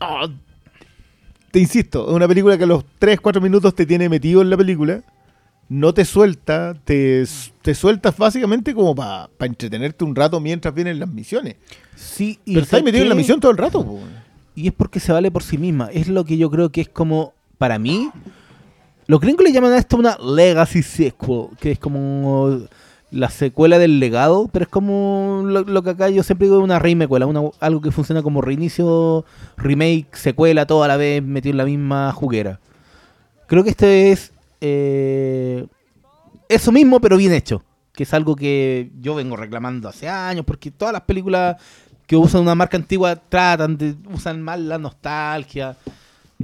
ah, 0.01 0.29
te 1.51 1.59
insisto, 1.59 2.09
es 2.09 2.15
una 2.15 2.29
película 2.29 2.57
que 2.57 2.65
a 2.65 2.69
los 2.69 2.85
3, 2.99 3.21
4 3.21 3.41
minutos 3.41 3.75
te 3.75 3.87
tiene 3.87 4.09
metido 4.09 4.43
en 4.43 4.51
la 4.51 4.57
película. 4.57 5.03
No 5.69 5.95
te 5.95 6.05
suelta, 6.05 6.75
te, 6.85 7.25
te 7.63 7.75
sueltas 7.75 8.17
básicamente 8.19 8.75
como 8.75 8.95
para 8.95 9.31
entretenerte 9.41 10.05
un 10.05 10.15
rato 10.15 10.39
mientras 10.39 10.75
vienen 10.75 11.01
las 11.01 11.09
misiones. 11.09 11.57
Sí, 11.97 12.39
y 12.45 12.55
Pero 12.55 12.65
estás 12.65 12.71
¿sabes 12.71 12.85
metido 12.85 13.05
en 13.05 13.09
la 13.09 13.15
misión 13.15 13.41
todo 13.41 13.51
el 13.51 13.59
rato. 13.59 13.85
po. 13.85 14.01
Y 14.55 14.69
es 14.69 14.73
porque 14.73 15.01
se 15.01 15.13
vale 15.13 15.31
por 15.31 15.43
sí 15.43 15.59
misma. 15.59 15.89
Es 15.93 16.09
lo 16.09 16.25
que 16.25 16.37
yo 16.37 16.51
creo 16.51 16.71
que 16.71 16.83
es 16.83 16.89
como, 16.89 17.33
para 17.59 17.79
mí, 17.79 18.11
los 19.07 19.21
gringos 19.21 19.45
le 19.45 19.53
llaman 19.53 19.73
a 19.73 19.79
esto 19.79 19.97
una 19.97 20.17
legacy 20.19 20.83
sequel, 20.83 21.49
que 21.61 21.73
es 21.73 21.79
como 21.79 22.61
la 23.11 23.31
secuela 23.31 23.79
del 23.79 24.01
legado, 24.01 24.49
pero 24.53 24.65
es 24.65 24.69
como 24.69 25.43
lo, 25.45 25.83
que 25.83 25.91
acá 25.91 26.09
yo 26.09 26.23
siempre 26.23 26.49
digo 26.49 26.59
una 26.59 26.79
remecuela, 26.81 27.27
una, 27.27 27.43
algo 27.61 27.81
que 27.81 27.93
funciona 27.93 28.23
como 28.23 28.41
reinicio, 28.41 29.25
remake, 29.57 30.17
secuela, 30.17 30.67
todo 30.67 30.83
a 30.83 30.89
la 30.89 30.97
vez 30.97 31.23
metido 31.23 31.53
en 31.53 31.59
la 31.59 31.65
misma 31.65 32.13
juguera. 32.13 32.59
Creo 33.47 33.63
que 33.63 33.71
este 33.71 34.11
es 34.11 34.33
eh, 34.61 35.67
eso 36.49 36.73
mismo, 36.73 37.01
pero 37.01 37.17
bien 37.17 37.33
hecho. 37.33 37.63
Que 37.93 38.03
es 38.03 38.13
algo 38.13 38.35
que 38.35 38.91
yo 39.01 39.15
vengo 39.15 39.37
reclamando 39.37 39.89
hace 39.89 40.09
años, 40.09 40.45
porque 40.45 40.73
todas 40.73 40.93
las 40.93 41.03
películas 41.03 41.57
que 42.07 42.17
usan 42.17 42.43
una 42.43 42.55
marca 42.55 42.77
antigua 42.77 43.15
tratan 43.15 43.77
de 43.77 43.95
usan 44.13 44.43
mal 44.43 44.69
la 44.69 44.79
nostalgia. 44.79 45.77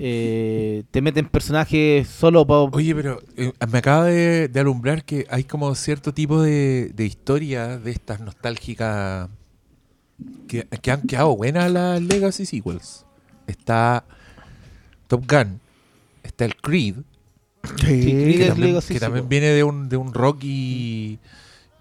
Eh, 0.02 0.84
te 0.90 1.02
meten 1.02 1.28
personajes 1.28 2.08
solo 2.08 2.46
para. 2.46 2.60
Oye, 2.60 2.94
pero 2.94 3.20
eh, 3.36 3.52
me 3.70 3.78
acaba 3.78 4.06
de, 4.06 4.48
de 4.48 4.60
alumbrar 4.60 5.04
que 5.04 5.26
hay 5.28 5.44
como 5.44 5.74
cierto 5.74 6.14
tipo 6.14 6.40
de, 6.40 6.90
de 6.94 7.04
historia 7.04 7.78
de 7.78 7.90
estas 7.90 8.18
nostálgicas 8.20 9.28
que, 10.48 10.66
que 10.66 10.90
han 10.90 11.02
quedado 11.02 11.36
buenas 11.36 11.70
las 11.70 12.00
Legacy 12.00 12.46
Sequels. 12.46 13.04
Está 13.46 14.06
Top 15.06 15.30
Gun, 15.30 15.60
está 16.22 16.46
el 16.46 16.56
Creed, 16.56 16.96
que 17.76 18.46
también, 18.46 18.58
Legacy 18.58 18.94
que 18.94 19.00
también 19.00 19.24
Sequel. 19.24 19.28
viene 19.28 19.48
de 19.48 19.64
un, 19.64 19.90
de 19.90 19.98
un 19.98 20.14
Rocky 20.14 21.18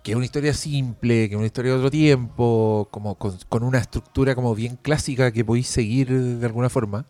que 0.04 0.12
es 0.12 0.16
una 0.16 0.26
historia 0.26 0.54
simple, 0.54 1.30
que 1.30 1.36
es 1.36 1.38
una 1.38 1.46
historia 1.46 1.72
de 1.72 1.78
otro 1.78 1.92
tiempo, 1.92 2.88
como 2.92 3.16
con, 3.16 3.38
con 3.50 3.64
una 3.64 3.78
estructura 3.80 4.36
como 4.36 4.56
bien 4.56 4.78
clásica 4.82 5.32
que 5.32 5.46
podéis 5.46 5.68
seguir 5.68 6.10
de 6.12 6.46
alguna 6.46 6.70
forma. 6.70 7.06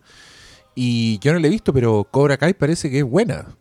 Y 0.75 1.19
yo 1.19 1.33
no 1.33 1.39
la 1.39 1.47
he 1.47 1.49
visto, 1.49 1.73
pero 1.73 2.07
Cobra 2.09 2.37
Kai 2.37 2.53
parece 2.53 2.89
que 2.89 2.99
es 2.99 3.03
buena. 3.03 3.55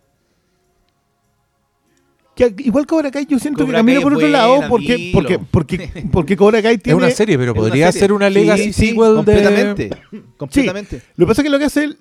Que 2.36 2.54
igual 2.58 2.86
Cobra 2.86 3.10
Kai 3.10 3.26
yo 3.26 3.38
siento 3.40 3.64
Cobra 3.64 3.78
que 3.78 3.80
camina 3.80 4.00
por 4.00 4.12
es 4.12 4.16
otro 4.18 4.28
buena, 4.28 4.38
lado 4.46 4.68
porque, 4.68 5.10
porque, 5.12 5.38
porque, 5.40 5.90
porque 6.12 6.36
Cobra 6.36 6.62
Kai 6.62 6.74
Es 6.76 6.82
tiene... 6.82 6.96
una 6.96 7.10
serie, 7.10 7.36
pero 7.36 7.50
Es 7.52 7.58
una 7.58 7.66
podría 7.68 7.90
serie. 7.92 8.00
ser 8.00 8.12
una 8.12 8.28
Sí, 8.28 8.34
Legacy 8.34 8.72
sí, 8.72 8.72
sequel 8.72 8.96
de... 8.96 9.14
completamente. 9.16 9.90
Completamente. 10.36 11.02
Lo 11.16 11.26
que 11.26 11.28
pasa 11.30 11.42
es 11.42 11.44
que 11.44 11.50
lo 11.50 11.58
que 11.58 11.64
hace 11.64 11.84
él 11.84 11.98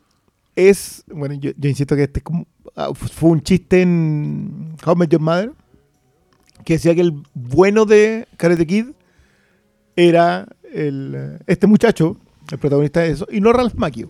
es. 0.55 1.03
Bueno, 1.11 1.33
yo, 1.35 1.51
yo 1.57 1.69
insisto 1.69 1.95
que 1.95 2.03
este 2.03 2.19
es 2.19 2.23
como- 2.23 2.45
ah, 2.75 2.91
fue 2.93 3.31
un 3.31 3.41
chiste 3.41 3.81
en 3.81 4.75
How 4.85 4.93
I 4.93 4.97
Met 4.97 5.09
Your 5.09 5.21
Mother. 5.21 5.51
Que 6.63 6.73
decía 6.73 6.93
que 6.93 7.01
el 7.01 7.13
bueno 7.33 7.85
de 7.85 8.27
Karate 8.37 8.67
Kid 8.67 8.87
era 9.95 10.47
el, 10.71 11.13
eh, 11.15 11.39
este 11.47 11.65
muchacho, 11.65 12.17
el 12.51 12.57
protagonista 12.59 12.99
de 12.99 13.11
eso, 13.11 13.27
y 13.31 13.39
no 13.41 13.53
Ralph 13.53 13.73
Macchio. 13.75 14.07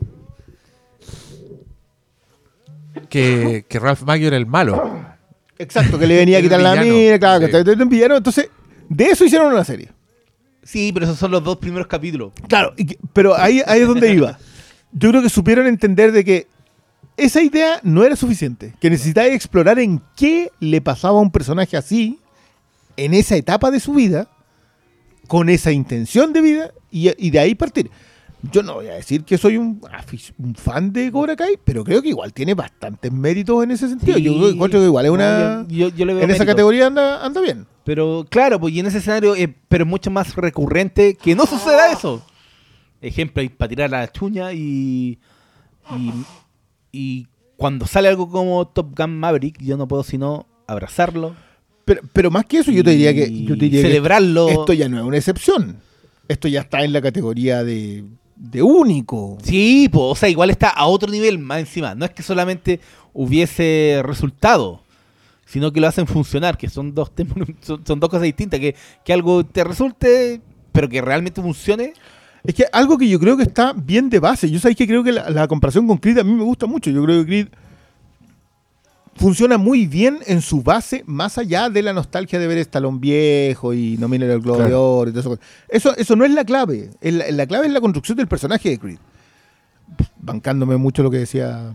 Que, 3.09 3.65
que 3.67 3.79
Ralph 3.79 4.03
Macchio 4.03 4.27
era 4.27 4.37
el 4.37 4.45
malo. 4.45 5.05
Exacto, 5.59 5.97
que 5.97 6.05
le 6.07 6.15
venía 6.17 6.37
a 6.37 6.41
quitar 6.41 6.61
la 6.61 6.73
villano, 6.73 6.93
mina, 6.97 7.19
claro, 7.19 7.45
sí. 7.47 7.51
que 7.51 7.63
te 7.63 7.83
un 7.83 7.89
villano. 7.89 8.17
Entonces, 8.17 8.49
de 8.89 9.05
eso 9.05 9.25
hicieron 9.25 9.51
una 9.51 9.63
serie. 9.63 9.89
Sí, 10.63 10.91
pero 10.93 11.05
esos 11.05 11.17
son 11.17 11.31
los 11.31 11.43
dos 11.43 11.57
primeros 11.57 11.87
capítulos. 11.87 12.33
Claro, 12.47 12.73
y 12.77 12.85
que- 12.85 12.97
pero 13.13 13.35
ahí, 13.35 13.61
ahí 13.65 13.81
es 13.81 13.87
donde 13.87 14.13
iba. 14.13 14.37
Yo 14.91 15.09
creo 15.09 15.21
que 15.21 15.29
supieron 15.29 15.65
entender 15.67 16.11
de 16.11 16.23
que 16.25 16.47
esa 17.15 17.41
idea 17.41 17.79
no 17.83 18.03
era 18.03 18.15
suficiente, 18.15 18.73
que 18.79 18.89
necesitaba 18.89 19.27
explorar 19.27 19.79
en 19.79 20.01
qué 20.15 20.51
le 20.59 20.81
pasaba 20.81 21.17
a 21.17 21.21
un 21.21 21.31
personaje 21.31 21.77
así, 21.77 22.19
en 22.95 23.13
esa 23.13 23.35
etapa 23.35 23.71
de 23.71 23.79
su 23.79 23.93
vida, 23.93 24.27
con 25.27 25.49
esa 25.49 25.71
intención 25.71 26.33
de 26.33 26.41
vida, 26.41 26.71
y, 26.91 27.11
y 27.17 27.29
de 27.31 27.39
ahí 27.39 27.55
partir. 27.55 27.89
Yo 28.51 28.63
no 28.63 28.75
voy 28.75 28.87
a 28.87 28.93
decir 28.93 29.23
que 29.23 29.37
soy 29.37 29.57
un, 29.57 29.81
fan 30.55 30.91
de 30.93 31.11
Cobra 31.11 31.35
Kai, 31.35 31.57
pero 31.63 31.83
creo 31.83 32.01
que 32.01 32.09
igual 32.09 32.33
tiene 32.33 32.53
bastantes 32.53 33.11
méritos 33.11 33.63
en 33.63 33.71
ese 33.71 33.89
sentido. 33.89 34.17
Sí. 34.17 34.23
Yo 34.23 34.49
encuentro 34.49 34.79
que 34.79 34.85
igual 34.85 35.05
es 35.05 35.11
una... 35.11 35.57
No, 35.63 35.67
yo, 35.67 35.89
yo- 35.89 35.95
yo 35.95 36.05
le 36.05 36.13
veo 36.13 36.23
en 36.23 36.31
esa 36.31 36.45
categoría 36.45 36.87
anda, 36.87 37.25
anda 37.25 37.41
bien. 37.41 37.65
Pero 37.83 38.25
claro, 38.29 38.59
pues 38.59 38.73
y 38.73 38.79
en 38.79 38.87
ese 38.87 38.97
escenario, 38.97 39.35
eh, 39.35 39.53
pero 39.69 39.83
es 39.85 39.89
mucho 39.89 40.11
más 40.11 40.35
recurrente 40.35 41.15
que 41.15 41.35
no 41.35 41.45
suceda 41.45 41.91
eso. 41.91 42.21
Ejemplo, 43.01 43.41
para 43.57 43.69
tirar 43.69 43.89
la 43.89 44.11
chuña 44.11 44.51
y, 44.53 45.19
y. 45.95 46.11
y 46.91 47.27
cuando 47.55 47.87
sale 47.87 48.07
algo 48.07 48.29
como 48.29 48.67
Top 48.67 48.97
Gun 48.97 49.17
Maverick, 49.19 49.61
yo 49.61 49.77
no 49.77 49.87
puedo 49.87 50.03
sino 50.03 50.45
abrazarlo. 50.67 51.35
Pero, 51.85 52.01
pero 52.11 52.29
más 52.29 52.45
que 52.45 52.59
eso, 52.59 52.71
yo 52.71 52.83
te 52.83 52.91
diría 52.91 53.13
que, 53.13 53.25
y 53.27 53.45
yo 53.45 53.55
te 53.57 53.65
diría 53.65 53.81
que 53.81 53.87
celebrarlo. 53.87 54.49
esto 54.49 54.73
ya 54.73 54.89
no 54.89 54.97
es 54.99 55.03
una 55.03 55.17
excepción. 55.17 55.77
Esto 56.27 56.49
ya 56.49 56.61
está 56.61 56.83
en 56.83 56.91
la 56.91 57.01
categoría 57.01 57.63
de, 57.63 58.03
de 58.37 58.61
único. 58.61 59.37
Sí, 59.43 59.89
pues, 59.91 60.03
o 60.03 60.15
sea, 60.15 60.29
igual 60.29 60.49
está 60.49 60.69
a 60.69 60.85
otro 60.85 61.11
nivel 61.11 61.39
más 61.39 61.59
encima. 61.59 61.95
No 61.95 62.05
es 62.05 62.11
que 62.11 62.23
solamente 62.23 62.79
hubiese 63.13 64.01
resultado, 64.03 64.81
sino 65.45 65.71
que 65.71 65.81
lo 65.81 65.87
hacen 65.87 66.07
funcionar, 66.07 66.57
que 66.57 66.69
son 66.69 66.93
dos 66.93 67.11
son, 67.61 67.85
son 67.85 67.99
dos 67.99 68.09
cosas 68.09 68.23
distintas. 68.23 68.59
Que, 68.59 68.75
que 69.03 69.13
algo 69.13 69.45
te 69.45 69.63
resulte, 69.63 70.41
pero 70.71 70.87
que 70.87 71.01
realmente 71.01 71.41
funcione. 71.41 71.93
Es 72.43 72.53
que 72.53 72.65
algo 72.71 72.97
que 72.97 73.09
yo 73.09 73.19
creo 73.19 73.35
que 73.35 73.43
está 73.43 73.73
bien 73.73 74.09
de 74.09 74.19
base. 74.19 74.49
Yo 74.49 74.59
sabéis 74.59 74.77
que 74.77 74.87
creo 74.87 75.03
que 75.03 75.11
la, 75.11 75.29
la 75.29 75.47
comparación 75.47 75.87
con 75.87 75.97
Creed 75.97 76.19
a 76.19 76.23
mí 76.23 76.33
me 76.33 76.43
gusta 76.43 76.65
mucho. 76.65 76.89
Yo 76.91 77.03
creo 77.03 77.21
que 77.21 77.25
Creed 77.25 77.47
funciona 79.17 79.57
muy 79.57 79.87
bien 79.87 80.19
en 80.27 80.41
su 80.41 80.61
base, 80.63 81.03
más 81.05 81.37
allá 81.37 81.69
de 81.69 81.81
la 81.81 81.93
nostalgia 81.93 82.39
de 82.39 82.47
ver 82.47 82.57
Stallone 82.59 82.99
viejo 82.99 83.73
y 83.73 83.97
nominen 83.97 84.29
el 84.31 84.39
Globo 84.41 84.57
de 84.59 84.63
Claro. 84.65 84.95
Oro 84.97 85.09
y 85.09 85.13
todo 85.13 85.19
eso. 85.33 85.39
eso. 85.69 85.95
Eso 85.97 86.15
no 86.15 86.23
es 86.25 86.31
la 86.31 86.45
clave. 86.45 86.91
La, 87.01 87.29
la 87.31 87.45
clave 87.47 87.67
es 87.67 87.73
la 87.73 87.81
construcción 87.81 88.17
del 88.17 88.27
personaje 88.27 88.69
de 88.69 88.79
Creed. 88.79 88.97
Bancándome 90.17 90.77
mucho 90.77 91.03
lo 91.03 91.09
que 91.11 91.17
decía 91.19 91.73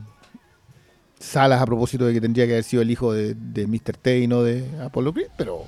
Salas 1.19 1.63
a 1.63 1.67
propósito 1.67 2.05
de 2.07 2.13
que 2.13 2.21
tendría 2.21 2.47
que 2.47 2.53
haber 2.53 2.65
sido 2.65 2.83
el 2.83 2.91
hijo 2.91 3.13
de, 3.13 3.35
de 3.35 3.67
Mr. 3.67 3.97
T 4.01 4.21
y 4.21 4.27
no 4.27 4.43
de 4.43 4.67
Apollo 4.83 5.13
Creed, 5.15 5.29
pero, 5.39 5.65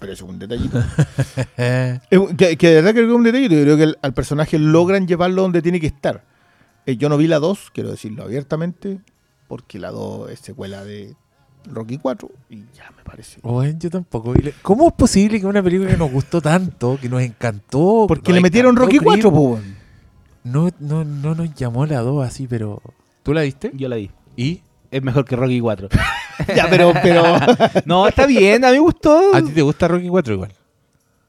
pero 0.00 0.12
eso 0.12 0.24
es 0.24 0.30
un 0.30 0.38
detallito. 0.38 0.82
Que, 2.36 2.56
que 2.56 2.68
de 2.68 2.74
verdad 2.76 2.92
creo 2.92 3.06
que 3.06 3.10
es 3.12 3.16
un 3.16 3.22
detalle. 3.22 3.48
Yo 3.48 3.62
creo 3.62 3.76
que 3.76 3.82
el- 3.84 3.98
al 4.02 4.14
personaje 4.14 4.58
logran 4.58 5.06
llevarlo 5.06 5.42
donde 5.42 5.62
tiene 5.62 5.78
que 5.80 5.86
estar. 5.88 6.24
Eh, 6.86 6.96
yo 6.96 7.08
no 7.08 7.16
vi 7.16 7.26
la 7.26 7.38
2, 7.38 7.70
quiero 7.72 7.90
decirlo 7.90 8.24
abiertamente, 8.24 9.00
porque 9.48 9.78
la 9.78 9.90
2 9.90 10.30
es 10.30 10.40
secuela 10.40 10.84
de 10.84 11.14
Rocky 11.70 11.98
4 11.98 12.30
y 12.50 12.64
ya 12.76 12.90
me 12.96 13.02
parece. 13.02 13.40
bueno, 13.42 13.78
yo 13.78 13.90
tampoco. 13.90 14.34
¿Cómo 14.62 14.88
es 14.88 14.94
posible 14.94 15.40
que 15.40 15.46
una 15.46 15.62
película 15.62 15.90
que 15.90 15.96
nos 15.96 16.10
gustó 16.10 16.40
tanto, 16.40 16.98
que 17.00 17.08
nos 17.08 17.22
encantó? 17.22 18.04
Porque 18.08 18.32
nos 18.32 18.36
le 18.36 18.42
metieron 18.42 18.72
encantó 18.72 18.86
Rocky 18.86 18.98
Creed, 18.98 19.22
4, 19.22 19.30
po, 19.32 19.40
weón. 19.40 19.76
No, 20.44 20.68
no, 20.78 21.04
no 21.04 21.34
nos 21.34 21.54
llamó 21.54 21.86
la 21.86 22.00
2 22.00 22.26
así, 22.26 22.46
pero. 22.46 22.82
¿Tú 23.22 23.32
la 23.32 23.42
viste? 23.42 23.70
Yo 23.74 23.88
la 23.88 23.96
vi. 23.96 24.10
¿Y? 24.36 24.60
Es 24.90 25.02
mejor 25.02 25.24
que 25.24 25.36
Rocky 25.36 25.60
4. 25.60 25.88
Ya, 26.56 26.66
pero, 26.68 26.92
pero. 27.00 27.22
no, 27.84 28.08
está 28.08 28.26
bien, 28.26 28.64
a 28.64 28.68
mí 28.68 28.74
me 28.74 28.80
gustó. 28.80 29.34
¿A 29.36 29.40
ti 29.40 29.52
te 29.52 29.62
gusta 29.62 29.86
Rocky 29.86 30.08
4 30.08 30.34
igual? 30.34 30.52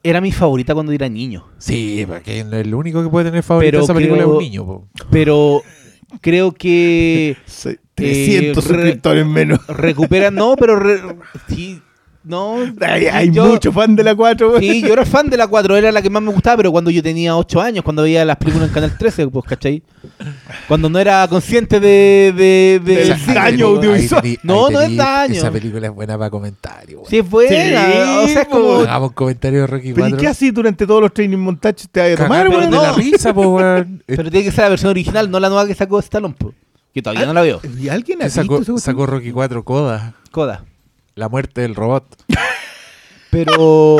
Era 0.02 0.20
mi 0.20 0.32
favorita 0.32 0.74
cuando 0.74 0.90
era 0.90 1.08
niño. 1.08 1.46
Sí, 1.58 2.04
porque 2.08 2.40
el 2.40 2.74
único 2.74 3.02
que 3.02 3.08
puede 3.08 3.26
tener 3.26 3.44
favorito 3.44 3.70
Pero 3.70 3.84
esa 3.84 3.94
película 3.94 4.22
es 4.22 4.26
un 4.26 4.38
niño. 4.38 4.66
po. 4.66 4.88
Pero 5.10 5.62
creo 6.20 6.52
que 6.52 7.36
Sí, 7.46 7.76
300 7.96 8.64
Eh, 8.64 8.68
re- 8.68 8.74
suscriptores 8.76 9.26
menos. 9.26 9.60
recupera. 9.68 10.30
No, 10.30 10.54
pero. 10.56 10.78
re- 10.78 11.00
sí, 11.48 11.80
no. 12.22 12.56
Hay, 12.80 13.06
hay 13.06 13.30
yo- 13.30 13.46
mucho 13.46 13.72
fan 13.72 13.94
de 13.96 14.02
la 14.04 14.14
4, 14.14 14.48
weón. 14.50 14.60
Sí, 14.60 14.82
yo 14.82 14.92
era 14.92 15.04
fan 15.06 15.28
de 15.30 15.36
la 15.36 15.46
4, 15.46 15.76
era 15.76 15.90
la 15.92 16.02
que 16.02 16.10
más 16.10 16.20
me 16.22 16.30
gustaba, 16.32 16.56
pero 16.58 16.72
cuando 16.72 16.90
yo 16.90 17.02
tenía 17.02 17.36
8 17.36 17.60
años, 17.60 17.84
cuando 17.84 18.02
veía 18.02 18.24
las 18.24 18.36
películas 18.36 18.68
en 18.68 18.74
Canal 18.74 18.98
13, 18.98 19.28
pues, 19.28 19.44
¿cachai? 19.46 19.82
Cuando 20.68 20.88
no 20.90 20.98
era 20.98 21.26
consciente 21.28 21.78
de... 21.80 22.34
de, 22.36 22.80
de- 22.84 23.12
Ahí 23.12 23.34
daño 23.34 23.66
audiovisual. 23.68 24.22
ahí 24.24 24.34
tení- 24.34 24.40
No, 24.42 24.66
ahí 24.66 24.72
no 24.74 24.80
es 24.80 24.96
daño. 24.96 25.34
Esa 25.34 25.50
película 25.52 25.86
es 25.86 25.92
buena 25.94 26.18
para 26.18 26.30
comentario. 26.30 27.02
Sí, 27.08 27.18
es 27.18 27.30
buena. 27.30 27.86
Sí, 27.86 27.92
o 28.24 28.28
sea, 28.28 28.42
es 28.42 28.48
como... 28.48 28.74
Hagamos 28.80 29.12
comentarios 29.12 29.62
de 29.62 29.66
Rocky 29.68 29.92
Pero 29.92 30.06
¿y 30.08 30.10
4. 30.10 30.18
qué 30.18 30.26
así 30.26 30.50
durante 30.50 30.86
todos 30.86 31.00
los 31.02 31.14
training 31.14 31.38
montajes 31.38 31.88
te 31.90 32.00
vas 32.00 32.20
a 32.20 32.24
tomar, 32.24 32.48
weón? 32.48 32.70
de 32.70 32.76
la 32.76 32.92
risa, 32.92 33.32
po. 33.32 33.56
Pero 34.06 34.30
tiene 34.30 34.44
que 34.44 34.50
ser 34.50 34.64
la 34.64 34.68
versión 34.70 34.90
original, 34.90 35.30
no 35.30 35.38
la 35.38 35.48
nueva 35.48 35.64
que 35.66 35.74
sacó 35.74 35.98
Stallone, 36.00 36.34
po, 36.36 36.52
que 36.96 37.02
todavía 37.02 37.26
no 37.26 37.34
la 37.34 37.42
veo. 37.42 37.60
¿Y 37.78 37.90
alguien 37.90 38.22
ha 38.22 38.24
visto 38.24 38.40
sacó, 38.40 38.54
cuestión? 38.54 38.80
sacó 38.80 39.04
Rocky 39.04 39.30
4 39.30 39.66
Coda. 39.66 40.14
Coda. 40.30 40.64
La 41.14 41.28
muerte 41.28 41.60
del 41.60 41.74
robot. 41.74 42.06
Pero... 43.30 43.98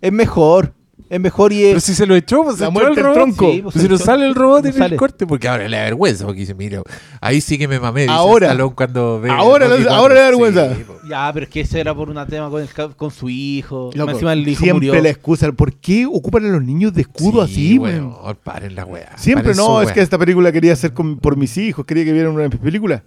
es 0.00 0.12
mejor. 0.12 0.74
Es 1.10 1.18
mejor 1.20 1.52
y 1.54 1.62
Pero 1.62 1.78
es... 1.78 1.84
si 1.84 1.94
se 1.94 2.04
lo 2.06 2.14
echó, 2.14 2.44
pues 2.44 2.58
se 2.58 2.66
echó 2.66 2.86
el 2.88 2.96
robot. 2.96 3.14
tronco. 3.14 3.50
Sí, 3.52 3.62
pues, 3.62 3.72
Pues 3.74 3.82
si 3.82 3.88
no 3.90 3.96
sale 3.98 4.26
el 4.26 4.34
robot 4.34 4.62
no 4.64 4.68
en 4.68 4.74
sale. 4.76 4.94
el 4.94 4.98
corte, 4.98 5.26
porque 5.26 5.48
ahora 5.48 5.66
le 5.66 5.76
da 5.76 5.84
vergüenza, 5.84 6.24
porque 6.26 6.40
dice, 6.40 6.54
mira, 6.54 6.82
ahí 7.20 7.40
sí 7.40 7.56
que 7.56 7.66
me 7.66 7.80
mamé. 7.80 8.02
dice 8.02 8.12
Ahora. 8.12 8.54
Cuando 8.74 9.20
ve 9.20 9.30
Ahora 9.30 9.66
le- 9.68 9.76
4. 9.76 9.90
ahora 9.94 10.14
le 10.14 10.20
da 10.20 10.26
vergüenza. 10.26 10.74
Sí, 10.74 10.84
po. 10.84 10.94
Ya, 11.08 11.30
pero 11.32 11.44
es 11.44 11.50
que 11.50 11.60
eso 11.62 11.78
era 11.78 11.94
por 11.94 12.10
un 12.10 12.26
tema 12.26 12.50
con, 12.50 12.60
el 12.60 12.68
con 12.94 13.10
su 13.10 13.28
hijo. 13.30 13.90
Loco, 13.94 14.10
Encima 14.10 14.32
el 14.34 14.46
hijo 14.46 14.62
siempre 14.62 14.88
murió. 14.88 15.02
la 15.02 15.08
excusa. 15.08 15.50
¿Por 15.52 15.72
qué 15.74 16.04
ocupan 16.06 16.44
a 16.44 16.48
los 16.48 16.62
niños 16.62 16.92
de 16.92 17.00
escudo 17.02 17.46
Sí, 17.46 17.52
así, 17.52 17.78
weón? 17.78 18.14
Paren 18.44 18.74
la 18.74 18.84
weá. 18.84 19.16
Siempre 19.16 19.54
no, 19.54 19.80
es 19.80 19.86
weá. 19.86 19.94
que 19.94 20.00
esta 20.02 20.18
película 20.18 20.52
quería 20.52 20.74
hacer 20.74 20.92
con- 20.92 21.18
por 21.18 21.36
mis 21.38 21.56
hijos, 21.56 21.86
quería 21.86 22.04
que 22.04 22.12
vieran 22.12 22.32
una 22.32 22.42
de 22.42 22.48
mis 22.50 22.58
películas. 22.58 23.00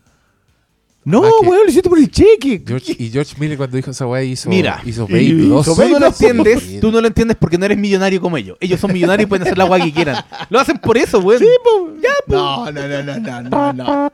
No, 1.03 1.21
que- 1.23 1.47
weón, 1.47 1.63
lo 1.65 1.69
hiciste 1.69 1.89
por 1.89 1.97
el 1.97 2.11
cheque. 2.11 2.61
George- 2.65 2.95
y 2.99 3.09
George 3.09 3.35
Miller 3.39 3.57
cuando 3.57 3.75
dijo 3.75 3.89
esa 3.89 4.05
weá 4.05 4.21
hizo, 4.23 4.49
Mira, 4.49 4.81
hizo 4.85 5.07
y- 5.09 5.11
Babe 5.11 5.23
hizo 5.23 5.47
2. 5.47 5.65
Tú 5.65 5.75
no 5.81 5.87
lo 5.87 5.99
dos, 5.99 6.21
entiendes, 6.21 6.79
tú 6.79 6.91
no 6.91 7.01
lo 7.01 7.07
entiendes 7.07 7.37
porque 7.39 7.57
no 7.57 7.65
eres 7.65 7.77
millonario 7.77 8.21
como 8.21 8.37
ellos. 8.37 8.55
Ellos 8.59 8.79
son 8.79 8.93
millonarios 8.93 9.25
y 9.25 9.29
pueden 9.29 9.43
hacer 9.47 9.57
la 9.57 9.63
guay 9.63 9.81
que 9.85 9.93
quieran. 9.93 10.23
Lo 10.51 10.59
hacen 10.59 10.77
por 10.77 10.97
eso, 10.97 11.19
güey. 11.21 11.39
Sí, 11.39 11.47
po. 11.63 11.89
No, 12.27 12.71
no, 12.71 12.87
no, 12.87 13.03
no, 13.03 13.19
no, 13.19 13.73
no, 13.73 13.73
no. 13.73 14.11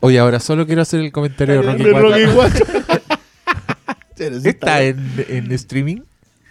Oye, 0.00 0.18
ahora 0.18 0.40
solo 0.40 0.66
quiero 0.66 0.82
hacer 0.82 1.00
el 1.00 1.12
comentario 1.12 1.54
de 1.54 1.62
Rocky 1.62 1.82
De 1.84 1.92
4. 1.92 2.10
Rocky 2.10 2.24
4. 2.34 2.66
Pero 4.16 4.40
sí 4.40 4.48
¿Está 4.48 4.82
en, 4.82 5.24
en 5.28 5.52
streaming? 5.52 5.98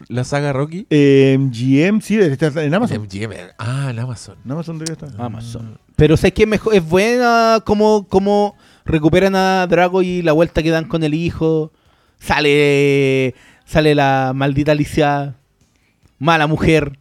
¿La 0.09 0.23
saga 0.25 0.51
Rocky? 0.51 0.85
Eh, 0.89 1.37
GM, 1.39 2.01
sí, 2.01 2.17
está 2.19 2.47
en 2.63 2.73
Amazon. 2.73 3.01
MGM. 3.03 3.31
Ah, 3.57 3.87
en 3.89 3.99
Amazon. 3.99 4.35
En 4.45 4.51
Amazon 4.51 4.77
debería 4.77 4.93
estar. 5.05 5.21
Amazon. 5.21 5.77
Pero 5.95 6.17
sé 6.17 6.33
que 6.33 6.45
es 6.73 6.89
buena 6.89 7.61
como, 7.65 8.05
como 8.09 8.55
recuperan 8.85 9.35
a 9.35 9.65
Drago 9.67 10.01
y 10.01 10.21
la 10.21 10.31
vuelta 10.33 10.61
que 10.63 10.69
dan 10.71 10.85
con 10.85 11.03
el 11.03 11.13
hijo. 11.13 11.71
Sale 12.19 13.35
sale 13.65 13.95
la 13.95 14.31
maldita 14.35 14.71
Alicia, 14.73 15.35
mala 16.19 16.47
mujer, 16.47 16.97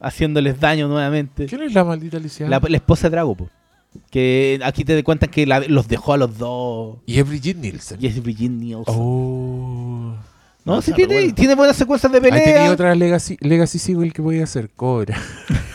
haciéndoles 0.00 0.60
daño 0.60 0.88
nuevamente. 0.88 1.46
¿Quién 1.46 1.62
es 1.62 1.72
la 1.74 1.84
maldita 1.84 2.16
Alicia? 2.16 2.48
La, 2.48 2.60
la 2.66 2.76
esposa 2.76 3.08
de 3.08 3.10
Drago, 3.16 3.34
po. 3.34 3.48
que 4.10 4.60
aquí 4.64 4.84
te 4.84 5.02
cuentan 5.04 5.30
que 5.30 5.46
la- 5.46 5.60
los 5.60 5.88
dejó 5.88 6.12
a 6.12 6.16
los 6.18 6.36
dos. 6.38 6.98
Y 7.06 7.18
es 7.18 7.28
Brigitte 7.28 7.58
Nielsen. 7.58 7.98
Y 8.00 8.06
es 8.06 8.22
Brigitte 8.22 8.50
Nielsen. 8.52 8.94
Oh. 8.96 10.14
No, 10.64 10.74
No, 10.76 10.82
sí 10.82 10.92
tiene, 10.92 11.14
bueno. 11.14 11.34
tiene 11.34 11.54
buenas 11.54 11.76
secuencias 11.76 12.12
de 12.12 12.18
Ahí 12.18 12.24
tenía 12.24 12.44
pelea. 12.44 12.70
otra 12.72 12.94
Legacy, 12.94 13.36
Legacy 13.40 13.78
Sequel 13.78 14.12
que 14.12 14.22
podía 14.22 14.44
hacer 14.44 14.68
Cobra. 14.70 15.16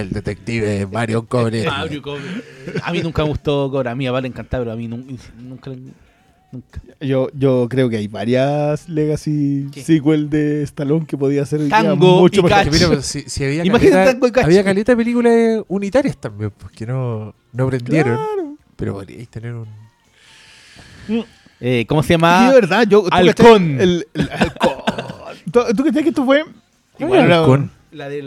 el 0.00 0.10
detective 0.10 0.86
Mario 0.90 1.26
Cobre. 1.26 1.64
Mario 1.70 2.02
Cobra. 2.02 2.22
A 2.82 2.92
mí 2.92 3.00
nunca 3.02 3.22
me 3.22 3.28
gustó 3.30 3.70
Cobra. 3.70 3.90
A 3.92 3.94
mí 3.94 4.06
a 4.06 4.12
Val 4.12 4.22
le 4.22 4.28
encantaba, 4.28 4.62
pero 4.64 4.72
a 4.72 4.76
mí 4.76 4.88
nun- 4.88 5.18
nunca. 5.38 5.70
nunca. 5.70 6.80
Yo, 7.00 7.28
yo 7.34 7.66
creo 7.68 7.90
que 7.90 7.98
hay 7.98 8.08
varias 8.08 8.88
Legacy 8.88 9.66
¿Qué? 9.70 9.82
sequel 9.82 10.30
de 10.30 10.62
Stallone 10.62 11.04
que 11.04 11.16
podía 11.18 11.44
ser 11.44 11.68
Tango 11.68 12.20
mucho 12.20 12.40
y 12.40 12.44
mejor. 12.44 12.64
Que 12.64 12.70
mira, 12.70 13.02
si, 13.02 13.20
si 13.22 13.44
había, 13.44 13.64
Imagínate 13.66 13.92
caleta, 13.96 14.12
Tango 14.12 14.26
y 14.28 14.32
Cacho. 14.32 14.46
había 14.46 14.64
caleta 14.64 14.92
de 14.92 14.96
películas 14.96 15.62
unitarias 15.68 16.16
también, 16.16 16.50
pues 16.56 16.72
que 16.72 16.86
no, 16.86 17.34
no 17.52 17.66
prendieron. 17.68 18.16
Claro. 18.16 18.56
Pero 18.76 18.94
podríais 18.94 19.28
tener 19.28 19.52
un. 19.54 19.66
Eh, 21.60 21.84
¿Cómo 21.88 22.02
se 22.02 22.10
llama? 22.14 22.48
de 22.48 22.54
verdad, 22.54 22.86
yo. 22.88 23.02
¿tú 23.02 23.08
Halcón. 23.10 23.80
El, 23.80 24.06
el 24.14 24.30
halcón. 24.30 24.70
¿Tú, 25.52 25.60
¿Tú 25.76 25.82
crees 25.82 26.02
que 26.02 26.08
esto 26.10 26.24
fue? 26.24 26.44
Igual 26.98 27.24
era 27.26 27.40
halcón. 27.40 27.70
La 27.92 28.08
de 28.08 28.22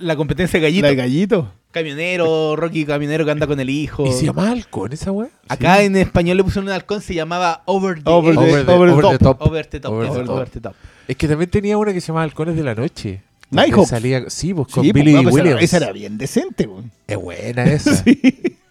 la 0.00 0.16
competencia 0.16 0.58
de 0.58 0.64
gallito. 0.66 0.82
La 0.82 0.88
de 0.90 0.96
gallito. 0.96 1.52
Camionero, 1.70 2.56
Rocky 2.56 2.86
Camionero 2.86 3.24
que 3.26 3.30
anda 3.30 3.46
con 3.46 3.60
el 3.60 3.68
hijo. 3.68 4.06
¿Y 4.06 4.12
se 4.12 4.24
llama 4.24 4.50
Halcón 4.50 4.92
esa 4.92 5.12
weá? 5.12 5.28
Acá 5.48 5.82
en 5.82 5.96
español 5.96 6.38
le 6.38 6.44
pusieron 6.44 6.66
un 6.68 6.72
halcón, 6.72 7.02
se 7.02 7.14
llamaba 7.14 7.62
Over 7.66 8.02
the, 8.02 8.10
Over 8.10 8.34
the- 8.36 8.40
the, 8.40 8.56
the 8.64 9.18
top. 9.18 9.42
Over 9.42 9.66
the 9.66 9.80
top. 9.80 9.92
Over 9.92 10.10
the 10.12 10.22
top. 10.24 10.30
over 10.30 10.48
the 10.48 10.60
top. 10.60 10.74
Es 11.06 11.16
que 11.16 11.28
también 11.28 11.50
tenía 11.50 11.76
una 11.76 11.92
que 11.92 12.00
se 12.00 12.08
llamaba 12.08 12.24
Halcones 12.24 12.56
de 12.56 12.62
la 12.64 12.74
Noche. 12.74 13.22
Nighthawks. 13.50 13.90
Que 13.90 13.96
Salía, 13.96 14.24
sí, 14.30 14.54
pues 14.54 14.68
con 14.68 14.84
Sí, 14.84 14.92
pues, 14.92 15.04
Billy 15.04 15.22
pues, 15.22 15.34
Williams. 15.34 15.62
Esa 15.62 15.76
era 15.78 15.92
bien 15.92 16.16
decente, 16.18 16.66
weón. 16.66 16.90
Es 17.06 17.16
buena 17.16 17.64
esa. 17.64 18.02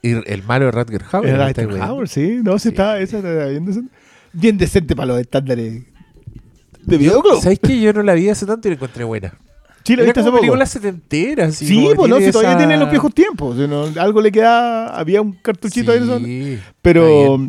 Y 0.03 0.11
el 0.11 0.43
malo 0.43 0.65
de 0.65 0.71
Rutger 0.71 1.03
Hauer. 1.11 1.29
Era 1.29 1.47
Rutger. 1.47 1.81
Hauer, 1.81 2.07
sí. 2.07 2.39
No, 2.43 2.57
sí, 2.59 2.69
estaba, 2.69 2.99
esa 2.99 3.17
era 3.17 3.47
bien 3.47 3.65
decente. 3.65 3.91
Bien 4.31 4.57
decente 4.57 4.95
para 4.95 5.07
los 5.07 5.19
estándares 5.19 5.83
de 6.83 6.97
videoclub. 6.97 7.41
¿Sabes 7.41 7.59
qué? 7.59 7.79
Yo 7.81 7.91
no 7.93 8.03
la 8.03 8.13
vi 8.13 8.29
hace 8.29 8.45
tanto 8.45 8.67
y 8.67 8.71
la 8.71 8.75
encontré 8.75 9.03
buena. 9.03 9.33
Sí, 9.87 9.95
la 9.95 10.03
viste 10.03 10.19
hace 10.19 10.29
poco. 10.29 10.41
película 10.41 10.65
setentera. 10.65 11.45
así 11.45 11.65
Sí, 11.65 11.89
pues 11.95 12.09
no, 12.09 12.17
si 12.19 12.31
todavía 12.31 12.51
esa- 12.51 12.57
tiene 12.59 12.77
los 12.77 12.89
viejos 12.89 13.13
tiempos. 13.13 13.57
si 13.57 13.67
no, 13.67 13.85
algo 13.99 14.21
le 14.21 14.31
queda, 14.31 14.95
había 14.97 15.21
un 15.21 15.33
cartuchito 15.33 15.91
ahí 15.91 15.97
en 15.97 16.03
eso. 16.03 16.19
Sí, 16.19 16.53
está 16.53 16.65
Pero. 16.81 17.39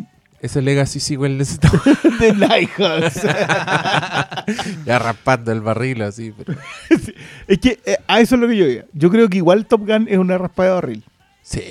Ese 0.41 0.61
Legacy 0.61 1.01
Sequel 1.01 1.37
necesitamos. 1.37 1.81
de 2.21 2.33
Lighthouse. 2.33 3.23
ya 4.85 4.99
raspando 4.99 5.51
el 5.51 5.61
barril 5.61 6.01
así. 6.01 6.33
pero- 6.37 6.57
es 7.47 7.57
que 7.59 7.79
eh, 7.85 7.97
a 8.07 8.21
eso 8.21 8.35
es 8.35 8.41
lo 8.41 8.47
que 8.47 8.55
yo 8.57 8.65
digo. 8.65 8.83
Yo 8.93 9.09
creo 9.09 9.29
que 9.29 9.37
igual 9.37 9.65
Top 9.65 9.85
Gun 9.85 10.07
es 10.09 10.17
una 10.17 10.37
raspada 10.37 10.69
de 10.69 10.75
barril. 10.75 11.03
Sí. 11.41 11.61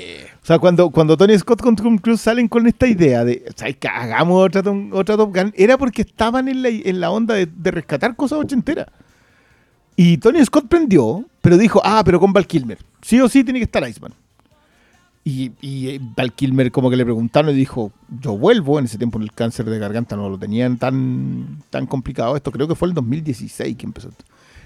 O 0.43 0.47
sea, 0.49 0.59
cuando, 0.59 0.91
cuando 0.91 1.17
Tony 1.17 1.39
Scott 1.39 1.61
con 1.63 1.77
Tom 1.77 1.99
Cruise 1.99 2.21
salen 2.21 2.49
con 2.49 2.67
esta 2.67 2.87
idea 2.87 3.25
de, 3.25 3.45
¿sabes 3.55 3.77
qué? 3.79 3.89
Hagamos 3.89 4.45
otra, 4.47 4.63
otra 4.93 5.17
Top 5.17 5.35
Gun, 5.35 5.53
era 5.57 5.79
porque 5.79 6.03
estaban 6.03 6.49
en 6.49 6.63
la, 6.63 6.69
en 6.69 7.01
la 7.01 7.11
onda 7.11 7.35
de, 7.35 7.47
de 7.47 7.71
rescatar 7.71 8.17
cosas 8.17 8.39
ochenteras. 8.39 8.87
Y 10.01 10.19
Tony 10.19 10.45
Scott 10.45 10.69
prendió, 10.69 11.25
pero 11.43 11.59
dijo, 11.59 11.81
ah, 11.85 12.03
pero 12.05 12.21
con 12.21 12.33
Val 12.33 12.47
Kilmer. 12.47 12.79
Sí 13.03 13.21
o 13.21 13.29
sí 13.29 13.43
tiene 13.43 13.59
que 13.59 13.65
estar 13.65 13.83
Iceman. 13.89 14.15
Y, 15.25 15.51
y 15.61 15.89
eh, 15.89 16.01
Val 16.17 16.33
Kilmer 16.33 16.71
como 16.71 16.89
que 16.89 16.95
le 16.97 17.05
preguntaron 17.05 17.51
y 17.51 17.55
dijo, 17.55 17.91
yo 18.23 18.39
vuelvo. 18.39 18.79
En 18.79 18.85
ese 18.85 18.97
tiempo 18.97 19.19
el 19.19 19.33
cáncer 19.33 19.67
de 19.67 19.77
garganta 19.81 20.15
no 20.15 20.29
lo 20.29 20.39
tenían 20.39 20.79
tan, 20.79 21.65
tan 21.69 21.87
complicado. 21.87 22.37
Esto 22.37 22.53
creo 22.53 22.69
que 22.69 22.77
fue 22.77 22.87
el 22.87 22.95
2016 22.95 23.77
que 23.77 23.87
empezó. 23.87 24.11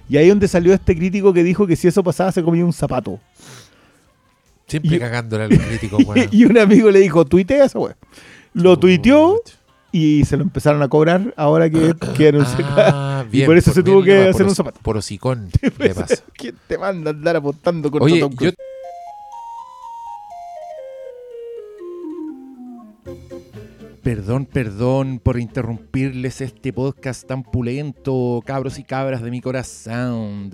Y 0.06 0.18
ahí 0.18 0.28
donde 0.28 0.48
salió 0.48 0.74
este 0.74 0.94
crítico 0.94 1.32
que 1.32 1.42
dijo 1.42 1.66
que 1.66 1.76
si 1.76 1.88
eso 1.88 2.04
pasaba 2.04 2.30
se 2.30 2.42
comía 2.42 2.66
un 2.66 2.74
zapato. 2.74 3.18
Siempre 4.66 4.96
Y- 4.96 4.98
cagándole 4.98 5.44
a 5.44 5.48
los 5.48 5.58
críticos, 5.60 6.04
y 6.30 6.44
un 6.44 6.58
amigo 6.58 6.90
le 6.90 6.98
dijo, 7.00 7.24
tuitea 7.24 7.64
esa 7.64 7.78
wea. 7.78 7.96
Lo 8.52 8.78
tuiteó 8.78 9.40
y 9.92 10.24
se 10.24 10.36
lo 10.36 10.42
empezaron 10.42 10.82
a 10.82 10.88
cobrar 10.88 11.34
ahora 11.36 11.68
que, 11.70 11.94
que 12.16 12.28
anunció- 12.28 12.64
Ah, 12.70 13.24
Y 13.28 13.30
bien, 13.30 13.46
por 13.46 13.56
eso 13.56 13.72
se 13.72 13.82
tuvo 13.82 14.02
que 14.02 14.28
hacer 14.28 14.46
un 14.46 14.54
zapato. 14.54 14.80
Por 14.82 14.96
hocicón 14.96 15.48
le 15.78 15.94
pasa. 15.94 16.16
¿Quién 16.34 16.56
te 16.66 16.76
manda 16.78 17.10
a 17.10 17.14
andar 17.14 17.36
apostando 17.36 17.90
con 17.90 18.02
Oye, 18.02 18.20
Tom 18.20 18.34
yo? 18.38 18.50
Perdón, 24.02 24.46
perdón 24.46 25.20
por 25.22 25.38
interrumpirles 25.38 26.40
este 26.40 26.72
podcast 26.72 27.26
tan 27.26 27.44
pulento, 27.44 28.42
cabros 28.44 28.78
y 28.78 28.84
cabras 28.84 29.22
de 29.22 29.30
mi 29.30 29.40
corazón. 29.40 30.50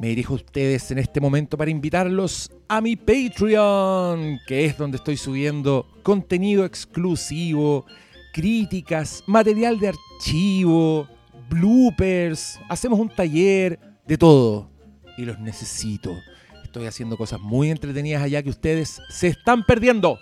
Me 0.00 0.08
dirijo 0.08 0.32
a 0.32 0.36
ustedes 0.36 0.90
en 0.90 0.98
este 0.98 1.20
momento 1.20 1.56
para 1.56 1.70
invitarlos 1.70 2.50
a 2.68 2.80
mi 2.80 2.96
Patreon, 2.96 4.38
que 4.48 4.64
es 4.64 4.76
donde 4.76 4.96
estoy 4.96 5.16
subiendo 5.16 5.86
contenido 6.02 6.64
exclusivo, 6.64 7.86
críticas, 8.32 9.22
material 9.26 9.78
de 9.78 9.88
archivo, 9.88 11.06
bloopers, 11.48 12.58
hacemos 12.68 12.98
un 12.98 13.08
taller, 13.08 13.78
de 14.06 14.18
todo. 14.18 14.68
Y 15.16 15.24
los 15.24 15.38
necesito. 15.38 16.18
Estoy 16.64 16.86
haciendo 16.86 17.16
cosas 17.16 17.40
muy 17.40 17.70
entretenidas 17.70 18.22
allá 18.22 18.42
que 18.42 18.50
ustedes 18.50 19.00
se 19.08 19.28
están 19.28 19.64
perdiendo. 19.64 20.18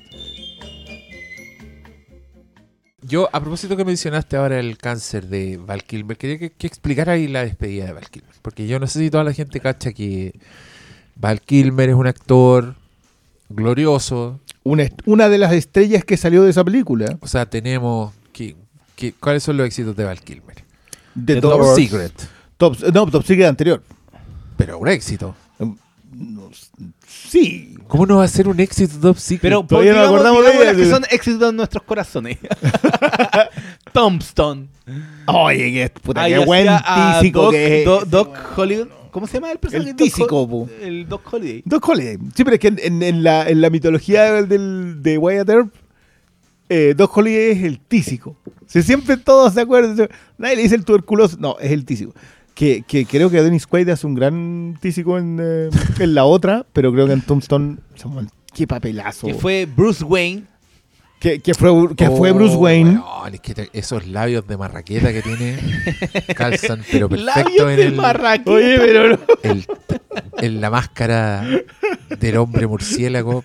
Yo, 3.01 3.29
a 3.33 3.39
propósito 3.39 3.75
que 3.75 3.83
mencionaste 3.83 4.37
ahora 4.37 4.59
el 4.59 4.77
cáncer 4.77 5.27
de 5.27 5.57
Val 5.57 5.83
Kilmer, 5.83 6.17
quería 6.17 6.37
que, 6.37 6.51
que 6.51 6.67
explicara 6.67 7.13
ahí 7.13 7.27
la 7.27 7.43
despedida 7.43 7.85
de 7.85 7.93
Val 7.93 8.09
Kilmer. 8.09 8.35
Porque 8.41 8.67
yo 8.67 8.79
no 8.79 8.87
sé 8.87 8.99
si 8.99 9.09
toda 9.09 9.23
la 9.23 9.33
gente 9.33 9.59
cacha 9.59 9.91
que 9.91 10.33
Val 11.15 11.41
Kilmer 11.41 11.89
es 11.89 11.95
un 11.95 12.07
actor 12.07 12.75
glorioso. 13.49 14.39
Una, 14.63 14.87
una 15.05 15.29
de 15.29 15.39
las 15.39 15.53
estrellas 15.53 16.05
que 16.05 16.15
salió 16.15 16.43
de 16.43 16.51
esa 16.51 16.63
película, 16.63 17.17
O 17.21 17.27
sea, 17.27 17.47
tenemos... 17.47 18.13
¿Cuáles 19.19 19.43
son 19.43 19.57
los 19.57 19.65
éxitos 19.65 19.95
de 19.95 20.03
Val 20.05 20.19
Kilmer? 20.21 20.57
de 21.15 21.35
The 21.35 21.41
Top, 21.41 21.59
Top 21.61 21.75
Secret. 21.75 22.13
Top- 22.57 22.77
no, 22.93 23.05
Top 23.07 23.23
Secret 23.25 23.47
anterior. 23.47 23.81
Pero 24.57 24.77
un 24.79 24.87
éxito. 24.87 25.35
No, 26.13 26.49
sí. 27.07 27.75
¿Cómo 27.87 28.05
no 28.05 28.17
va 28.17 28.25
a 28.25 28.27
ser 28.27 28.47
un 28.47 28.59
éxito 28.59 28.99
Top 28.99 29.17
Secret? 29.17 29.41
Pero 29.41 29.63
Todavía 29.65 29.93
no 29.93 29.97
digamos- 29.99 30.15
acordamos 30.15 30.43
de 30.43 30.51
digamos 30.51 30.63
ella, 30.63 30.73
las 30.73 30.81
que 30.81 30.89
son 30.93 31.03
éxitos 31.09 31.49
en 31.49 31.55
nuestros 31.55 31.83
corazones. 31.83 32.37
Tombstone. 33.93 34.67
Oye, 35.27 35.71
qué, 35.71 35.91
puta, 36.01 36.27
qué 36.27 36.39
buen 36.39 36.67
tísico 37.21 37.41
Doc, 37.43 37.51
que 37.51 37.79
es. 37.79 37.85
Do- 37.85 38.05
Doc 38.05 38.37
Hollywood. 38.57 38.87
¿Cómo 39.11 39.27
se 39.27 39.33
llama 39.35 39.51
el 39.51 39.57
personaje? 39.59 39.89
El 39.89 39.95
Doc 39.95 40.05
tísico. 40.05 40.69
El 40.81 41.09
Doc 41.09 41.33
Holiday. 41.33 41.61
Doc 41.65 41.87
Holiday. 41.89 42.17
Sí, 42.35 42.43
pero 42.45 42.53
es 42.53 42.59
que 42.59 42.67
en, 42.69 42.79
en- 42.81 43.03
en 43.03 43.23
la, 43.23 43.49
en 43.49 43.59
la 43.61 43.69
mitología 43.69 44.41
del, 44.43 45.01
de 45.03 45.17
Wyatt 45.17 45.49
Earp, 45.49 45.73
eh, 46.73 46.93
Doc 46.95 47.15
Holiday 47.17 47.51
es 47.51 47.63
el 47.63 47.79
tísico. 47.79 48.35
Si 48.65 48.81
siempre 48.81 49.17
todos 49.17 49.53
se 49.53 49.61
acuerdan. 49.61 50.07
Nadie 50.37 50.55
le 50.55 50.61
dice 50.63 50.75
el 50.75 50.85
tuberculoso. 50.85 51.35
No, 51.39 51.57
es 51.59 51.71
el 51.71 51.83
tísico. 51.85 52.13
Que, 52.55 52.83
que 52.87 53.05
creo 53.05 53.29
que 53.29 53.41
Dennis 53.41 53.67
Quaid 53.67 53.89
hace 53.89 54.05
un 54.07 54.13
gran 54.15 54.77
tísico 54.81 55.17
en, 55.17 55.39
eh, 55.41 55.69
en 55.99 56.13
la 56.15 56.25
otra, 56.25 56.65
pero 56.73 56.91
creo 56.93 57.07
que 57.07 57.13
en 57.13 57.21
Tombstone. 57.21 57.77
Qué 58.53 58.67
papelazo. 58.67 59.27
Que 59.27 59.33
fue 59.33 59.65
Bruce 59.65 60.03
Wayne. 60.03 60.43
Que, 61.19 61.39
que 61.39 61.53
fue, 61.53 61.69
que 61.95 62.07
fue 62.09 62.31
Oh, 62.31 62.33
Bruce 62.33 62.55
Wayne. 62.55 62.99
weón, 62.99 63.33
es 63.35 63.41
que 63.41 63.53
te- 63.53 63.69
esos 63.73 64.07
labios 64.07 64.47
de 64.47 64.57
marraqueta 64.57 65.13
que 65.13 65.21
tiene 65.21 65.57
calzan, 66.35 66.81
pero 66.91 67.07
perfecto 67.07 67.35
Labios 67.39 67.69
en 67.69 67.75
de 67.77 67.83
el, 67.85 67.95
marraqueta. 67.95 68.51
Oye, 68.51 68.77
pero 68.79 69.09
no. 69.09 69.19
el- 69.43 69.65
en 70.39 70.61
la 70.61 70.69
máscara 70.71 71.45
del 72.19 72.37
hombre 72.37 72.65
murciélago. 72.67 73.43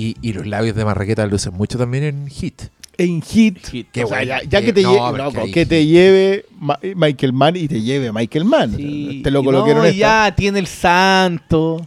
Y, 0.00 0.16
y 0.22 0.32
los 0.32 0.46
labios 0.46 0.76
de 0.76 0.84
marraqueta 0.84 1.26
lucen 1.26 1.54
mucho 1.54 1.76
también 1.76 2.04
en 2.04 2.28
Hit. 2.28 2.62
En 2.96 3.20
Hit. 3.20 3.66
Hit. 3.66 3.88
Qué 3.90 4.04
o 4.04 4.06
sea, 4.08 4.22
ya, 4.22 4.40
ya 4.42 4.58
Eh, 4.60 4.64
que 4.64 4.72
te, 4.72 4.82
no, 4.82 4.92
lleve, 4.92 5.18
loco, 5.18 5.44
que 5.46 5.50
que 5.50 5.66
te 5.66 5.86
lleve 5.86 6.44
Ma- 6.60 6.78
Michael 6.94 7.32
Mann 7.32 7.56
y 7.56 7.66
te 7.66 7.80
lleve 7.82 8.12
Michael 8.12 8.44
Mann. 8.44 8.76
Sí. 8.76 9.20
Te 9.24 9.30
lo 9.32 9.40
Y 9.40 9.46
no, 9.46 9.66
esta. 9.84 9.90
ya 9.90 10.34
tiene 10.36 10.60
el 10.60 10.66
santo. 10.68 11.84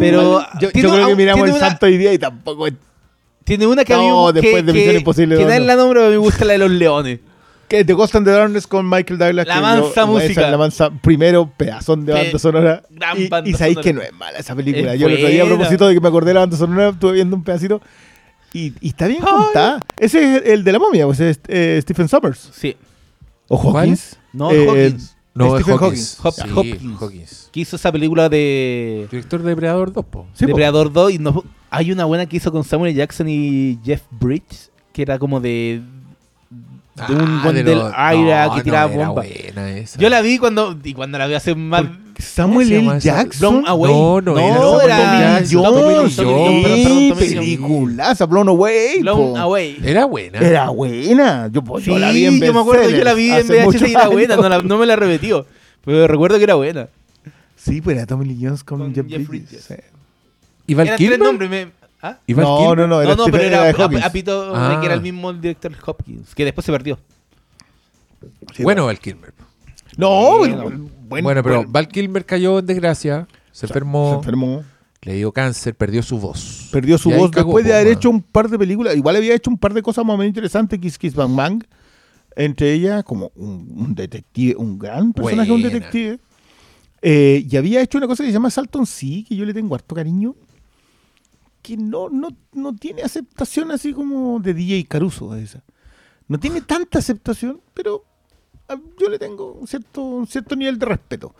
Pero, 0.00 0.40
yo, 0.60 0.70
creo 0.72 1.06
que 1.08 1.16
miramos 1.16 1.46
el 1.48 1.54
una- 1.54 1.60
santo 1.68 1.86
hoy 1.86 1.96
día 1.98 2.12
y 2.12 2.18
tampoco 2.18 2.66
es- 2.66 2.74
Tiene 3.44 3.66
una 3.66 3.84
que 3.84 3.92
a 3.94 3.98
mí 3.98 4.08
No, 4.08 4.32
después 4.32 4.54
que, 4.56 4.62
de 4.62 4.72
Misión 4.72 4.92
que- 4.92 4.98
Imposible 4.98 5.36
Que 5.36 5.44
no. 5.44 5.58
la 5.66 5.76
nombra, 5.76 6.00
pero 6.02 6.10
me 6.10 6.16
gusta 6.16 6.44
la 6.44 6.52
de 6.52 6.58
los 6.58 6.70
leones. 6.70 7.18
Que 7.78 7.84
The 7.84 7.92
Ghost 7.94 8.14
and 8.14 8.26
the 8.26 8.32
Darkness 8.32 8.66
con 8.66 8.88
Michael 8.88 9.18
Douglas. 9.18 9.46
La 9.46 9.60
mansa 9.60 9.88
esa 9.90 10.06
música. 10.06 10.50
La 10.50 10.58
mansa, 10.58 10.90
primero 10.90 11.50
pedazón 11.56 12.04
de 12.04 12.12
banda 12.12 12.38
sonora. 12.38 12.82
gran 12.90 13.20
y, 13.20 13.28
banda 13.28 13.48
y 13.50 13.54
sabéis 13.54 13.78
que 13.78 13.92
no 13.92 14.02
es 14.02 14.12
mala 14.12 14.38
esa 14.38 14.54
película. 14.54 14.94
Es 14.94 15.00
yo 15.00 15.06
el 15.08 15.14
otro 15.14 15.28
día, 15.28 15.42
a 15.42 15.46
propósito 15.46 15.88
de 15.88 15.94
que 15.94 16.00
me 16.00 16.08
acordé 16.08 16.28
de 16.28 16.34
la 16.34 16.40
banda 16.40 16.56
sonora, 16.56 16.88
estuve 16.90 17.12
viendo 17.12 17.34
un 17.36 17.42
pedacito. 17.44 17.80
Y, 18.52 18.74
y 18.80 18.88
está 18.88 19.06
bien 19.06 19.22
contada. 19.22 19.80
Ese 19.98 20.36
es 20.36 20.42
el 20.46 20.62
de 20.64 20.72
la 20.72 20.78
momia, 20.78 21.06
pues 21.06 21.20
es 21.20 21.40
eh, 21.48 21.78
Stephen 21.82 22.08
Sommers. 22.08 22.50
Sí. 22.54 22.76
O. 23.48 23.56
Hawkins. 23.56 24.18
No, 24.32 24.50
Eh, 24.50 24.66
Hawkins. 24.68 25.16
No, 25.34 25.58
Stephen 25.58 25.78
Hawkins. 25.78 26.18
Hawkins. 26.22 26.44
Sí, 26.46 26.52
Hopkins. 26.54 27.00
Hawkins. 27.02 27.48
Que 27.50 27.60
hizo 27.60 27.76
esa 27.76 27.90
película 27.90 28.28
de 28.28 29.06
Director 29.10 29.42
de 29.42 29.48
Depredador 29.48 29.92
2, 29.94 30.04
po. 30.04 30.26
Sí, 30.34 30.44
po. 30.44 30.48
Depredador 30.48 30.92
2. 30.92 31.12
Y 31.12 31.18
no- 31.18 31.42
hay 31.70 31.90
una 31.90 32.04
buena 32.04 32.26
que 32.26 32.36
hizo 32.36 32.52
con 32.52 32.64
Samuel. 32.64 32.94
Jackson 32.94 33.26
y 33.30 33.78
Jeff 33.82 34.02
Bridges. 34.10 34.70
Que 34.92 35.00
era 35.00 35.18
como 35.18 35.40
de. 35.40 35.80
De 36.94 37.14
un 37.14 37.20
Ah, 37.22 37.40
buen 37.42 37.64
del 37.64 37.82
Aira 37.94 38.46
no, 38.46 38.52
que 38.52 38.58
no, 38.58 38.64
tiraba 38.64 38.92
era 38.92 39.08
bomba. 39.08 39.22
buena 39.22 39.70
esa. 39.78 39.98
Yo 39.98 40.08
la 40.10 40.20
vi 40.20 40.38
cuando. 40.38 40.76
Y 40.84 40.92
cuando 40.92 41.18
la 41.18 41.26
vi 41.26 41.34
hace 41.34 41.54
más. 41.54 41.84
Samuel 42.18 42.70
L. 42.70 43.00
Jackson. 43.00 43.62
Blown 43.62 43.66
Away. 43.66 43.92
No, 43.92 44.20
no, 44.20 44.38
era 44.38 44.54
no 44.58 44.80
era. 44.82 45.42
Tommy 45.42 46.12
Jones. 46.14 47.18
peliculaza, 47.18 48.26
Blown 48.26 48.48
Away. 48.48 49.00
Blown. 49.00 49.36
Away. 49.38 49.78
Era 49.82 50.04
buena. 50.04 50.38
Era 50.38 50.68
buena. 50.68 51.48
Yo, 51.50 51.62
pues, 51.64 51.84
yo 51.84 51.94
Sí, 51.94 52.00
la 52.00 52.10
vi 52.12 52.26
en 52.26 52.40
yo 52.40 52.52
me 52.52 52.60
acuerdo 52.60 52.86
que 52.88 52.98
yo 52.98 53.04
la 53.04 53.14
vi 53.14 53.30
en 53.30 53.46
VHS 53.46 53.88
y 53.88 53.92
era 53.92 54.08
buena, 54.08 54.36
no, 54.36 54.48
la- 54.48 54.62
no 54.62 54.78
me 54.78 54.86
la 54.86 54.96
repetió. 54.96 55.46
Pero 55.84 56.06
recuerdo 56.06 56.36
que 56.38 56.44
era 56.44 56.54
buena. 56.54 56.88
Sí, 57.56 57.80
pues 57.80 57.96
era 57.96 58.06
Tommy 58.06 58.26
Lee 58.26 58.38
Jones 58.40 58.62
con, 58.64 58.78
Con 58.78 58.94
Jeff, 58.94 59.06
Jeff 59.08 59.26
Bridges. 59.28 59.48
Bridges. 59.50 59.64
sí. 59.64 59.74
¿Y 60.66 60.74
Val 60.74 60.86
tres 60.86 60.98
Kilmer? 60.98 61.18
nombres. 61.18 61.50
me- 61.50 61.68
¿Ah? 62.02 62.18
¿Y 62.26 62.34
Val 62.34 62.44
No, 62.44 62.74
no, 62.74 62.86
no, 62.88 63.00
era 63.00 63.14
no, 63.14 63.26
no, 63.26 63.32
pero 63.32 63.44
era, 63.44 63.68
era 63.68 63.72
de 63.78 63.82
Hawkins. 63.82 64.02
a- 64.02 64.06
apito 64.06 64.52
Ah. 64.56 64.78
que 64.80 64.86
era 64.86 64.94
el 64.96 65.00
mismo 65.02 65.32
director 65.32 65.72
Hopkins, 65.86 66.34
que 66.34 66.44
después 66.44 66.64
se 66.64 66.72
perdió. 66.72 66.98
Sí, 68.54 68.62
Bueno, 68.62 68.86
Val 68.86 68.98
Kilmer. 68.98 69.32
No, 69.96 70.38
Bueno. 70.38 70.62
bueno, 70.64 70.88
Bueno, 71.24 71.42
pero 71.42 71.64
Val 71.66 71.88
Kilmer 71.88 72.24
cayó 72.24 72.58
en 72.60 72.66
desgracia, 72.66 73.26
se 73.52 73.66
enfermó, 73.66 74.10
se 74.10 74.16
enfermó. 74.18 74.64
le 75.02 75.14
dio 75.14 75.32
cáncer, 75.32 75.74
perdió 75.74 76.02
su 76.02 76.18
voz. 76.18 76.68
Perdió 76.72 76.96
su 76.98 77.10
Y 77.10 77.14
voz 77.14 77.30
cagó, 77.30 77.48
después 77.50 77.64
de 77.66 77.74
haber 77.74 77.88
hecho 77.88 78.08
un 78.10 78.22
par 78.22 78.48
de 78.48 78.58
películas. 78.58 78.96
Igual 78.96 79.16
había 79.16 79.34
hecho 79.34 79.50
un 79.50 79.58
par 79.58 79.74
de 79.74 79.82
cosas 79.82 80.04
más 80.04 80.14
o 80.14 80.18
menos 80.18 80.28
interesantes. 80.30 80.78
Kiss 80.80 80.98
Kiss 80.98 81.14
Bang 81.14 81.34
Bang. 81.36 81.64
Entre 82.34 82.72
ellas, 82.72 83.04
como 83.04 83.30
un, 83.36 83.70
un 83.76 83.94
detective, 83.94 84.56
un 84.56 84.78
gran 84.78 85.12
personaje, 85.12 85.52
un 85.52 85.60
Buena. 85.60 85.74
detective. 85.74 86.18
Eh, 87.02 87.44
y 87.50 87.56
había 87.56 87.82
hecho 87.82 87.98
una 87.98 88.06
cosa 88.06 88.22
que 88.22 88.28
se 88.30 88.32
llama 88.32 88.48
Salton 88.48 88.86
Sea, 88.86 89.22
que 89.28 89.36
yo 89.36 89.44
le 89.44 89.52
tengo 89.52 89.74
harto 89.74 89.94
cariño. 89.94 90.34
Que 91.62 91.76
no, 91.76 92.08
no, 92.08 92.28
no 92.52 92.74
tiene 92.74 93.02
aceptación 93.02 93.70
así 93.70 93.92
como 93.92 94.40
de 94.40 94.52
DJ 94.52 94.84
Caruso. 94.86 95.34
Esa. 95.36 95.62
No 96.28 96.38
tiene 96.38 96.60
tanta 96.60 96.98
aceptación, 96.98 97.60
pero 97.72 98.04
ah, 98.68 98.76
yo 98.98 99.08
le 99.08 99.18
tengo 99.18 99.52
un 99.52 99.66
cierto, 99.66 100.02
un 100.02 100.26
cierto 100.26 100.56
nivel 100.56 100.78
de 100.78 100.86
respeto. 100.86 101.34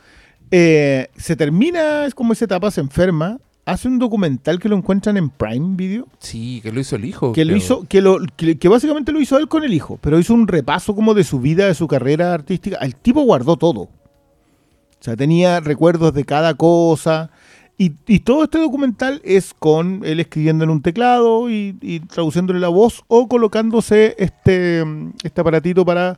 Eh, 0.50 1.08
se 1.16 1.34
termina, 1.34 2.04
es 2.06 2.14
como 2.14 2.34
esa 2.34 2.44
etapa, 2.44 2.70
se 2.70 2.80
enferma, 2.82 3.40
hace 3.64 3.88
un 3.88 3.98
documental 3.98 4.58
que 4.58 4.68
lo 4.68 4.76
encuentran 4.76 5.16
en 5.16 5.30
Prime 5.30 5.76
Video, 5.76 6.08
Sí, 6.18 6.60
que 6.62 6.72
lo 6.72 6.80
hizo 6.80 6.96
el 6.96 7.04
hijo. 7.04 7.32
que 7.32 7.44
lo 7.44 7.56
hizo, 7.56 7.86
que, 7.88 8.02
lo, 8.02 8.18
que, 8.36 8.58
que 8.58 8.68
básicamente 8.68 9.12
lo 9.12 9.20
hizo 9.20 9.38
él 9.38 9.48
con 9.48 9.64
el 9.64 9.72
hijo, 9.72 9.98
pero 10.02 10.18
hizo 10.18 10.34
un 10.34 10.46
repaso 10.46 10.94
como 10.94 11.14
de 11.14 11.24
su 11.24 11.40
vida, 11.40 11.66
de 11.66 11.74
su 11.74 11.88
carrera 11.88 12.34
artística. 12.34 12.76
El 12.76 12.96
tipo 12.96 13.22
guardó 13.22 13.56
todo. 13.56 13.80
O 13.82 15.04
sea, 15.04 15.16
tenía 15.16 15.58
recuerdos 15.60 16.14
de 16.14 16.24
cada 16.24 16.54
cosa. 16.54 17.30
Y, 17.78 18.20
todo 18.20 18.44
este 18.44 18.58
documental 18.58 19.20
es 19.24 19.54
con 19.54 20.02
él 20.04 20.20
escribiendo 20.20 20.62
en 20.62 20.70
un 20.70 20.82
teclado 20.82 21.50
y, 21.50 21.76
y 21.80 21.98
traduciéndole 22.00 22.60
la 22.60 22.68
voz 22.68 23.02
o 23.08 23.26
colocándose 23.26 24.14
este, 24.18 24.84
mm, 24.84 25.14
este 25.24 25.40
aparatito 25.40 25.84
para, 25.84 26.16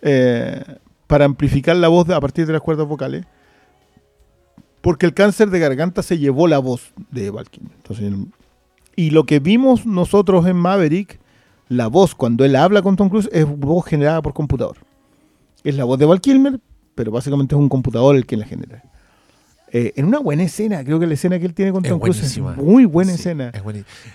eh, 0.00 0.62
para 1.06 1.26
amplificar 1.26 1.76
la 1.76 1.88
voz 1.88 2.08
a 2.08 2.20
partir 2.20 2.46
de 2.46 2.54
las 2.54 2.62
cuerdas 2.62 2.86
vocales. 2.86 3.26
Porque 4.80 5.04
el 5.04 5.12
cáncer 5.12 5.50
de 5.50 5.58
garganta 5.58 6.02
se 6.02 6.16
llevó 6.16 6.48
la 6.48 6.58
voz 6.58 6.94
de 7.10 7.30
Val 7.30 7.50
Kilmer. 7.50 7.72
Entonces, 7.76 8.12
y 8.96 9.10
lo 9.10 9.24
que 9.24 9.40
vimos 9.40 9.84
nosotros 9.84 10.46
en 10.46 10.56
Maverick, 10.56 11.20
la 11.68 11.88
voz 11.88 12.14
cuando 12.14 12.44
él 12.44 12.56
habla 12.56 12.82
con 12.82 12.96
Tom 12.96 13.08
Cruise 13.08 13.28
es 13.32 13.44
voz 13.46 13.84
generada 13.84 14.22
por 14.22 14.32
computador. 14.32 14.78
Es 15.64 15.74
la 15.76 15.84
voz 15.84 15.98
de 15.98 16.06
Val 16.06 16.20
Kilmer, 16.20 16.60
pero 16.94 17.10
básicamente 17.10 17.54
es 17.54 17.60
un 17.60 17.68
computador 17.68 18.16
el 18.16 18.26
que 18.26 18.36
la 18.36 18.46
genera. 18.46 18.82
Eh, 19.72 19.92
en 19.96 20.04
una 20.04 20.20
buena 20.20 20.44
escena, 20.44 20.84
creo 20.84 21.00
que 21.00 21.06
la 21.06 21.14
escena 21.14 21.38
que 21.38 21.46
él 21.46 21.54
tiene 21.54 21.72
con 21.72 21.82
Tom 21.82 21.98
Cruise 21.98 22.22
es 22.22 22.38
buenísima. 22.38 22.52
muy 22.64 22.84
buena 22.84 23.12
Sí, 23.12 23.18
escena. 23.20 23.50
es. 23.52 23.62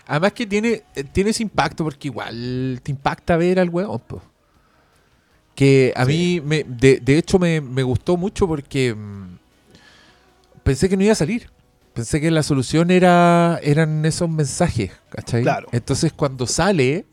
Además 0.07 0.31
que 0.33 0.47
tiene, 0.47 0.83
eh, 0.95 1.03
tiene 1.03 1.31
ese 1.31 1.43
impacto 1.43 1.83
porque 1.83 2.07
igual 2.07 2.79
te 2.81 2.91
impacta 2.91 3.35
ver 3.35 3.59
al 3.59 3.69
huevón. 3.69 3.99
po. 4.07 4.21
Que 5.55 5.91
a 5.97 6.05
mí, 6.05 6.41
me, 6.45 6.63
de, 6.63 6.99
de 7.01 7.17
hecho, 7.17 7.37
me, 7.37 7.59
me 7.59 7.83
gustó 7.83 8.15
mucho 8.15 8.47
porque 8.47 8.93
mm, 8.95 9.37
pensé 10.63 10.87
que 10.87 10.95
no 10.95 11.03
iba 11.03 11.11
a 11.11 11.15
salir. 11.15 11.49
Pensé 11.93 12.21
que 12.21 12.31
la 12.31 12.43
solución 12.43 12.91
era 12.91 13.59
eran 13.61 14.05
esos 14.05 14.29
mensajes, 14.29 14.91
¿cachai? 15.09 15.41
Claro. 15.41 15.67
Entonces 15.73 16.13
cuando 16.13 16.47
sale, 16.47 17.05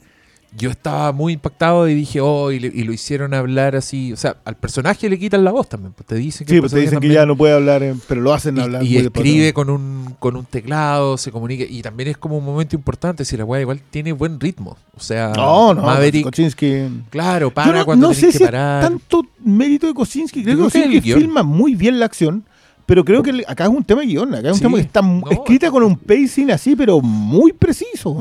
yo 0.56 0.70
estaba 0.70 1.12
muy 1.12 1.34
impactado 1.34 1.88
y 1.88 1.94
dije, 1.94 2.20
oh, 2.20 2.50
y, 2.50 2.58
le- 2.58 2.72
y 2.74 2.84
lo 2.84 2.92
hicieron 2.92 3.34
hablar 3.34 3.76
así. 3.76 4.12
O 4.12 4.16
sea, 4.16 4.36
al 4.44 4.56
personaje 4.56 5.08
le 5.10 5.18
quitan 5.18 5.44
la 5.44 5.50
voz 5.52 5.68
también. 5.68 5.92
pues, 5.92 6.06
te 6.06 6.14
dicen 6.14 6.46
que 6.46 6.54
Sí, 6.54 6.60
pues 6.60 6.72
te 6.72 6.80
dicen 6.80 6.98
que 7.00 7.08
ya 7.08 7.26
no 7.26 7.36
puede 7.36 7.54
hablar, 7.54 7.82
eh, 7.82 7.94
pero 8.08 8.20
lo 8.20 8.32
hacen 8.32 8.58
hablar. 8.58 8.82
y, 8.82 8.86
y 8.86 8.92
muy 8.94 9.02
despacio. 9.02 9.24
escribe 9.24 9.52
con 9.52 9.70
un, 9.70 10.14
con 10.18 10.36
un 10.36 10.44
teclado, 10.44 11.16
se 11.18 11.30
comunica. 11.30 11.64
Y 11.68 11.82
también 11.82 12.08
es 12.10 12.16
como 12.16 12.38
un 12.38 12.44
momento 12.44 12.74
importante. 12.76 13.24
Si 13.24 13.36
la 13.36 13.44
weá 13.44 13.60
igual 13.60 13.80
tiene 13.90 14.12
buen 14.12 14.40
ritmo. 14.40 14.76
O 14.96 15.00
sea, 15.00 15.32
No, 15.36 15.74
no, 15.74 15.82
Maverick, 15.82 16.24
Kocinski. 16.24 16.88
claro, 17.10 17.50
para 17.50 17.78
no, 17.80 17.84
cuando 17.84 18.08
no 18.08 18.14
sé 18.14 18.26
que 18.28 18.32
si 18.38 18.44
parar. 18.44 18.82
es 18.84 18.88
tanto 18.88 19.22
mérito 19.44 19.86
de 19.86 19.94
Kocinski. 19.94 20.42
Creo 20.42 20.56
creo 20.56 20.70
que 20.70 20.78
Kocinski 20.84 21.12
filma 21.12 21.42
muy 21.42 21.74
bien 21.74 22.00
la 22.00 22.06
acción, 22.06 22.44
pero 22.86 23.04
creo 23.04 23.22
que 23.22 23.44
acá 23.46 23.64
es 23.64 23.70
un 23.70 23.84
tema 23.84 24.00
de 24.00 24.06
guion. 24.06 24.34
Acá 24.34 24.48
es 24.48 24.52
un 24.54 24.58
Sí, 24.58 24.62
tema 24.62 24.76
que 24.76 24.82
está 24.84 25.02
no, 25.02 25.22
escrita 25.30 25.70
con 25.70 25.82
un 25.82 25.96
pacing 25.98 26.50
así, 26.50 26.74
pero 26.74 27.00
muy 27.00 27.52
preciso. 27.52 28.16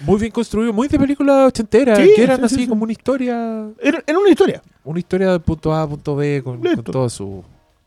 Muy 0.00 0.20
bien 0.20 0.32
construido, 0.32 0.72
muy 0.72 0.88
de 0.88 0.98
película 0.98 1.46
ochentera. 1.46 1.96
Sí, 1.96 2.12
que 2.14 2.22
eran 2.22 2.38
sí, 2.40 2.44
así 2.44 2.54
sí, 2.56 2.60
sí. 2.62 2.68
como 2.68 2.82
una 2.84 2.92
historia. 2.92 3.68
Era, 3.80 4.02
era 4.06 4.18
una 4.18 4.28
historia 4.30 4.62
Una 4.84 4.98
historia 4.98 5.32
de 5.32 5.40
punto 5.40 5.72
A 5.72 5.82
a 5.82 5.88
punto 5.88 6.14
B 6.16 6.42
con, 6.44 6.60
con 6.60 6.84
todo 6.84 7.08
su. 7.08 7.42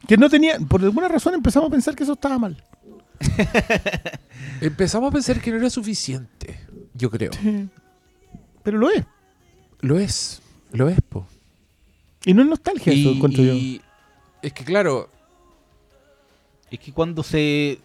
que 0.08 0.18
no 0.18 0.30
tenía. 0.30 0.58
Por 0.60 0.82
alguna 0.82 1.08
razón 1.08 1.34
empezamos 1.36 1.68
a 1.68 1.72
pensar 1.72 1.96
que 1.96 2.04
eso 2.04 2.14
estaba 2.14 2.38
mal. 2.40 2.62
Empezamos 4.62 5.10
a 5.10 5.14
pensar 5.14 5.40
que 5.42 5.52
no 5.52 5.58
era 5.58 5.70
suficiente. 5.70 6.60
Yo 6.94 7.10
creo. 7.10 7.32
Pero 8.64 8.78
lo 8.78 8.90
es. 8.90 9.06
Lo 9.82 10.00
es. 10.00 10.42
Lo 10.72 10.90
es, 10.90 11.00
po. 11.08 11.26
Y 12.26 12.34
no 12.34 12.42
es 12.42 12.48
nostalgia 12.50 12.92
eso, 12.92 13.10
Y, 13.12 13.16
encuentro 13.18 13.44
yo. 13.44 13.54
y 13.54 13.82
es 14.42 14.54
que 14.54 14.64
claro, 14.64 15.10
Es 16.70 16.80
que 16.80 16.92
cuando 16.92 17.24
se, 17.24 17.80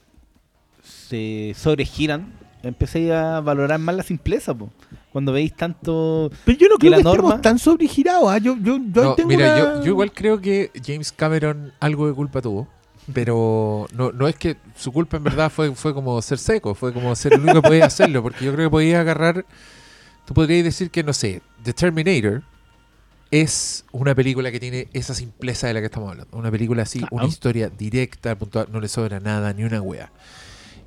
se 0.83 1.55
sobregiran, 1.57 2.33
empecé 2.69 3.13
a 3.15 3.41
valorar 3.41 3.79
más 3.79 3.95
la 3.95 4.03
simpleza, 4.03 4.55
po. 4.55 4.71
Cuando 5.13 5.33
veis 5.33 5.55
tanto... 5.55 6.31
Pero 6.45 6.59
yo 6.59 6.69
no 6.69 6.77
creo 6.77 6.91
la 6.91 6.97
que 6.97 7.01
estemos 7.03 7.17
norma- 7.31 7.41
tan 7.41 7.59
sobregirados. 7.59 8.29
¿ah? 8.31 8.39
Yo, 8.39 8.57
yo, 8.57 8.79
yo 8.79 9.03
ahí 9.03 9.09
No, 9.09 9.15
tengo 9.15 9.29
mira, 9.29 9.55
una- 9.55 9.75
yo, 9.77 9.81
yo 9.85 9.89
igual 9.91 10.13
creo 10.13 10.41
que 10.41 10.71
James 10.85 11.13
Cameron 11.13 11.73
algo 11.81 12.07
de 12.07 12.15
culpa 12.15 12.41
tuvo. 12.43 12.69
Pero 13.13 13.87
no, 13.93 14.13
no 14.13 14.27
es 14.27 14.35
que 14.37 14.57
su 14.77 14.91
culpa 14.91 15.19
en 15.19 15.25
verdad 15.25 15.51
fue, 15.51 15.75
fue 15.75 15.93
como 15.93 16.21
ser 16.23 16.39
seco, 16.39 16.75
fue 16.75 16.93
como 16.93 17.15
ser 17.15 17.35
el 17.35 17.41
único 17.43 17.61
que 17.61 17.69
podía 17.69 17.85
hacerlo, 17.85 18.23
porque 18.23 18.45
yo 18.47 18.53
creo 18.55 18.67
que 18.69 18.71
podía 18.71 19.01
agarrar, 19.01 19.45
tú 20.25 20.33
podrías 20.33 20.65
decir 20.65 20.91
que, 20.91 21.03
no 21.05 21.13
sé, 21.13 21.43
The 21.63 21.75
Terminator 21.75 22.43
es 23.31 23.85
una 23.93 24.15
película 24.15 24.51
que 24.51 24.59
tiene 24.61 24.89
esa 24.93 25.15
simpleza 25.15 25.67
de 25.67 25.75
la 25.75 25.81
que 25.81 25.87
estamos 25.87 26.11
hablando. 26.11 26.37
Una 26.37 26.51
película 26.51 26.85
así, 26.85 27.01
Claro. 27.01 27.17
una 27.17 27.27
historia 27.27 27.69
directa, 27.69 28.37
puntual, 28.39 28.69
no 28.73 28.81
le 28.81 28.89
sobra 28.89 29.21
nada, 29.21 29.53
ni 29.53 29.65
una 29.65 29.81
wea. 29.83 30.11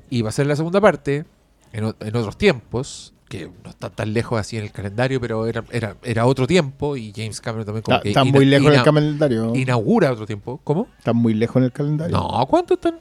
Y 0.10 0.22
va 0.24 0.30
a 0.30 0.32
ser 0.32 0.48
la 0.48 0.56
segunda 0.56 0.80
parte, 0.82 1.26
en, 1.74 1.94
en 2.00 2.16
otros 2.16 2.38
tiempos, 2.38 3.14
que 3.30 3.50
no 3.64 3.70
está 3.70 3.90
tan 3.90 4.14
lejos 4.14 4.40
así 4.40 4.58
en 4.58 4.64
el 4.64 4.72
calendario, 4.72 5.20
pero 5.20 5.46
era, 5.48 5.64
era, 5.72 5.98
era 6.04 6.26
otro 6.26 6.48
tiempo, 6.48 6.96
y 6.96 7.12
James 7.16 7.42
Cameron 7.42 7.66
también 7.66 7.84
como 7.84 7.96
Está, 7.98 8.04
que 8.04 8.10
está 8.10 8.22
ina- 8.24 8.32
muy 8.32 8.46
lejos 8.46 8.68
en 8.68 8.74
el 8.80 8.84
calendario. 8.84 9.56
inaugura 9.56 10.12
otro 10.12 10.26
tiempo. 10.26 10.60
¿Cómo? 10.64 10.88
Está 10.98 11.14
muy 11.14 11.34
lejos 11.34 11.58
en 11.58 11.64
el 11.64 11.72
calendario. 11.72 12.16
No, 12.18 12.46
¿cuánto 12.48 12.76
están? 12.76 13.00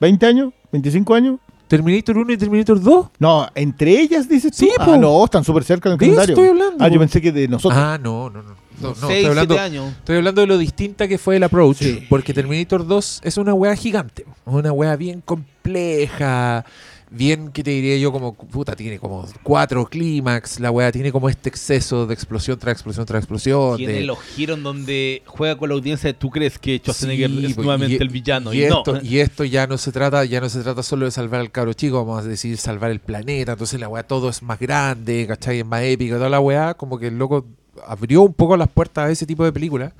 ¿20 0.00 0.26
años? 0.26 0.52
¿25 0.72 1.16
años? 1.16 1.38
¿Terminator 1.66 2.18
1 2.18 2.32
y 2.32 2.36
Terminator 2.36 2.80
2? 2.80 3.06
No, 3.18 3.48
entre 3.54 3.98
ellas 3.98 4.28
dices 4.28 4.52
tú. 4.52 4.58
Sí, 4.58 4.70
ah, 4.78 4.84
po. 4.84 4.96
no, 4.96 5.24
están 5.24 5.42
súper 5.42 5.64
cerca 5.64 5.88
del 5.88 5.98
De 5.98 6.06
eso 6.06 6.14
calendario. 6.14 6.34
estoy 6.44 6.48
hablando. 6.62 6.84
Ah, 6.84 6.88
yo 6.88 6.98
pensé 7.00 7.20
que 7.22 7.32
de 7.32 7.48
nosotros. 7.48 7.80
Ah, 7.82 7.98
no, 8.00 8.28
no, 8.30 8.42
no. 8.42 8.64
No, 8.80 8.88
no, 8.88 8.94
seis, 8.96 9.18
estoy, 9.18 9.24
hablando, 9.26 9.54
siete 9.54 9.64
años. 9.66 9.92
estoy 9.98 10.16
hablando 10.16 10.40
de 10.40 10.46
lo 10.48 10.58
distinta 10.58 11.06
que 11.08 11.16
fue 11.16 11.36
el 11.36 11.42
approach. 11.44 11.76
Sí. 11.78 12.04
Porque 12.10 12.34
Terminator 12.34 12.86
2 12.86 13.20
es 13.24 13.36
una 13.38 13.54
wea 13.54 13.74
gigante. 13.76 14.26
Una 14.44 14.72
wea 14.72 14.94
bien 14.96 15.20
compleja. 15.20 16.64
Bien, 17.10 17.50
que 17.52 17.62
te 17.62 17.70
diría 17.70 17.96
yo? 17.98 18.10
Como, 18.10 18.34
puta, 18.34 18.74
tiene 18.74 18.98
como 18.98 19.26
cuatro 19.42 19.86
clímax. 19.86 20.58
La 20.58 20.70
wea 20.70 20.90
tiene 20.90 21.12
como 21.12 21.28
este 21.28 21.48
exceso 21.48 22.06
de 22.06 22.14
explosión 22.14 22.58
tras 22.58 22.72
explosión 22.72 23.06
tras 23.06 23.20
explosión. 23.22 23.76
Tiene 23.76 23.92
de- 23.92 24.00
los 24.04 24.18
giros 24.20 24.60
donde 24.62 25.22
juega 25.26 25.56
con 25.56 25.68
la 25.68 25.76
audiencia 25.76 26.08
de 26.08 26.14
tú 26.14 26.30
crees 26.30 26.58
que 26.58 26.78
Schwarzenegger 26.78 27.30
Sí, 27.30 27.46
es 27.46 27.54
pues, 27.54 27.64
nuevamente 27.64 27.94
y- 27.94 27.98
el 27.98 28.08
villano. 28.08 28.52
Y, 28.52 28.64
Y, 28.64 28.68
no. 28.68 28.78
esto, 28.78 29.00
y 29.02 29.18
esto 29.20 29.44
ya 29.44 29.66
no 29.66 29.78
se 29.78 29.92
trata, 29.92 30.24
ya 30.24 30.40
no 30.40 30.48
se 30.48 30.60
trata 30.62 30.82
solo 30.82 31.04
de 31.04 31.10
salvar 31.12 31.40
al 31.40 31.50
cabro 31.52 31.72
chico, 31.72 32.04
vamos 32.04 32.24
a 32.24 32.28
decir 32.28 32.56
salvar 32.56 32.90
el 32.90 33.00
planeta, 33.00 33.52
entonces 33.52 33.78
la 33.78 33.88
weá 33.88 34.02
todo 34.02 34.28
es 34.28 34.42
más 34.42 34.58
grande, 34.58 35.26
¿cachai? 35.28 35.60
Es 35.60 35.66
más 35.66 35.82
épico, 35.82 36.16
toda 36.16 36.28
la 36.30 36.40
weá, 36.40 36.74
como 36.74 36.98
que 36.98 37.08
el 37.08 37.18
loco 37.18 37.46
abrió 37.86 38.22
un 38.22 38.34
poco 38.34 38.56
las 38.56 38.68
puertas 38.68 39.04
a 39.08 39.10
ese 39.10 39.26
tipo 39.26 39.44
de 39.44 39.52
películas, 39.52 39.92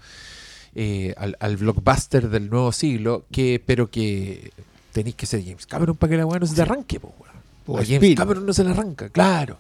eh, 0.75 1.15
al, 1.17 1.37
al 1.39 1.57
blockbuster 1.57 2.29
del 2.29 2.51
nuevo 2.51 2.73
siglo, 2.73 3.25
que, 3.31 3.63
pero 3.65 3.89
que 3.91 4.51
tenéis 4.95 5.17
que 5.17 5.27
ser 5.27 5.43
James 5.45 5.67
Cameron 5.67 5.97
para 5.97 6.11
que 6.11 6.17
la 6.17 6.25
weá 6.25 6.39
no 6.41 6.47
se 6.47 6.55
te 6.55 6.63
arranque, 6.63 6.99
po, 7.01 7.13
weón. 7.21 7.35
O 7.67 7.75
A 7.77 7.81
James 7.81 7.95
Spielberg. 7.97 8.17
Cameron 8.19 8.47
no 8.47 8.53
se 8.55 8.65
le 8.65 8.71
arranca, 8.71 9.09
claro. 9.11 9.59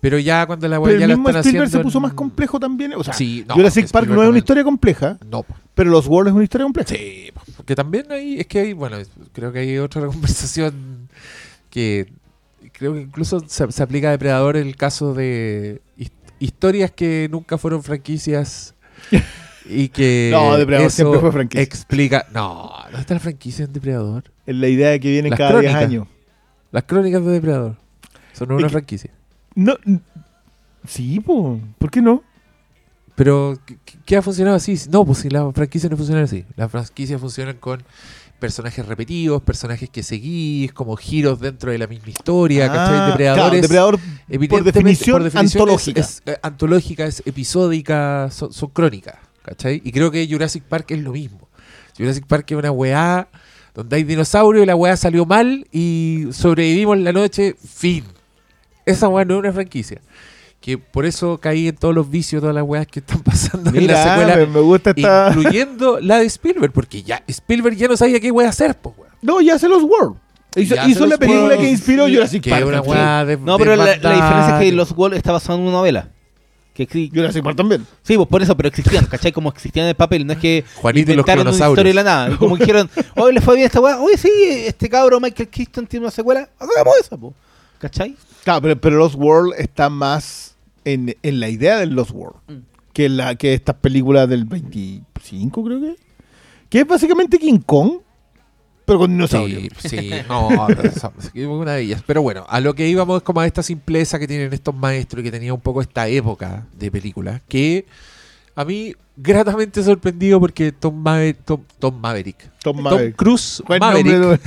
Pero 0.00 0.18
ya 0.18 0.46
cuando 0.46 0.66
la 0.66 0.80
weá 0.80 0.88
Pero 0.90 0.98
ya 1.00 1.04
el 1.04 1.10
la 1.10 1.16
mismo 1.16 1.28
están 1.28 1.40
Spielberg 1.42 1.66
haciendo 1.68 1.78
se 1.78 1.84
puso 1.84 1.98
en- 1.98 2.02
más 2.02 2.12
complejo 2.14 2.58
también. 2.58 2.94
O 2.96 3.04
sea, 3.04 3.14
Sí, 3.14 3.44
no, 3.46 3.54
Jurassic 3.54 3.84
Park 3.90 4.06
no 4.06 4.12
Spielberg 4.14 4.24
es 4.24 4.30
una 4.30 4.38
historia 4.38 4.64
compleja, 4.64 5.18
No, 5.30 5.42
po. 5.44 5.54
pero 5.74 5.90
Los 5.90 6.08
World 6.08 6.28
es 6.30 6.34
una 6.34 6.44
historia 6.44 6.64
compleja. 6.64 6.88
Sí, 6.88 7.30
porque 7.56 7.76
también 7.76 8.10
hay, 8.10 8.40
es 8.40 8.46
que 8.48 8.58
hay, 8.60 8.72
bueno, 8.72 8.96
creo 9.32 9.52
que 9.52 9.60
hay 9.60 9.78
otra 9.78 10.04
conversación 10.06 11.08
que 11.70 12.12
creo 12.72 12.94
que 12.94 13.00
incluso 13.02 13.40
se, 13.46 13.70
se 13.70 13.82
aplica 13.82 14.08
a 14.08 14.12
Depredador 14.12 14.56
el 14.56 14.74
caso 14.76 15.14
de 15.14 15.80
his- 15.96 16.10
historias 16.40 16.90
que 16.90 17.28
nunca 17.30 17.58
fueron 17.58 17.82
franquicias 17.84 18.74
y 19.66 19.88
que 19.88 20.30
No, 20.32 20.56
Depredador 20.56 20.86
eso 20.88 20.96
siempre 20.96 21.20
fue 21.20 21.30
franquicia. 21.32 21.62
explica, 21.62 22.26
no, 22.32 22.72
¿dónde 22.86 23.00
está 23.00 23.14
la 23.14 23.20
franquicia 23.20 23.64
en 23.66 23.72
Depredador? 23.72 24.24
Es 24.46 24.56
la 24.56 24.68
idea 24.68 24.90
de 24.90 25.00
que 25.00 25.10
vienen 25.10 25.30
Las 25.30 25.38
cada 25.38 25.50
10 25.60 25.72
crónicas. 25.72 25.82
años. 25.88 26.06
Las 26.72 26.82
crónicas 26.84 27.24
de 27.24 27.30
Depredador. 27.32 27.76
Son 28.32 28.50
una 28.52 28.66
Es 28.66 28.72
franquicia. 28.72 29.10
No, 29.54 29.74
sí, 30.86 31.20
po, 31.20 31.60
¿por 31.78 31.90
qué 31.90 32.00
no? 32.00 32.22
Pero, 33.14 33.58
¿qué, 34.06 34.16
ha 34.16 34.22
funcionado 34.22 34.56
así? 34.56 34.74
No, 34.90 35.04
pues 35.04 35.18
si 35.18 35.28
la 35.28 35.52
franquicia 35.52 35.88
no 35.90 35.96
funciona 35.96 36.22
así. 36.22 36.44
Las 36.56 36.70
franquicias 36.70 37.20
funcionan 37.20 37.56
con 37.58 37.82
personajes 38.38 38.84
repetidos, 38.86 39.42
personajes 39.42 39.90
que 39.90 40.02
seguís, 40.02 40.72
como 40.72 40.96
giros 40.96 41.38
dentro 41.38 41.70
de 41.70 41.78
la 41.78 41.86
misma 41.86 42.08
historia, 42.08 42.66
¿cachai? 42.68 42.98
Ah, 42.98 43.06
Depredador 43.10 43.38
claro, 43.38 43.54
es, 43.56 43.62
Depredador 43.62 43.98
evidentemente, 44.28 44.72
definición 44.72 45.26
es- 45.26 45.36
antológica. 45.36 46.00
Es, 46.00 46.22
eh, 46.26 46.38
antológica, 46.42 47.04
es 47.04 47.22
episódica, 47.26 48.30
son, 48.32 48.52
son 48.52 48.70
crónicas, 48.70 49.16
¿cachai? 49.42 49.80
Y 49.84 49.92
creo 49.92 50.10
que 50.10 50.26
Jurassic 50.28 50.64
Park 50.64 50.90
es 50.90 51.00
lo 51.02 51.12
mismo. 51.12 51.48
Jurassic 51.96 52.26
Park 52.26 52.50
es 52.50 52.56
una 52.56 52.72
weá 52.72 53.28
donde 53.74 53.96
hay 53.96 54.04
dinosaurios 54.04 54.62
y 54.64 54.66
la 54.66 54.76
weá 54.76 54.96
salió 54.96 55.24
mal 55.26 55.66
y 55.72 56.26
sobrevivimos 56.32 56.98
la 56.98 57.12
noche, 57.12 57.54
fin. 57.62 58.04
Esa 58.84 59.08
weá 59.08 59.24
no 59.24 59.34
es 59.34 59.40
una 59.40 59.52
franquicia. 59.52 60.00
Que 60.60 60.78
por 60.78 61.06
eso 61.06 61.38
caí 61.38 61.68
en 61.68 61.76
todos 61.76 61.94
los 61.94 62.08
vicios, 62.08 62.40
todas 62.40 62.54
las 62.54 62.64
weas 62.64 62.86
que 62.86 63.00
están 63.00 63.20
pasando 63.24 63.70
en 63.70 63.74
la 63.74 63.80
Mira, 63.80 64.02
secuela. 64.04 64.36
me, 64.36 64.46
me 64.46 64.60
gusta 64.60 64.92
esta... 64.94 65.32
Incluyendo 65.34 66.00
la 66.00 66.18
de 66.18 66.26
Spielberg, 66.26 66.72
porque 66.72 67.02
ya 67.02 67.22
Spielberg 67.26 67.76
ya 67.76 67.88
no 67.88 67.96
sabía 67.96 68.20
qué 68.20 68.30
wea 68.30 68.48
hacer, 68.48 68.76
po, 68.76 68.94
weón. 68.96 69.12
No, 69.22 69.40
ya 69.40 69.54
hace 69.54 69.68
los 69.68 69.82
World. 69.82 70.16
Hizo, 70.54 70.74
se 70.76 71.06
la 71.06 71.16
película 71.16 71.56
que 71.56 71.70
inspiró 71.70 72.06
Jurassic 72.06 72.42
Que 72.42 72.50
Park. 72.50 72.66
una 72.66 72.82
wea 72.82 73.24
de 73.24 73.38
No, 73.38 73.56
de 73.56 73.64
pero 73.64 73.74
la, 73.76 73.94
diferencia 73.94 74.58
es 74.60 74.64
que. 74.64 74.72
Los 74.72 74.92
Wall 74.92 75.14
está 75.14 75.32
basado 75.32 75.58
en 75.58 75.64
una 75.64 75.72
novela. 75.72 76.10
Que 76.74 76.88
exi- 76.88 77.10
Jurassic 77.14 77.42
Park 77.44 77.56
también. 77.56 77.86
Sí, 78.02 78.16
pues 78.16 78.28
por 78.28 78.40
eso, 78.42 78.56
pero 78.56 78.68
existían, 78.68 79.04
¿cachai? 79.06 79.30
Como 79.32 79.50
existían 79.50 79.84
en 79.84 79.90
el 79.90 79.94
papel, 79.94 80.26
no 80.26 80.32
es 80.32 80.38
que 80.38 80.64
Juanito 80.76 81.12
y 81.12 81.14
los 81.16 81.22
inventaron 81.24 81.46
una 81.46 81.54
historia 81.68 81.84
de 81.90 81.94
la 81.94 82.02
nada. 82.02 82.36
Como 82.38 82.56
dijeron, 82.56 82.88
hoy 83.16 83.34
le 83.34 83.40
fue 83.42 83.56
bien 83.56 83.66
esta 83.66 83.80
weá, 83.80 84.00
oye 84.00 84.16
sí, 84.16 84.30
este 84.66 84.88
cabro 84.88 85.20
Michael 85.20 85.48
Keaton 85.48 85.86
tiene 85.86 86.06
una 86.06 86.10
secuela, 86.10 86.48
hagamos 86.58 86.94
esa, 87.00 87.16
po. 87.18 87.34
¿cachai? 87.78 88.16
Claro, 88.44 88.62
pero, 88.62 88.80
pero 88.80 88.96
Lost 88.96 89.16
World 89.16 89.54
está 89.58 89.90
más 89.90 90.54
en, 90.84 91.14
en 91.22 91.40
la 91.40 91.48
idea 91.48 91.78
del 91.78 91.90
Lost 91.90 92.10
World 92.12 92.36
Mm. 92.48 92.54
que 92.92 93.08
la 93.08 93.34
que 93.36 93.52
estas 93.54 93.76
películas 93.76 94.28
del 94.28 94.44
25, 94.44 95.64
creo 95.64 95.80
que. 95.80 95.96
Que 96.68 96.80
es 96.80 96.86
básicamente 96.86 97.38
King 97.38 97.58
Kong, 97.66 97.98
pero 98.84 98.98
con 98.98 99.10
dinosaurios. 99.10 99.62
Sí, 99.78 99.88
sí, 99.98 100.10
no, 100.28 100.48
una 101.50 101.72
de 101.72 101.82
ellas. 101.82 102.02
Pero 102.06 102.22
bueno, 102.22 102.44
a 102.48 102.60
lo 102.60 102.74
que 102.74 102.88
íbamos 102.88 103.18
es 103.18 103.22
como 103.22 103.40
a 103.40 103.46
esta 103.46 103.62
simpleza 103.62 104.18
que 104.18 104.26
tienen 104.26 104.52
estos 104.52 104.74
maestros 104.74 105.20
y 105.20 105.24
que 105.24 105.30
tenía 105.30 105.54
un 105.54 105.60
poco 105.60 105.80
esta 105.80 106.08
época 106.08 106.66
de 106.76 106.90
películas, 106.90 107.40
que 107.48 107.86
a 108.54 108.64
mí 108.64 108.94
gratamente 109.16 109.82
sorprendido 109.82 110.40
porque 110.40 110.72
Tom, 110.72 111.00
Maverick, 111.02 111.38
Tom, 111.44 111.62
Tom 111.78 112.00
Maverick, 112.00 112.38
Tom 112.62 112.76
Tom 112.76 112.82
Maverick. 112.82 113.16
Cruise 113.16 113.62
Buen 113.66 113.80
Maverick, 113.80 114.40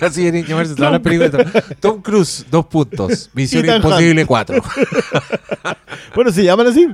así 0.00 0.20
deberían 0.24 0.46
llamarse 0.46 0.74
todas 0.74 0.92
las 0.92 1.00
películas. 1.00 1.32
de 1.32 1.44
Tom, 1.44 1.62
Tom 1.80 2.02
Cruise, 2.02 2.46
dos 2.50 2.66
puntos, 2.66 3.30
Misión 3.34 3.68
Imposible 3.68 4.24
4. 4.26 4.62
Bueno, 6.14 6.30
se 6.32 6.44
llaman 6.44 6.66
así. 6.68 6.88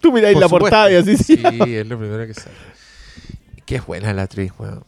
Tú 0.00 0.12
miráis 0.12 0.34
Por 0.34 0.42
la 0.42 0.48
supuesto. 0.48 0.64
portada 0.64 0.92
y 0.92 0.94
así 0.94 1.16
sí. 1.16 1.36
Sí, 1.36 1.74
es 1.74 1.86
lo 1.86 1.98
primero 1.98 2.26
que 2.26 2.34
sale. 2.34 2.54
Qué 3.66 3.80
buena 3.80 4.12
la 4.14 4.22
actriz, 4.22 4.52
weón. 4.58 4.74
Bueno, 4.74 4.86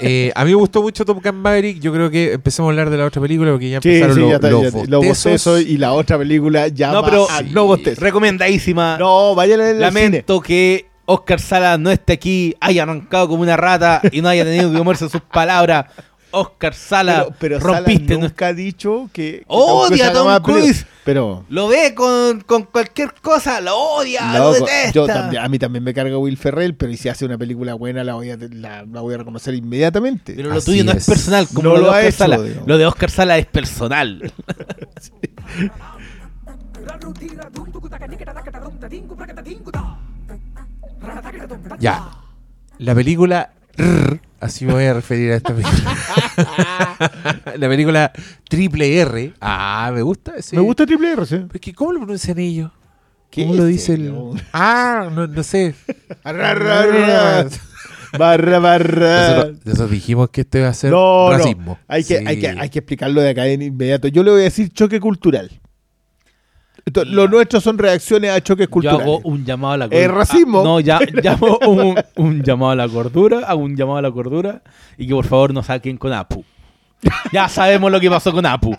eh, 0.00 0.32
a 0.34 0.44
mí 0.44 0.50
me 0.50 0.56
gustó 0.56 0.82
mucho 0.82 1.04
Top 1.04 1.22
Gun 1.22 1.36
Maverick. 1.36 1.80
Yo 1.80 1.92
creo 1.92 2.10
que 2.10 2.32
empecemos 2.32 2.68
a 2.68 2.70
hablar 2.72 2.90
de 2.90 2.96
la 2.98 3.04
otra 3.06 3.20
película 3.22 3.50
porque 3.52 3.70
ya 3.70 3.80
Sí, 3.80 3.88
empezaron 3.88 4.14
sí, 4.14 4.20
los, 4.20 4.28
ya 4.30 4.34
está, 4.36 4.50
los 4.50 4.60
ya 4.62 4.66
bostezos. 4.70 4.88
Los 4.90 5.06
bostezos 5.06 5.60
y 5.62 5.76
la 5.78 5.92
otra 5.92 6.18
película 6.18 6.68
ya 6.68 6.92
No, 6.92 7.04
pero- 7.04 7.30
a 7.30 7.38
Sí. 7.38 7.50
no 7.52 7.66
bostezo. 7.66 8.00
Recomendadísima. 8.00 8.96
No, 8.98 9.34
vayan 9.34 9.60
a 9.60 9.64
la 9.64 9.70
cine. 9.70 9.80
Lamento 9.80 10.40
que 10.40 10.86
Oscar 11.06 11.40
Sala 11.40 11.76
no 11.78 11.90
esté 11.90 12.12
aquí, 12.14 12.54
haya 12.60 12.84
arrancado 12.84 13.28
como 13.28 13.42
una 13.42 13.56
rata 13.56 14.00
y 14.12 14.20
no 14.22 14.28
haya 14.28 14.44
tenido 14.44 14.70
que 14.70 14.78
comerse 14.78 15.08
sus 15.08 15.20
palabras. 15.22 15.86
Oscar 16.32 16.74
Sala, 16.74 17.24
Pero, 17.24 17.36
pero 17.40 17.60
Sala 17.60 17.78
rompiste 17.78 18.16
nuestra- 18.16 18.28
nunca 18.28 18.46
ha 18.46 18.52
dicho 18.54 19.10
que. 19.12 19.38
que 19.38 19.44
Odia 19.48 20.08
a 20.10 20.12
Tom 20.12 20.42
Cruise 20.42 20.86
Pero. 21.10 21.44
Lo 21.48 21.66
ve 21.66 21.92
con, 21.92 22.40
con 22.42 22.62
cualquier 22.62 23.12
cosa, 23.20 23.60
lo 23.60 23.76
odia, 23.76 24.38
lo 24.38 24.52
detesta. 24.52 24.92
yo 24.92 25.06
también- 25.06 25.42
a 25.42 25.48
mí 25.48 25.58
también 25.58 25.82
me 25.82 25.92
carga 25.92 26.16
Will 26.18 26.36
Ferrell, 26.36 26.76
pero 26.76 26.92
y 26.92 26.96
si 26.96 27.08
hace 27.08 27.24
una 27.24 27.36
película 27.36 27.74
buena 27.74 28.04
la 28.04 28.14
voy 28.14 28.30
a, 28.30 28.36
la, 28.36 28.84
la 28.84 29.00
voy 29.00 29.14
a 29.14 29.18
reconocer 29.18 29.54
inmediatamente. 29.54 30.34
Pero 30.36 30.50
lo 30.50 30.58
Así 30.58 30.66
tuyo 30.66 30.84
no 30.84 30.92
es, 30.92 30.98
es. 30.98 31.06
personal, 31.08 31.48
como 31.52 31.70
No 31.70 31.78
lo 31.78 31.80
de 31.80 31.88
Oscar 31.88 32.04
hecho, 32.04 32.16
Sala. 32.18 32.38
Lo 32.64 32.78
de 32.78 32.86
Oscar 32.86 33.10
Sala 33.10 33.38
es 33.38 33.46
personal. 33.46 34.32
Ya. 41.78 42.10
La 42.78 42.94
película. 42.94 43.52
Así 44.40 44.64
me 44.64 44.72
voy 44.72 44.84
a 44.84 44.94
referir 44.94 45.32
a 45.32 45.36
esta 45.36 45.54
película. 45.54 45.96
la 47.56 47.68
película 47.68 48.12
Triple 48.48 48.98
R. 49.00 49.34
Ah, 49.40 49.90
me 49.94 50.02
gusta 50.02 50.36
ese. 50.36 50.56
Me 50.56 50.62
gusta 50.62 50.86
Triple 50.86 51.12
R, 51.12 51.26
sí. 51.26 51.44
Es 51.52 51.60
que, 51.60 51.74
¿Cómo 51.74 51.92
lo 51.92 51.98
pronuncian 52.00 52.38
ellos? 52.38 52.70
¿Qué 53.30 53.42
¿Cómo 53.42 53.54
lo 53.54 53.64
dice 53.66 53.94
el.? 53.94 54.12
Ah, 54.52 55.08
no, 55.12 55.26
no 55.26 55.42
sé. 55.42 55.74
Arra, 56.24 56.50
arra, 56.50 56.80
arra. 57.40 57.48
Barra, 58.18 58.58
barra. 58.58 59.28
Nosotros, 59.36 59.56
nosotros 59.64 59.90
dijimos 59.92 60.30
que 60.30 60.40
esto 60.40 60.58
iba 60.58 60.68
a 60.68 60.74
ser 60.74 60.90
No, 60.90 61.30
no. 61.30 61.36
racismo. 61.38 61.78
Hay 61.86 62.02
que, 62.02 62.18
Sí. 62.18 62.24
hay, 62.26 62.40
que, 62.40 62.48
hay 62.48 62.68
que 62.68 62.78
explicarlo 62.80 63.20
de 63.20 63.30
acá 63.30 63.46
en 63.46 63.62
inmediato. 63.62 64.08
Yo 64.08 64.24
le 64.24 64.32
voy 64.32 64.40
a 64.40 64.44
decir 64.44 64.72
choque 64.72 64.98
cultural. 64.98 65.60
Esto- 66.98 67.04
lo 67.04 67.28
nuestro 67.28 67.60
son 67.60 67.78
reacciones 67.78 68.30
a 68.30 68.40
choques 68.42 68.66
Yo 68.66 68.70
culturales. 68.70 69.02
hago 69.02 69.20
un 69.24 69.44
llamado 69.44 69.74
a 69.74 69.76
la 69.78 69.84
Eh, 69.86 69.88
cordura. 69.90 70.08
racismo. 70.14 70.62
no, 70.64 70.80
ya 70.80 70.98
llamo 71.22 71.58
un, 71.66 71.94
un 72.16 72.42
llamado 72.42 72.72
a 72.72 72.76
la 72.76 72.88
cordura, 72.88 73.40
hago 73.46 73.60
un 73.62 73.76
llamado 73.76 73.98
a 73.98 74.02
la 74.02 74.10
cordura 74.10 74.62
y 74.98 75.06
que 75.06 75.14
por 75.14 75.26
favor 75.26 75.54
no 75.54 75.62
saquen 75.62 75.96
con 75.96 76.12
Apu. 76.12 76.44
Ya 77.32 77.48
sabemos 77.48 77.90
lo 77.90 77.98
que 78.00 78.10
pasó 78.10 78.30
con 78.32 78.44
Apu. 78.46 78.76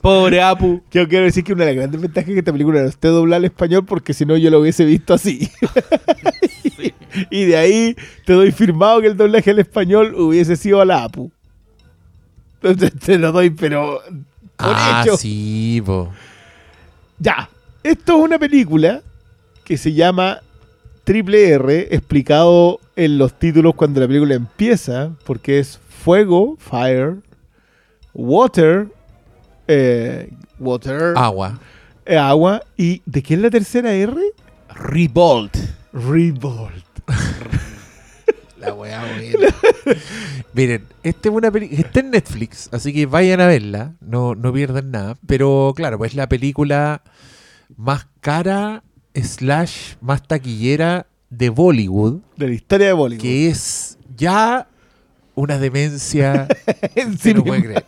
Pobre 0.00 0.42
Apu. 0.42 0.82
Yo 0.90 1.08
quiero 1.08 1.24
decir 1.26 1.44
que 1.44 1.52
una 1.52 1.64
de 1.64 1.70
las 1.72 1.76
grandes 1.76 2.00
ventajas 2.00 2.28
es 2.28 2.34
que 2.34 2.38
esta 2.40 2.52
película 2.52 2.82
no 2.82 2.88
esté 2.88 3.08
doblada 3.08 3.36
al 3.38 3.44
español 3.44 3.84
porque 3.84 4.12
si 4.14 4.26
no 4.26 4.36
yo 4.36 4.50
lo 4.50 4.60
hubiese 4.60 4.84
visto 4.84 5.14
así. 5.14 5.48
y 7.30 7.44
de 7.44 7.56
ahí 7.56 7.96
te 8.24 8.32
doy 8.32 8.50
firmado 8.52 9.00
que 9.00 9.06
el 9.08 9.16
doblaje 9.16 9.50
al 9.50 9.60
español 9.60 10.14
hubiese 10.16 10.56
sido 10.56 10.80
a 10.80 10.84
la 10.84 11.04
APU. 11.04 11.30
Entonces 12.62 12.92
te 12.98 13.18
lo 13.18 13.30
doy, 13.32 13.50
pero 13.50 14.00
por 14.56 14.68
Ah, 14.74 15.02
hecho. 15.04 15.16
sí, 15.16 15.82
po. 15.84 16.10
Ya. 17.22 17.48
Esto 17.84 18.18
es 18.18 18.24
una 18.24 18.38
película 18.38 19.00
que 19.64 19.76
se 19.76 19.92
llama 19.92 20.40
Triple 21.04 21.50
R, 21.50 21.88
explicado 21.94 22.80
en 22.96 23.16
los 23.16 23.38
títulos 23.38 23.74
cuando 23.76 24.00
la 24.00 24.08
película 24.08 24.34
empieza, 24.34 25.10
porque 25.24 25.60
es 25.60 25.78
fuego, 26.02 26.56
fire, 26.58 27.16
water, 28.12 28.88
eh, 29.68 30.32
water, 30.58 31.14
Agua. 31.16 31.58
eh, 32.06 32.16
agua, 32.16 32.62
y 32.76 33.02
¿de 33.06 33.22
qué 33.22 33.34
es 33.34 33.40
la 33.40 33.50
tercera 33.50 33.92
R? 33.92 34.16
Revolt. 34.74 35.56
Revolt. 35.92 36.84
La 38.62 38.74
weá 38.74 39.00
buena. 39.00 39.54
Miren, 40.54 40.86
esta 41.02 41.28
es 41.28 41.34
una 41.34 41.50
película. 41.50 41.80
Está 41.80 42.00
en 42.00 42.10
Netflix, 42.10 42.68
así 42.72 42.92
que 42.92 43.06
vayan 43.06 43.40
a 43.40 43.48
verla. 43.48 43.94
No, 44.00 44.36
no 44.36 44.52
pierdan 44.52 44.92
nada. 44.92 45.16
Pero 45.26 45.72
claro, 45.74 45.98
pues 45.98 46.12
es 46.12 46.16
la 46.16 46.28
película 46.28 47.02
más 47.76 48.06
cara, 48.20 48.84
slash, 49.14 49.94
más 50.00 50.22
taquillera 50.22 51.06
de 51.28 51.50
Bollywood. 51.50 52.20
De 52.36 52.46
la 52.46 52.54
historia 52.54 52.86
de 52.86 52.92
Bollywood. 52.92 53.22
Que 53.22 53.48
es 53.48 53.98
ya 54.16 54.68
una 55.34 55.58
demencia 55.58 56.46
En 56.94 57.12
que 57.12 57.18
sí 57.18 57.34
no 57.34 57.42
puede 57.42 57.64
creer. 57.64 57.84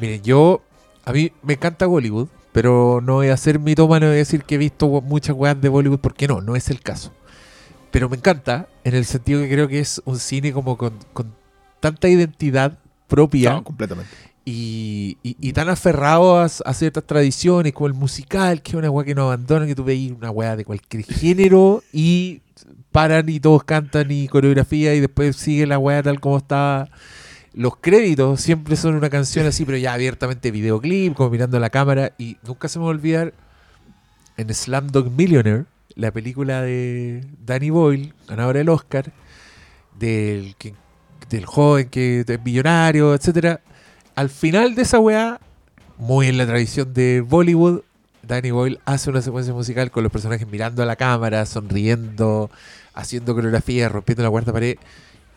Miren, 0.00 0.22
yo. 0.22 0.62
A 1.04 1.12
mí 1.12 1.32
me 1.42 1.54
encanta 1.54 1.86
Bollywood, 1.86 2.28
pero 2.52 3.00
no 3.02 3.14
voy 3.14 3.28
a 3.28 3.36
ser 3.36 3.58
mitómano 3.58 4.12
y 4.12 4.16
decir 4.16 4.44
que 4.44 4.56
he 4.56 4.58
visto 4.58 4.86
muchas 5.02 5.34
weas 5.34 5.58
de 5.60 5.68
Bollywood 5.68 6.00
porque 6.00 6.28
no, 6.28 6.40
no 6.40 6.54
es 6.54 6.68
el 6.70 6.80
caso. 6.80 7.12
Pero 7.90 8.08
me 8.08 8.16
encanta 8.16 8.68
en 8.84 8.94
el 8.94 9.04
sentido 9.04 9.40
que 9.42 9.48
creo 9.48 9.68
que 9.68 9.80
es 9.80 10.00
un 10.04 10.18
cine 10.18 10.52
como 10.52 10.76
con, 10.76 10.92
con 11.12 11.32
tanta 11.80 12.08
identidad 12.08 12.78
propia 13.06 13.52
No, 13.54 13.64
completamente. 13.64 14.10
y, 14.44 15.16
y- 15.22 15.36
y 15.40 15.52
tan 15.52 15.68
aferrado 15.70 16.38
a, 16.38 16.44
a 16.44 16.74
ciertas 16.74 17.04
tradiciones 17.04 17.72
como 17.72 17.86
el 17.86 17.94
musical, 17.94 18.60
que 18.62 18.72
es 18.72 18.74
una 18.76 18.90
wea 18.90 19.06
que 19.06 19.14
no 19.14 19.22
abandona, 19.22 19.66
que 19.66 19.74
tú 19.74 19.84
veis 19.84 20.12
una 20.12 20.30
wea 20.30 20.56
de 20.56 20.64
cualquier 20.64 21.04
género 21.04 21.82
y 21.92 22.42
paran 22.92 23.28
y 23.28 23.40
todos 23.40 23.64
cantan 23.64 24.10
y 24.10 24.28
coreografía 24.28 24.94
y 24.94 25.00
después 25.00 25.36
sigue 25.36 25.66
la 25.66 25.78
wea 25.78 26.02
tal 26.02 26.20
como 26.20 26.38
estaba. 26.38 26.88
Los 27.54 27.76
créditos 27.78 28.40
siempre 28.40 28.76
son 28.76 28.94
una 28.94 29.08
canción 29.10 29.46
así, 29.46 29.64
pero 29.64 29.78
ya 29.78 29.94
abiertamente 29.94 30.50
videoclip, 30.50 31.14
como 31.14 31.30
mirando 31.30 31.58
la 31.58 31.70
cámara. 31.70 32.12
Y 32.18 32.36
nunca 32.46 32.68
se 32.68 32.78
me 32.78 32.84
va 32.84 32.90
a 32.90 32.94
olvidar 32.94 33.32
en 34.36 34.54
Slamdog 34.54 35.10
Millionaire, 35.10 35.64
la 35.98 36.12
película 36.12 36.62
de 36.62 37.24
Danny 37.44 37.70
Boyle, 37.70 38.14
ganadora 38.28 38.58
del 38.60 38.68
Oscar, 38.70 39.12
del, 39.98 40.54
que- 40.56 40.74
del 41.28 41.44
joven 41.44 41.88
que 41.88 42.24
es 42.26 42.44
millonario, 42.44 43.14
etcétera. 43.14 43.60
Al 44.14 44.30
final 44.30 44.74
de 44.76 44.82
esa 44.82 45.00
weá, 45.00 45.40
muy 45.98 46.28
en 46.28 46.38
la 46.38 46.46
tradición 46.46 46.94
de 46.94 47.20
Bollywood, 47.20 47.80
Danny 48.22 48.52
Boyle 48.52 48.78
hace 48.84 49.10
una 49.10 49.22
secuencia 49.22 49.52
musical 49.52 49.90
con 49.90 50.04
los 50.04 50.12
personajes 50.12 50.46
mirando 50.46 50.82
a 50.82 50.86
la 50.86 50.94
cámara, 50.96 51.44
sonriendo, 51.46 52.48
haciendo 52.94 53.34
coreografía, 53.34 53.88
rompiendo 53.88 54.22
la 54.22 54.30
cuarta 54.30 54.52
pared. 54.52 54.76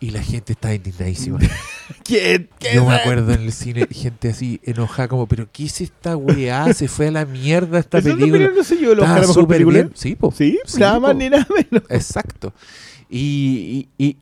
Y 0.02 0.10
la 0.10 0.22
gente 0.24 0.54
está 0.54 0.74
indignadísima. 0.74 1.38
¿Quién? 2.04 2.50
¿Qué 2.60 2.74
Yo 2.74 2.86
me 2.86 2.96
acuerdo 2.96 3.32
en 3.34 3.42
el 3.42 3.52
cine, 3.54 3.88
gente 3.92 4.30
así 4.30 4.60
enojada, 4.64 5.08
como, 5.08 5.28
¿pero 5.28 5.48
qué 5.52 5.66
es 5.66 5.80
esta 5.80 6.18
weá? 6.18 6.74
Se 6.74 6.88
fue 6.88 7.08
a 7.08 7.12
la 7.12 7.26
mierda 7.26 7.78
esta 7.80 8.00
¿Eso 8.00 8.10
película. 8.18 8.50
no 8.56 8.64
sé 8.64 8.82
yo, 8.82 8.94
Estaba 8.94 9.18
a 9.18 9.22
mejor 9.22 9.48
película? 9.48 9.80
bien. 9.84 9.92
Sí, 9.96 10.16
po. 10.16 10.32
¿Sí? 10.36 10.60
Sí, 10.66 10.80
nada 10.80 11.00
más 11.00 11.16
ni 11.16 11.30
nada 11.30 11.46
menos. 11.56 11.84
Exacto. 11.90 12.52
Y, 13.10 13.88
y, 13.98 14.06
y- 14.06 14.18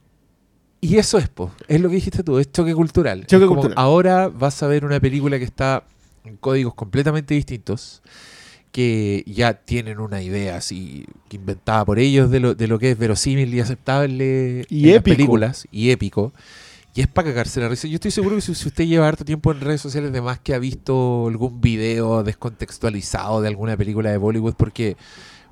y 0.82 0.98
eso 0.98 1.18
es, 1.18 1.28
po. 1.30 1.52
Es 1.68 1.80
lo 1.82 1.90
que 1.90 1.96
dijiste 1.96 2.24
tú, 2.24 2.40
es 2.40 2.52
choque 2.52 2.74
cultural. 2.74 3.26
Choque 3.26 3.44
Es 3.46 3.48
como 3.48 3.62
cultural. 3.62 3.84
Ahora 3.84 4.28
vas 4.30 4.62
a 4.64 4.68
ver 4.68 4.84
una 4.86 5.00
película 5.00 5.38
que 5.38 5.44
está 5.46 5.84
en 6.26 6.36
códigos 6.38 6.74
completamente 6.74 7.34
distintos, 7.36 8.02
que 8.72 9.24
ya 9.26 9.54
tienen 9.54 10.00
una 10.00 10.22
idea 10.22 10.58
así 10.58 11.06
inventada 11.32 11.86
por 11.86 12.00
ellos 12.00 12.30
de 12.30 12.40
lo, 12.40 12.56
de 12.56 12.68
lo 12.68 12.80
que 12.80 12.92
es 12.92 12.98
verosímil 12.98 13.54
y 13.54 13.60
aceptable 13.60 14.66
Y 14.70 14.90
en 14.90 14.96
las 14.96 15.04
películas 15.04 15.68
y 15.72 15.92
épico. 15.92 16.34
Y 16.96 17.02
es 17.02 17.08
para 17.08 17.30
cagarse 17.30 17.60
la 17.60 17.70
risa. 17.70 17.88
Yo 17.88 17.96
estoy 17.96 18.12
seguro 18.12 18.36
que 18.36 18.42
si, 18.42 18.54
si 18.56 18.68
usted 18.68 18.86
lleva 18.86 19.08
harto 19.08 19.24
tiempo 19.24 19.52
en 19.52 19.62
redes 19.62 19.82
sociales, 19.82 20.12
de 20.12 20.22
más 20.22 20.40
que 20.40 20.54
ha 20.54 20.60
visto 20.60 21.28
algún 21.28 21.62
video 21.62 22.24
descontextualizado 22.24 23.42
de 23.42 23.48
alguna 23.48 23.78
película 23.78 24.12
de 24.12 24.18
Bollywood, 24.18 24.56
porque 24.56 24.98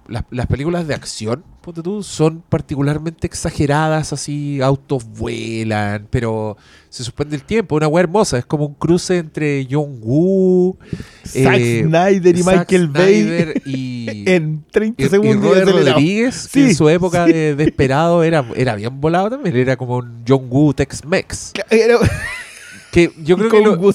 las, 0.09 0.23
las 0.31 0.47
películas 0.47 0.87
de 0.87 0.93
acción, 0.93 1.43
ponte 1.61 1.81
tú, 1.81 2.01
son 2.03 2.41
particularmente 2.47 3.27
exageradas, 3.27 4.13
así, 4.13 4.61
autos 4.61 5.05
vuelan, 5.05 6.07
pero 6.09 6.57
se 6.89 7.03
suspende 7.03 7.35
el 7.35 7.43
tiempo, 7.43 7.75
una 7.75 7.87
weá 7.87 8.03
hermosa, 8.03 8.37
es 8.37 8.45
como 8.45 8.65
un 8.65 8.73
cruce 8.75 9.17
entre 9.17 9.67
John 9.69 9.99
Woo, 10.01 10.77
Zack 11.25 11.55
eh, 11.59 11.83
Snyder 11.85 12.37
y 12.37 12.43
Zack 12.43 12.57
Michael 12.59 12.87
Bay 12.87 13.53
y, 13.65 14.23
en 14.29 14.63
30 14.71 15.03
y- 15.03 15.09
segundos. 15.09 15.57
y 15.57 15.61
Robert. 15.61 15.87
Rodríguez, 15.93 16.47
que 16.47 16.59
Sí, 16.61 16.65
en 16.69 16.75
su 16.75 16.89
época 16.89 17.25
sí. 17.25 17.33
de 17.33 17.55
Desperado 17.55 18.23
era, 18.23 18.45
era 18.55 18.75
bien 18.75 18.99
volado 19.01 19.29
también, 19.29 19.55
era 19.55 19.75
como 19.75 19.97
un 19.97 20.23
John 20.27 20.47
Woo 20.49 20.73
Tex-Mex. 20.73 21.53
Que 22.91 23.11
yo 23.21 23.37
creo 23.37 23.49
que 23.49 23.61
lo-. 23.61 23.91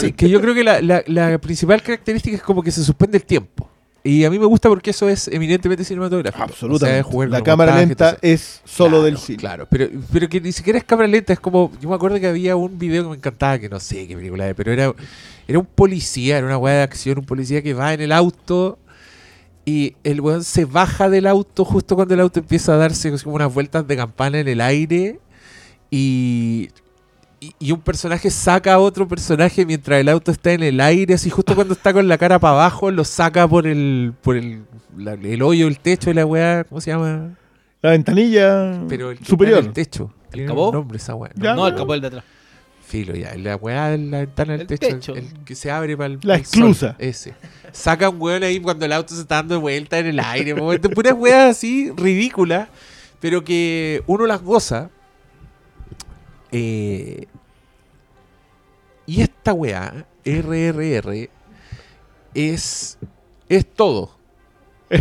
Sí, 0.00 0.12
que 0.12 0.28
yo 0.30 0.40
creo 0.40 0.54
que 0.54 0.62
la, 0.64 0.80
la- 0.80 1.02
la 1.06 1.38
principal 1.38 1.82
característica 1.82 2.36
es 2.36 2.42
como 2.42 2.62
que 2.62 2.70
se 2.70 2.82
suspende 2.84 3.18
el 3.18 3.24
tiempo. 3.24 3.68
Y 4.04 4.24
a 4.24 4.30
mí 4.30 4.38
me 4.38 4.46
gusta 4.46 4.68
porque 4.68 4.90
eso 4.90 5.08
es 5.08 5.28
eminentemente 5.28 5.84
cinematográfico. 5.84 6.42
Absolutamente. 6.42 7.08
O 7.08 7.20
sea, 7.20 7.28
la 7.28 7.42
cámara 7.42 7.76
lenta 7.76 8.10
entonces- 8.20 8.20
es 8.22 8.60
solo 8.64 8.90
Claro, 8.96 9.02
del 9.04 9.18
cine. 9.18 9.38
Claro, 9.38 9.66
pero, 9.70 9.88
pero 10.12 10.28
que 10.28 10.40
ni 10.40 10.50
siquiera 10.50 10.78
es 10.78 10.84
cámara 10.84 11.06
lenta, 11.08 11.32
es 11.32 11.38
como. 11.38 11.70
Yo 11.80 11.88
me 11.88 11.94
acuerdo 11.94 12.18
que 12.18 12.26
había 12.26 12.56
un 12.56 12.78
video 12.78 13.04
que 13.04 13.10
me 13.10 13.16
encantaba, 13.16 13.58
que 13.60 13.68
no 13.68 13.78
sé 13.78 14.08
qué 14.08 14.16
película 14.16 14.48
es, 14.48 14.54
pero 14.56 14.72
era, 14.72 14.92
era 15.46 15.58
un 15.58 15.66
policía, 15.66 16.38
era 16.38 16.46
una 16.46 16.58
weá 16.58 16.74
de 16.74 16.82
acción, 16.82 17.18
un 17.18 17.24
policía 17.26 17.62
que 17.62 17.74
va 17.74 17.94
en 17.94 18.00
el 18.00 18.10
auto 18.10 18.78
y 19.64 19.94
el 20.02 20.20
weón 20.20 20.42
se 20.42 20.64
baja 20.64 21.08
del 21.08 21.28
auto 21.28 21.64
justo 21.64 21.94
cuando 21.94 22.14
el 22.14 22.20
auto 22.20 22.40
empieza 22.40 22.74
a 22.74 22.78
darse 22.78 23.12
como 23.22 23.36
unas 23.36 23.54
vueltas 23.54 23.86
de 23.86 23.96
campana 23.96 24.40
en 24.40 24.48
el 24.48 24.60
aire 24.60 25.20
y. 25.92 26.70
y- 27.46 27.54
Y 27.58 27.72
un 27.72 27.80
personaje 27.80 28.30
saca 28.30 28.74
a 28.74 28.78
otro 28.78 29.06
personaje 29.08 29.66
mientras 29.66 30.00
el 30.00 30.08
auto 30.08 30.30
está 30.30 30.52
en 30.52 30.62
el 30.62 30.80
aire, 30.80 31.14
así 31.14 31.28
justo 31.30 31.54
cuando 31.54 31.74
está 31.74 31.92
con 31.92 32.06
la 32.08 32.16
cara 32.18 32.38
para 32.38 32.54
abajo, 32.54 32.90
lo 32.90 33.04
saca 33.04 33.46
por 33.48 33.66
el 33.66 34.12
por 34.22 34.36
el, 34.36 34.62
la- 34.96 35.14
el 35.14 35.42
hoyo, 35.42 35.66
el 35.68 35.78
techo 35.78 36.10
de 36.10 36.14
la 36.14 36.26
weá, 36.26 36.64
¿cómo 36.64 36.80
se 36.80 36.90
llama? 36.92 37.36
La 37.82 37.90
ventanilla 37.90 38.82
Pero 38.88 39.10
el 39.10 39.18
superior. 39.24 39.58
el 39.58 39.72
techo. 39.72 40.12
Tiene 40.30 40.46
capó? 40.48 40.68
un 40.68 40.74
nombre 40.74 40.96
esa 40.98 41.14
weá. 41.14 41.32
Ya. 41.34 41.54
No, 41.54 41.66
el 41.66 41.74
capó 41.74 41.92
del 41.92 42.00
de 42.00 42.06
atrás. 42.06 42.24
Filo, 42.86 43.14
ya. 43.14 43.34
La 43.36 43.56
weá 43.56 43.88
de 43.88 43.98
la 43.98 44.18
ventana 44.20 44.52
del 44.52 44.60
El 44.62 44.66
techo. 44.66 44.86
el- 44.86 44.94
techo. 45.00 45.14
El, 45.16 45.26
que 45.44 45.54
se 45.54 45.70
abre 45.70 45.96
para 45.96 46.06
el. 46.14 46.18
La 46.22 46.42
sol, 46.44 46.76
Ese. 46.98 47.34
Saca 47.72 48.08
un 48.08 48.20
weón 48.20 48.42
ahí 48.44 48.60
cuando 48.60 48.84
el 48.84 48.92
auto 48.92 49.14
se 49.14 49.22
está 49.22 49.36
dando 49.36 49.60
vuelta 49.60 49.98
en 49.98 50.06
el 50.06 50.20
aire. 50.20 50.54
puras 50.54 51.14
weas 51.14 51.50
así 51.56 51.90
ridículas. 51.96 52.68
Pero 53.20 53.42
que 53.44 54.02
uno 54.06 54.26
las 54.26 54.42
goza. 54.42 54.90
Eh, 56.52 57.26
y 59.06 59.22
esta 59.22 59.52
weá, 59.52 60.06
RRR, 60.24 61.28
es. 62.34 62.98
Es 63.48 63.66
todo. 63.74 64.16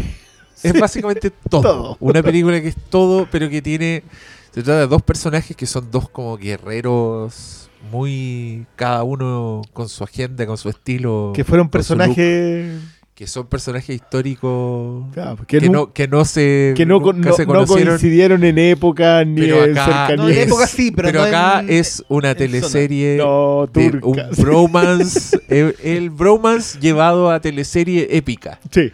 Es 0.64 0.80
básicamente 0.80 1.32
todo. 1.50 1.62
Todo. 1.64 1.98
Una 2.00 2.22
película 2.22 2.62
que 2.62 2.68
es 2.68 2.76
todo, 2.76 3.28
pero 3.32 3.50
que 3.50 3.64
tiene. 3.64 4.04
Se 4.52 4.62
trata 4.62 4.82
de 4.82 4.88
dos 4.88 5.02
personajes 5.02 5.58
que 5.58 5.66
son 5.66 5.90
dos 5.90 6.08
como 6.08 6.38
guerreros 6.38 7.72
muy. 7.92 8.68
Cada 8.76 9.02
uno 9.02 9.64
con 9.74 9.90
su 9.90 10.04
agenda, 10.04 10.46
con 10.46 10.60
su 10.60 10.70
estilo. 10.70 11.34
Que 11.34 11.44
fueron 11.44 11.68
personajes 11.68 12.80
que 13.22 13.28
son 13.28 13.46
personajes 13.46 13.96
históricos. 13.96 15.06
claro, 15.14 15.38
Que, 15.46 15.70
no, 15.70 15.94
que 15.94 16.08
no 16.08 16.26
se. 16.26 16.74
que 16.76 16.88
no, 16.88 17.00
no- 17.00 17.34
se 17.36 17.46
no 17.46 17.68
coincidieron 17.68 18.44
en 18.44 18.58
época 18.58 19.24
ni 19.24 19.42
pero 19.42 19.64
en 19.66 19.76
No, 20.18 20.28
en 20.28 20.38
época 20.40 20.66
sí, 20.66 20.90
pero 20.90 21.12
no 21.12 21.22
acá 21.22 21.60
en- 21.60 21.70
es 21.70 22.04
una 22.10 22.34
teleserie. 22.34 23.18
No, 23.18 23.68
de 23.72 24.00
un 24.02 24.18
bromance. 24.40 25.40
el, 25.50 25.76
el 25.84 26.10
bromance 26.10 26.80
llevado 26.80 27.30
a 27.30 27.40
teleserie 27.40 28.08
épica. 28.10 28.60
Sí. 28.72 28.92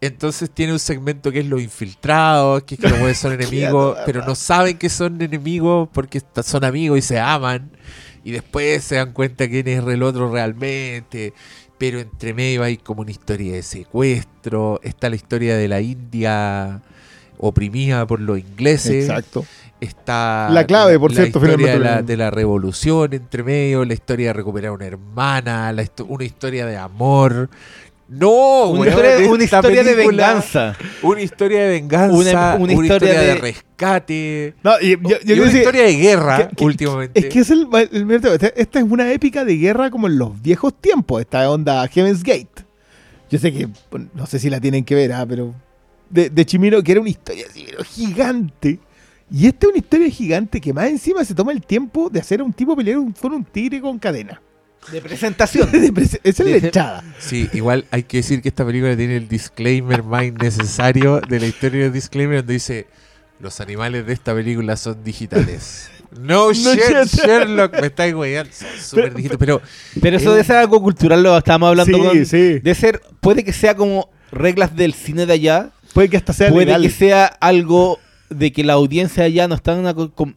Entonces 0.00 0.50
tiene 0.50 0.72
un 0.72 0.78
segmento 0.78 1.30
que 1.30 1.40
es 1.40 1.46
los 1.46 1.60
infiltrados, 1.60 2.62
que 2.62 2.76
es 2.76 2.80
que 2.80 2.88
los 2.88 3.18
son 3.18 3.32
enemigos, 3.38 3.98
pero 4.06 4.24
no 4.24 4.34
saben 4.34 4.78
que 4.78 4.88
son 4.88 5.20
enemigos 5.20 5.90
porque 5.92 6.22
son 6.42 6.64
amigos 6.64 7.00
y 7.00 7.02
se 7.02 7.20
aman. 7.20 7.70
Y 8.24 8.30
después 8.30 8.82
se 8.82 8.94
dan 8.94 9.12
cuenta 9.12 9.46
quién 9.46 9.68
es 9.68 9.84
el 9.86 10.02
otro 10.02 10.32
realmente. 10.32 11.34
Pero 11.78 12.00
entre 12.00 12.34
medio 12.34 12.62
hay 12.62 12.76
como 12.76 13.02
una 13.02 13.10
historia 13.10 13.54
de 13.54 13.62
secuestro. 13.62 14.80
Está 14.82 15.08
la 15.08 15.16
historia 15.16 15.56
de 15.56 15.68
la 15.68 15.80
India 15.80 16.82
oprimida 17.38 18.06
por 18.06 18.20
los 18.20 18.38
ingleses. 18.38 19.08
Exacto. 19.08 19.44
Está 19.80 20.48
La 20.50 20.66
clave, 20.66 20.98
por 20.98 21.14
cierto, 21.14 21.38
historia 21.38 21.74
de 21.74 21.78
la, 21.78 22.02
de 22.02 22.16
la 22.16 22.32
revolución 22.32 23.14
entre 23.14 23.44
medio, 23.44 23.84
la 23.84 23.94
historia 23.94 24.28
de 24.28 24.32
recuperar 24.32 24.72
una 24.72 24.86
hermana, 24.86 25.72
la 25.72 25.84
una 26.08 26.24
historia 26.24 26.66
de 26.66 26.76
amor. 26.76 27.48
No, 28.08 28.70
Una 28.70 28.88
historia, 28.88 29.18
una 29.28 29.82
de 29.82 29.94
venganza. 29.94 30.76
Una 31.02 31.20
historia 31.20 31.62
de 31.64 31.68
venganza, 31.68 32.16
Una- 32.16 32.30
una, 32.30 32.54
una 32.56 32.72
historia, 32.72 32.94
historia 32.96 33.20
de, 33.20 33.26
de- 33.26 33.34
rescate. 33.34 34.54
No, 34.64 34.72
y 34.80 34.90
yo, 34.92 34.96
yo 35.02 35.16
y 35.16 35.24
quiero 35.24 35.42
una 35.42 35.50
decir- 35.52 35.58
historia 35.60 35.82
de 35.82 35.94
guerra, 35.96 36.48
que- 36.48 36.56
que- 36.56 36.64
últimamente. 36.64 37.20
Es 37.20 37.26
que 37.26 37.38
es 37.40 37.50
el, 37.50 37.66
el- 37.92 38.10
esta- 38.10 38.46
esta 38.56 38.78
es 38.78 38.84
una 38.88 39.12
épica 39.12 39.44
de 39.44 39.56
guerra 39.58 39.90
como 39.90 40.06
en 40.06 40.18
los 40.18 40.40
viejos 40.40 40.72
tiempos, 40.80 41.20
esta 41.20 41.50
onda 41.50 41.86
Heaven's 41.86 42.22
Gate. 42.22 42.64
Yo 43.30 43.38
sé 43.38 43.52
que, 43.52 43.68
no 44.14 44.24
sé 44.26 44.38
si 44.38 44.48
la 44.48 44.58
tienen 44.58 44.84
que 44.84 44.94
ver, 44.94 45.12
ah, 45.12 45.26
pero 45.28 45.54
de, 46.08 46.30
de 46.30 46.46
Chimino, 46.46 46.82
que 46.82 46.92
era 46.92 47.00
una 47.02 47.10
historia 47.10 47.44
así, 47.50 47.66
pero 47.68 47.84
gigante. 47.84 48.78
Y 49.30 49.46
esta 49.46 49.66
es 49.66 49.70
una 49.72 49.78
historia 49.78 50.08
gigante 50.08 50.58
que 50.62 50.72
más 50.72 50.88
encima 50.88 51.22
se 51.26 51.34
toma 51.34 51.52
el 51.52 51.60
tiempo 51.60 52.08
de 52.08 52.20
hacer 52.20 52.40
a 52.40 52.44
un 52.44 52.54
tipo 52.54 52.74
pelear 52.74 52.96
un, 52.98 53.12
con 53.12 53.34
un 53.34 53.44
tigre 53.44 53.82
con 53.82 53.98
cadena. 53.98 54.40
De 54.92 55.00
presentación. 55.02 55.70
De 55.72 55.92
prese- 55.92 56.20
Esa 56.24 56.42
es 56.42 56.48
la 56.50 56.58
De- 56.60 56.68
echada. 56.68 57.04
Sí, 57.18 57.48
igual 57.52 57.84
hay 57.90 58.04
que 58.04 58.18
decir 58.18 58.40
que 58.42 58.48
esta 58.48 58.64
película 58.64 58.96
tiene 58.96 59.16
el 59.16 59.28
disclaimer 59.28 60.02
más 60.02 60.24
innecesario 60.24 61.20
de 61.20 61.40
la 61.40 61.46
historia 61.46 61.84
del 61.84 61.92
disclaimer 61.92 62.38
donde 62.38 62.54
dice 62.54 62.86
los 63.40 63.60
animales 63.60 64.06
de 64.06 64.12
esta 64.12 64.34
película 64.34 64.76
son 64.76 65.02
digitales. 65.04 65.90
No, 66.18 66.54
shit, 66.54 66.64
shit. 67.04 67.20
Sherlock, 67.22 67.78
me 67.82 67.88
estáis 67.88 68.14
weyando, 68.14 68.50
son 68.50 68.66
súper 68.80 69.14
digitales, 69.14 69.36
pero 69.38 69.60
Pero 70.00 70.16
eso 70.16 70.30
debe 70.32 70.42
ser 70.42 70.56
algo 70.56 70.80
cultural, 70.80 71.22
lo 71.22 71.36
estábamos 71.36 71.68
hablando 71.68 71.98
Sí, 71.98 72.02
con. 72.02 72.24
sí. 72.26 72.58
De 72.60 72.74
ser, 72.74 73.02
puede 73.20 73.44
que 73.44 73.52
sea 73.52 73.76
como 73.76 74.08
reglas 74.32 74.74
del 74.74 74.94
cine 74.94 75.26
de 75.26 75.34
allá, 75.34 75.70
Puede 75.92 76.08
que 76.08 76.16
hasta 76.16 76.32
sea 76.32 76.48
puede 76.48 76.64
legal. 76.64 76.80
que 76.80 76.88
sea 76.88 77.26
algo 77.26 77.98
de 78.30 78.52
que 78.54 78.64
la 78.64 78.72
audiencia 78.72 79.24
allá 79.24 79.48
no 79.48 79.54
está 79.54 79.74
en 79.74 79.80
una. 79.80 79.92
co- 79.92 80.10
com- 80.14 80.34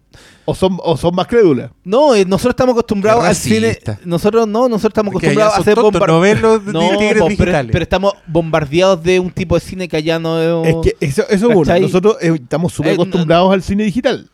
O, 0.51 0.55
son, 0.55 0.77
o 0.83 0.97
son 0.97 1.15
más 1.15 1.27
crédulas. 1.27 1.71
No, 1.83 2.13
eh, 2.13 2.25
nosotros 2.25 2.51
estamos 2.51 2.73
acostumbrados 2.73 3.23
Qué 3.23 3.29
al 3.29 3.35
cine. 3.35 3.67
racista. 3.69 3.99
Nosotros 4.05 4.47
no, 4.47 4.67
nosotros 4.69 4.89
estamos 4.91 5.13
porque 5.13 5.27
allá 5.29 5.47
acostumbrados 5.47 5.67
a 5.67 5.73
son 5.75 5.91
tontos, 5.91 6.01
bombard- 6.01 6.11
no 6.11 6.19
ven 6.19 6.41
los 6.41 6.63
tigres 6.99 7.13
pero, 7.13 7.27
digitales. 7.27 7.71
pero 7.71 7.83
estamos 7.83 8.13
bombardeados 8.27 9.03
de 9.03 9.19
un 9.19 9.31
tipo 9.31 9.55
de 9.55 9.61
cine 9.61 9.87
que 9.87 9.97
allá 9.97 10.19
no 10.19 10.63
Es 10.65 10.75
que 10.83 10.95
eso, 10.99 11.23
eso 11.29 11.49
es. 11.51 11.57
¿Cachai? 11.59 11.81
Nosotros 11.81 12.17
eh, 12.21 12.33
estamos 12.35 12.73
súper 12.73 12.93
Eh, 12.93 12.95
no- 12.97 13.03
acostumbrados 13.03 13.53
al 13.53 13.61
cine 13.63 13.83
digital. 13.83 14.29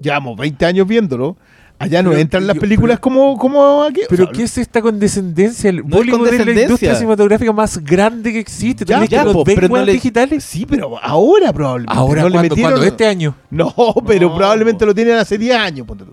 Llevamos 0.00 0.36
20 0.36 0.66
años 0.66 0.86
viéndolo. 0.86 1.36
Allá 1.78 2.02
no 2.02 2.08
Pero- 2.10 2.22
entran 2.22 2.46
las 2.46 2.56
películas 2.56 2.98
como, 2.98 3.36
como 3.36 3.82
aquí. 3.82 4.00
O 4.04 4.06
Pero 4.08 4.24
sea, 4.24 4.32
¿qué 4.32 4.42
es 4.44 4.56
esta 4.56 4.80
condescendencia? 4.80 5.68
El 5.68 5.76
No 5.76 5.82
es 5.82 5.90
Bollywood 5.90 6.04
es 6.06 6.10
la 6.12 6.18
condescendencia. 6.28 6.62
industria 6.64 6.94
cinematográfica 6.94 7.52
más 7.52 7.84
grande 7.84 8.32
que 8.32 8.38
existe. 8.38 8.84
¿Tú 8.86 8.90
Ya, 8.90 9.04
ya, 9.04 9.24
po, 9.24 9.32
los 9.34 9.44
ven 9.44 9.54
pero 9.56 9.68
no 9.68 9.84
le- 9.84 9.92
digitales? 9.92 10.42
Sí, 10.42 10.64
pero 10.64 10.98
ahora 11.02 11.52
probablemente. 11.52 11.92
Ahora, 11.98 12.22
no 12.22 12.28
le 12.30 12.38
metieron- 12.40 12.70
¿Cuándo? 12.72 12.82
¿Este 12.86 13.06
año? 13.06 13.34
No, 13.50 13.74
pero 14.06 14.28
No. 14.30 14.36
probablemente 14.36 14.86
lo 14.86 14.94
tienen 14.94 15.16
hace 15.16 15.36
10 15.36 15.54
años. 15.56 15.86
ponte 15.86 16.04
tú. 16.04 16.12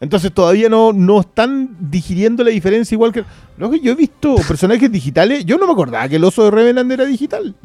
Entonces 0.00 0.32
todavía 0.32 0.68
no, 0.68 0.92
no 0.92 1.18
están 1.20 1.76
digiriendo 1.80 2.44
la 2.44 2.50
diferencia 2.50 2.94
igual 2.94 3.12
que... 3.12 3.24
Lo 3.56 3.68
que 3.68 3.80
yo 3.80 3.90
he 3.90 3.94
visto 3.96 4.36
personajes 4.46 4.92
digitales, 4.92 5.44
yo 5.44 5.58
no 5.58 5.66
me 5.66 5.72
acordaba 5.72 6.08
que 6.08 6.14
el 6.16 6.24
oso 6.24 6.44
de 6.44 6.52
Revenant 6.52 6.88
era 6.92 7.04
digital. 7.04 7.56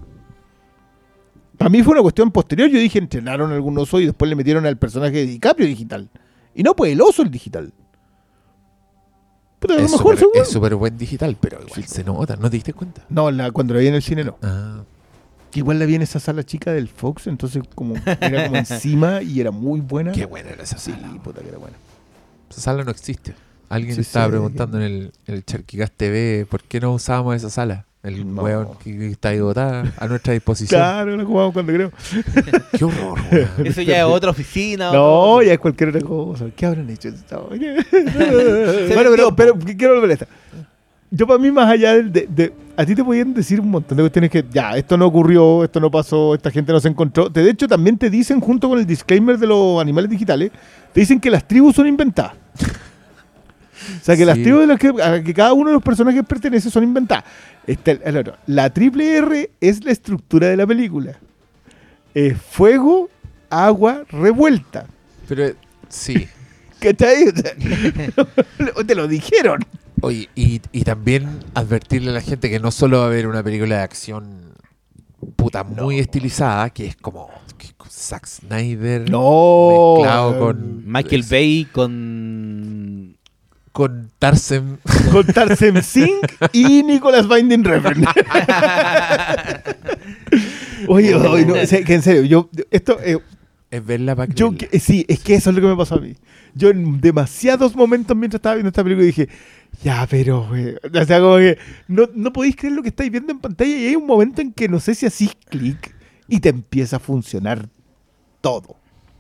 Para 1.59 1.69
mí 1.69 1.83
fue 1.83 1.91
una 1.93 2.01
cuestión 2.01 2.31
posterior. 2.31 2.69
Yo 2.69 2.79
dije, 2.79 2.97
entrenaron 2.97 3.51
algún 3.51 3.77
oso 3.77 3.99
y 3.99 4.07
después 4.07 4.27
le 4.27 4.35
metieron 4.35 4.65
al 4.65 4.77
personaje 4.77 5.17
de 5.17 5.25
DiCaprio 5.27 5.67
digital. 5.67 6.09
Y 6.55 6.63
no, 6.63 6.75
pues 6.75 6.91
el 6.91 7.01
oso 7.01 7.21
el 7.23 7.31
digital. 7.31 7.73
Puta, 9.59 9.75
a 9.75 9.77
lo 9.77 9.83
Es 9.85 9.91
mejor 9.91 10.17
es 10.35 10.49
súper 10.49 10.75
buen 10.75 10.97
digital, 10.97 11.37
pero 11.39 11.61
igual 11.65 11.83
se 11.85 12.03
nota, 12.03 12.35
¿no 12.35 12.49
te 12.49 12.57
diste 12.57 12.73
cuenta? 12.73 13.05
No, 13.09 13.31
la- 13.31 13.51
cuando 13.51 13.73
la 13.73 13.79
vi 13.79 13.87
en 13.87 13.95
el 13.95 14.03
cine 14.03 14.23
no. 14.23 14.37
Ah, 14.41 14.83
Igual 15.55 15.77
la 15.77 15.85
vi 15.85 15.93
en 15.95 16.01
esa 16.01 16.19
sala 16.19 16.43
chica 16.43 16.71
del 16.73 16.87
Fox, 16.89 17.27
entonces 17.27 17.61
como 17.75 17.93
era 18.19 18.45
como 18.47 18.57
encima 18.57 19.21
y 19.21 19.39
era 19.39 19.51
muy 19.51 19.81
buena. 19.81 20.11
qué 20.11 20.25
buena 20.25 20.49
era 20.49 20.63
esa 20.63 20.77
Sí, 20.79 20.91
sala. 20.91 21.13
puta 21.23 21.41
que 21.41 21.49
era 21.49 21.59
buena. 21.59 21.77
Esa 22.49 22.61
sala 22.61 22.83
no 22.83 22.89
existe. 22.91 23.35
Alguien 23.69 23.95
Sí, 23.95 24.01
estaba 24.01 24.25
sí. 24.25 24.31
preguntando 24.31 24.77
en 24.77 24.83
el, 24.83 25.11
en 25.27 25.35
el 25.35 25.45
Charquicast 25.45 25.93
TV 25.95 26.45
por 26.49 26.63
qué 26.63 26.79
no 26.79 26.93
usábamos 26.93 27.35
esa 27.35 27.49
sala. 27.51 27.85
El 28.03 28.35
No. 28.35 28.41
weón 28.43 28.67
que, 28.83 28.97
que 28.97 29.07
está 29.11 29.29
ahí 29.29 29.39
botada 29.39 29.93
a 29.97 30.07
nuestra 30.07 30.33
disposición. 30.33 30.77
Claro, 30.77 31.15
la 31.15 31.23
jugamos 31.23 31.53
cuando 31.53 31.71
creo. 31.73 31.91
Qué 32.77 32.83
horror, 32.83 33.17
weón. 33.31 33.49
Eso 33.65 33.81
ya 33.81 33.99
es 33.99 34.03
otra 34.03 34.31
oficina. 34.31 34.91
No, 34.91 35.41
ya 35.41 35.53
es 35.53 35.59
cualquier 35.59 35.89
otra 35.89 36.01
cosa. 36.01 36.45
¿Qué 36.53 36.65
habrán 36.65 36.89
hecho? 36.89 37.07
esta- 37.07 37.39
bueno, 37.49 39.09
pero, 39.15 39.35
pero 39.35 39.57
¿qué 39.59 39.77
quiero 39.77 39.93
volver 39.95 40.09
a 40.11 40.13
esta. 40.13 40.27
Yo 41.11 41.27
para 41.27 41.39
mí, 41.39 41.51
más 41.51 41.69
allá 41.69 41.93
de, 41.93 42.27
de- 42.27 42.53
A 42.75 42.85
ti 42.85 42.95
te 42.95 43.03
podían 43.03 43.33
decir 43.35 43.59
un 43.61 43.69
montón 43.69 43.95
de 43.95 44.03
cuestiones 44.03 44.31
que, 44.31 44.43
ya, 44.51 44.75
esto 44.75 44.97
no 44.97 45.05
ocurrió, 45.05 45.63
esto 45.63 45.79
no 45.79 45.89
pasó, 45.91 46.33
esta 46.35 46.49
gente 46.51 46.71
no 46.73 46.79
se 46.79 46.87
encontró. 46.89 47.29
De 47.29 47.47
hecho, 47.49 47.67
también 47.67 47.97
te 47.97 48.09
dicen, 48.09 48.39
junto 48.41 48.67
con 48.67 48.79
el 48.79 48.85
disclaimer 48.85 49.37
de 49.37 49.47
los 49.47 49.79
animales 49.79 50.09
digitales, 50.09 50.51
te 50.91 50.99
dicen 50.99 51.19
que 51.19 51.29
las 51.29 51.47
tribus 51.47 51.75
son 51.75 51.87
inventadas. 51.87 52.33
O 54.01 54.03
sea, 54.03 54.15
que 54.15 54.25
las 54.25 54.35
tribus 54.37 54.61
de 54.61 54.67
las 54.67 54.79
que, 54.79 54.87
a 54.89 55.11
las 55.11 55.21
que 55.21 55.33
cada 55.33 55.53
uno 55.53 55.69
de 55.69 55.73
los 55.73 55.83
personajes 55.83 56.23
pertenece 56.25 56.69
son 56.69 56.83
inventadas. 56.83 57.25
Este, 57.67 57.99
el 58.03 58.17
otro. 58.17 58.35
La 58.47 58.69
triple 58.69 59.17
R 59.17 59.51
es 59.61 59.83
la 59.83 59.91
estructura 59.91 60.47
de 60.47 60.57
la 60.57 60.67
película. 60.67 61.17
Es 62.13 62.37
fuego, 62.39 63.09
agua, 63.49 64.03
revuelta. 64.09 64.85
Pero 65.27 65.53
sí. 65.89 66.27
¿Cachai? 66.79 67.31
Te 68.87 68.95
lo 68.95 69.07
dijeron. 69.07 69.65
Oye, 70.01 70.29
y, 70.35 70.61
y 70.73 70.81
también 70.83 71.39
advertirle 71.53 72.09
a 72.09 72.13
la 72.13 72.21
gente 72.21 72.49
que 72.49 72.59
no 72.59 72.71
solo 72.71 72.99
va 72.99 73.05
a 73.05 73.07
haber 73.07 73.27
una 73.27 73.41
película 73.41 73.77
de 73.77 73.83
acción 73.83 74.53
puta 75.37 75.63
muy 75.63 75.99
estilizada, 75.99 76.69
que 76.71 76.87
es 76.87 76.97
como 76.97 77.29
que 77.57 77.67
Zack 77.89 78.25
Snyder 78.25 79.09
No. 79.09 79.93
mezclado 79.97 80.39
con 80.39 80.83
Michael 80.85 81.23
Bay 81.29 81.67
con. 81.71 83.12
Con 83.73 84.09
Tarsem. 84.19 84.77
Con 85.11 85.25
Tarsem 85.27 85.81
Singh 85.81 86.21
y 86.53 86.83
Nicolas 86.83 87.27
Binding 87.27 87.63
Refn. 87.65 88.05
Oye, 90.87 91.15
oye, 91.15 91.45
no, 91.45 91.53
que 91.53 91.93
en 91.93 92.01
serio, 92.01 92.23
yo, 92.23 92.49
esto, 92.71 92.97
eh, 93.03 93.17
Es 93.71 93.85
verla 93.85 94.15
para 94.15 94.33
yo, 94.33 94.51
que- 94.55 94.79
sí, 94.79 95.05
es 95.07 95.19
que 95.19 95.35
eso 95.35 95.49
es 95.49 95.55
lo 95.55 95.61
que 95.61 95.67
me 95.67 95.75
pasó 95.75 95.95
a 95.95 95.99
mí. 95.99 96.15
Yo 96.55 96.69
en 96.69 97.01
demasiados 97.01 97.75
momentos 97.75 98.15
mientras 98.15 98.39
estaba 98.39 98.55
viendo 98.55 98.69
esta 98.69 98.83
película 98.83 99.05
dije, 99.05 99.29
ya, 99.83 100.05
pero, 100.09 100.47
güey, 100.47 100.75
o 100.75 101.05
sea, 101.05 101.19
como 101.19 101.37
que 101.37 101.57
no, 101.87 102.07
no 102.13 102.31
podéis 102.33 102.55
creer 102.55 102.75
lo 102.75 102.83
que 102.83 102.89
estáis 102.89 103.11
viendo 103.11 103.31
en 103.31 103.39
pantalla 103.39 103.71
y 103.75 103.87
hay 103.87 103.95
un 103.95 104.05
momento 104.05 104.41
en 104.41 104.51
que 104.51 104.67
no 104.67 104.79
sé 104.79 104.93
si 104.93 105.05
así 105.05 105.31
clic 105.49 105.95
y 106.27 106.39
te 106.39 106.49
empieza 106.49 106.97
a 106.97 106.99
funcionar 106.99 107.67
todo. 108.41 108.75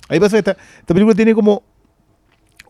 Ahí 0.09 0.19
pasa 0.19 0.41
que 0.41 0.51
esta, 0.51 0.57
esta 0.79 0.93
película 0.93 1.15
tiene 1.15 1.33
como 1.33 1.63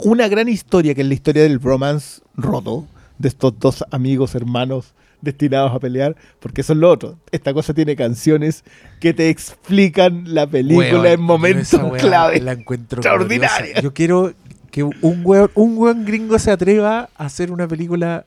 una 0.04 0.28
gran 0.28 0.50
historia, 0.50 0.94
que 0.94 1.02
es 1.02 1.08
la 1.08 1.14
historia 1.14 1.44
del 1.44 1.60
romance 1.60 2.22
roto 2.36 2.88
de 3.18 3.30
estos 3.30 3.58
dos 3.60 3.84
amigos 3.92 4.36
hermanos 4.36 4.94
destinados 5.22 5.74
a 5.74 5.80
pelear, 5.80 6.16
porque 6.40 6.62
eso 6.62 6.74
es 6.74 6.80
lo 6.80 6.90
otro. 6.90 7.18
Esta 7.32 7.54
cosa 7.54 7.74
tiene 7.74 7.96
canciones 7.96 8.64
que 9.00 9.14
te 9.14 9.30
explican 9.30 10.34
la 10.34 10.46
película 10.48 10.90
Weón, 10.90 11.06
en 11.06 11.22
momentos 11.22 11.80
clave. 11.98 12.42
La 12.42 12.52
encuentro 12.52 12.98
Extraordinaria. 12.98 13.80
Yo 13.82 13.94
quiero 13.94 14.34
que 14.70 14.84
un 14.84 15.22
weón, 15.24 15.50
un 15.56 15.78
weón 15.78 16.06
gringo 16.06 16.38
se 16.40 16.52
atreva 16.52 17.10
a 17.16 17.26
hacer 17.26 17.52
una 17.52 17.68
película 17.68 18.26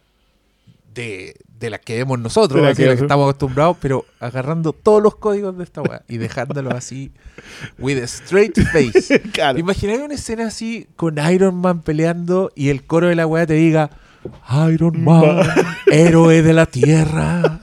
de, 0.95 1.37
de 1.59 1.71
las 1.71 1.81
que 1.81 1.97
vemos 1.97 2.19
nosotros, 2.19 2.61
De 2.67 2.75
que- 2.75 2.87
las 2.87 2.97
que 2.97 3.03
estamos 3.03 3.25
acostumbrados, 3.25 3.77
pero 3.81 4.05
agarrando 4.21 4.73
todos 4.73 5.03
los 5.03 5.17
códigos 5.17 5.57
de 5.57 5.65
esta 5.65 5.81
weá 5.83 6.03
y 6.09 6.19
dejándolos 6.19 6.75
así, 6.75 7.13
with 7.79 7.99
a 8.03 8.05
straight 8.05 8.59
face. 8.73 9.21
Claro. 9.33 9.59
Imagináis 9.59 10.01
una 10.01 10.15
escena 10.15 10.47
así 10.49 10.87
con 10.97 11.17
Iron 11.33 11.57
Man 11.57 11.81
peleando 11.83 12.51
y 12.55 12.69
el 12.69 12.85
coro 12.85 13.09
de 13.09 13.15
la 13.15 13.27
weá 13.27 13.47
te 13.47 13.55
diga 13.55 13.91
Iron 14.71 15.03
Man, 15.03 15.41
héroe 15.91 16.43
de 16.43 16.53
la 16.53 16.67
tierra, 16.67 17.61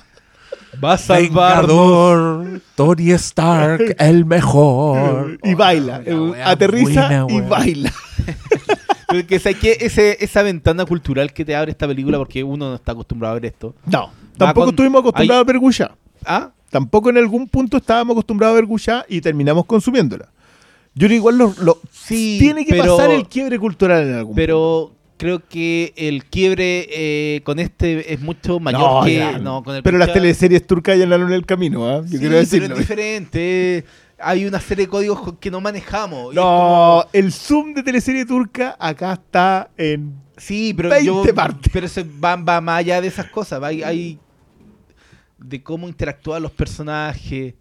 Va 0.83 0.93
a 0.95 1.17
vengador, 1.17 2.61
Tony 2.75 3.11
Stark, 3.11 3.95
el 3.99 4.25
mejor. 4.25 5.37
Y 5.43 5.53
baila. 5.53 6.01
Aterriza 6.45 7.23
buena, 7.23 7.25
y 7.29 7.41
baila. 7.47 7.93
Porque. 9.21 9.35
Ese, 9.79 10.17
esa 10.23 10.43
ventana 10.43 10.85
cultural 10.85 11.31
que 11.33 11.45
te 11.45 11.55
abre 11.55 11.71
esta 11.71 11.87
película, 11.87 12.17
porque 12.17 12.43
uno 12.43 12.69
no 12.69 12.75
está 12.75 12.91
acostumbrado 12.93 13.31
a 13.31 13.35
ver 13.39 13.45
esto. 13.45 13.75
No. 13.85 14.11
Tampoco 14.37 14.65
con- 14.65 14.69
estuvimos 14.73 14.99
acostumbrados 15.01 15.41
a 15.41 15.47
ver 15.47 15.59
Gusha. 15.59 15.91
¿Ah? 16.25 16.51
Tampoco 16.69 17.09
en 17.09 17.17
algún 17.17 17.47
punto 17.47 17.77
estábamos 17.77 18.13
acostumbrados 18.13 18.53
a 18.53 18.55
ver 18.55 18.65
Gusha 18.65 19.05
y 19.07 19.21
terminamos 19.21 19.65
consumiéndola. 19.65 20.29
Yo 20.95 21.07
creo 21.07 21.17
igual 21.17 21.37
lo, 21.37 21.53
lo- 21.61 21.79
Sí, 21.91 22.37
tiene 22.39 22.65
que 22.65 22.71
pero- 22.75 22.97
pasar 22.97 23.11
el 23.11 23.27
quiebre 23.27 23.57
cultural 23.59 24.07
en 24.07 24.13
algún 24.15 24.35
Pero 24.35 24.93
creo 25.17 25.41
que 25.47 25.93
el 25.95 26.25
quiebre 26.25 26.87
eh, 26.91 27.41
con 27.43 27.59
este 27.59 28.11
es 28.13 28.19
mucho 28.21 28.59
mayor 28.59 28.81
No, 28.81 29.03
que. 29.05 29.15
ya. 29.17 29.37
No, 29.39 29.63
con 29.63 29.75
el 29.75 29.83
Pero 29.83 29.97
las 29.97 30.11
teleseries 30.13 30.65
turcas 30.67 30.97
ya 30.97 31.03
andaron 31.05 31.27
en 31.29 31.33
el 31.35 31.45
camino, 31.45 31.87
¿ah? 31.89 32.01
Yo 32.01 32.03
Sí, 32.03 32.17
quiero 32.17 32.29
pero 32.29 32.39
decirlo. 32.39 32.73
es 32.75 32.79
diferente. 32.79 33.85
Hay 34.23 34.45
una 34.45 34.59
serie 34.59 34.85
de 34.85 34.89
códigos 34.89 35.33
que 35.39 35.51
no 35.51 35.59
manejamos. 35.61 36.33
No, 36.33 36.41
como- 36.41 37.05
el 37.13 37.31
zoom 37.31 37.73
de 37.73 37.83
teleserie 37.83 38.25
turca 38.25 38.75
acá 38.79 39.13
está 39.13 39.69
en. 39.77 40.21
Sí, 40.37 40.73
pero 40.75 40.89
20 40.89 41.05
yo. 41.05 41.35
partes. 41.35 41.71
Pero 41.71 41.87
se 41.87 42.03
va, 42.03 42.35
va 42.35 42.59
más 42.61 42.79
allá 42.79 42.99
de 43.01 43.07
esas 43.07 43.27
cosas. 43.29 43.61
va- 43.61 43.67
Hay, 43.67 43.83
hay 43.83 44.19
de 45.37 45.61
cómo 45.61 45.87
interactúan 45.87 46.41
los 46.43 46.51
personajes. 46.51 47.53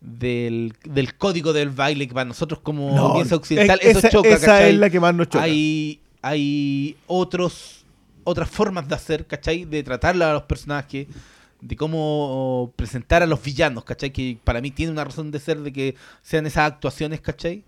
Del, 0.00 0.74
del 0.84 1.16
código 1.16 1.52
del 1.52 1.70
baile 1.70 2.06
que 2.06 2.14
para 2.14 2.24
nosotros 2.24 2.60
como 2.60 2.94
No, 2.94 3.06
audiencia 3.08 3.36
occidental 3.36 3.80
es- 3.82 3.88
eso 3.88 3.98
esa, 3.98 4.08
choca 4.10 4.28
esa 4.28 4.46
¿cachai? 4.46 4.70
es 4.70 4.78
la 4.78 4.90
que 4.90 5.00
más 5.00 5.12
nos 5.12 5.28
choca. 5.28 5.42
hay, 5.42 6.00
hay 6.22 6.96
otros 7.08 7.84
otras 8.22 8.48
formas 8.48 8.86
de 8.86 8.94
hacer, 8.94 9.26
¿cachai? 9.26 9.64
De 9.64 9.82
tratar 9.82 10.14
a 10.22 10.32
los 10.34 10.42
personajes, 10.44 11.08
de 11.60 11.76
cómo 11.76 12.72
presentar 12.76 13.22
a 13.22 13.26
los 13.26 13.42
villanos, 13.42 13.84
¿cachai? 13.84 14.12
Que 14.12 14.38
para 14.44 14.60
mí 14.60 14.70
tiene 14.70 14.92
una 14.92 15.04
razón 15.04 15.30
de 15.30 15.40
ser 15.40 15.58
de 15.60 15.72
que 15.72 15.94
sean 16.22 16.46
esas 16.46 16.70
actuaciones, 16.72 17.20
¿cachai? 17.20 17.64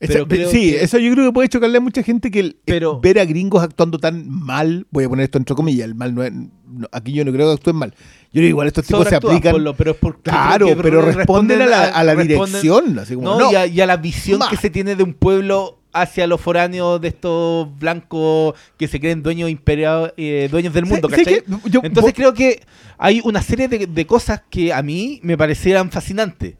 Esa- 0.00 0.12
pero 0.12 0.28
creo 0.28 0.50
sí, 0.50 0.70
que- 0.70 0.84
eso 0.84 0.96
yo 0.98 1.12
creo 1.12 1.26
que 1.26 1.32
puede 1.32 1.48
chocarle 1.48 1.78
a 1.78 1.80
mucha 1.80 2.04
gente 2.04 2.30
que 2.30 2.38
el- 2.40 2.56
Pero- 2.64 3.00
ver 3.00 3.18
a 3.18 3.24
gringos 3.24 3.62
actuando 3.64 3.98
tan 3.98 4.30
mal, 4.30 4.86
voy 4.90 5.04
a 5.04 5.08
poner 5.08 5.24
esto 5.24 5.38
entre 5.38 5.56
comillas, 5.56 5.86
el 5.86 5.96
mal 5.96 6.14
no 6.14 6.22
es- 6.22 6.32
no- 6.32 6.86
aquí 6.92 7.12
yo 7.12 7.24
no 7.24 7.32
creo 7.32 7.48
que 7.48 7.54
actúen 7.54 7.76
mal. 7.76 7.94
Yo 8.32 8.40
que 8.40 8.46
igual 8.48 8.68
estos 8.68 8.86
tipos 8.86 9.08
se 9.08 9.16
aplican. 9.16 9.54
pero 9.76 9.90
es 9.90 9.96
porque 9.96 10.30
claro, 10.30 10.68
pero 10.80 11.02
re- 11.02 11.12
responden 11.12 11.62
a 11.62 11.66
la, 11.66 11.84
a 11.86 12.04
la 12.04 12.14
responden- 12.14 12.28
dirección. 12.28 12.98
Así 13.00 13.14
como, 13.16 13.26
No, 13.26 13.38
no, 13.40 13.52
Y, 13.52 13.54
a, 13.56 13.66
y 13.66 13.80
a 13.80 13.86
la 13.86 13.96
visión 13.96 14.40
que 14.48 14.56
se 14.56 14.70
tiene 14.70 14.94
de 14.94 15.02
un 15.02 15.14
pueblo 15.14 15.77
hacia 15.92 16.26
los 16.26 16.40
foráneos 16.40 17.00
de 17.00 17.08
estos 17.08 17.66
blancos 17.78 18.54
que 18.76 18.86
se 18.88 19.00
creen 19.00 19.22
dueños 19.22 19.48
imperial, 19.50 20.12
eh, 20.16 20.48
dueños 20.50 20.72
del 20.74 20.84
mundo, 20.86 21.08
¿cachai? 21.24 21.42
yo- 21.70 21.80
Entonces 21.82 22.12
creo 22.14 22.34
que 22.34 22.62
hay 22.98 23.20
una 23.24 23.42
serie 23.42 23.68
de, 23.68 23.86
de 23.86 24.06
cosas 24.06 24.42
que 24.50 24.72
a 24.72 24.82
mí 24.82 25.20
me 25.22 25.36
parecieran 25.36 25.90
fascinantes. 25.90 26.54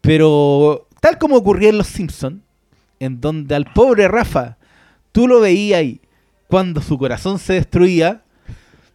Pero 0.00 0.88
tal 1.00 1.18
como 1.18 1.36
ocurría 1.36 1.68
en 1.70 1.78
Los 1.78 1.88
Simpsons, 1.88 2.40
en 2.98 3.20
donde 3.20 3.54
al 3.54 3.64
pobre 3.72 4.08
Rafa 4.08 4.56
tú 5.12 5.26
lo 5.26 5.40
veías 5.40 5.82
y 5.82 6.00
cuando 6.48 6.82
su 6.82 6.98
corazón 6.98 7.38
se 7.38 7.54
destruía, 7.54 8.22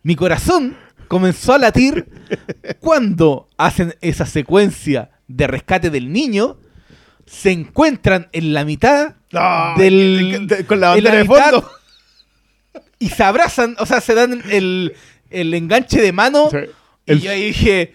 mi 0.03 0.15
corazón 0.15 0.75
comenzó 1.07 1.53
a 1.53 1.57
latir 1.59 2.07
cuando 2.79 3.47
hacen 3.57 3.95
esa 4.01 4.25
secuencia 4.25 5.11
de 5.27 5.47
rescate 5.47 5.89
del 5.89 6.11
niño, 6.11 6.57
se 7.25 7.51
encuentran 7.51 8.29
en 8.31 8.53
la 8.53 8.65
mitad 8.65 9.15
No, 9.31 9.73
del- 9.77 10.47
de- 10.47 10.65
con 10.65 10.79
la 10.79 10.95
en 10.97 11.03
la 11.03 11.09
bandera 11.11 11.17
de 11.17 11.25
fondo. 11.51 11.71
y 12.99 13.09
se 13.09 13.23
abrazan, 13.23 13.75
o 13.79 13.85
sea, 13.85 13.99
se 14.01 14.13
dan 14.13 14.41
el, 14.51 14.93
el 15.29 15.53
enganche 15.53 16.01
de 16.01 16.11
mano. 16.11 16.49
Sí. 16.51 16.57
Y 17.07 17.11
El- 17.11 17.21
yo 17.21 17.31
ahí 17.31 17.45
dije, 17.47 17.93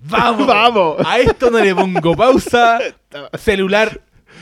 vamos, 0.00 0.46
Vamos. 0.46 0.96
a 1.06 1.18
esto 1.18 1.50
no 1.50 1.58
le 1.58 1.74
pongo 1.74 2.14
pausa, 2.16 2.78
celular 3.38 4.00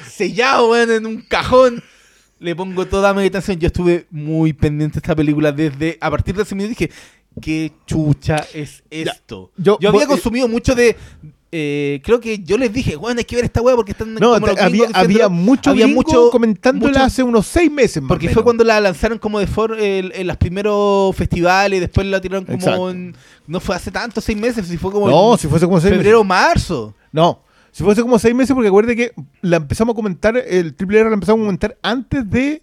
sellado 0.09 0.70
weón, 0.70 0.90
en 0.90 1.07
un 1.07 1.23
cajón, 1.23 1.82
le 2.39 2.55
pongo 2.57 2.86
toda 2.86 3.12
mi 3.15 3.24
atención. 3.27 3.59
Yo 3.59 3.66
estuve 3.69 4.07
muy 4.11 4.52
pendiente 4.52 4.94
de 4.94 4.98
esta 4.98 5.16
película 5.16 5.52
desde, 5.52 5.98
a 6.01 6.11
partir 6.11 6.35
de 6.35 6.43
ese 6.43 6.55
minuto 6.55 6.70
dije, 6.78 6.90
¿qué 7.40 7.73
chucha 7.86 8.36
es 8.55 8.82
esto? 8.90 9.52
yo- 9.57 9.78
yo, 9.81 9.89
había 9.89 10.01
vos- 10.02 10.09
consumido 10.09 10.48
mucho 10.48 10.74
de... 10.74 10.97
eh, 11.52 12.01
creo 12.05 12.20
que 12.20 12.39
yo 12.44 12.56
les 12.59 12.72
dije, 12.72 12.94
bueno, 12.97 13.18
hay 13.18 13.24
que 13.24 13.35
ver 13.35 13.44
esta 13.44 13.60
weá 13.60 13.74
porque 13.74 13.93
están 13.93 14.14
No, 14.14 14.35
como 14.35 14.47
los 14.47 14.59
había, 14.60 14.86
había 14.93 15.06
diciéndolo". 15.06 15.31
mucho 15.31 15.70
Había 15.70 15.86
mucho- 15.89 16.31
comentándola 16.31 16.93
mucho- 16.93 17.05
hace 17.05 17.22
unos 17.24 17.47
seis 17.47 17.70
meses 17.70 18.01
más 18.02 18.09
porque 18.09 18.28
fue 18.28 18.44
cuando 18.44 18.62
la 18.62 18.78
lanzaron 18.81 19.18
como 19.18 19.40
de 19.40 19.47
for 19.48 19.77
en, 19.78 20.12
en 20.14 20.27
los 20.28 20.36
primeros 20.36 21.14
festivales, 21.16 21.81
después 21.81 22.06
la 22.06 22.20
tiraron 22.20 22.44
como 22.44 22.90
en, 22.90 23.16
no 23.48 23.59
fue 23.59 23.74
hace 23.74 23.90
tanto, 23.90 24.20
seis 24.20 24.39
meses, 24.39 24.66
si 24.68 24.77
fue 24.77 24.93
como 24.93 25.09
No, 25.09 25.32
en 25.32 25.39
si 25.39 25.48
fuese 25.48 25.66
como 25.66 25.81
seis 25.81 25.93
febrero 25.94 26.20
o 26.20 26.24
marzo. 26.24 26.94
No, 27.10 27.43
si 27.72 27.82
fuese 27.82 28.02
como 28.02 28.18
seis 28.20 28.35
meses, 28.35 28.55
porque 28.55 28.68
acuérdate 28.68 28.94
que 28.97 29.12
la 29.43 29.56
empezamos 29.56 29.94
a 29.94 29.97
comentar, 29.97 30.36
el 30.36 30.74
triple 30.74 31.01
R 31.01 31.09
la 31.10 31.14
empezamos 31.14 31.40
a 31.40 31.44
comentar 31.47 31.77
antes 31.82 32.31
de 32.31 32.62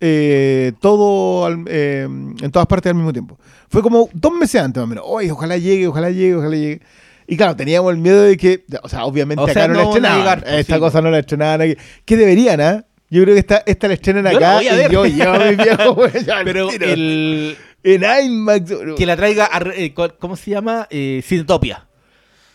eh, 0.00 0.72
todo 0.80 1.46
al- 1.46 1.64
eh, 1.68 2.02
en 2.04 2.50
todas 2.52 2.66
partes 2.66 2.90
al 2.90 2.96
mismo 2.96 3.12
tiempo. 3.12 3.38
Fue 3.68 3.82
como 3.82 4.08
dos 4.12 4.32
meses 4.32 4.60
antes 4.60 4.80
más 4.80 4.84
o 4.84 4.88
menos. 4.88 5.04
Oye, 5.08 5.30
ojalá 5.32 5.56
llegue, 5.56 5.86
ojalá 5.88 6.10
llegue, 6.10 6.36
ojalá 6.36 6.54
llegue. 6.56 6.80
Y 7.26 7.36
claro, 7.36 7.56
teníamos 7.56 7.92
el 7.92 7.98
miedo 7.98 8.22
de 8.22 8.36
que, 8.36 8.64
o 8.82 8.88
sea, 8.88 9.04
obviamente 9.04 9.42
O 9.42 9.46
acá 9.46 9.66
no, 9.68 9.74
no 9.74 9.80
la 9.80 9.84
estrenaban. 9.86 10.18
llegar, 10.20 10.42
pues, 10.44 10.54
esta 10.60 10.74
sí. 10.74 10.80
cosa 10.80 11.00
no 11.02 11.10
la 11.10 11.18
estrenaban 11.18 11.60
aquí. 11.62 11.76
Que 12.04 12.16
deberían, 12.16 12.60
¿ah? 12.60 12.84
Yo 13.10 13.22
creo 13.22 13.34
que 13.34 13.40
esta, 13.40 13.62
esta 13.66 13.88
la 13.88 13.94
estrenan 13.94 14.30
Yo 14.32 14.36
acá 14.38 14.62
y 14.62 14.92
yo 14.92 15.06
llevo 15.06 15.32
a 15.34 15.38
mi 15.38 15.56
viejo 15.56 16.06
ya 16.26 16.38
al 16.38 16.44
Pero 16.44 16.70
el 16.70 17.56
en 17.84 18.02
IMAX. 18.24 18.72
que 18.96 19.06
la 19.06 19.16
traiga, 19.16 19.48
a 19.52 19.60
eh, 19.74 19.92
¿cuál- 19.94 20.16
¿cómo 20.18 20.36
se 20.36 20.50
llama? 20.50 20.86
Eh, 20.90 21.20
Cinetopia. 21.24 21.86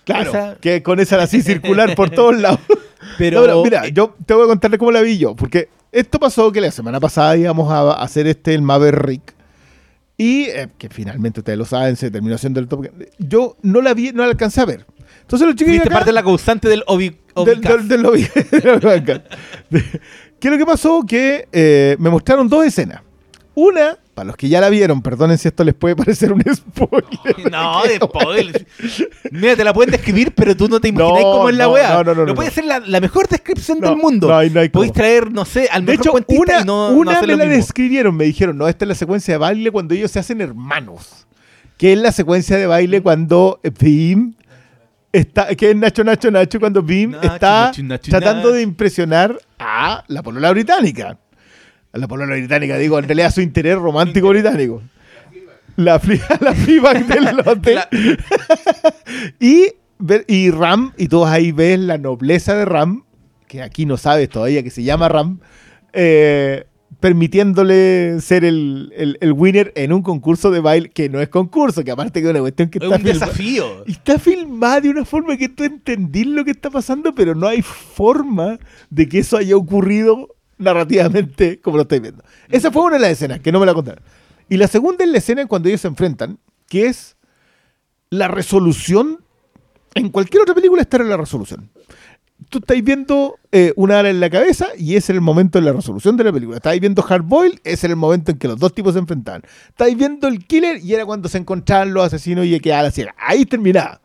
Claro, 0.03 0.29
esa- 0.29 0.57
que 0.59 0.81
con 0.83 0.99
esa 0.99 1.21
así 1.21 1.41
circular 1.41 1.95
por 1.95 2.09
todos 2.11 2.37
lados. 2.37 2.59
Pero, 3.17 3.39
No, 3.41 3.45
pero 3.45 3.63
mira, 3.63 3.87
yo 3.87 4.15
te 4.25 4.33
voy 4.33 4.43
a 4.43 4.47
contarle 4.47 4.77
cómo 4.77 4.91
la 4.91 5.01
vi 5.01 5.17
yo, 5.17 5.35
porque 5.35 5.69
esto 5.91 6.19
pasó 6.19 6.51
que 6.51 6.59
la 6.61 6.71
semana 6.71 6.99
pasada 6.99 7.35
íbamos 7.37 7.71
a 7.71 7.93
hacer 7.93 8.27
este, 8.27 8.53
el 8.53 8.61
Maverick, 8.61 9.33
y 10.21 10.43
eh, 10.43 10.67
que 10.77 10.87
finalmente 10.87 11.39
ustedes 11.39 11.57
lo 11.57 11.65
saben, 11.65 11.95
se 11.95 12.11
terminó 12.11 12.35
haciendo 12.35 12.59
el 12.59 12.67
top. 12.67 12.89
Yo 13.17 13.57
no 13.63 13.81
la 13.81 13.95
vi, 13.95 14.11
no 14.11 14.21
la 14.21 14.29
alcancé 14.29 14.61
a 14.61 14.65
ver. 14.65 14.85
Entonces 15.21 15.47
los 15.47 15.55
chicos 15.55 15.71
fuiste 15.71 15.87
acá, 15.87 15.95
parte 15.95 16.11
de 16.11 16.13
la 16.13 16.21
causante 16.21 16.69
del 16.69 16.83
Obi, 16.85 17.17
del, 17.43 18.03
lobby-. 18.03 18.29
¿Qué 20.39 20.47
es 20.47 20.51
lo 20.51 20.59
que 20.59 20.65
pasó? 20.67 21.03
Que 21.07 21.47
eh, 21.51 21.95
me 21.97 22.11
mostraron 22.11 22.47
dos 22.47 22.63
escenas. 22.63 23.01
Una, 23.55 23.97
para 24.21 24.27
los 24.27 24.37
que 24.37 24.49
ya 24.49 24.61
la 24.61 24.69
vieron, 24.69 25.01
perdonen 25.01 25.35
si 25.39 25.47
esto 25.47 25.63
les 25.63 25.73
puede 25.73 25.95
parecer 26.03 26.31
un 26.31 26.43
spoiler. 26.55 27.09
No, 27.51 27.81
de 27.83 27.95
spoilers. 27.95 28.65
Mira, 29.31 29.55
te 29.55 29.63
la 29.63 29.73
pueden 29.73 29.89
describir, 29.91 30.31
pero 30.35 30.55
tú 30.55 30.67
no 30.67 30.79
te 30.79 30.91
No, 30.91 30.99
imaginas 31.09 31.23
cómo 31.23 31.49
es 31.49 31.55
la 31.55 31.63
no, 31.63 31.71
weá. 31.71 31.89
no, 31.95 32.03
no, 32.03 32.13
no, 32.13 32.25
no, 32.27 32.35
puede 32.35 32.51
ser 32.51 32.65
la, 32.65 32.79
la 32.79 32.99
mejor 33.01 33.27
descripción 33.27 33.79
del 33.79 33.95
mundo. 33.95 34.27
no 34.27 34.37
hay- 34.37 34.51
no 34.51 34.59
hay. 34.59 34.69
Podéis 34.69 34.93
traer, 34.93 35.31
no 35.31 35.43
sé, 35.43 35.67
al 35.71 35.85
De 35.85 35.93
mejor 35.93 36.05
hecho, 36.05 36.11
cuentista 36.11 36.43
una, 36.43 36.61
y 36.61 36.65
no, 36.65 36.89
una 36.89 37.11
hacer 37.13 37.23
me 37.27 37.33
lo 37.33 37.37
la 37.39 37.45
mismo. 37.45 37.57
describieron, 37.57 38.15
me 38.15 38.25
dijeron, 38.25 38.57
no, 38.57 38.67
esta 38.67 38.85
es 38.85 38.89
la 38.89 38.95
secuencia 38.95 39.33
de 39.33 39.37
baile 39.39 39.71
cuando 39.71 39.95
ellos 39.95 40.11
se 40.11 40.19
hacen 40.19 40.39
hermanos. 40.39 41.25
Que 41.77 41.93
es 41.93 41.99
la 41.99 42.11
secuencia 42.11 42.57
de 42.57 42.67
baile 42.67 43.01
cuando 43.01 43.59
Beam 43.79 44.35
está, 45.11 45.47
que 45.55 45.71
es 45.71 45.75
Nacho, 45.75 46.03
Nacho, 46.03 46.29
Nacho, 46.29 46.59
cuando 46.59 46.83
Nacho, 46.83 47.21
está 47.33 47.65
Nacho, 47.67 47.83
Nacho, 47.83 48.11
tratando 48.11 48.51
de 48.51 48.61
impresionar 48.61 49.35
a 49.57 50.03
la 50.07 50.21
polola 50.21 50.51
británica. 50.51 51.17
A 51.93 51.97
la 51.97 52.07
polola 52.07 52.35
británica, 52.35 52.77
digo, 52.77 52.97
en 52.99 53.05
realidad 53.05 53.31
su 53.33 53.41
interés 53.41 53.77
romántico 53.77 54.29
británico. 54.29 54.81
La, 55.75 55.99
fli- 56.01 56.21
la 56.41 56.53
feedback 56.53 57.05
del 57.07 57.35
lote. 57.37 57.75
La- 57.75 57.89
y, 59.39 59.67
ver- 59.99 60.25
y 60.27 60.51
Ram, 60.51 60.93
y 60.97 61.07
todos 61.07 61.29
ahí 61.29 61.51
ves 61.51 61.79
la 61.79 61.97
nobleza 61.97 62.55
de 62.55 62.65
Ram, 62.65 63.03
que 63.47 63.61
aquí 63.61 63.85
no 63.85 63.97
sabes 63.97 64.29
todavía 64.29 64.63
que 64.63 64.69
se 64.69 64.83
llama 64.83 65.09
Ram, 65.09 65.39
eh, 65.93 66.65
permitiéndole 66.99 68.17
ser 68.21 68.45
el, 68.45 68.93
el- 68.95 69.17
el 69.21 69.31
winner 69.33 69.73
en 69.75 69.91
un 69.91 70.01
concurso 70.01 70.51
de 70.51 70.59
baile 70.59 70.89
que 70.89 71.09
no 71.09 71.19
es 71.19 71.29
concurso, 71.29 71.83
que 71.83 71.91
aparte 71.91 72.21
que 72.21 72.27
es 72.27 72.31
una 72.31 72.39
cuestión 72.41 72.69
que 72.69 72.77
Es 72.79 72.83
está 72.85 72.95
un 72.97 73.03
desafío. 73.03 73.83
y 73.87 73.91
está 73.91 74.19
filmada 74.19 74.81
de 74.81 74.89
una 74.89 75.03
forma 75.05 75.35
que 75.37 75.49
tú 75.49 75.63
entendís 75.63 76.27
lo 76.27 76.45
que 76.45 76.51
está 76.51 76.69
pasando, 76.69 77.13
pero 77.15 77.33
no 77.35 77.47
hay 77.47 77.61
forma 77.61 78.59
de 78.89 79.07
que 79.09 79.19
eso 79.19 79.35
haya 79.37 79.55
ocurrido 79.57 80.35
narrativamente 80.61 81.59
como 81.59 81.77
lo 81.77 81.83
estáis 81.83 82.01
viendo. 82.01 82.23
Esa 82.49 82.71
fue 82.71 82.83
una 82.83 82.95
de 82.95 83.01
las 83.01 83.11
escenas, 83.11 83.39
que 83.39 83.51
no 83.51 83.59
me 83.59 83.65
la 83.65 83.73
contaron. 83.73 84.03
Y 84.49 84.57
la 84.57 84.67
segunda 84.67 85.03
es 85.03 85.09
la 85.09 85.17
escena 85.17 85.41
en 85.41 85.47
cuando 85.47 85.69
ellos 85.69 85.81
se 85.81 85.87
enfrentan, 85.87 86.37
que 86.67 86.87
es 86.87 87.15
la 88.09 88.27
resolución. 88.27 89.23
En 89.93 90.09
cualquier 90.09 90.43
otra 90.43 90.55
película 90.55 90.81
estará 90.81 91.03
la 91.03 91.17
resolución. 91.17 91.69
Tú 92.49 92.59
estáis 92.59 92.83
viendo 92.83 93.35
eh, 93.51 93.71
una 93.75 93.99
ala 93.99 94.09
en 94.09 94.19
la 94.19 94.29
cabeza 94.29 94.67
y 94.77 94.95
era 94.95 95.05
el 95.09 95.21
momento 95.21 95.59
de 95.59 95.65
la 95.65 95.73
resolución 95.73 96.17
de 96.17 96.23
la 96.23 96.33
película. 96.33 96.57
Estáis 96.57 96.81
viendo 96.81 97.05
Hard 97.07 97.23
Boil, 97.23 97.61
ese 97.63 97.87
era 97.87 97.91
el 97.91 97.97
momento 97.97 98.31
en 98.31 98.37
que 98.37 98.47
los 98.47 98.59
dos 98.59 98.73
tipos 98.73 98.93
se 98.93 98.99
enfrentaban. 98.99 99.43
Estáis 99.69 99.95
viendo 99.95 100.27
el 100.27 100.45
killer 100.45 100.83
y 100.83 100.93
era 100.93 101.05
cuando 101.05 101.29
se 101.29 101.37
encontraban 101.37 101.93
los 101.93 102.05
asesinos 102.05 102.45
y 102.45 102.59
quedaba 102.59 102.83
la 102.83 102.91
ciega. 102.91 103.15
Ahí 103.17 103.45
terminaba. 103.45 104.01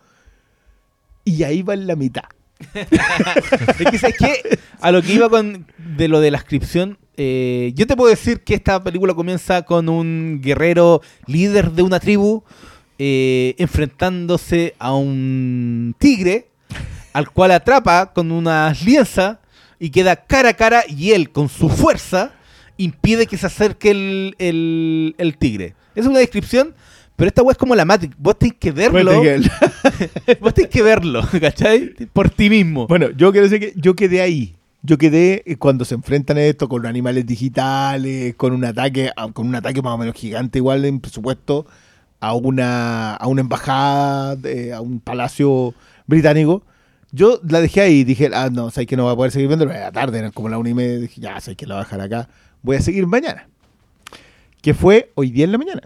Y 1.25 1.43
ahí 1.43 1.63
va 1.63 1.75
en 1.75 1.87
la 1.87 1.97
mitad. 1.97 2.36
Es 3.79 4.15
que. 4.17 4.59
A 4.81 4.91
lo 4.93 5.03
que 5.03 5.15
iba 5.15 5.29
con 5.29 5.67
de 5.79 6.09
lo 6.09 6.21
de 6.21 6.31
la 6.31 6.39
inscripción, 6.39 6.99
eh, 7.17 7.73
yo 7.75 7.87
te 7.87 7.97
puedo 7.97 8.11
decir 8.11 8.41
que 8.43 8.55
esta 8.55 8.83
película 8.83 9.15
comienza 9.15 9.63
con 9.63 9.89
un 9.89 10.41
guerrero 10.43 11.01
líder 11.27 11.73
de 11.73 11.83
una 11.83 11.99
tribu 11.99 12.43
eh, 12.99 13.55
enfrentándose 13.59 14.75
a 14.79 14.95
un 14.95 15.95
tigre 15.99 16.49
al 17.13 17.31
cual 17.31 17.53
atrapa 17.53 18.13
con 18.13 18.31
unas 18.31 18.83
lienzas 18.85 19.39
y 19.79 19.89
queda 19.91 20.17
cara 20.17 20.51
a 20.51 20.55
cara 20.55 20.85
y 20.87 21.13
él 21.13 21.31
con 21.31 21.49
su 21.49 21.69
fuerza 21.71 22.33
impide 22.77 23.27
que 23.27 23.39
se 23.39 23.47
acerque 23.47 23.91
el, 23.91 24.35
el- 24.39 25.15
el 25.17 25.39
tigre. 25.39 25.75
Es 25.95 26.05
una 26.07 26.19
descripción, 26.19 26.75
pero 27.17 27.29
esta 27.29 27.43
weá 27.43 27.53
es 27.53 27.59
como 27.59 27.75
la 27.75 27.85
Matrix. 27.85 28.15
Vos 28.19 28.39
tenés 28.39 28.55
que 28.59 28.71
verlo. 28.73 28.99
Vos 30.41 30.55
tenés 30.55 30.71
que 30.71 30.83
verlo, 30.83 31.23
¿cachai? 31.41 31.95
Por 32.13 32.31
ti 32.31 32.49
mismo. 32.51 32.87
Bueno, 32.87 33.11
yo 33.11 33.33
quiero 33.33 33.49
decir 33.49 33.61
que 33.73 33.81
yo 33.81 33.95
quedé 33.97 34.21
ahí. 34.21 34.55
Yo 34.83 34.99
quedé 34.99 35.43
eh, 35.47 35.57
cuando 35.57 35.85
se 35.85 35.95
enfrentan 35.97 36.37
a 36.37 36.43
esto 36.43 36.69
con 36.69 36.87
animales 36.87 37.27
digitales, 37.27 38.35
con 38.37 38.53
un 38.53 38.65
ataque, 38.65 39.11
a- 39.17 39.33
con 39.33 39.49
un 39.49 39.55
ataque 39.57 39.83
más 39.83 39.95
o 39.95 39.99
menos 39.99 40.15
gigante, 40.15 40.59
igual 40.59 40.85
en 40.85 41.01
presupuesto, 41.01 41.67
a 42.21 42.35
una, 42.35 43.15
a 43.15 43.27
una 43.27 43.41
embajada, 43.41 44.37
a 44.77 44.81
un 44.81 45.01
palacio 45.01 45.75
británico. 46.07 46.63
Yo 47.11 47.41
la 47.49 47.61
dejé 47.61 47.81
ahí, 47.81 48.05
dije, 48.05 48.31
ah, 48.33 48.49
no, 48.53 48.71
sabes 48.71 48.87
que 48.87 48.97
no 48.97 49.05
voy 49.05 49.13
a 49.13 49.17
poder 49.17 49.33
seguir 49.33 49.49
viendo, 49.49 49.65
era 49.71 49.91
tarde, 49.91 50.19
eran 50.19 50.31
como 50.33 50.49
la 50.49 50.59
una 50.59 50.69
y 50.71 50.75
media, 50.75 50.99
dije, 50.99 51.21
ya, 51.21 51.41
sabes 51.41 51.57
que 51.57 51.67
la 51.67 51.77
voy 51.77 51.81
a 51.83 51.85
dejar 51.85 52.01
acá, 52.03 52.29
voy 52.63 52.77
a 52.77 52.81
seguir 52.81 53.07
mañana. 53.07 53.49
Que 54.61 54.75
fue 54.75 55.11
hoy 55.15 55.31
día 55.31 55.45
en 55.45 55.53
la 55.53 55.59
mañana. 55.59 55.83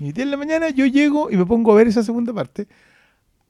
Y 0.00 0.06
hoy 0.06 0.12
día 0.12 0.24
en 0.24 0.30
la 0.30 0.36
mañana 0.36 0.70
yo 0.70 0.86
llego 0.86 1.30
y 1.30 1.36
me 1.36 1.46
pongo 1.46 1.72
a 1.72 1.76
ver 1.76 1.86
esa 1.86 2.02
segunda 2.02 2.32
parte 2.32 2.66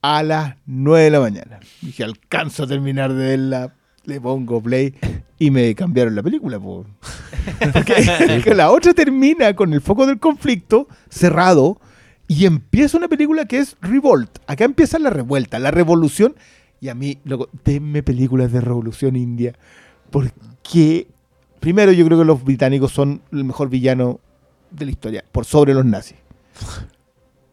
a 0.03 0.23
las 0.23 0.57
9 0.67 1.05
de 1.05 1.11
la 1.11 1.21
mañana. 1.21 1.61
Dije, 1.81 2.05
alcanzo 2.05 2.65
a 2.65 2.67
terminar 2.67 3.13
de 3.15 3.27
verla, 3.27 3.75
le 4.05 4.21
pongo 4.21 4.63
play 4.63 4.95
y 5.39 5.51
me 5.51 5.75
cambiaron 5.75 6.15
la 6.15 6.23
película. 6.23 6.61
po. 6.61 6.85
Porque 7.73 8.43
que 8.45 8.55
la 8.55 8.71
otra 8.71 8.93
termina 8.93 9.55
con 9.57 9.73
el 9.73 9.81
foco 9.81 10.07
del 10.07 10.19
conflicto 10.19 10.89
cerrado 11.09 11.81
y 12.29 12.45
empieza 12.45 12.99
una 12.99 13.09
película 13.09 13.47
que 13.47 13.59
es 13.59 13.77
Revolt. 13.81 14.39
Acá 14.47 14.65
empieza 14.65 14.99
la 14.99 15.11
revuelta, 15.11 15.59
la 15.59 15.71
revolución. 15.71 16.35
Y 16.81 16.89
a 16.91 16.95
mí, 16.95 17.19
loco, 17.25 17.49
denme 17.65 18.03
películas 18.03 18.53
de 18.53 18.61
revolución 18.61 19.17
india. 19.17 19.55
Porque, 20.11 21.07
primero, 21.61 21.93
yo 21.93 22.05
creo 22.05 22.19
que 22.19 22.25
los 22.27 22.45
británicos 22.45 22.93
son 22.93 23.23
el 23.33 23.45
mejor 23.45 23.71
villano 23.71 24.21
de 24.71 24.85
la 24.85 24.91
historia, 24.91 25.25
por 25.33 25.47
sobre 25.47 25.73
los 25.73 25.85
nazis. 25.85 26.17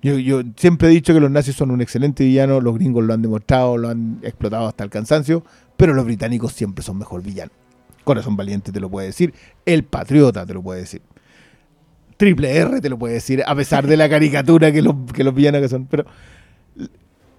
Yo, 0.01 0.17
yo 0.17 0.41
siempre 0.55 0.87
he 0.87 0.91
dicho 0.91 1.13
que 1.13 1.19
los 1.19 1.29
nazis 1.29 1.55
son 1.55 1.69
un 1.69 1.81
excelente 1.81 2.23
villano, 2.23 2.59
los 2.59 2.73
gringos 2.75 3.03
lo 3.03 3.13
han 3.13 3.21
demostrado, 3.21 3.77
lo 3.77 3.89
han 3.89 4.19
explotado 4.23 4.67
hasta 4.67 4.83
el 4.83 4.89
cansancio, 4.89 5.43
pero 5.77 5.93
los 5.93 6.05
británicos 6.05 6.53
siempre 6.53 6.83
son 6.83 6.97
mejor 6.97 7.21
villano. 7.21 7.51
Corazón 8.03 8.35
Valiente 8.35 8.71
te 8.71 8.79
lo 8.79 8.89
puede 8.89 9.07
decir, 9.07 9.33
El 9.63 9.83
Patriota 9.83 10.45
te 10.45 10.55
lo 10.55 10.63
puede 10.63 10.81
decir, 10.81 11.03
Triple 12.17 12.55
R 12.55 12.81
te 12.81 12.89
lo 12.89 12.99
puede 12.99 13.15
decir, 13.15 13.43
a 13.45 13.55
pesar 13.55 13.87
de 13.87 13.97
la 13.97 14.07
caricatura 14.09 14.71
que 14.71 14.81
los, 14.81 14.95
que 15.13 15.23
los 15.23 15.33
villanos 15.33 15.61
que 15.61 15.69
son. 15.69 15.87
Pero 15.87 16.05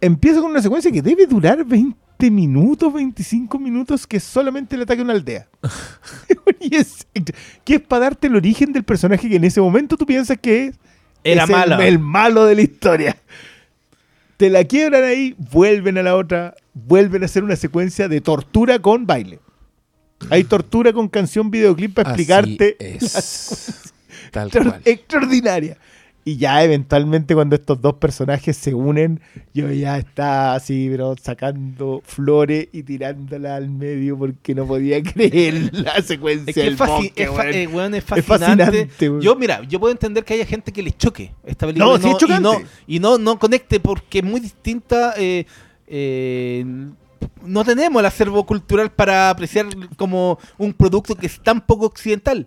empieza 0.01 0.40
con 0.40 0.51
una 0.51 0.60
secuencia 0.60 0.90
que 0.90 1.02
debe 1.02 1.26
durar 1.26 1.64
20 1.64 2.30
minutos, 2.32 2.93
25 2.93 3.59
minutos, 3.60 4.06
que 4.09 4.16
es 4.16 4.24
solamente 4.24 4.74
el 4.74 4.82
ataque 4.82 5.01
a 5.01 5.05
una 5.05 5.12
aldea. 5.12 5.48
y 6.60 6.74
es, 6.74 7.06
que 7.64 7.76
es 7.76 7.80
para 7.80 8.06
darte 8.06 8.26
el 8.26 8.34
origen 8.34 8.72
del 8.72 8.82
personaje 8.82 9.28
que 9.28 9.36
en 9.36 9.44
ese 9.44 9.60
momento 9.60 9.97
tú 9.97 10.05
piensas 10.05 10.39
que 10.39 10.66
es 10.66 10.78
Era 11.24 11.44
es 11.44 11.51
el- 11.51 11.57
malo. 11.57 11.81
El, 11.81 11.99
malo 11.99 12.44
de 12.47 12.55
la 12.57 12.62
historia. 12.62 13.16
Te 14.36 14.51
la 14.51 14.65
quiebran 14.65 15.05
ahí, 15.05 15.35
vuelven 15.39 15.99
a 15.99 16.03
la 16.03 16.16
otra, 16.16 16.55
vuelven 16.74 17.23
a 17.23 17.27
hacer 17.27 17.44
una 17.44 17.55
secuencia 17.57 18.09
de 18.09 18.20
tortura 18.20 18.78
con 18.81 19.07
baile. 19.07 19.39
Hay 20.31 20.44
tortura 20.44 20.93
con 20.93 21.09
canción 21.09 21.51
videoclip 21.51 21.94
para 21.94 22.11
Así 22.11 22.23
explicarte 22.23 22.77
es. 22.78 23.93
Tal 24.31 24.51
cual. 24.51 24.81
extraordinaria. 24.85 25.77
Y 26.24 26.36
ya 26.36 26.62
eventualmente 26.62 27.35
cuando 27.35 27.57
estos 27.57 27.81
dos 27.81 27.94
personajes 27.94 28.57
se 28.57 28.73
unen, 28.74 29.20
yo 29.53 29.69
ya 29.73 29.99
estaba 29.99 30.55
así, 30.55 30.86
pero 30.89 31.16
sacando 31.20 32.01
flores 32.05 32.69
y 32.73 32.85
tirándola 32.85 33.57
al 33.57 33.69
medio 33.70 34.16
porque 34.16 34.55
no 34.55 34.65
podía 34.65 35.03
creer 35.15 35.70
la 35.73 36.01
secuencia 36.01 36.51
Es 36.51 36.55
que 36.55 36.62
del 36.62 36.74
es, 36.74 36.78
bosque, 36.78 37.12
eh, 37.16 38.01
fascinante. 38.01 38.89
Yo, 39.20 39.35
mira, 39.35 39.62
yo 39.65 39.81
puedo 39.81 39.90
entender 39.90 40.24
que 40.24 40.35
haya 40.35 40.47
gente 40.47 40.73
que 40.73 40.82
le 40.82 40.93
choque 40.93 41.32
esta 41.44 41.66
película 41.66 41.86
No, 41.93 41.99
sí 41.99 42.09
es 42.09 42.28
no, 42.28 42.36
y, 42.36 42.40
no, 42.40 42.53
y 42.86 42.99
no, 43.01 43.19
no 43.19 43.39
conecte 43.39 43.81
porque 43.81 44.19
es 44.19 44.24
muy 44.24 44.39
distinta. 44.40 45.15
eh, 45.19 45.44
eh, 45.89 46.65
no 47.44 47.65
tenemos 47.65 48.01
el 48.01 48.07
acervo 48.07 48.44
cultural 48.47 48.90
para 48.93 49.31
apreciar 49.31 49.66
como 49.97 50.39
un 50.59 50.73
producto 50.73 51.15
que 51.15 51.27
es 51.27 51.40
tan 51.40 51.61
poco 51.66 51.86
occidental. 51.86 52.47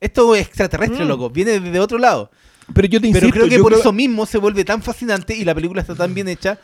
Esto 0.00 0.34
es 0.34 0.42
extraterrestre, 0.46 1.04
Mm. 1.04 1.08
loco. 1.08 1.30
Viene 1.30 1.60
de 1.60 1.80
otro 1.80 1.96
lado. 1.98 2.30
Pero 2.72 2.88
yo 2.88 3.00
te 3.00 3.08
Pero 3.12 3.26
insisto, 3.26 3.30
creo 3.30 3.48
que 3.48 3.56
yo 3.56 3.62
por 3.62 3.72
creo- 3.72 3.80
eso 3.80 3.92
mismo 3.92 4.24
se 4.26 4.38
vuelve 4.38 4.64
tan 4.64 4.82
fascinante 4.82 5.36
y 5.36 5.44
la 5.44 5.54
película 5.54 5.80
está 5.80 5.94
tan 5.94 6.14
bien 6.14 6.28
hecha 6.28 6.58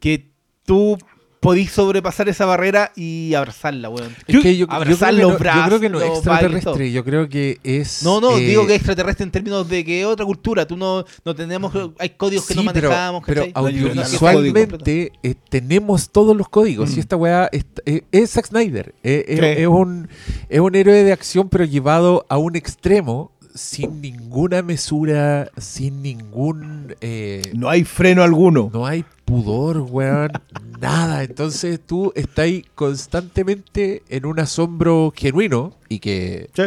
que 0.00 0.30
tú 0.64 0.98
podís 1.38 1.70
sobrepasar 1.70 2.28
esa 2.28 2.44
barrera 2.44 2.90
y 2.96 3.34
abrazarla, 3.34 3.88
weón. 3.88 4.12
Es 4.26 4.40
que 4.40 4.56
yo, 4.56 4.66
yo 4.66 4.72
abrazar 4.72 5.14
creo 5.14 5.16
que 5.18 5.22
los 5.22 5.28
no, 5.32 5.32
yo 5.34 5.38
brazos, 5.38 5.66
creo 5.66 5.80
que 5.80 5.88
no 5.90 6.00
es 6.00 6.10
extraterrestre, 6.10 6.90
yo 6.92 7.04
creo 7.04 7.28
que 7.28 7.60
es... 7.62 8.02
No, 8.02 8.20
no, 8.20 8.36
eh, 8.36 8.40
digo 8.40 8.66
que 8.66 8.72
es 8.72 8.76
extraterrestre 8.78 9.22
en 9.24 9.30
términos 9.30 9.68
de 9.68 9.84
que 9.84 10.00
es 10.00 10.06
otra 10.06 10.26
cultura. 10.26 10.66
Tú 10.66 10.76
no, 10.76 11.04
no 11.24 11.34
tenemos, 11.36 11.72
hay 12.00 12.10
códigos 12.10 12.46
que 12.48 12.54
no 12.56 12.62
sí, 12.62 12.68
pero- 12.72 12.88
manejamos. 12.88 13.22
pero, 13.24 13.40
¿cachai? 13.42 13.52
audiovisualmente 13.54 15.12
eh, 15.22 15.34
tenemos 15.48 16.10
todos 16.10 16.36
los 16.36 16.48
códigos. 16.48 16.90
Mm. 16.90 16.96
Y 16.96 17.00
esta 17.00 17.16
weá 17.16 17.48
es, 17.52 17.64
eh, 17.84 18.02
es 18.10 18.30
Zack 18.30 18.46
Snyder. 18.46 18.94
Eh, 19.04 19.24
es, 19.28 19.40
es 19.60 19.66
un, 19.68 20.08
es 20.48 20.60
un 20.60 20.74
héroe 20.74 21.04
de 21.04 21.12
acción, 21.12 21.48
pero 21.48 21.64
llevado 21.64 22.26
a 22.28 22.38
un 22.38 22.56
extremo 22.56 23.30
sin 23.56 24.00
ninguna 24.00 24.62
mesura, 24.62 25.50
sin 25.56 26.02
ningún... 26.02 26.94
eh, 27.00 27.42
no 27.54 27.68
hay 27.68 27.84
freno 27.84 28.22
alguno. 28.22 28.70
no 28.72 28.86
hay 28.86 29.04
pudor, 29.24 29.78
weón, 29.90 30.30
nada. 30.80 31.24
Entonces 31.24 31.80
tú 31.84 32.12
estás 32.14 32.44
ahí 32.44 32.64
constantemente 32.74 34.02
en 34.08 34.26
un 34.26 34.38
asombro 34.38 35.12
genuino 35.16 35.72
y 35.88 35.98
que, 35.98 36.48
Sí. 36.54 36.62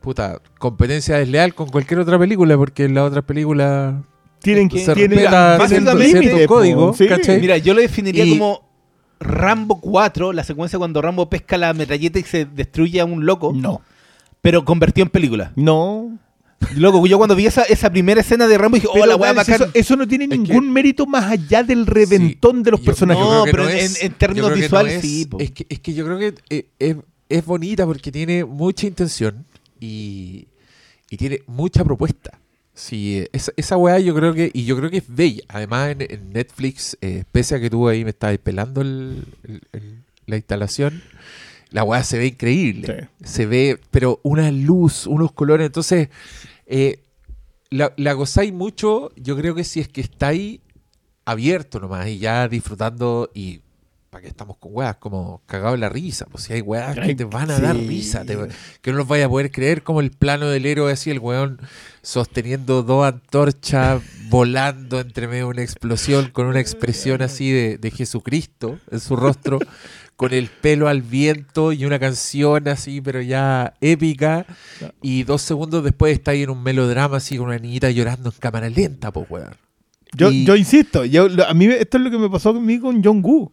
puta, 0.00 0.40
competencia 0.58 1.16
desleal 1.18 1.54
con 1.54 1.68
cualquier 1.68 2.00
otra 2.00 2.18
película, 2.18 2.56
porque 2.56 2.84
en 2.84 2.94
la 2.94 3.04
otra 3.04 3.22
película 3.22 4.02
Tienen 4.40 4.68
que 4.68 4.84
se 4.84 4.94
tienen- 4.94 5.18
respeta 5.18 5.58
tienen 5.96 6.22
cierto- 6.22 6.46
código, 6.54 6.94
sí. 6.94 7.08
Mira, 7.40 7.56
yo 7.58 7.74
lo 7.74 7.80
definiría 7.80 8.24
Y- 8.24 8.38
como 8.38 8.64
Rambo 9.18 9.80
4, 9.80 10.32
la 10.34 10.44
secuencia 10.44 10.78
cuando 10.78 11.00
Rambo 11.00 11.28
pesca 11.30 11.56
la 11.56 11.72
metralleta 11.72 12.18
y 12.18 12.22
se 12.22 12.44
destruye 12.44 13.00
a 13.00 13.04
un 13.06 13.24
loco, 13.24 13.52
No, 13.54 13.80
pero 14.42 14.64
convertido 14.64 15.04
en 15.06 15.10
película. 15.10 15.52
no. 15.56 16.18
Loco, 16.74 17.06
yo 17.06 17.18
cuando 17.18 17.36
vi 17.36 17.46
esa, 17.46 17.62
esa 17.62 17.90
primera 17.90 18.20
escena 18.22 18.46
de 18.48 18.58
Rambo 18.58 18.76
dije, 18.76 18.88
oh, 18.88 18.94
Pero, 18.94 19.06
la 19.06 19.16
weá 19.16 19.32
bacán. 19.32 19.54
eso, 19.54 19.70
eso 19.74 19.96
no 19.96 20.08
tiene 20.08 20.24
Es 20.24 20.30
que- 20.30 20.38
ningún 20.38 20.72
mérito 20.72 21.06
más 21.06 21.24
allá 21.30 21.62
del 21.62 21.86
reventón 21.86 22.62
de 22.62 22.70
los 22.72 22.80
Yo- 22.80 22.86
personajes. 22.86 23.22
No, 23.22 23.44
pero 23.44 23.68
en- 23.68 23.90
en 24.00 24.12
términos 24.14 24.52
visuales, 24.54 24.94
es- 24.94 25.00
sí, 25.02 25.26
po. 25.26 25.38
Es 25.38 25.50
que, 25.52 25.66
es 25.68 25.80
que 25.80 25.94
yo 25.94 26.04
creo 26.04 26.18
que 26.18 26.34
eh, 26.50 26.66
es, 26.78 26.96
es 27.28 27.44
bonita 27.44 27.84
porque 27.86 28.10
tiene 28.10 28.44
mucha 28.44 28.86
intención 28.86 29.44
y, 29.80 30.48
y 31.10 31.16
tiene 31.16 31.42
mucha 31.46 31.84
propuesta. 31.84 32.38
Sí, 32.74 33.24
esa, 33.32 33.52
esa 33.56 33.76
weá 33.76 33.98
yo 34.00 34.14
creo 34.14 34.34
que, 34.34 34.50
y 34.52 34.64
yo 34.64 34.76
creo 34.76 34.90
que 34.90 34.98
es 34.98 35.04
bella. 35.08 35.42
Además 35.48 35.90
en, 35.92 36.02
en 36.02 36.32
Netflix, 36.32 36.96
eh, 37.00 37.24
pese 37.32 37.54
a 37.54 37.60
que 37.60 37.70
tú 37.70 37.88
ahí 37.88 38.02
me 38.04 38.10
estabas 38.10 38.36
pelando 38.38 38.80
el- 38.82 39.24
el- 39.44 39.62
el- 39.72 40.02
la 40.26 40.36
instalación, 40.36 41.02
la 41.76 41.84
weá 41.84 42.02
se 42.02 42.16
ve 42.18 42.26
increíble. 42.28 42.86
Se 43.22 43.44
ve, 43.44 43.78
pero 43.90 44.18
una 44.22 44.50
luz, 44.50 45.06
unos 45.06 45.30
colores. 45.32 45.66
Entonces, 45.66 46.08
eh, 46.66 47.00
la, 47.68 47.92
la 47.98 48.14
gozáis 48.14 48.50
mucho, 48.50 49.12
yo 49.16 49.36
creo 49.36 49.54
que 49.54 49.62
si 49.62 49.80
es 49.80 49.88
que 49.88 50.00
estáis 50.00 50.60
abierto 51.26 51.78
nomás 51.78 52.08
y 52.08 52.18
ya 52.18 52.48
disfrutando 52.48 53.30
y 53.34 53.60
para 54.08 54.22
que 54.22 54.28
estamos 54.28 54.56
con 54.56 54.70
weas 54.74 54.96
como 54.96 55.42
cagado 55.44 55.74
en 55.74 55.80
la 55.80 55.90
risa, 55.90 56.24
pues 56.30 56.44
si 56.44 56.54
hay 56.54 56.62
weas 56.62 56.96
que 56.98 57.14
te 57.14 57.24
van 57.24 57.50
a 57.50 57.58
dar 57.60 57.76
risa, 57.76 58.24
te- 58.24 58.38
que 58.80 58.90
no 58.92 58.96
los 58.98 59.06
vaya 59.08 59.26
a 59.26 59.28
poder 59.28 59.50
creer 59.50 59.82
como 59.82 60.00
el 60.00 60.12
plano 60.12 60.48
del 60.48 60.64
héroe 60.64 60.90
así, 60.92 61.10
el 61.10 61.18
weón 61.18 61.60
sosteniendo 62.00 62.82
dos 62.82 63.04
antorchas, 63.06 64.00
volando 64.30 65.00
entre 65.00 65.28
medio 65.28 65.44
de 65.44 65.50
una 65.50 65.62
explosión 65.62 66.30
con 66.30 66.46
una 66.46 66.60
expresión 66.60 67.20
así 67.20 67.50
de, 67.50 67.76
de 67.78 67.90
Jesucristo 67.90 68.78
en 68.90 69.00
su 69.00 69.16
rostro, 69.16 69.58
con 70.16 70.32
el 70.32 70.48
pelo 70.48 70.88
al 70.88 71.02
viento 71.02 71.72
y 71.72 71.84
una 71.84 71.98
canción 71.98 72.66
así, 72.68 73.00
pero 73.02 73.20
ya 73.20 73.74
épica, 73.82 74.46
y 75.02 75.24
dos 75.24 75.42
segundos 75.42 75.84
después 75.84 76.14
está 76.14 76.30
ahí 76.30 76.42
en 76.44 76.50
un 76.50 76.62
melodrama 76.62 77.18
así 77.18 77.36
con 77.36 77.48
una 77.48 77.58
niñita 77.58 77.90
llorando 77.90 78.30
en 78.30 78.36
cámara 78.38 78.70
lenta, 78.70 79.12
pues 79.12 79.26
weón. 79.30 79.54
Yo, 80.16 80.30
Y- 80.30 80.44
yo 80.46 80.56
insisto, 80.56 81.04
yo, 81.04 81.26
a 81.46 81.52
mí 81.52 81.66
esto 81.66 81.98
es 81.98 82.04
lo 82.04 82.10
que 82.10 82.16
me 82.18 82.30
pasó 82.30 82.54
conmigo 82.54 82.86
con 82.88 83.04
John 83.04 83.20
Woo. 83.22 83.52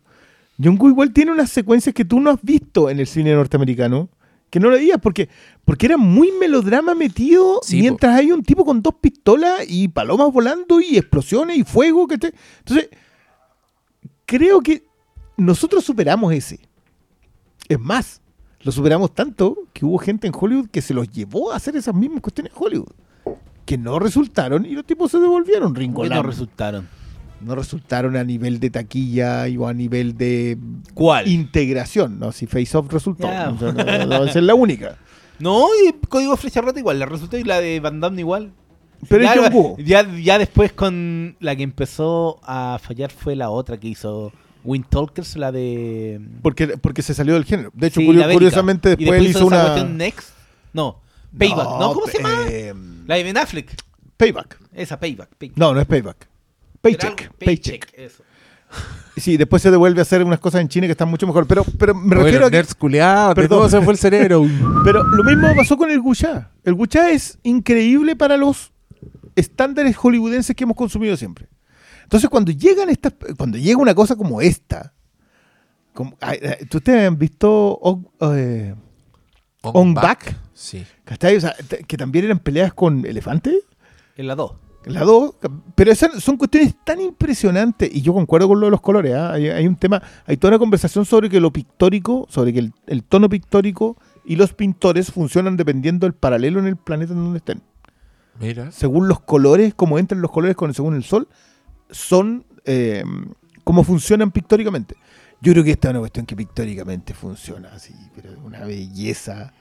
John 0.63 0.77
Woo 0.79 0.89
igual 0.89 1.11
tiene 1.11 1.31
unas 1.31 1.49
secuencias 1.49 1.93
que 1.93 2.05
tú 2.05 2.19
no 2.21 2.29
has 2.29 2.39
visto 2.41 2.89
en 2.89 2.99
el 2.99 3.07
cine 3.07 3.33
norteamericano, 3.33 4.07
que 4.49 4.59
no 4.59 4.69
lo 4.69 4.75
veías, 4.77 4.99
porque, 5.01 5.27
porque 5.65 5.87
era 5.87 5.97
muy 5.97 6.31
melodrama 6.39 6.93
metido 6.95 7.59
Sí, 7.63 7.81
mientras 7.81 8.15
hay 8.15 8.31
un 8.31 8.43
tipo 8.43 8.63
con 8.63 8.81
dos 8.83 8.93
pistolas 9.01 9.65
y 9.67 9.87
palomas 9.89 10.31
volando 10.31 10.79
y 10.79 10.95
explosiones 10.97 11.57
y 11.57 11.63
fuego. 11.63 12.07
Que 12.07 12.19
te- 12.19 12.33
Entonces, 12.59 12.89
creo 14.25 14.61
que 14.61 14.83
nosotros 15.37 15.83
superamos 15.83 16.33
ese. 16.33 16.59
Es 17.67 17.79
más, 17.79 18.21
lo 18.61 18.71
superamos 18.71 19.13
tanto 19.13 19.57
que 19.73 19.85
hubo 19.85 19.97
gente 19.97 20.27
en 20.27 20.33
Hollywood 20.35 20.69
que 20.69 20.81
se 20.81 20.93
los 20.93 21.09
llevó 21.09 21.51
a 21.51 21.57
hacer 21.57 21.75
esas 21.75 21.95
mismas 21.95 22.21
cuestiones 22.21 22.53
en 22.53 22.63
Hollywood. 22.63 22.91
Que 23.65 23.77
no 23.77 23.99
resultaron 23.99 24.65
y 24.65 24.71
los 24.71 24.85
tipos 24.85 25.11
se 25.11 25.19
devolvieron. 25.19 25.73
Ringo 25.73 26.03
¿Qué 26.03 26.09
no 26.09 26.23
resultaron? 26.23 26.87
no 27.43 27.55
resultaron 27.55 28.15
a 28.15 28.23
nivel 28.23 28.59
de 28.59 28.69
taquilla 28.69 29.47
y 29.47 29.57
o 29.57 29.67
a 29.67 29.73
nivel 29.73 30.17
de 30.17 30.57
¿Cuál? 30.93 31.27
integración, 31.27 32.19
¿no? 32.19 32.31
Si 32.31 32.47
Face 32.47 32.77
Off 32.77 32.91
resultó, 32.91 33.27
no, 33.27 33.51
no, 33.73 34.05
no, 34.05 34.23
esa 34.23 34.39
es 34.39 34.45
la 34.45 34.55
única. 34.55 34.97
No, 35.39 35.65
y 35.83 35.91
Código 36.07 36.37
Flecha 36.37 36.61
Rota 36.61 36.79
igual, 36.79 36.99
la 36.99 37.07
resultó 37.07 37.37
y 37.37 37.43
la 37.43 37.59
de 37.59 37.79
Van 37.79 37.99
Damme 37.99 38.19
igual. 38.19 38.53
Pero 39.09 39.23
ya, 39.23 39.33
es 39.33 39.53
Woo. 39.53 39.75
ya, 39.79 40.07
ya 40.15 40.37
después 40.37 40.71
con 40.71 41.35
la 41.39 41.55
que 41.55 41.63
empezó 41.63 42.39
a 42.43 42.79
fallar 42.81 43.11
fue 43.11 43.35
la 43.35 43.49
otra 43.49 43.77
que 43.77 43.89
hizo 43.89 44.31
Wind 44.63 44.85
Talkers, 44.89 45.35
la 45.37 45.51
de... 45.51 46.21
Porque, 46.41 46.77
porque 46.77 47.01
se 47.01 47.13
salió 47.13 47.33
del 47.33 47.45
género. 47.45 47.71
De 47.73 47.87
hecho, 47.87 47.99
Sí, 47.99 48.05
curiosamente, 48.31 48.95
después 48.95 49.19
él 49.19 49.27
hizo 49.27 49.45
una. 49.45 49.83
Next. 49.83 50.29
No, 50.73 51.01
Payback. 51.37 51.65
No, 51.79 51.93
¿cómo 51.93 52.07
se 52.07 52.17
llama? 52.17 52.45
eh, 52.49 52.73
La 53.05 53.15
de 53.15 53.23
Ben 53.23 53.37
Affleck. 53.37 53.75
payback. 54.17 54.59
Esa, 54.73 54.99
Payback. 54.99 55.29
Payback. 55.37 55.57
No, 55.57 55.73
no 55.73 55.79
es 55.81 55.85
Payback. 55.87 56.27
Paycheck. 56.81 57.31
Paycheck. 57.37 57.93
Eso. 57.97 58.23
Sí, 59.17 59.37
después 59.37 59.61
se 59.61 59.69
devuelve 59.69 59.99
a 59.99 60.01
hacer 60.01 60.23
unas 60.23 60.39
cosas 60.39 60.61
en 60.61 60.67
China 60.67 60.87
que 60.87 60.91
están 60.91 61.07
mucho 61.07 61.27
mejor. 61.27 61.45
Pero, 61.45 61.63
pero 61.77 61.93
me 61.93 62.07
Bueno, 62.07 62.23
refiero 62.23 62.45
a 62.47 62.49
que. 62.49 62.57
nerds 62.57 62.73
culiados, 62.73 63.35
Perdón. 63.35 63.59
todo 63.59 63.69
se 63.69 63.79
fue 63.81 63.93
el 63.93 63.99
cerebro. 63.99 64.43
Pero 64.83 65.03
lo 65.03 65.23
mismo 65.23 65.47
pasó 65.55 65.77
con 65.77 65.91
el 65.91 65.99
Wuxia. 65.99 66.49
El 66.63 66.73
Wuxia 66.73 67.11
es 67.11 67.37
increíble 67.43 68.15
para 68.15 68.35
los 68.37 68.71
estándares 69.35 69.95
hollywoodenses 69.95 70.55
que 70.55 70.63
hemos 70.63 70.75
consumido 70.75 71.15
siempre. 71.15 71.47
Entonces, 72.03 72.29
cuando 72.29 72.51
llegan 72.51 72.89
estas, 72.89 73.13
cuando 73.37 73.57
llega 73.57 73.77
una 73.79 73.95
cosa 73.95 74.15
como 74.15 74.41
esta, 74.41 74.93
como, 75.93 76.17
ay, 76.21 76.39
¿tú 76.69 76.81
te 76.81 77.05
han 77.05 77.17
visto 77.17 77.75
On, 77.81 78.07
eh, 78.33 78.75
On 79.61 79.93
Back? 79.93 80.35
Sí. 80.53 80.85
¿Cachai? 81.03 81.37
O 81.37 81.41
sea, 81.41 81.55
que 81.87 81.97
también 81.97 82.25
eran 82.25 82.39
peleas 82.39 82.73
con 82.73 83.05
elefantes. 83.05 83.55
En 84.15 84.27
la 84.27 84.35
2. 84.35 84.51
La 84.85 85.01
dos, 85.01 85.35
pero 85.75 85.91
esas 85.91 86.21
son 86.21 86.35
cuestiones 86.35 86.75
tan 86.83 86.99
impresionantes, 86.99 87.89
y 87.93 88.01
yo 88.01 88.13
concuerdo 88.13 88.49
con 88.49 88.59
lo 88.59 88.67
de 88.67 88.71
los 88.71 88.81
colores, 88.81 89.13
¿ah? 89.15 89.31
hay, 89.31 89.47
hay 89.47 89.65
un 89.65 89.77
tema, 89.77 90.01
hay 90.25 90.35
toda 90.35 90.51
una 90.51 90.59
conversación 90.59 91.05
sobre 91.05 91.29
que 91.29 91.39
lo 91.39 91.53
pictórico, 91.53 92.27
sobre 92.29 92.51
que 92.51 92.59
el, 92.59 92.73
el 92.87 93.03
tono 93.03 93.29
pictórico 93.29 93.95
y 94.25 94.35
los 94.35 94.53
pintores 94.53 95.11
funcionan 95.11 95.55
dependiendo 95.55 96.05
del 96.05 96.13
paralelo 96.13 96.59
en 96.59 96.67
el 96.67 96.75
planeta 96.75 97.13
en 97.13 97.23
donde 97.23 97.37
estén. 97.37 97.61
Mira. 98.39 98.71
Según 98.71 99.07
los 99.07 99.21
colores, 99.21 99.73
cómo 99.73 99.99
entran 99.99 100.21
los 100.21 100.31
colores 100.31 100.57
con, 100.57 100.73
según 100.73 100.95
el 100.95 101.03
sol, 101.03 101.29
son 101.93 102.45
eh, 102.65 103.03
cómo 103.63 103.83
funcionan 103.83 104.31
pictóricamente. 104.31 104.95
Yo 105.41 105.51
creo 105.53 105.63
que 105.63 105.71
esta 105.71 105.87
es 105.87 105.91
una 105.91 105.99
cuestión 105.99 106.25
que 106.25 106.35
pictóricamente 106.35 107.13
funciona 107.13 107.69
así, 107.73 107.93
pero 108.15 108.31
es 108.31 108.37
una 108.43 108.65
belleza. 108.65 109.53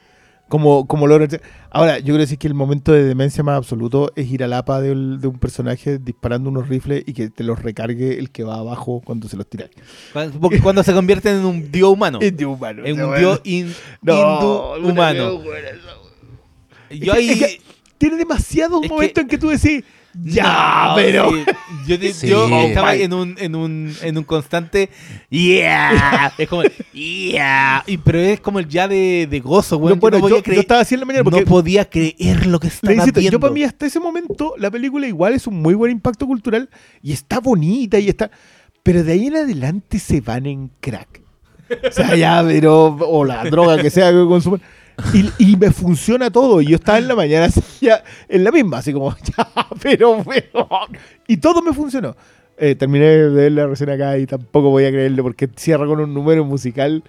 Como, 0.49 0.87
como 0.87 1.07
hacer- 1.07 1.41
Ahora, 1.71 1.99
yo 1.99 2.05
quiero 2.07 2.19
decir 2.19 2.37
que 2.39 2.47
el 2.47 2.53
momento 2.53 2.93
de 2.93 3.05
demencia 3.05 3.43
más 3.43 3.57
absoluto 3.57 4.13
es 4.17 4.31
ir 4.31 4.45
al 4.45 4.53
APA 4.53 4.81
del- 4.83 5.19
de, 5.21 5.27
un 5.29 5.39
personaje 5.39 5.99
disparando 5.99 6.51
unos 6.51 6.69
rifles 6.69 7.05
y 7.07 7.15
que 7.15 7.31
te 7.31 7.43
los 7.43 7.63
recargue 7.63 8.19
el 8.19 8.31
que 8.31 8.45
va 8.45 8.57
abajo 8.57 9.01
cuando 9.03 9.29
se 9.29 9.37
los 9.39 9.47
tira. 9.49 9.71
Cuando, 10.13 10.39
porque 10.41 10.61
cuando 10.61 10.83
se 10.83 10.93
convierten 10.93 11.39
en 11.39 11.45
un 11.47 11.73
dios 11.73 11.91
humano. 11.91 12.19
Es 12.23 12.37
de 12.37 12.45
humano. 12.45 12.83
En 12.85 13.01
un 13.01 13.11
weá. 13.11 13.19
dios 13.19 13.41
No, 14.03 14.13
hindú 14.13 14.89
humano. 14.91 15.41
Es 16.91 17.01
que- 17.01 17.33
es 17.33 17.39
que 17.39 17.61
tiene 17.99 18.17
demasiados 18.17 18.83
Es 18.83 18.89
que- 18.89 18.95
momentos 18.95 19.23
en 19.23 19.29
que 19.29 19.39
tú 19.39 19.49
decís, 19.49 19.83
ya, 20.25 20.87
No, 20.89 20.95
pero... 20.97 21.31
sí. 21.31 21.45
Yo, 21.87 21.97
Sí. 22.13 22.29
yo 22.29 22.47
estaba 22.63 22.95
en 22.95 23.13
un, 23.13 23.35
en 23.39 23.55
un, 23.57 23.93
en 24.03 24.19
un 24.19 24.25
constante 24.25 24.89
yeah. 25.31 26.33
Es 26.39 26.49
como 26.49 26.63
yeah. 26.93 27.83
Y, 27.87 27.97
pero 27.99 28.19
es 28.21 28.41
como 28.41 28.59
el 28.59 28.69
ya 28.69 28.87
de, 28.89 29.27
de 29.29 29.41
gozo, 29.41 29.79
güey. 29.79 29.95
No, 29.95 30.01
bueno, 30.01 30.19
no 30.19 30.21
yo, 30.21 30.23
podía 30.29 30.37
yo 30.39 30.43
creer, 30.43 30.61
estaba 30.61 30.81
así 30.81 30.95
en 30.95 31.01
la 31.01 31.07
mañana 31.07 31.25
porque 31.25 31.41
no 31.41 31.47
podía 31.47 31.89
creer 31.89 32.47
lo 32.47 32.61
que 32.61 32.69
estaba 32.69 32.95
insisto, 32.95 33.21
viendo. 33.21 33.37
yo 33.37 33.41
para 33.41 33.53
mí 33.53 33.65
hasta 33.65 33.87
ese 33.87 34.01
momento 34.01 34.55
la 34.59 34.71
película 34.71 35.07
igual 35.07 35.35
es 35.35 35.47
un 35.47 35.61
muy 35.61 35.75
buen 35.75 35.91
impacto 35.93 36.27
cultural 36.27 36.69
y 37.03 37.13
está 37.13 37.41
bonita 37.41 37.99
y 37.99 38.09
está... 38.09 38.31
Pero 38.83 39.05
de 39.05 39.13
ahí 39.13 39.27
en 39.27 39.37
adelante 39.37 39.99
se 39.99 40.21
van 40.21 40.47
en 40.47 40.71
crack. 40.81 41.21
O 41.89 41.93
sea, 41.93 42.15
ya, 42.17 42.43
pero... 42.47 42.97
O 43.01 43.25
la 43.25 43.45
droga 43.45 43.81
que 43.81 43.91
sea 43.91 44.11
que 44.11 44.25
consumen. 44.27 44.61
Y, 45.15 45.53
y 45.53 45.57
me 45.57 45.71
funciona 45.71 46.31
todo. 46.31 46.61
Y 46.61 46.67
yo 46.67 46.77
estaba 46.77 46.99
en 46.99 47.09
la 47.09 47.15
mañana 47.17 47.47
así, 47.47 47.61
ya, 47.81 48.03
en 48.29 48.45
la 48.45 48.51
misma, 48.53 48.79
así 48.79 48.93
como, 48.93 49.15
ya, 49.37 49.49
pero, 49.83 50.23
pero... 50.25 50.69
Y 51.27 51.37
todo 51.39 51.63
me 51.63 51.73
funcionó. 51.73 52.15
Eh, 52.59 52.75
terminé 52.75 53.07
de 53.07 53.29
ver 53.31 53.53
la 53.53 53.67
recién 53.67 53.91
acá 53.91 54.17
y 54.19 54.27
tampoco 54.27 54.71
voy 54.71 54.85
a 54.85 54.91
creerle 54.91 55.23
porque 55.23 55.49
cierra 55.57 55.87
con 55.87 55.99
un 56.01 56.13
número 56.15 56.45
musical 56.45 57.03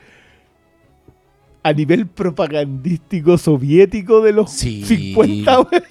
a 1.61 1.71
nivel 1.73 2.07
propagandístico 2.07 3.37
soviético 3.37 4.21
de 4.21 4.33
los 4.33 4.51
Sí. 4.51 4.83
50. 4.85 5.59
weón. 5.59 5.69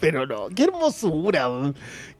Pero 0.00 0.26
no, 0.26 0.48
qué 0.54 0.64
hermosura. 0.64 1.48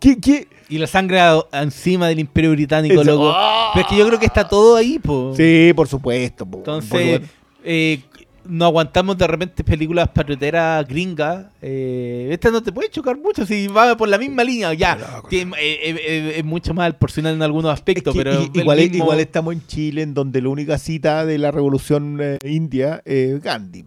Qué, 0.00 0.18
qué... 0.18 0.48
Y 0.70 0.78
la 0.78 0.86
sangre 0.86 1.20
encima 1.52 2.08
del 2.08 2.18
imperio 2.20 2.52
británico, 2.52 3.04
loco. 3.04 3.30
¡Ah! 3.34 3.70
Pero 3.74 3.84
es 3.86 3.90
que 3.92 3.98
yo 3.98 4.06
creo 4.06 4.18
que 4.18 4.24
está 4.26 4.48
todo 4.48 4.76
ahí, 4.76 4.98
po. 4.98 5.34
Sí, 5.36 5.72
por 5.76 5.86
supuesto. 5.86 6.46
po, 6.46 6.56
Entonces, 6.58 6.90
por 6.90 7.00
supuesto. 7.02 7.26
eh, 7.64 8.00
no 8.48 8.64
aguantamos 8.66 9.16
de 9.18 9.26
repente 9.26 9.62
películas 9.64 10.08
patrioteras 10.08 10.86
gringas. 10.86 11.46
Eh, 11.62 12.28
esta 12.32 12.50
no 12.50 12.62
te 12.62 12.72
puede 12.72 12.90
chocar 12.90 13.16
mucho 13.18 13.44
si 13.46 13.66
va 13.68 13.96
por 13.96 14.08
la 14.08 14.18
misma 14.18 14.44
línea. 14.44 14.72
Ya, 14.74 14.98
tiene- 15.28 15.52
eh, 15.60 15.96
eh, 15.98 16.34
es 16.38 16.44
mucho 16.44 16.74
más 16.74 16.90
proporcional 16.90 17.34
en 17.34 17.42
algunos 17.42 17.70
Es 17.72 17.78
aspectos, 17.80 18.14
que 18.14 18.18
pero 18.22 18.42
igual, 18.54 18.78
mismo- 18.78 18.96
igual 18.96 19.20
estamos 19.20 19.54
en 19.54 19.66
Chile, 19.66 20.02
en 20.02 20.14
donde 20.14 20.40
la 20.42 20.48
única 20.48 20.78
cita 20.78 21.24
de 21.26 21.38
la 21.38 21.50
revolución 21.50 22.18
eh, 22.20 22.38
india 22.44 23.02
es 23.04 23.42
Gandhi. 23.42 23.84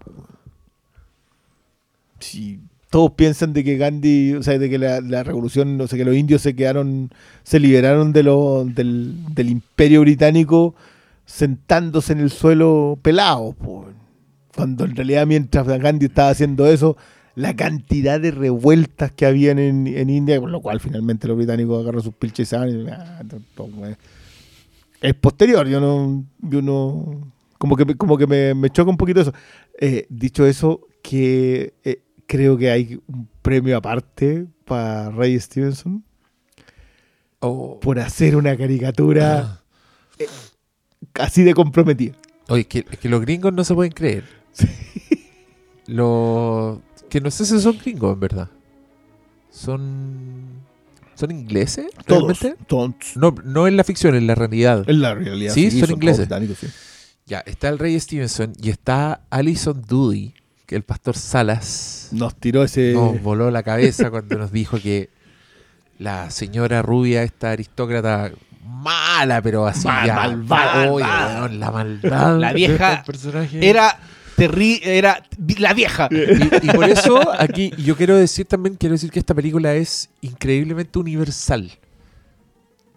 Si 2.19 2.60
todos 2.90 3.11
piensan 3.11 3.53
de 3.53 3.64
que 3.64 3.77
Gandhi, 3.77 4.34
o 4.34 4.44
sea, 4.44 4.57
de 4.57 4.69
que 4.69 4.77
la, 4.77 4.99
la 5.02 5.23
revolución, 5.23 5.80
o 5.80 5.88
sea, 5.88 5.98
que 5.98 6.06
los 6.06 6.15
indios 6.15 6.41
se 6.41 6.56
quedaron, 6.56 7.11
se 7.44 7.60
liberaron 7.60 8.11
de 8.14 8.23
lo, 8.23 8.65
del, 8.65 9.14
del 9.34 9.49
imperio 9.49 10.02
británico 10.02 10.76
sentándose 11.26 12.14
en 12.14 12.19
el 12.19 12.31
suelo 12.31 12.98
pelados. 13.02 13.56
Cuando 14.55 14.85
en 14.85 14.95
realidad 14.95 15.27
mientras 15.27 15.67
Gandhi 15.67 16.07
estaba 16.07 16.30
haciendo 16.30 16.67
eso, 16.67 16.97
la 17.35 17.55
cantidad 17.55 18.19
de 18.19 18.31
revueltas 18.31 19.11
que 19.11 19.26
habían 19.26 19.59
en, 19.59 19.88
en 19.88 20.09
India, 20.09 20.39
con 20.39 20.51
lo 20.51 20.61
cual 20.61 20.80
finalmente 20.80 21.27
los 21.27 21.38
británicos 21.38 21.80
agarraron 21.81 22.03
sus 22.03 22.13
pilches 22.13 22.51
y 22.51 22.55
y, 22.55 22.88
ah, 22.89 23.21
es 25.01 25.13
posterior, 25.13 25.67
yo 25.67 25.80
no, 25.80 26.26
yo 26.41 26.61
no, 26.61 27.31
como 27.57 27.77
que, 27.77 27.95
como 27.95 28.17
que 28.17 28.27
me, 28.27 28.53
me 28.53 28.69
choca 28.69 28.91
un 28.91 28.97
poquito 28.97 29.21
eso. 29.21 29.34
Eh, 29.80 30.05
dicho 30.09 30.45
eso, 30.45 30.81
que, 31.01 31.73
eh, 31.85 32.01
creo 32.26 32.57
que 32.57 32.69
hay 32.69 32.99
un 33.07 33.27
premio 33.41 33.77
aparte 33.77 34.45
para 34.65 35.09
Ray 35.11 35.39
Stevenson 35.39 36.03
Oh. 37.41 37.80
por 37.80 37.99
hacer 37.99 38.35
una 38.35 38.57
caricatura 38.57 39.61
Ah. 40.19 40.26
así 41.13 41.43
de 41.43 41.53
comprometida. 41.53 42.13
Oye, 42.49 42.65
que, 42.65 42.85
es 42.91 42.99
que 42.99 43.07
los 43.07 43.21
gringos 43.21 43.53
no 43.53 43.63
se 43.63 43.73
pueden 43.73 43.93
creer. 43.93 44.39
Los 45.88 46.80
que 47.09 47.19
no 47.21 47.31
sé 47.31 47.45
si 47.45 47.59
son 47.59 47.77
gringos, 47.80 48.13
en 48.13 48.19
verdad. 48.19 48.47
Son. 49.51 50.59
¿Son 51.15 51.31
ingleses? 51.31 51.88
Todos. 52.05 52.39
¿Realmente? 52.39 52.63
todos. 52.67 52.93
No, 53.15 53.35
no 53.43 53.67
en 53.67 53.76
la 53.76 53.84
ficción, 53.84 54.15
en 54.15 54.27
la 54.27 54.35
realidad. 54.35 54.84
En 54.88 55.01
la 55.01 55.15
realidad. 55.15 55.53
Sí, 55.53 55.71
son 55.71 55.91
ingleses. 55.91 56.27
sí. 56.59 56.67
Ya, 57.26 57.39
está 57.45 57.69
el 57.69 57.77
Rey 57.77 57.99
Stevenson 57.99 58.53
y 58.61 58.69
está 58.69 59.21
Alison 59.30 59.84
Doody, 59.88 60.34
que 60.65 60.76
el 60.76 60.84
pastor 60.84 61.15
Salas 61.15 62.09
Nos 62.11 62.35
tiró 62.35 62.63
ese. 62.63 62.93
nos 62.93 63.21
voló 63.21 63.51
la 63.51 63.61
cabeza 63.61 64.09
cuando 64.09 64.38
nos 64.38 64.51
dijo 64.51 64.80
que 64.81 65.09
la 65.99 66.31
señora 66.31 66.81
rubia, 66.81 67.21
esta 67.23 67.51
aristócrata 67.51 68.31
mala, 68.65 69.41
pero 69.43 69.67
así 69.67 69.88
Mal- 69.88 70.07
ya. 70.47 70.89
Oye, 70.91 71.05
la 71.57 71.71
maldad. 71.71 72.39
La 72.39 72.53
vieja 72.53 72.93
estos 72.93 73.05
personajes. 73.05 73.61
Era 73.61 73.99
terri 74.40 74.80
era 74.84 75.24
la 75.57 75.74
vieja. 75.74 76.07
Y, 76.11 76.68
y 76.68 76.72
por 76.74 76.90
eso 76.90 77.20
aquí 77.40 77.72
yo 77.78 77.95
quiero 77.95 78.16
decir 78.18 78.45
también, 78.45 78.76
quiero 78.76 78.94
decir 78.94 79.11
que 79.11 79.20
esta 79.20 79.34
película 79.36 79.74
es 79.76 80.10
increíblemente 80.22 80.98
universal. 80.99 81.72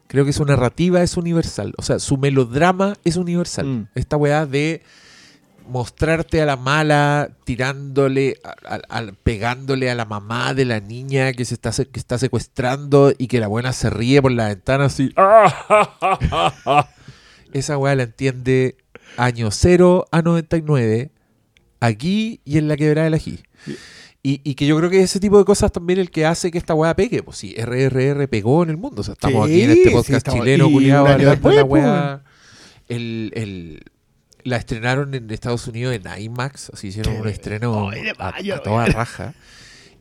Creo 0.07 0.25
que 0.25 0.33
su 0.33 0.45
narrativa 0.45 1.03
es 1.03 1.17
universal. 1.17 1.73
O 1.79 1.83
sea, 1.83 1.99
su 1.99 2.17
melodrama 2.19 2.95
es 3.05 3.17
universal. 3.17 3.67
Mm. 3.67 3.89
Esta 3.95 4.17
weá 4.17 4.47
de 4.47 4.83
mostrarte 5.69 6.43
a 6.43 6.47
la 6.47 6.57
mala, 6.57 7.31
tirándole, 7.45 8.37
a- 8.45 8.75
a- 8.75 8.99
a- 8.99 9.13
pegándole 9.23 9.91
a 9.91 9.95
la 9.95 10.05
mamá 10.05 10.53
de 10.55 10.65
la 10.67 10.81
niña 10.81 11.33
que 11.33 11.45
se 11.45 11.55
está, 11.55 11.71
que 11.71 11.99
está 11.99 12.19
secuestrando 12.19 13.13
y 13.17 13.29
que 13.29 13.41
la 13.41 13.47
buena 13.47 13.73
se 13.73 13.89
ríe 13.89 14.21
por 14.21 14.33
la 14.33 14.49
ventana 14.49 14.87
así. 14.87 15.15
Esa 17.53 17.79
weá 17.79 17.95
la 17.95 18.05
entiende 18.05 18.77
año 19.17 19.51
0 19.51 20.07
a 20.11 20.23
99, 20.23 21.11
aquí 21.87 22.41
y 22.45 22.59
en 22.59 22.69
la 22.69 22.77
quebrada 22.77 23.05
del 23.05 23.15
ají. 23.15 23.39
Y, 24.23 24.41
y 24.45 24.55
que 24.55 24.67
yo 24.67 24.77
creo 24.79 24.89
que 24.89 25.03
ese 25.03 25.19
tipo 25.19 25.37
de 25.39 25.45
cosas 25.45 25.73
también 25.73 25.99
el 25.99 26.11
que 26.11 26.25
hace 26.27 26.51
que 26.53 26.59
esta 26.59 26.75
weá 26.75 26.95
pegue. 26.95 27.23
Pues 27.23 27.39
sí, 27.39 27.55
RRR 27.57 28.29
pegó 28.29 28.63
en 28.63 28.71
el 28.71 28.77
mundo. 28.77 29.01
O 29.01 29.05
sea, 29.05 29.15
estamos 29.15 29.49
Sí, 29.49 29.55
aquí 29.55 29.63
en 29.63 29.71
este 29.73 29.91
podcast 29.91 30.29
chileno, 30.29 30.71
culiado, 30.71 31.07
hablando 31.09 31.49
de 31.49 31.57
la 31.57 31.65
weá. 31.65 32.23
El, 32.89 33.33
el- 33.35 33.83
la 34.45 34.57
estrenaron 34.57 35.15
en 35.15 35.31
Estados 35.31 35.67
Unidos 35.69 35.95
en 35.95 36.03
IMAX, 36.23 36.71
así 36.71 36.89
hicieron 36.89 37.17
un 37.17 37.29
estreno 37.29 37.91
a, 38.19 38.35
toda 38.65 38.87
raja. 38.87 39.35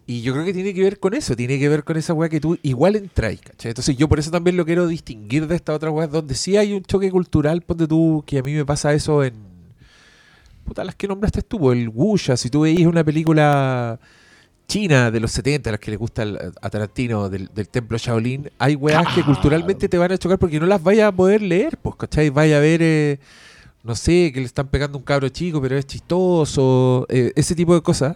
Y 0.07 0.23
yo 0.23 0.33
creo 0.33 0.43
que 0.45 0.51
tiene 0.53 0.73
que 0.73 0.81
ver 0.81 0.99
con 0.99 1.13
eso, 1.13 1.35
tiene 1.35 1.59
que 1.59 1.69
ver 1.69 1.83
con 1.83 1.95
esa 1.95 2.13
weá 2.13 2.27
que 2.27 2.39
tú 2.41 2.57
igual 2.63 2.95
entras, 2.95 3.39
¿cachai? 3.39 3.69
Entonces 3.69 3.95
yo 3.95 4.09
por 4.09 4.17
eso 4.17 4.31
también 4.31 4.57
lo 4.57 4.65
quiero 4.65 4.87
distinguir 4.87 5.45
de 5.47 5.55
esta 5.55 5.73
otra 5.73 5.91
weá, 5.91 6.07
donde 6.07 6.33
sí 6.33 6.57
hay 6.57 6.73
un 6.73 6.83
choque 6.83 7.11
cultural, 7.11 7.61
ponte 7.61 7.87
tú, 7.87 8.23
que 8.25 8.39
a 8.39 8.41
mí 8.41 8.51
me 8.53 8.65
pasa 8.65 8.93
eso 8.93 9.23
en... 9.23 9.50
Puta, 10.65 10.83
las 10.83 10.95
que 10.95 11.07
nombraste 11.07 11.41
tú, 11.41 11.59
po, 11.59 11.71
el 11.73 11.89
Wuxia, 11.89 12.37
si 12.37 12.49
tú 12.49 12.61
veis 12.61 12.85
una 12.85 13.03
película 13.03 13.99
china 14.67 15.11
de 15.11 15.19
los 15.19 15.31
70, 15.31 15.69
a 15.69 15.71
las 15.73 15.79
que 15.79 15.91
le 15.91 15.97
gusta 15.97 16.23
a 16.61 16.69
Tarantino, 16.69 17.29
del, 17.29 17.49
del 17.53 17.67
templo 17.67 17.97
Shaolin, 17.97 18.49
hay 18.57 18.75
weas 18.75 19.05
que 19.13 19.23
culturalmente 19.23 19.89
te 19.89 19.97
van 19.97 20.11
a 20.13 20.17
chocar 20.17 20.39
porque 20.39 20.59
no 20.59 20.65
las 20.65 20.81
vaya 20.81 21.07
a 21.07 21.11
poder 21.11 21.41
leer, 21.41 21.77
pues, 21.77 21.95
¿cachai? 21.97 22.29
Vaya 22.29 22.57
a 22.57 22.59
ver, 22.61 22.79
eh, 22.81 23.19
no 23.83 23.95
sé, 23.95 24.31
que 24.33 24.39
le 24.39 24.45
están 24.45 24.67
pegando 24.69 24.97
un 24.97 25.03
cabro 25.03 25.27
chico, 25.29 25.61
pero 25.61 25.77
es 25.77 25.85
chistoso, 25.85 27.05
eh, 27.09 27.33
ese 27.35 27.53
tipo 27.55 27.73
de 27.73 27.81
cosas. 27.81 28.15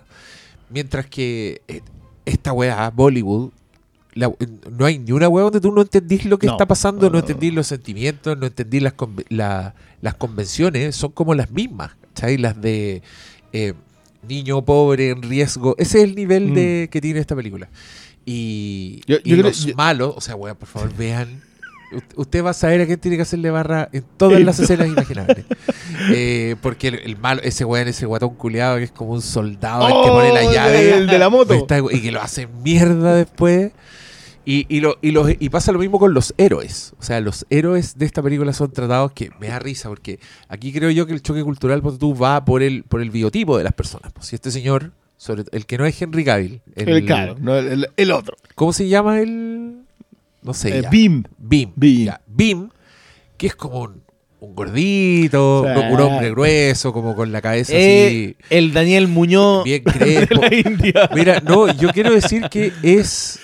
Mientras 0.70 1.08
que 1.08 1.62
eh, 1.68 1.82
esta 2.26 2.54
wea, 2.54 2.90
Bollywood, 2.90 3.50
la- 4.14 4.32
no 4.72 4.86
hay 4.86 4.98
ni 4.98 5.12
una 5.12 5.28
wea 5.28 5.44
donde 5.44 5.60
tú 5.60 5.74
no 5.74 5.82
entendís 5.82 6.24
lo 6.26 6.40
que 6.40 6.48
No. 6.48 6.54
está 6.54 6.66
pasando, 6.66 7.08
no 7.08 7.14
No. 7.14 7.20
entendís 7.20 7.54
los 7.54 7.68
sentimientos, 7.68 8.38
no 8.38 8.46
entendís 8.46 8.82
las, 8.82 8.94
la- 9.28 9.76
las 10.02 10.14
convenciones, 10.16 10.96
son 10.96 11.12
como 11.12 11.34
las 11.36 11.52
mismas, 11.52 11.92
¿cachai? 12.16 12.38
Las 12.38 12.60
de 12.62 13.02
eh, 13.54 13.74
niño 14.28 14.64
pobre 14.66 15.10
en 15.12 15.22
riesgo, 15.22 15.76
ese 15.78 16.00
es 16.00 16.04
el 16.06 16.16
nivel 16.16 16.48
Mm. 16.48 16.54
de 16.56 16.90
que 16.92 17.02
tiene 17.02 17.20
esta 17.20 17.36
película. 17.36 17.70
Y, 18.26 19.02
Yo- 19.06 19.18
y 19.24 19.30
yo 19.32 19.36
creo- 19.36 19.44
los 19.50 19.66
yo- 19.66 19.76
malos, 19.76 20.14
o 20.18 20.22
sea, 20.22 20.36
weón, 20.36 20.56
por 20.58 20.68
favor, 20.68 20.92
vean. 20.98 21.42
Usted 22.16 22.44
va 22.44 22.50
a 22.50 22.54
saber 22.54 22.82
a 22.82 22.86
quién 22.88 23.00
tiene 23.00 23.16
que 23.18 23.22
hacerle 23.24 23.52
barra 23.52 23.88
en 23.94 24.04
todas 24.18 24.42
las 24.42 24.60
escenas 24.60 24.88
imaginables. 24.88 25.46
Eh, 26.12 26.56
porque 26.62 26.88
el, 26.90 26.96
el 26.96 27.18
malo, 27.18 27.42
ese 27.44 27.64
weón, 27.64 27.88
ese 27.88 28.06
guatón 28.06 28.36
culeado 28.36 28.78
que 28.78 28.84
es 28.86 28.92
como 28.92 29.12
un 29.14 29.22
soldado, 29.22 29.88
el 29.88 29.94
que 30.04 30.10
pone 30.10 30.34
la 30.34 30.50
Oh, 30.50 30.52
llave. 30.54 30.94
El 30.98 31.08
de 31.08 31.20
la 31.20 31.30
moto. 31.30 31.54
Está- 31.54 31.80
y 31.92 32.02
que 32.02 32.12
lo 32.12 32.22
hace 32.22 32.48
mierda 32.48 33.16
después. 33.16 33.72
Y, 34.46 34.66
y, 34.70 34.80
lo, 34.80 34.98
y, 35.02 35.12
los- 35.12 35.32
y 35.40 35.50
pasa 35.50 35.72
lo 35.72 35.80
mismo 35.80 35.98
con 36.00 36.14
los 36.14 36.34
héroes. 36.38 36.94
O 37.00 37.04
sea, 37.04 37.20
los 37.20 37.46
héroes 37.50 37.98
de 37.98 38.06
esta 38.06 38.22
película 38.22 38.54
son 38.54 38.72
tratados 38.72 39.12
que 39.12 39.32
me 39.40 39.48
da 39.48 39.58
risa, 39.60 39.90
porque 39.90 40.20
aquí 40.48 40.72
creo 40.72 40.92
yo 40.92 41.08
que 41.08 41.14
el 41.14 41.22
choque 41.24 41.44
cultural 41.44 41.82
ponte 41.82 41.98
tú, 42.00 42.16
va 42.16 42.46
por 42.46 42.62
el, 42.62 42.84
por 42.84 43.02
el 43.02 43.10
biotipo 43.10 43.58
de 43.58 43.64
las 43.64 43.74
personas. 43.74 44.14
Pues 44.14 44.28
si 44.28 44.36
este 44.36 44.52
señor, 44.52 44.92
sobre, 45.18 45.44
el 45.52 45.66
que 45.66 45.78
no 45.80 45.86
es 45.86 46.00
Henry 46.00 46.24
Cavill, 46.24 46.62
el- 46.76 46.90
El, 46.90 47.06
claro, 47.06 47.36
no, 47.40 47.56
el, 47.58 47.68
el- 47.68 47.88
el 47.98 48.12
otro. 48.12 48.36
¿cómo 48.54 48.72
se 48.72 48.88
llama 48.88 49.20
el...? 49.20 49.80
No 50.44 50.54
sé. 50.54 50.78
Eh, 50.78 50.82
ya. 50.84 50.90
Bim. 50.92 51.24
Bim. 51.40 51.72
Bim. 51.76 52.06
ya. 52.06 52.22
Bim, 52.28 52.70
que 53.38 53.48
es 53.48 53.56
como 53.56 53.82
un, 53.82 54.04
un 54.42 54.56
gordito, 54.56 55.64
un, 55.64 55.94
un 55.94 56.02
hombre 56.02 56.30
grueso, 56.30 56.94
como 56.94 57.16
con 57.16 57.32
la 57.32 57.42
cabeza 57.42 57.74
Eh, 57.76 58.36
el 58.52 58.74
Daniel 58.74 59.08
Muñoz 59.08 59.62
así, 59.62 59.70
bien 59.72 59.84
de 59.86 59.92
crespo. 60.28 60.42
la 60.42 60.54
India. 60.56 61.10
Mira, 61.16 61.40
no, 61.40 61.74
yo 61.74 61.90
quiero 61.90 62.14
decir 62.14 62.44
que 62.52 62.72
es. 62.84 63.40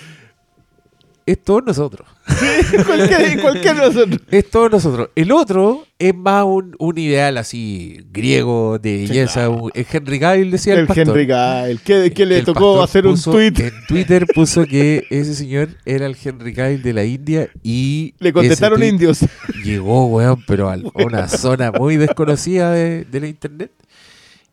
Es 1.25 1.43
todos 1.43 1.63
nosotros. 1.65 2.07
cualquier, 2.85 3.41
cualquier 3.41 3.75
nosotros. 3.77 4.19
Es 4.31 4.49
todos 4.49 4.71
nosotros. 4.71 5.09
El 5.15 5.31
otro 5.31 5.85
es 5.99 6.15
más 6.15 6.45
un, 6.45 6.75
un 6.79 6.97
ideal 6.97 7.37
así 7.37 7.99
griego 8.11 8.79
de 8.79 8.97
belleza. 8.97 9.49
un- 9.49 9.71
el 9.73 9.85
Henry 9.91 10.19
Cavill 10.19 10.51
decía 10.51 10.73
el, 10.73 10.79
El 10.81 10.87
pastor. 10.87 11.07
Henry 11.09 11.27
Cavill. 11.27 11.79
Que, 11.81 12.11
que 12.11 12.25
le 12.25 12.39
El 12.39 12.45
tocó 12.45 12.79
pastor 12.79 12.83
hacer 12.83 13.07
un 13.07 13.13
puso- 13.15 13.31
tweet. 13.31 13.53
En 13.57 13.73
Twitter 13.87 14.25
puso 14.33 14.65
que 14.65 15.05
ese 15.09 15.35
señor 15.35 15.69
era 15.85 16.05
el 16.05 16.15
Henry 16.21 16.53
Cavill 16.53 16.81
de 16.81 16.93
la 16.93 17.03
India 17.05 17.49
y. 17.63 18.13
Le 18.19 18.29
ese 18.29 18.33
contestaron 18.33 18.79
tweet 18.79 18.89
indios. 18.89 19.19
Llegó, 19.63 20.07
weón, 20.07 20.43
pero 20.47 20.69
a 20.69 20.77
una 20.95 21.27
zona 21.27 21.71
muy 21.71 21.97
desconocida 21.97 22.71
de, 22.71 23.05
de 23.05 23.19
la 23.19 23.27
internet. 23.27 23.71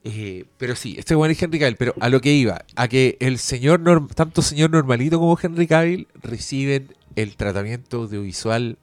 Eh, 0.04 0.44
pero 0.58 0.74
sí, 0.76 0.94
este 0.98 1.14
weón 1.16 1.30
es 1.32 1.42
Henry 1.42 1.58
Cavill, 1.58 1.76
pero 1.76 1.94
a 2.00 2.08
lo 2.08 2.20
que 2.20 2.32
iba, 2.32 2.64
a 2.76 2.88
que 2.88 3.16
el 3.20 3.38
señor, 3.38 3.80
norm- 3.80 4.08
tanto 4.14 4.42
señor 4.42 4.70
normalito 4.70 5.18
como 5.18 5.38
Henry 5.40 5.66
Cavill 5.66 6.06
reciben 6.22 6.94
el 7.16 7.36
tratamiento 7.36 7.98
audiovisual 8.02 8.78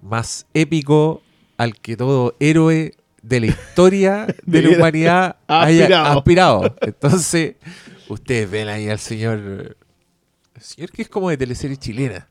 más 0.00 0.46
épico 0.54 1.22
al 1.58 1.78
que 1.78 1.96
todo 1.96 2.34
héroe 2.40 2.94
de 3.22 3.40
la 3.40 3.46
historia 3.46 4.26
de 4.46 4.62
la 4.62 4.76
humanidad 4.76 5.36
ha 5.46 5.62
haya 5.64 5.84
aspirado. 6.12 6.18
aspirado. 6.64 6.76
Entonces, 6.80 7.54
ustedes 8.08 8.50
ven 8.50 8.68
ahí 8.68 8.88
al 8.88 8.98
señor, 8.98 9.76
el 10.56 10.62
señor 10.62 10.90
que 10.90 11.02
es 11.02 11.08
como 11.08 11.30
de 11.30 11.36
teleserie 11.36 11.76
chilena, 11.76 12.28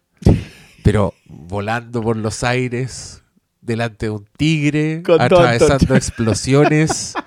pero 0.83 1.13
volando 1.27 2.01
por 2.01 2.17
los 2.17 2.43
aires 2.43 3.21
delante 3.61 4.07
de 4.07 4.09
un 4.09 4.25
tigre, 4.35 5.03
Con 5.05 5.21
atravesando 5.21 5.95
explosiones. 5.95 7.13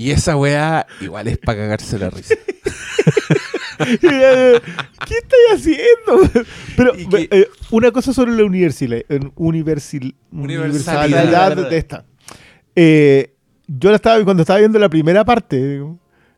Y 0.00 0.12
esa 0.12 0.34
weá 0.34 0.86
igual 1.02 1.28
es 1.28 1.36
para 1.36 1.58
cagarse 1.58 1.98
la 1.98 2.08
risa. 2.08 2.34
¿Qué 4.00 5.14
estáis 5.14 5.50
haciendo? 5.54 6.44
Pero 6.74 6.92
que- 6.94 7.28
eh, 7.30 7.48
una 7.70 7.90
cosa 7.90 8.14
sobre 8.14 8.32
la 8.32 8.44
universidad, 8.44 8.98
universil, 9.34 10.14
Universalidad. 10.32 11.04
universalidad 11.04 11.68
de 11.70 11.76
esta. 11.76 12.06
Eh, 12.74 13.34
yo 13.66 13.90
la 13.90 13.96
estaba 13.96 14.24
cuando 14.24 14.42
estaba 14.42 14.58
viendo 14.60 14.78
la 14.78 14.88
primera 14.88 15.22
parte, 15.22 15.82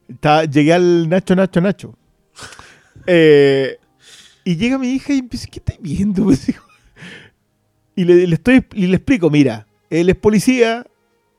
estaba- 0.09 0.45
llegué 0.45 0.73
al 0.73 1.09
Nacho, 1.09 1.37
Nacho, 1.37 1.61
Nacho. 1.61 1.97
Eh, 3.07 3.77
y 4.43 4.57
llega 4.57 4.77
mi 4.77 4.89
hija 4.95 5.13
y 5.13 5.19
empieza, 5.21 5.47
¿qué 5.47 5.61
estáis 5.61 5.79
viendo? 5.81 6.27
Y 7.95 8.05
le, 8.07 8.27
le 8.27 8.35
estoy, 8.35 8.65
y 8.73 8.87
le 8.89 8.97
explico, 8.97 9.29
mira, 9.31 9.67
él 9.91 10.09
es 10.09 10.17
policía, 10.17 10.85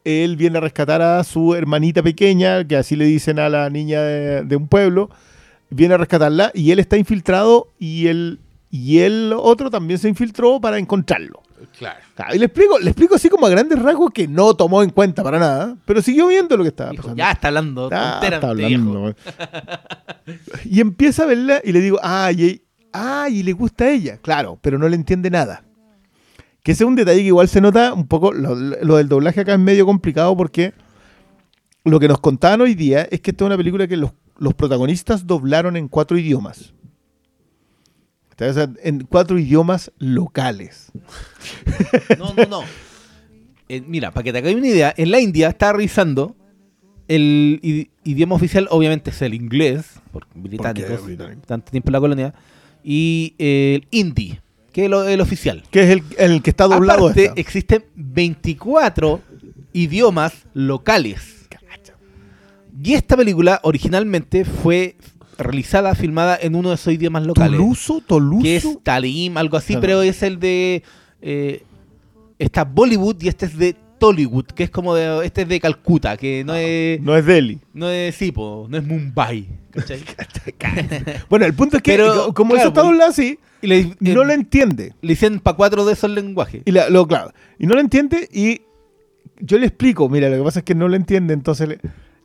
él 0.05 0.35
viene 0.37 0.57
a 0.57 0.61
rescatar 0.61 1.01
a 1.01 1.23
su 1.23 1.55
hermanita 1.55 2.01
pequeña, 2.03 2.65
que 2.67 2.75
así 2.75 2.95
le 2.95 3.05
dicen 3.05 3.39
a 3.39 3.49
la 3.49 3.69
niña 3.69 4.01
de, 4.01 4.43
de 4.43 4.55
un 4.55 4.67
pueblo, 4.67 5.09
viene 5.69 5.93
a 5.95 5.97
rescatarla 5.97 6.51
y 6.53 6.71
él 6.71 6.79
está 6.79 6.97
infiltrado 6.97 7.67
y 7.79 8.07
él 8.07 8.39
y 8.69 8.99
el 8.99 9.33
otro 9.37 9.69
también 9.69 9.99
se 9.99 10.09
infiltró 10.09 10.59
para 10.59 10.79
encontrarlo. 10.79 11.41
Claro. 11.77 11.99
Claro, 12.15 12.35
Y 12.35 12.39
le 12.39 12.45
explico, 12.45 12.77
le 12.79 12.89
explico 12.89 13.15
así 13.15 13.29
como 13.29 13.45
a 13.45 13.49
grandes 13.49 13.79
rasgos 13.79 14.11
que 14.11 14.27
no 14.27 14.53
tomó 14.55 14.83
en 14.83 14.89
cuenta 14.89 15.23
para 15.23 15.39
nada, 15.39 15.77
pero 15.85 16.01
siguió 16.01 16.27
viendo 16.27 16.57
lo 16.57 16.63
que 16.63 16.69
estaba 16.69 16.91
pasando. 16.91 17.15
ya 17.15 17.31
está 17.31 17.47
hablando 17.49 17.89
Ah, 17.91 18.19
está 18.23 18.49
hablando. 18.49 19.15
Y 20.65 20.79
empieza 20.81 21.23
a 21.23 21.25
verla 21.27 21.61
y 21.63 21.71
le 21.71 21.81
digo, 21.81 21.99
ay, 22.01 22.61
ay, 22.91 23.39
y 23.39 23.43
le 23.43 23.53
gusta 23.53 23.85
a 23.85 23.89
ella. 23.91 24.17
Claro, 24.17 24.57
pero 24.61 24.77
no 24.77 24.87
le 24.89 24.95
entiende 24.95 25.29
nada. 25.29 25.63
Que 26.63 26.71
ese 26.71 26.83
es 26.83 26.87
un 26.87 26.95
detalle 26.95 27.19
que 27.19 27.27
igual 27.27 27.47
se 27.47 27.61
nota 27.61 27.93
un 27.93 28.07
poco. 28.07 28.33
Lo, 28.33 28.55
lo 28.55 28.95
del 28.97 29.09
doblaje 29.09 29.41
acá 29.41 29.53
es 29.53 29.59
medio 29.59 29.85
complicado 29.85 30.35
porque 30.35 30.73
lo 31.83 31.99
que 31.99 32.07
nos 32.07 32.19
contaban 32.19 32.61
hoy 32.61 32.73
día 32.73 33.03
es 33.11 33.21
que 33.21 33.31
esta 33.31 33.43
es 33.43 33.47
una 33.47 33.57
película 33.57 33.87
que 33.87 33.97
los 33.97 34.13
los 34.37 34.53
protagonistas 34.53 35.27
doblaron 35.27 35.77
en 35.77 35.87
cuatro 35.87 36.17
idiomas. 36.17 36.73
O 38.39 38.53
sea, 38.53 38.69
En 38.83 39.05
cuatro 39.05 39.39
idiomas 39.39 39.91
locales. 39.99 40.91
No, 42.17 42.33
no, 42.33 42.45
no. 42.45 42.61
Eh, 43.69 43.81
mira, 43.87 44.11
para 44.11 44.23
que 44.23 44.31
te 44.33 44.39
hagáis 44.39 44.57
una 44.57 44.67
idea, 44.67 44.93
en 44.97 45.11
la 45.11 45.19
India 45.19 45.49
está 45.49 45.71
revisando 45.71 46.35
el 47.07 47.89
idioma 48.03 48.35
oficial, 48.35 48.67
obviamente 48.69 49.11
es 49.11 49.21
el 49.21 49.33
inglés, 49.33 50.01
británicos, 50.35 50.91
Porque 50.91 51.05
británico. 51.05 51.41
tanto 51.45 51.71
tiempo 51.71 51.89
en 51.89 51.93
la 51.93 51.99
colonia, 51.99 52.33
y 52.83 53.35
el 53.37 53.87
hindi, 53.91 54.39
que 54.73 54.85
es 54.85 54.89
lo- 54.89 55.07
el 55.07 55.21
oficial. 55.21 55.63
Que 55.71 55.83
es 55.83 55.89
el, 55.91 56.03
el 56.17 56.41
que 56.41 56.49
está 56.49 56.65
doblado. 56.67 57.05
Aparte, 57.07 57.25
esta. 57.27 57.39
existen 57.39 57.85
24 57.95 59.21
idiomas 59.71 60.33
locales. 60.53 61.47
Y 62.83 62.93
esta 62.95 63.15
película 63.15 63.59
originalmente 63.63 64.43
fue 64.45 64.95
realizada, 65.37 65.95
filmada 65.95 66.37
en 66.41 66.55
uno 66.55 66.69
de 66.69 66.75
esos 66.75 66.93
idiomas 66.93 67.25
locales. 67.25 67.57
Toluso, 67.59 68.01
Toluso. 68.05 68.43
Que 68.43 68.55
es 68.57 68.67
Talim, 68.83 69.37
algo 69.37 69.57
así, 69.57 69.73
Claro. 69.73 69.81
pero 69.81 70.01
es 70.01 70.21
el 70.23 70.39
de... 70.39 70.83
Eh, 71.21 71.63
está 72.39 72.63
Bollywood 72.65 73.21
y 73.21 73.27
este 73.29 73.45
es 73.45 73.57
de 73.57 73.75
Tollywood, 74.03 74.47
que 74.47 74.63
es 74.65 74.69
como 74.69 74.93
de... 74.95 75.25
Este 75.25 75.43
es 75.43 75.47
de 75.47 75.61
Calcuta, 75.61 76.17
que 76.17 76.43
no 76.43 76.53
es... 76.55 76.99
No 77.01 77.15
es 77.15 77.25
Delhi. 77.25 77.59
No 77.73 77.87
es 77.89 78.13
Sipo, 78.15 78.67
no 78.69 78.75
es 78.77 78.83
Mumbai. 78.83 79.47
¿cachai? 79.71 79.99
Bueno, 81.29 81.45
el 81.45 81.53
punto 81.53 81.77
es 81.77 81.83
que, 81.83 81.91
Pero, 81.93 82.33
como 82.33 82.49
claro, 82.51 82.59
eso 82.61 82.67
está 82.69 82.81
doblado 82.81 83.09
así, 83.11 83.39
Y 83.61 83.67
le, 83.67 83.95
no 84.01 84.25
lo 84.25 84.33
entiende. 84.33 84.93
le 85.01 85.13
hicieron 85.13 85.39
para 85.39 85.55
cuatro 85.55 85.85
de 85.85 85.93
esos 85.93 86.09
lenguajes. 86.11 86.63
Y 86.65 86.71
la- 86.71 86.89
lo 86.89 87.07
claro. 87.07 87.31
Y 87.57 87.65
no 87.65 87.75
lo 87.75 87.79
entiende 87.79 88.27
y 88.29 88.63
yo 89.39 89.57
le 89.57 89.67
explico, 89.67 90.09
mira, 90.09 90.27
lo 90.29 90.35
que 90.37 90.43
pasa 90.43 90.59
es 90.59 90.65
que 90.65 90.75
no 90.75 90.89
lo 90.89 90.97
entiende, 90.97 91.33
entonces 91.33 91.69
le- 91.69 91.79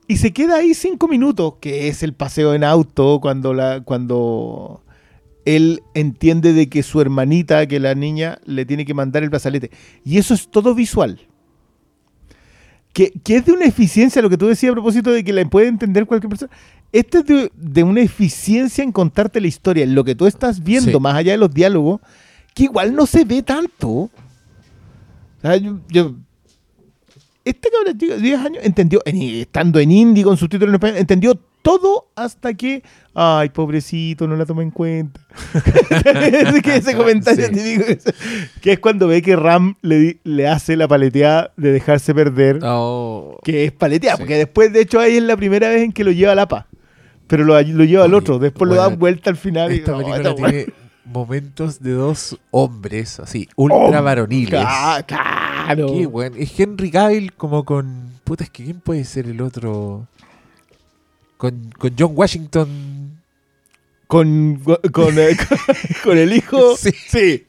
y 0.08 0.16
se 0.16 0.32
queda 0.32 0.56
ahí 0.56 0.74
cinco 0.74 1.06
minutos, 1.06 1.54
que 1.60 1.86
es 1.86 2.02
el 2.02 2.12
paseo 2.12 2.54
en 2.54 2.64
auto 2.64 3.20
cuando 3.20 3.54
la 3.54 3.82
cuando 3.84 4.82
él 5.44 5.82
entiende 5.94 6.52
de 6.54 6.68
que 6.68 6.82
su 6.82 7.00
hermanita, 7.00 7.66
que 7.68 7.78
la 7.78 7.94
niña 7.94 8.38
le 8.44 8.66
tiene 8.66 8.84
que 8.84 8.94
mandar 8.94 9.22
el 9.22 9.30
brazalete. 9.30 9.70
Y 10.04 10.18
eso 10.18 10.34
es 10.34 10.50
todo 10.50 10.74
visual. 10.74 11.20
Que, 12.98 13.12
que 13.22 13.36
es 13.36 13.44
de 13.44 13.52
una 13.52 13.64
eficiencia, 13.64 14.20
lo 14.20 14.28
que 14.28 14.36
tú 14.36 14.48
decías 14.48 14.70
a 14.70 14.74
propósito 14.74 15.12
de 15.12 15.22
que 15.22 15.32
la 15.32 15.48
puede 15.48 15.68
entender 15.68 16.04
cualquier 16.04 16.30
persona. 16.30 16.50
Este 16.90 17.18
es 17.18 17.24
de, 17.26 17.52
de 17.54 17.84
una 17.84 18.00
eficiencia 18.00 18.82
en 18.82 18.90
contarte 18.90 19.40
la 19.40 19.46
historia, 19.46 19.84
en 19.84 19.94
lo 19.94 20.02
que 20.02 20.16
tú 20.16 20.26
estás 20.26 20.64
viendo, 20.64 20.90
Sí. 20.90 20.98
más 20.98 21.14
allá 21.14 21.30
de 21.30 21.38
los 21.38 21.54
diálogos, 21.54 22.00
que 22.54 22.64
igual 22.64 22.96
no 22.96 23.06
se 23.06 23.24
ve 23.24 23.44
tanto. 23.44 23.88
O 23.88 24.10
sea, 25.42 25.56
yo, 25.58 25.78
yo- 25.88 26.16
este 27.44 27.70
cabrón 27.70 27.96
chico 27.98 28.14
de 28.14 28.20
10 28.20 28.40
años 28.40 28.58
entendió, 28.64 29.00
en- 29.04 29.22
estando 29.22 29.78
en 29.78 29.92
indie 29.92 30.24
con 30.24 30.36
subtítulos 30.36 30.70
en 30.70 30.74
español, 30.74 30.96
entendió 30.98 31.40
todo 31.62 32.08
hasta 32.16 32.54
que, 32.54 32.82
ay, 33.14 33.48
pobrecito, 33.50 34.26
no 34.26 34.36
la 34.36 34.46
toma 34.46 34.62
en 34.62 34.70
cuenta. 34.70 35.20
Es 36.04 36.62
que 36.62 36.76
ese 36.76 36.96
comentario 36.96 37.46
Sí. 37.46 37.52
te 37.52 37.62
digo, 37.62 37.84
que 38.60 38.72
es 38.72 38.78
cuando 38.78 39.06
ve 39.08 39.22
que 39.22 39.36
Ram 39.36 39.74
le, 39.82 40.18
le 40.24 40.48
hace 40.48 40.76
la 40.76 40.88
paleteada 40.88 41.52
de 41.56 41.72
dejarse 41.72 42.14
perder, 42.14 42.60
Oh, 42.62 43.38
que 43.44 43.64
es 43.66 43.72
paleteada, 43.72 44.16
Sí. 44.16 44.22
porque 44.22 44.36
después, 44.36 44.72
de 44.72 44.80
hecho, 44.80 45.00
ahí 45.00 45.16
es 45.16 45.22
la 45.22 45.36
primera 45.36 45.68
vez 45.68 45.82
en 45.82 45.92
que 45.92 46.04
lo 46.04 46.12
lleva 46.12 46.32
al 46.32 46.38
APA. 46.38 46.66
Pero 47.26 47.44
lo, 47.44 47.60
lo 47.60 47.84
lleva 47.84 48.04
al 48.04 48.10
Oye, 48.14 48.18
otro, 48.18 48.38
después 48.38 48.68
lo 48.70 48.74
dan 48.76 48.98
vuelta 48.98 49.28
al 49.30 49.36
final. 49.36 49.70
y, 49.72 49.76
esta 49.76 49.96
película 49.96 50.34
tiene 50.34 50.66
momentos 51.04 51.80
de 51.82 51.92
dos 51.92 52.38
hombres 52.50 53.20
así, 53.20 53.48
ultra 53.56 54.00
varoniles. 54.00 54.64
Ca- 54.64 55.02
Claro. 55.06 55.88
Qué 55.92 56.06
bueno. 56.06 56.36
Es 56.38 56.58
Henry 56.58 56.90
Cavill 56.90 57.34
como 57.34 57.64
con. 57.64 58.08
Puta, 58.24 58.44
es 58.44 58.50
que 58.50 58.64
¿quién 58.64 58.80
puede 58.80 59.04
ser 59.04 59.26
el 59.26 59.42
otro? 59.42 60.06
Con, 61.38 61.70
con 61.78 61.94
John 61.98 62.12
Washington. 62.14 63.18
Con, 64.06 64.60
con, 64.92 65.18
eh, 65.18 65.36
con- 65.36 65.58
con 66.04 66.18
el 66.18 66.32
hijo. 66.34 66.76
Sí. 66.76 66.90
sí. 67.08 67.44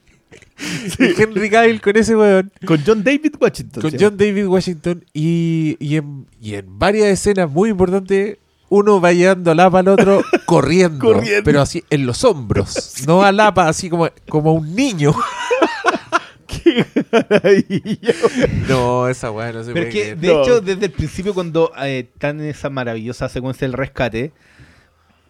Henry 1.16 1.48
Cavill 1.50 1.80
con 1.80 1.96
ese 1.96 2.14
weón. 2.16 2.52
Con 2.66 2.82
John 2.86 3.02
David 3.02 3.34
Washington. 3.40 3.80
Con 3.82 3.90
sí. 3.92 3.96
John 4.00 4.16
David 4.16 4.46
Washington. 4.46 5.04
Y, 5.14 5.76
y, 5.80 5.96
en, 5.96 6.26
y 6.40 6.54
en 6.54 6.78
varias 6.78 7.08
escenas 7.08 7.50
muy 7.50 7.70
importantes. 7.70 8.38
Uno 8.68 9.00
va 9.00 9.12
llevando 9.12 9.50
a 9.50 9.54
Lapa 9.56 9.80
al 9.80 9.88
otro 9.88 10.22
corriendo, 10.46 11.00
Corriendo. 11.14 11.42
Pero 11.44 11.60
así 11.60 11.82
en 11.90 12.06
los 12.06 12.22
hombros. 12.22 12.94
No 13.06 13.22
a 13.24 13.32
Lapa 13.32 13.68
así 13.68 13.90
como, 13.90 14.08
como 14.28 14.52
un 14.54 14.76
niño. 14.76 15.12
No, 18.68 19.08
esa 19.08 19.30
weá 19.30 19.52
no 19.52 19.64
se 19.64 19.72
Pero 19.72 19.86
puede 19.86 19.88
es 19.88 19.94
que, 19.94 20.00
creer. 20.00 20.18
de 20.18 20.28
No. 20.28 20.42
hecho, 20.42 20.60
desde 20.60 20.86
el 20.86 20.92
principio, 20.92 21.34
cuando 21.34 21.72
eh, 21.82 22.08
están 22.12 22.40
en 22.40 22.46
esa 22.46 22.70
maravillosa 22.70 23.28
secuencia 23.28 23.66
del 23.66 23.72
rescate, 23.74 24.32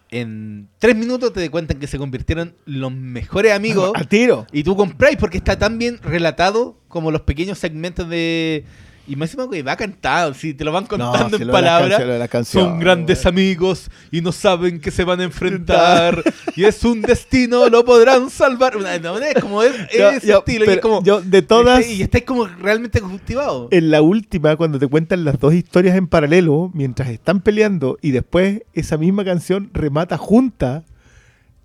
en 0.09 0.67
tres 0.79 0.95
minutos 0.95 1.31
te 1.33 1.49
cuentan 1.49 1.79
que 1.79 1.87
se 1.87 1.97
convirtieron 1.97 2.53
los 2.65 2.91
mejores 2.91 3.53
amigos. 3.53 3.91
Al 3.95 4.07
tiro. 4.07 4.45
Y 4.51 4.63
tú 4.63 4.75
compráis 4.75 5.17
porque 5.17 5.37
está 5.37 5.57
tan 5.57 5.77
bien 5.77 5.99
relatado 6.01 6.77
como 6.87 7.11
los 7.11 7.21
pequeños 7.21 7.57
segmentos 7.59 8.09
de. 8.09 8.65
Y 9.11 9.15
más 9.17 9.29
encima 9.33 9.49
que 9.49 9.61
va 9.61 9.75
cantado, 9.75 10.33
si 10.33 10.53
te 10.53 10.63
lo 10.63 10.71
van 10.71 10.85
contando 10.85 11.35
en 11.35 11.49
palabras. 11.49 12.01
Son 12.47 12.79
grandes 12.79 13.25
amigos 13.25 13.89
y 14.09 14.21
no 14.21 14.31
saben 14.31 14.79
que 14.79 14.89
se 14.89 15.03
van 15.03 15.19
a 15.19 15.23
enfrentar. 15.23 16.23
y 16.55 16.63
es 16.63 16.81
un 16.85 17.01
destino, 17.01 17.67
lo 17.67 17.83
podrán 17.83 18.29
salvar. 18.29 18.77
Una- 18.77 18.97
no, 18.99 19.17
es 19.17 19.33
como 19.41 19.63
es, 19.63 19.73
Yo- 19.97 20.11
yo- 20.25 20.39
estilo. 20.39 20.63
y 20.65 20.69
es 20.69 20.79
como, 20.79 21.03
yo, 21.03 21.19
de 21.21 21.41
todas, 21.41 21.85
Y 21.89 22.01
estáis 22.03 22.23
como 22.23 22.45
realmente 22.47 23.01
cultivados. 23.01 23.67
en 23.71 23.91
la 23.91 24.01
última, 24.01 24.55
cuando 24.55 24.79
te 24.79 24.87
cuentan 24.87 25.25
las 25.25 25.37
dos 25.39 25.53
historias 25.53 25.97
en 25.97 26.07
paralelo, 26.07 26.71
mientras 26.73 27.09
están 27.09 27.41
peleando, 27.41 27.97
y 28.01 28.11
después 28.11 28.61
esa 28.73 28.95
misma 28.97 29.25
canción 29.25 29.71
remata 29.73 30.17
junta, 30.17 30.83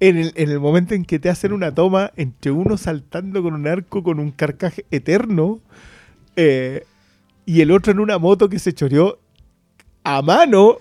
en 0.00 0.16
el, 0.16 0.32
en 0.34 0.50
el 0.50 0.58
momento 0.58 0.94
en 0.94 1.04
que 1.04 1.18
te 1.20 1.28
hacen 1.30 1.52
una 1.52 1.72
toma 1.72 2.10
entre 2.16 2.50
uno 2.50 2.76
saltando 2.76 3.40
con 3.42 3.54
un 3.54 3.68
arco 3.68 4.02
con 4.02 4.18
un 4.18 4.32
carcaje 4.32 4.84
eterno, 4.90 5.60
eh, 6.34 6.84
y 7.46 7.60
el 7.60 7.70
otro 7.70 7.92
en 7.92 8.00
una 8.00 8.18
moto 8.18 8.48
que 8.48 8.58
se 8.58 8.74
choreó 8.74 9.20
a 10.04 10.20
mano. 10.20 10.78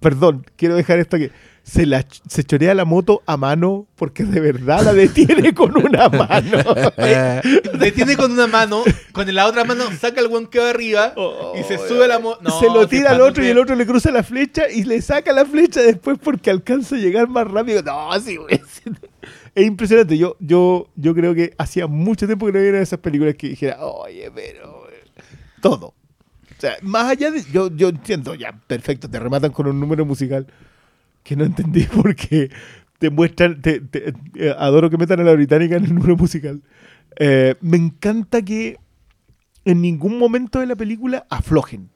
Perdón, 0.00 0.44
quiero 0.56 0.74
dejar 0.74 0.98
esto 0.98 1.16
aquí. 1.16 1.30
Se, 1.62 1.86
la, 1.86 2.04
se 2.26 2.42
chorea 2.42 2.74
la 2.74 2.84
moto 2.84 3.22
a 3.24 3.36
mano 3.36 3.86
porque 3.94 4.24
de 4.24 4.40
verdad 4.40 4.82
la 4.82 4.92
detiene 4.92 5.54
con 5.54 5.76
una 5.76 6.08
mano. 6.08 6.58
Detiene 7.78 8.16
con 8.16 8.32
una 8.32 8.48
mano, 8.48 8.82
con 9.12 9.32
la 9.32 9.46
otra 9.46 9.62
mano 9.62 9.84
saca 9.92 10.20
el 10.20 10.26
guan 10.26 10.46
que 10.46 10.58
va 10.58 10.70
arriba 10.70 11.14
y 11.54 11.62
se 11.62 11.78
sube 11.86 12.08
la 12.08 12.18
moto. 12.18 12.50
se 12.58 12.66
lo 12.66 12.88
tira 12.88 13.10
al 13.10 13.20
otro 13.20 13.44
y 13.44 13.48
el 13.48 13.58
otro 13.58 13.76
le 13.76 13.86
cruza 13.86 14.10
la 14.10 14.24
flecha 14.24 14.68
y 14.68 14.82
le 14.82 15.00
saca 15.02 15.32
la 15.32 15.44
flecha 15.44 15.82
después 15.82 16.18
porque 16.20 16.50
alcanza 16.50 16.96
a 16.96 16.98
llegar 16.98 17.28
más 17.28 17.48
rápido. 17.48 17.80
No, 17.82 18.10
sí, 18.20 18.36
güey. 18.36 18.60
Es 19.54 19.66
impresionante. 19.66 20.16
Yo, 20.16 20.36
yo, 20.40 20.88
yo 20.96 21.14
creo 21.14 21.34
que 21.34 21.54
hacía 21.58 21.86
mucho 21.86 22.26
tiempo 22.26 22.46
que 22.46 22.52
no 22.52 22.58
veía 22.58 22.80
esas 22.80 22.98
películas 22.98 23.34
que 23.34 23.50
dijera, 23.50 23.84
oye, 23.84 24.30
pero. 24.34 24.81
Todo. 25.62 25.86
O 25.86 26.60
sea, 26.60 26.76
más 26.82 27.06
allá 27.06 27.30
de. 27.30 27.42
Yo, 27.50 27.74
yo 27.74 27.88
entiendo, 27.88 28.34
ya, 28.34 28.52
perfecto, 28.66 29.08
te 29.08 29.18
rematan 29.18 29.52
con 29.52 29.66
un 29.66 29.80
número 29.80 30.04
musical 30.04 30.46
que 31.22 31.36
no 31.36 31.44
entendí 31.44 31.84
porque 32.02 32.50
te 32.98 33.08
muestran. 33.08 33.62
Te, 33.62 33.80
te- 33.80 34.12
eh, 34.34 34.54
adoro 34.58 34.90
que 34.90 34.98
metan 34.98 35.20
a 35.20 35.24
la 35.24 35.32
británica 35.32 35.76
en 35.76 35.84
el 35.86 35.94
número 35.94 36.16
musical. 36.16 36.60
Eh, 37.18 37.54
me 37.62 37.78
encanta 37.78 38.42
que 38.42 38.76
en 39.64 39.80
ningún 39.80 40.18
momento 40.18 40.58
de 40.60 40.66
la 40.66 40.76
película 40.76 41.26
aflojen. 41.30 41.88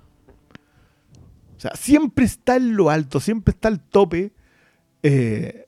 O 1.57 1.61
sea, 1.61 1.73
siempre 1.75 2.25
está 2.25 2.57
en 2.57 2.77
lo 2.77 2.89
alto, 2.91 3.19
siempre 3.21 3.53
está 3.53 3.69
al 3.69 3.81
tope. 3.81 4.33
Eh, 5.03 5.67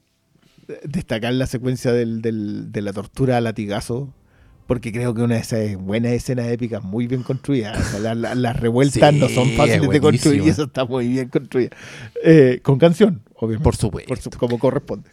destacar 0.85 1.33
la 1.35 1.47
secuencia 1.47 1.93
del- 1.93 2.20
del- 2.23 2.70
de 2.73 2.83
la 2.83 2.93
tortura 2.93 3.37
a 3.39 3.41
latigazo, 3.41 4.12
porque 4.69 4.93
creo 4.93 5.15
que 5.15 5.23
una 5.23 5.35
de 5.36 5.40
esas 5.40 5.77
buenas 5.77 6.12
escenas 6.12 6.47
épicas 6.49 6.85
muy 6.85 7.07
bien 7.09 7.23
construidas. 7.23 7.77
O 7.78 7.90
sea, 7.90 7.99
la- 8.01 8.15
la- 8.15 8.35
las 8.36 8.55
revueltas 8.61 9.12
Sí, 9.15 9.19
no 9.19 9.28
son 9.31 9.49
fáciles 9.57 9.82
es 9.82 9.89
de 9.90 10.01
construir 10.01 10.43
y 10.45 10.49
eso 10.51 10.65
está 10.65 10.85
muy 10.85 11.09
bien 11.09 11.28
construida. 11.31 11.70
Eh, 12.23 12.61
con 12.62 12.78
canción, 12.78 13.23
obviamente. 13.35 13.65
por 13.65 13.74
supuesto. 13.77 14.09
Por 14.09 14.19
su- 14.20 14.31
como 14.31 14.59
corresponde. 14.59 15.09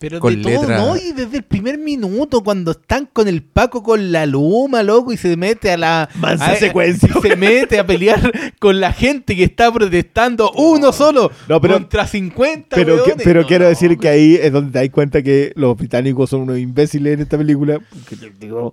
Pero 0.00 0.18
Con 0.18 0.42
de 0.42 0.54
todo. 0.54 0.66
¿no? 0.66 0.96
Y 0.96 1.12
desde 1.12 1.36
el 1.36 1.42
primer 1.42 1.76
minuto, 1.76 2.40
cuando 2.42 2.70
están 2.70 3.04
con 3.12 3.28
el 3.28 3.42
Paco 3.42 3.82
con 3.82 4.10
la 4.10 4.24
luma, 4.24 4.82
loco, 4.82 5.12
y 5.12 5.18
se 5.18 5.36
mete 5.36 5.70
a 5.70 5.76
la. 5.76 6.08
Mansa 6.14 6.52
a- 6.52 6.56
secuencia. 6.56 7.06
y 7.14 7.20
se 7.28 7.36
mete 7.36 7.78
a 7.78 7.84
pelear 7.86 8.32
con 8.58 8.80
la 8.80 8.94
gente 8.94 9.36
que 9.36 9.44
está 9.44 9.70
protestando 9.70 10.50
uno 10.52 10.90
solo 10.92 11.30
No, 11.48 11.60
pero- 11.60 11.74
contra 11.74 12.06
50 12.06 12.76
Pero, 12.76 13.04
que- 13.04 13.14
pero 13.22 13.42
No, 13.42 13.46
quiero 13.46 13.64
no, 13.64 13.68
decir 13.68 13.98
que 13.98 14.08
ahí 14.08 14.36
es 14.40 14.50
donde 14.50 14.72
te 14.72 14.78
das 14.78 14.88
cuenta 14.88 15.22
que 15.22 15.52
los 15.54 15.76
británicos 15.76 16.30
son 16.30 16.40
unos 16.40 16.58
imbéciles 16.58 17.12
en 17.12 17.20
esta 17.20 17.36
película. 17.36 17.78
porque 17.90 18.16
te 18.16 18.30
digo, 18.40 18.72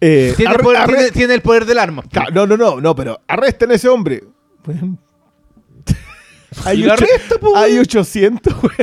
eh, 0.00 0.32
Tiene, 0.34 0.54
el 0.54 0.60
poder, 0.60 0.80
arre- 0.80 0.94
tiene- 0.96 1.10
tiene 1.10 1.34
el 1.34 1.42
poder 1.42 1.66
del 1.66 1.78
arma. 1.78 2.02
No, 2.32 2.46
no, 2.46 2.56
no, 2.56 2.80
no, 2.80 2.94
pero 2.96 3.20
arresten 3.28 3.70
a 3.70 3.74
ese 3.74 3.90
hombre. 3.90 4.22
Hay, 6.64 6.80
Y 6.80 6.84
ocho- 6.84 6.92
arresta, 6.94 7.38
po, 7.38 7.56
hay 7.56 7.72
weón. 7.72 7.82
800, 7.84 8.54
güey, 8.62 8.74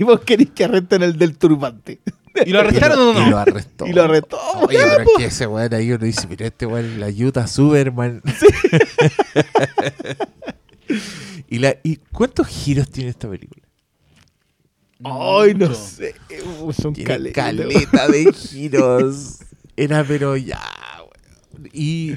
y 0.00 0.02
vos 0.04 0.20
querés 0.20 0.50
que 0.50 0.64
arresten 0.64 1.02
el 1.02 1.16
del 1.18 1.36
turbante. 1.36 2.00
¿Y 2.46 2.50
lo 2.50 2.60
arrestaron 2.60 2.98
o 2.98 3.12
Y 3.12 3.24
no? 3.24 3.30
lo 3.30 3.38
arrestó. 3.38 3.86
Y 3.88 3.92
lo 3.92 4.02
arrestó. 4.04 4.38
Oye, 4.62 4.78
pero 4.82 5.02
es 5.02 5.08
que 5.18 5.24
ese 5.26 5.46
weón 5.46 5.74
ahí 5.74 5.92
uno 5.92 6.04
dice, 6.06 6.26
mira, 6.26 6.46
este 6.46 6.64
weón 6.66 6.98
la 6.98 7.06
ayuda 7.06 7.46
Superman. 7.46 8.22
¿Y, 11.48 11.58
la, 11.58 11.76
¿Y 11.82 11.96
cuántos 12.12 12.46
giros 12.46 12.90
tiene 12.90 13.10
esta 13.10 13.28
película? 13.28 13.62
Ay, 15.04 15.54
no 15.54 15.68
Mucho. 15.68 15.74
sé. 15.74 16.14
uh, 16.60 16.72
Son 16.72 16.92
Tiene 16.94 17.08
caletas. 17.08 17.44
caleta 17.44 18.08
de 18.08 18.32
giros. 18.32 19.38
Era, 19.76 20.04
pero 20.04 20.36
ya. 20.36 20.60
weón. 20.98 21.68
Y 21.72 22.16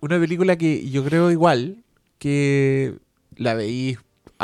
una 0.00 0.18
película 0.20 0.56
que 0.56 0.88
yo 0.90 1.04
creo 1.04 1.30
igual 1.30 1.82
que 2.18 2.94
la 3.36 3.54
veí 3.54 3.96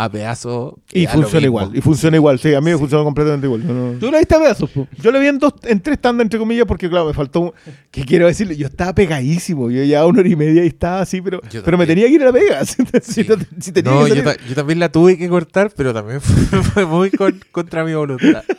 a 0.04 0.10
pedazos. 0.10 0.74
Y 0.92 1.04
lo 1.06 1.10
funciona 1.12 1.46
igual. 1.46 1.70
Y 1.74 1.80
funciona 1.80 2.16
igual. 2.16 2.38
Sí, 2.38 2.54
a 2.54 2.60
mí 2.60 2.70
me 2.70 2.78
funciona 2.78 3.04
completamente 3.04 3.46
igual. 3.46 3.62
Yo, 3.66 3.72
no- 3.74 3.98
Tú 3.98 4.10
la 4.10 4.18
viste 4.18 4.34
a 4.34 4.38
pedazos, 4.38 4.70
po. 4.70 4.86
yo 5.02 5.10
le 5.10 5.20
vi 5.20 5.26
en, 5.26 5.38
dos, 5.38 5.52
en 5.64 5.80
tres 5.80 5.98
tandas, 6.00 6.24
entre 6.24 6.38
comillas, 6.38 6.66
porque, 6.66 6.88
claro, 6.88 7.06
me 7.06 7.14
faltó. 7.14 7.40
un- 7.40 7.52
¿Qué 7.90 8.04
quiero 8.04 8.26
decirle? 8.26 8.56
Yo 8.56 8.66
estaba 8.68 8.94
pegadísimo. 8.94 9.70
Yo 9.70 9.82
ya 9.84 10.06
una 10.06 10.20
hora 10.20 10.28
y 10.28 10.36
media 10.36 10.64
y 10.64 10.68
estaba 10.68 11.00
así, 11.00 11.20
pero, 11.20 11.40
Yo 11.50 11.62
pero 11.62 11.76
me 11.78 11.86
tenía 11.86 12.06
que 12.06 12.12
ir 12.12 12.22
a 12.22 12.26
la 12.26 12.32
pega. 12.32 12.64
si, 12.64 12.82
Sí. 13.02 13.26
no- 13.28 13.36
si 13.60 13.72
tenía 13.72 13.90
No, 13.92 14.04
que 14.04 14.10
yo, 14.10 14.16
salir. 14.16 14.24
ta- 14.24 14.36
yo 14.48 14.54
también 14.54 14.78
la 14.78 14.90
tuve 14.90 15.18
que 15.18 15.28
cortar, 15.28 15.70
pero 15.76 15.92
también 15.92 16.20
fue, 16.22 16.62
fue 16.62 16.86
muy 16.86 17.10
con- 17.10 17.40
contra 17.52 17.84
mi 17.84 17.94
voluntad. 17.94 18.42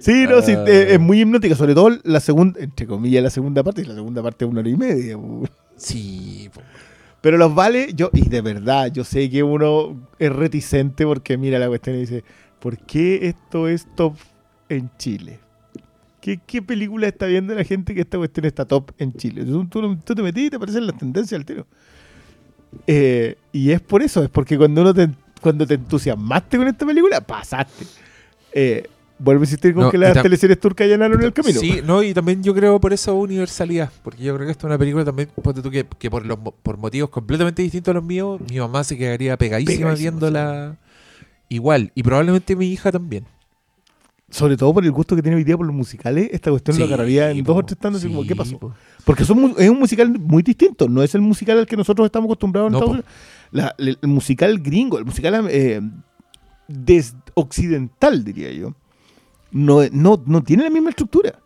Sí, 0.00 0.26
no, 0.28 0.40
sí, 0.42 0.52
Ah. 0.56 0.64
es 0.68 0.98
muy 1.00 1.20
hipnótica, 1.20 1.54
sobre 1.54 1.74
todo 1.74 1.90
la 2.04 2.20
segunda, 2.20 2.60
entre 2.60 2.86
comillas, 2.86 3.22
la 3.22 3.30
segunda 3.30 3.62
parte, 3.62 3.82
y 3.82 3.84
la 3.84 3.94
segunda 3.94 4.22
parte 4.22 4.44
es 4.44 4.50
una 4.50 4.60
hora 4.60 4.68
y 4.68 4.76
media. 4.76 5.16
po. 5.16 5.44
Sí, 5.76 6.48
po. 6.52 6.60
Pero 7.22 7.38
los 7.38 7.54
vale, 7.54 7.92
yo, 7.94 8.10
y 8.12 8.28
de 8.28 8.42
verdad, 8.42 8.92
yo 8.92 9.04
sé 9.04 9.30
que 9.30 9.42
uno 9.44 9.96
es 10.18 10.32
reticente 10.32 11.06
porque 11.06 11.38
mira 11.38 11.58
la 11.58 11.68
cuestión 11.68 11.96
y 11.96 12.00
dice, 12.00 12.24
¿por 12.60 12.78
qué 12.78 13.28
esto 13.28 13.68
es 13.68 13.86
top 13.96 14.16
en 14.68 14.90
Chile? 14.98 15.40
¿Qué, 16.20 16.40
qué 16.46 16.62
película 16.62 17.08
está 17.08 17.26
viendo 17.26 17.54
la 17.54 17.64
gente 17.64 17.94
que 17.94 18.02
esta 18.02 18.18
cuestión 18.18 18.46
está 18.46 18.64
top 18.64 18.92
en 18.98 19.12
Chile? 19.14 19.44
Tú, 19.44 19.66
tú- 19.66 20.14
te 20.14 20.22
metí 20.22 20.46
y 20.46 20.50
te 20.50 20.56
aparecen 20.56 20.86
las 20.86 20.98
tendencias 20.98 21.38
al 21.38 21.46
tiro. 21.46 21.66
Eh, 22.86 23.36
y 23.52 23.70
es 23.70 23.80
por 23.80 24.02
eso, 24.02 24.22
es 24.22 24.30
porque 24.30 24.56
cuando 24.56 24.80
uno 24.80 24.94
te, 24.94 25.08
cuando 25.40 25.66
te 25.66 25.74
entusiasmaste 25.74 26.56
con 26.56 26.68
esta 26.68 26.86
película, 26.86 27.20
pasaste. 27.20 27.86
Eh, 28.52 28.88
vuelvo 29.22 29.42
a 29.42 29.44
insistir 29.44 29.72
con 29.74 29.84
No, 29.84 29.90
que 29.90 29.98
las 29.98 30.20
teleseries 30.20 30.58
turcas 30.58 30.84
allanaron 30.86 31.22
el 31.22 31.32
camino. 31.32 31.60
Sí, 31.60 31.80
no, 31.84 32.02
y 32.02 32.12
también 32.12 32.42
yo 32.42 32.54
creo 32.54 32.80
por 32.80 32.92
esa 32.92 33.12
universalidad, 33.12 33.90
porque 34.02 34.22
yo 34.22 34.34
creo 34.34 34.46
que 34.46 34.52
esta 34.52 34.62
es 34.66 34.70
una 34.70 34.78
película 34.78 35.04
también, 35.04 35.28
ponte 35.42 35.62
tú 35.62 35.70
que, 35.70 35.86
que 35.98 36.10
por, 36.10 36.26
los, 36.26 36.38
por 36.62 36.76
motivos 36.78 37.10
completamente 37.10 37.62
distintos 37.62 37.92
a 37.92 37.94
los 37.94 38.04
míos, 38.04 38.40
mi 38.50 38.58
mamá 38.58 38.82
se 38.84 38.96
quedaría 38.98 39.36
pegadísima 39.36 39.76
Pegadísima, 39.90 40.10
viéndola 40.10 40.76
igual, 41.48 41.92
y 41.94 42.02
probablemente 42.02 42.56
mi 42.56 42.66
hija 42.70 42.90
también. 42.90 43.24
Sobre 44.30 44.56
todo 44.56 44.72
por 44.72 44.82
el 44.82 44.90
gusto 44.92 45.14
que 45.14 45.20
tiene 45.20 45.36
hoy 45.36 45.44
día 45.44 45.58
por 45.58 45.66
los 45.66 45.76
musicales, 45.76 46.30
esta 46.32 46.50
cuestión 46.50 46.78
lo 46.78 46.86
Sí, 46.86 46.90
agarraría 46.90 47.30
en 47.30 47.44
dos 47.44 47.54
o 47.54 47.62
tres 47.62 47.78
tandas, 47.78 48.00
así 48.00 48.08
como, 48.08 48.22
sí, 48.22 48.28
¿qué 48.28 48.34
pasó? 48.36 48.58
po. 48.58 48.72
Porque 49.04 49.26
son 49.26 49.54
es 49.58 49.68
un 49.68 49.78
musical 49.78 50.08
muy 50.18 50.42
distinto, 50.42 50.88
no 50.88 51.02
es 51.02 51.14
el 51.14 51.20
musical 51.20 51.58
al 51.58 51.66
que 51.66 51.76
nosotros 51.76 52.06
estamos 52.06 52.28
acostumbrados 52.28 52.68
en 52.68 52.72
No, 52.72 52.78
Estados. 52.78 52.92
Unidos. 52.94 53.10
La- 53.50 53.74
el 53.78 53.98
musical 54.08 54.58
gringo, 54.60 54.98
el 54.98 55.04
musical 55.04 55.46
eh, 55.50 55.82
des- 56.66 57.14
occidental, 57.34 58.24
diría 58.24 58.50
yo, 58.52 58.74
no, 59.52 59.80
no, 59.92 60.22
no 60.26 60.42
tiene 60.42 60.64
la 60.64 60.70
misma 60.70 60.90
estructura. 60.90 61.38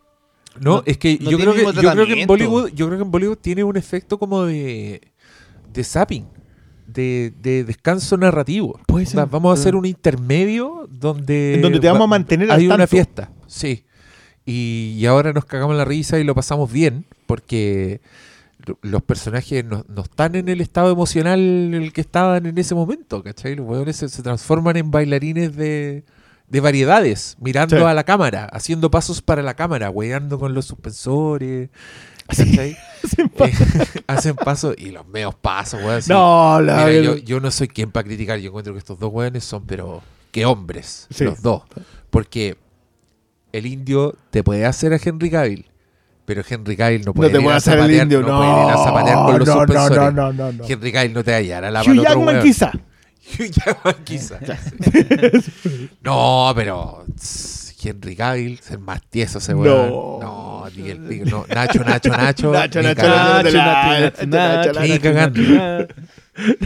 No, 0.59 0.77
No- 0.77 0.83
es 0.85 0.97
que 0.97 1.19
no 1.21 1.29
yo 1.29 1.37
creo 1.37 1.53
que 1.53 1.63
yo 1.65 1.91
creo 1.91 2.05
que 2.07 2.21
en. 2.21 2.27
Bollywood, 2.27 2.69
yo 2.73 2.87
creo 2.87 2.97
que 2.97 3.03
en 3.05 3.11
Bollywood 3.11 3.37
tiene 3.37 3.63
un 3.63 3.77
efecto 3.77 4.17
como 4.17 4.43
de 4.45 5.01
de 5.71 5.83
zapping, 5.83 6.25
de, 6.87 7.31
de 7.41 7.63
descanso 7.63 8.17
narrativo. 8.17 8.79
Puede 8.87 9.05
ser. 9.05 9.27
Vamos 9.27 9.51
a 9.55 9.59
hacer 9.61 9.75
un 9.75 9.85
intermedio 9.85 10.87
donde 10.89 11.53
En 11.55 11.61
donde 11.61 11.79
te 11.79 11.87
vamos 11.87 12.05
a 12.05 12.07
mantener 12.07 12.49
al 12.51 12.59
hay 12.59 12.65
una 12.67 12.87
fiesta, 12.87 13.31
sí. 13.45 13.83
Y, 14.45 14.95
y 14.97 15.05
ahora 15.05 15.33
nos 15.33 15.45
cagamos 15.45 15.75
la 15.75 15.85
risa 15.85 16.17
y 16.19 16.23
lo 16.23 16.33
pasamos 16.33 16.71
bien 16.71 17.05
porque 17.27 17.99
lo- 18.65 18.79
los 18.81 19.03
personajes 19.03 19.63
no, 19.65 19.85
no 19.89 20.01
están 20.03 20.35
en 20.35 20.47
el 20.49 20.61
estado 20.61 20.89
emocional 20.91 21.39
en 21.39 21.73
el 21.75 21.93
que 21.93 22.01
estaban 22.01 22.45
en 22.47 22.57
ese 22.57 22.73
momento, 22.73 23.21
¿cachai? 23.21 23.55
Los 23.55 23.67
hueones 23.67 23.97
se, 23.97 24.09
se 24.09 24.23
transforman 24.23 24.77
en 24.77 24.89
bailarines 24.89 25.55
de, 25.55 26.05
de 26.47 26.59
variedades, 26.61 27.35
mirando 27.39 27.77
Sí. 27.77 27.83
a 27.83 27.93
la 27.93 28.03
cámara, 28.03 28.45
haciendo 28.45 28.89
pasos 28.89 29.21
para 29.21 29.41
la 29.41 29.55
cámara, 29.55 29.89
hueando 29.89 30.39
con 30.39 30.53
los 30.53 30.65
suspensores, 30.65 31.69
¿cachai? 32.27 32.77
Eh, 33.39 33.53
hacen 34.07 34.35
pasos 34.35 34.75
y 34.77 34.91
los 34.91 35.07
meos 35.07 35.33
pasos, 35.35 35.81
weón. 35.83 36.01
No, 36.07 36.59
la, 36.61 36.77
Mira, 36.85 36.89
el- 36.89 37.03
yo, 37.03 37.15
yo 37.17 37.39
no 37.39 37.51
soy 37.51 37.67
quien 37.67 37.91
para 37.91 38.03
criticar, 38.05 38.39
yo 38.39 38.49
encuentro 38.49 38.73
que 38.73 38.79
estos 38.79 38.99
dos 38.99 39.11
hueones 39.13 39.43
son, 39.43 39.65
pero 39.65 40.01
que 40.31 40.45
hombres, 40.45 41.07
Sí. 41.09 41.23
los 41.25 41.41
dos. 41.41 41.63
Porque 42.09 42.57
el 43.53 43.65
indio 43.65 44.15
te 44.29 44.43
puede 44.43 44.65
hacer 44.65 44.93
a 44.93 44.99
Henry 45.03 45.29
Cavill, 45.29 45.65
pero 46.25 46.41
Henry 46.47 46.75
Cavill 46.75 47.05
no 47.05 47.13
puede, 47.13 47.31
no 47.31 47.39
te 47.39 47.45
ir 47.45 47.51
a 47.51 47.55
hacer 47.55 47.73
el 47.73 47.79
zapatear, 47.81 48.03
indio, 48.03 48.21
no, 48.21 48.27
no, 48.27 48.37
puede 48.37 48.63
ir 48.65 48.69
a 48.71 48.77
zapatear 48.83 49.15
con 49.17 49.39
los 49.39 49.47
no, 49.47 49.53
suspensores. 49.53 49.97
no, 49.99 50.11
no, 50.11 50.33
no, 50.33 50.51
no. 50.53 50.63
Henry 50.67 50.91
Cavill 50.91 51.13
no 51.13 51.23
te 51.23 51.31
va 51.31 51.37
a 51.37 51.39
hallar 51.39 51.65
a 51.65 51.71
la 51.71 51.81
Hugh 51.81 52.01
Jackman 52.03 52.41
quizá. 52.41 52.71
Hugh 53.39 53.51
Jackman 53.51 54.03
quizá. 54.03 54.39
no, 56.01 56.51
pero 56.55 57.05
Henry 57.87 58.15
Cavill, 58.15 58.59
ser 58.59 58.79
más 58.79 59.01
tieso 59.09 59.37
ese 59.37 59.53
weón. 59.53 59.89
No, 60.19 60.65
ni 60.75 60.89
el 60.89 60.99
pico, 60.99 61.25
no. 61.29 61.45
Nacho, 61.47 61.83
Nacho, 61.83 62.09
Nacho. 62.09 62.51
Nacho, 62.51 62.81
Nacho. 62.81 63.01
Nacho, 64.27 64.27
Nacho, 64.27 65.13
Nacho. 65.13 65.93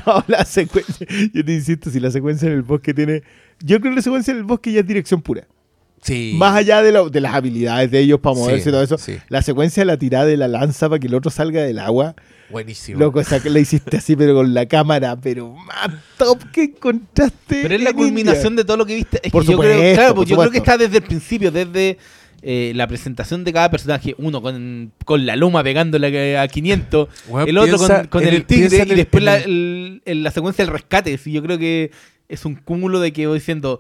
No, 0.06 0.22
la 0.28 0.44
secuencia. 0.44 1.08
Yo 1.34 1.46
te 1.46 1.54
insisto, 1.54 1.90
si 1.90 2.02
la 2.02 2.12
secuencia 2.12 2.46
en 2.46 2.56
el 2.56 2.62
bosque 2.62 2.94
tiene. 2.94 3.24
Yo 3.62 3.80
creo 3.80 3.94
que 3.94 3.96
la 3.98 4.02
secuencia 4.02 4.32
en 4.32 4.40
el 4.40 4.44
bosque 4.44 4.74
ya 4.74 4.82
es 4.82 4.86
dirección 4.88 5.22
pura. 5.22 5.48
Sí. 6.02 6.34
Más 6.36 6.56
allá 6.56 6.82
de, 6.82 6.92
lo- 6.92 7.10
de 7.10 7.22
las 7.22 7.34
habilidades 7.36 7.92
de 7.92 8.00
ellos 8.00 8.20
para 8.20 8.36
Sí, 8.36 8.42
moverse 8.42 8.70
y 8.70 8.72
todo 8.72 8.82
eso. 8.84 8.98
sí. 8.98 9.18
La 9.30 9.42
secuencia 9.42 9.82
de 9.82 9.86
la 9.86 9.98
tirada 9.98 10.26
de 10.26 10.36
la 10.38 10.48
lanza 10.48 10.90
para 10.90 11.00
que 11.00 11.08
el 11.08 11.14
otro 11.14 11.30
salga 11.30 11.62
del 11.62 11.78
agua. 11.80 12.16
Buenísimo. 12.50 13.00
Loco, 13.00 13.22
esa 13.22 13.42
que 13.42 13.50
la 13.50 13.60
hiciste 13.60 13.98
así, 13.98 14.16
pero 14.16 14.34
con 14.36 14.54
la 14.54 14.66
cámara, 14.66 15.16
pero 15.16 15.54
más 15.54 15.90
top 16.18 16.40
que 16.52 16.64
encontraste. 16.64 17.62
Pero 17.62 17.76
es 17.76 17.82
la 17.82 17.94
culminación 17.94 18.54
India. 18.54 18.64
de 18.64 18.68
todo 18.68 18.78
lo 18.78 18.86
que 18.86 18.96
viste. 18.96 19.20
Es 19.24 19.32
Por 19.32 19.46
que 19.46 19.52
yo 19.52 19.58
creo, 19.60 19.74
supuesto, 19.74 19.96
claro, 19.96 20.10
por 20.10 20.16
pues 20.16 20.30
yo 20.30 20.36
creo 20.38 20.52
que 20.52 20.58
supuesto. 20.58 20.72
está 20.74 20.84
desde 20.86 20.98
el 20.98 21.04
principio, 21.04 21.52
desde 21.52 21.98
eh, 22.42 22.74
la 22.76 22.88
presentación 22.88 23.44
de 23.44 23.54
cada 23.54 23.70
personaje. 23.72 24.16
Uno 24.18 24.42
con, 24.42 24.92
con 25.06 25.26
la 25.26 25.36
luma 25.36 25.64
pegándole 25.64 26.38
a 26.38 26.48
500, 26.48 27.08
Weón, 27.30 27.48
el 27.48 27.58
otro 27.60 27.78
piensa 27.78 28.10
con, 28.10 28.24
el, 28.28 28.44
tigre 28.46 28.78
y 28.78 28.82
el- 28.82 28.96
después 28.98 29.24
la, 29.24 29.38
el- 29.38 29.44
el- 29.46 30.02
en 30.06 30.24
la 30.24 30.32
secuencia 30.32 30.66
del 30.66 30.74
rescate. 30.74 31.18
Sí, 31.20 31.32
yo 31.32 31.42
creo 31.44 31.58
que 31.60 31.92
es 32.28 32.44
un 32.44 32.56
cúmulo 32.56 33.00
de 33.00 33.14
que 33.14 33.28
voy 33.28 33.38
diciendo, 33.40 33.80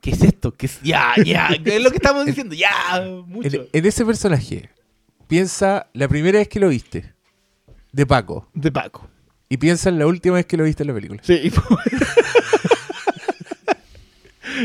¿qué 0.00 0.10
es 0.10 0.22
esto? 0.22 0.52
¿Qué 0.52 0.66
es? 0.66 0.80
Ya, 0.82 1.14
ya, 1.24 1.48
¿qué 1.62 1.76
es 1.76 1.82
lo 1.82 1.90
que 1.90 1.96
estamos 1.96 2.26
diciendo? 2.26 2.54
Ya, 2.54 2.70
mucho. 3.26 3.48
En, 3.48 3.68
en 3.72 3.86
ese 3.86 4.04
personaje, 4.04 4.70
piensa 5.28 5.88
la 5.92 6.08
primera 6.08 6.38
vez 6.38 6.48
que 6.48 6.60
lo 6.60 6.68
viste, 6.68 7.12
de 7.92 8.06
Paco, 8.06 8.48
De 8.54 8.70
Paco. 8.72 9.08
y 9.48 9.56
piensa 9.56 9.88
en 9.88 9.98
la 9.98 10.06
última 10.06 10.36
vez 10.36 10.46
que 10.46 10.56
lo 10.56 10.64
viste 10.64 10.82
en 10.82 10.88
la 10.88 10.94
película. 10.94 11.20
Sí. 11.24 11.52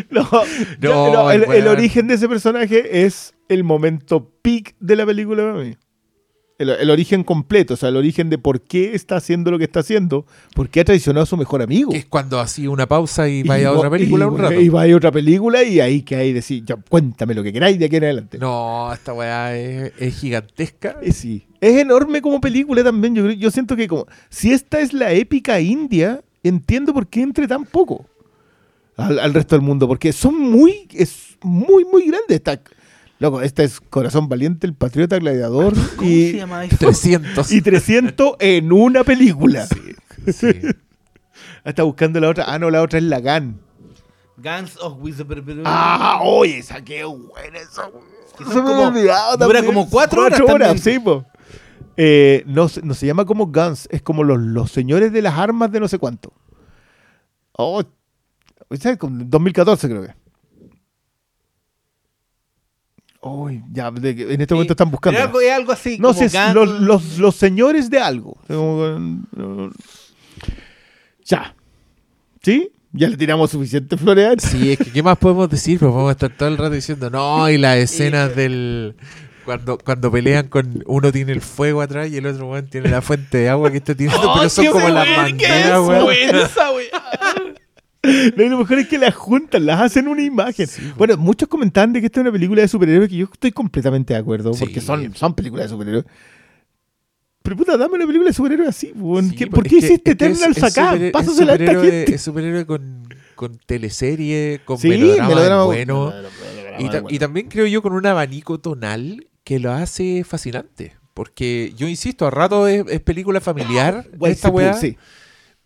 no, 0.10 0.24
No, 0.32 0.48
yo- 0.80 1.14
no, 1.14 1.32
el, 1.32 1.44
el 1.52 1.68
origen 1.68 2.07
de 2.07 2.16
ese 2.16 2.28
personaje 2.28 3.06
es 3.06 3.34
el 3.49 3.64
momento 3.64 4.32
peak 4.41 4.76
de 4.80 4.95
la 4.95 5.06
película 5.06 5.44
para 5.44 5.64
mí. 5.64 5.76
El, 6.57 6.69
el 6.69 6.90
origen 6.90 7.26
completo, 7.26 7.73
o 7.73 7.77
sea, 7.77 7.90
el 7.90 7.98
origen 7.98 8.30
de 8.30 8.38
por 8.38 8.61
qué 8.61 8.95
está 8.95 9.18
haciendo 9.18 9.52
lo 9.52 9.57
que 9.57 9.65
está 9.65 9.82
haciendo, 9.82 10.26
por 10.53 10.69
qué 10.69 10.80
ha 10.80 10.86
traicionado 10.86 11.23
a 11.23 11.26
su 11.26 11.36
mejor 11.36 11.61
amigo. 11.61 11.91
Que 11.91 11.98
es 11.98 12.06
cuando 12.06 12.40
hacía 12.40 12.69
una 12.69 12.88
pausa 12.88 13.27
y 13.27 13.44
vaya 13.44 13.68
a 13.68 13.72
otra 13.73 13.90
película 13.90 14.23
y- 14.23 14.27
un 14.30 14.38
rato. 14.38 14.61
Y 14.61 14.69
vaya 14.69 14.94
a 14.94 14.98
otra 14.98 15.11
película 15.11 15.64
y 15.64 15.82
ahí 15.82 16.02
que 16.02 16.15
hay 16.15 16.32
decir, 16.32 16.64
ya, 16.64 16.77
cuéntame 16.77 17.34
lo 17.34 17.44
que 17.44 17.52
queráis 17.52 17.77
de 17.77 17.86
aquí 17.88 17.98
en 17.98 18.06
adelante. 18.06 18.38
No, 18.38 18.94
esta 18.94 19.11
weá 19.14 19.53
es, 19.57 19.91
es 19.99 20.15
gigantesca. 20.18 20.95
Eh, 21.02 21.11
sí. 21.11 21.45
Es 21.60 21.76
enorme 21.77 22.22
como 22.22 22.40
película 22.40 22.86
también. 22.86 23.15
Yo, 23.38 23.52
siento 23.52 23.76
que 23.76 23.90
como 23.90 24.06
si 24.30 24.53
esta 24.53 24.80
es 24.80 24.94
la 24.94 25.11
épica 25.11 25.60
india, 25.60 26.22
entiendo 26.41 26.94
por 26.94 27.07
qué 27.07 27.22
entre 27.22 27.49
tan 27.49 27.65
poco 27.65 28.06
al, 28.95 29.19
al 29.19 29.34
resto 29.34 29.56
del 29.56 29.61
mundo. 29.65 29.90
Porque 29.90 30.14
son 30.14 30.40
muy, 30.40 30.88
es 30.94 31.38
muy, 31.41 31.84
muy 31.84 32.03
grandes. 32.07 32.38
Esta, 32.38 32.61
loco, 33.19 33.41
esta 33.41 33.63
es 33.63 33.79
Corazón 33.81 34.27
Valiente, 34.29 34.67
El 34.67 34.73
Patriota 34.73 35.17
Gladiador 35.19 35.73
¿Cómo 35.95 36.09
y, 36.09 36.31
se 36.31 36.37
llama 36.37 36.65
eso? 36.65 36.77
300. 36.77 37.51
y 37.51 37.61
300 37.61 38.35
en 38.39 38.71
una 38.71 39.03
película. 39.03 39.67
Sí. 39.67 40.47
Está 41.63 41.83
buscando 41.83 42.19
la 42.19 42.29
otra. 42.29 42.45
Ah, 42.47 42.59
no, 42.59 42.69
la 42.69 42.81
otra 42.81 42.99
es 42.99 43.05
Lagan. 43.05 43.59
Guns 44.37 44.77
of 44.81 44.97
Wizard. 44.99 45.27
Ah, 45.65 46.19
oye, 46.23 46.59
esa 46.59 46.81
qué 46.83 47.03
buena 47.03 47.57
esa. 47.59 47.89
Que 48.37 48.43
Se 48.45 48.51
son 48.51 48.63
me 48.65 48.69
como- 48.71 48.87
olvidado 48.87 49.37
dura 49.37 49.47
también. 49.59 49.65
como 49.65 49.89
cuatro 49.89 50.23
horas 50.23 50.39
también. 50.45 50.77
sí, 50.79 50.99
po. 50.99 51.25
Eh, 51.97 52.43
no, 52.45 52.67
se- 52.67 52.81
no 52.81 52.93
se 52.93 53.07
llama 53.07 53.25
como 53.25 53.47
Guns, 53.47 53.87
es 53.89 54.01
como 54.01 54.23
los, 54.25 54.37
los 54.37 54.69
señores 54.71 55.13
de 55.13 55.21
las 55.21 55.35
armas 55.39 55.71
de 55.71 55.79
no 55.79 55.87
sé 55.87 55.97
cuánto. 55.97 56.33
Oh, 57.53 57.81
¿sabes? 58.77 58.97
Como 58.97 59.23
2014 59.23 59.87
creo 59.89 60.03
que. 60.03 60.13
Uy, 63.27 63.64
ya, 63.73 63.89
de 63.89 64.11
en 64.11 64.39
este 64.39 64.53
momento 64.53 64.73
están 64.73 64.91
buscando. 64.91 65.19
Algo, 65.19 65.41
es 65.41 65.52
algo 65.52 65.72
así. 65.72 65.97
No 65.97 66.14
como 66.14 66.30
sé, 66.30 66.53
los, 66.53 66.69
los, 66.80 67.18
los 67.18 67.35
señores 67.35 67.89
de 67.89 67.97
algo. 67.97 68.38
Ya. 71.26 71.56
¿Sí? 72.43 72.69
Ya 72.91 73.07
le 73.10 73.18
tiramos 73.18 73.49
suficiente 73.49 73.95
esto. 73.95 74.47
Sí, 74.47 74.73
es 74.73 74.77
que 74.77 74.91
¿qué 74.91 75.02
más 75.02 75.18
podemos 75.18 75.49
decir? 75.49 75.80
Pues 75.80 75.91
vamos 75.91 76.10
a 76.10 76.11
estar 76.11 76.30
todo 76.38 76.47
el 76.47 76.57
rato 76.57 76.76
diciendo, 76.76 77.10
no, 77.10 77.49
y 77.49 77.57
las 77.57 77.77
escenas 77.77 78.35
del... 78.35 78.95
Cuando, 79.43 79.77
cuando 79.77 80.11
pelean 80.11 80.47
con 80.47 80.84
uno 80.88 81.11
tiene 81.11 81.31
el 81.31 81.41
fuego 81.41 81.81
atrás 81.81 82.10
y 82.10 82.18
el 82.18 82.26
otro 82.26 82.47
weón 82.47 82.68
tiene 82.68 82.89
la 82.89 83.02
fuente 83.02 83.39
de 83.39 83.49
agua 83.49 83.69
que 83.69 83.77
está 83.77 83.93
tirando, 83.93 84.34
pero 84.35 84.49
son 84.49 84.65
¡Ay, 84.65 84.72
como 84.72 84.89
las 84.89 85.07
es 85.07 85.72
weón. 85.80 86.03
buena 86.03 86.41
esa! 86.41 86.72
Lo 88.36 88.57
mejor 88.57 88.80
es 88.80 88.88
que 88.88 88.98
las 88.98 89.14
juntan, 89.15 89.65
las 89.65 89.82
hacen 89.82 90.07
una 90.07 90.22
imagen. 90.23 90.68
bueno, 90.98 91.18
muchos 91.18 91.48
comentan 91.49 91.94
de 91.94 91.99
que 92.02 92.07
esta 92.07 92.19
es 92.19 92.23
una 92.23 92.32
película 92.32 92.61
de 92.61 92.68
superhéroes 92.68 93.10
que 93.10 93.15
yo 93.18 93.27
estoy 93.32 93.52
completamente 93.52 94.14
de 94.14 94.19
acuerdo, 94.19 94.53
Sí. 94.53 94.60
porque 94.65 94.82
son, 94.82 95.14
son 95.15 95.34
películas 95.36 95.65
de 95.65 95.69
superhéroes. 95.69 96.06
Pero 97.44 97.57
puta, 97.57 97.77
dame 97.77 97.95
una 97.95 98.06
película 98.07 98.30
de 98.30 98.34
superhéroes 98.34 98.69
así, 98.69 98.91
weón. 98.95 99.30
Sí, 99.30 99.36
¿Qué- 99.36 99.48
pues, 99.48 99.56
¿Por 99.56 99.68
qué 99.69 99.77
hiciste 99.77 100.11
Eternals 100.11 100.64
acá? 100.64 100.98
Pásasela 101.11 101.53
a 101.53 101.56
esta 101.57 101.72
gente. 101.80 102.15
Es 102.15 102.22
superhéroe 102.22 102.65
con, 102.65 103.07
con 103.36 103.57
teleserie, 103.68 104.61
con 104.65 104.80
Sí, 104.80 104.90
melodrama, 104.90 105.27
melodrama 105.30 105.64
bueno. 105.65 106.06
melodrama 106.07 106.30
Y, 106.80 106.86
ta- 106.90 107.02
bueno. 107.02 107.07
y 107.15 107.19
también 107.19 107.48
creo 107.48 107.68
yo 107.68 107.84
con 107.84 107.94
un 107.94 108.06
abanico 108.07 108.60
tonal 108.60 109.27
que 109.44 109.60
lo 109.60 109.72
hace 109.72 110.23
fascinante. 110.23 110.94
Porque 111.14 111.72
yo 111.77 111.88
insisto, 111.88 112.26
a 112.26 112.32
rato 112.32 112.68
es, 112.68 112.84
es 112.90 112.99
película 112.99 113.40
familiar 113.40 114.06
Guay, 114.18 114.32
esta 114.34 114.49
sí, 114.49 114.53
weá, 114.53 114.73
sí. 114.73 114.98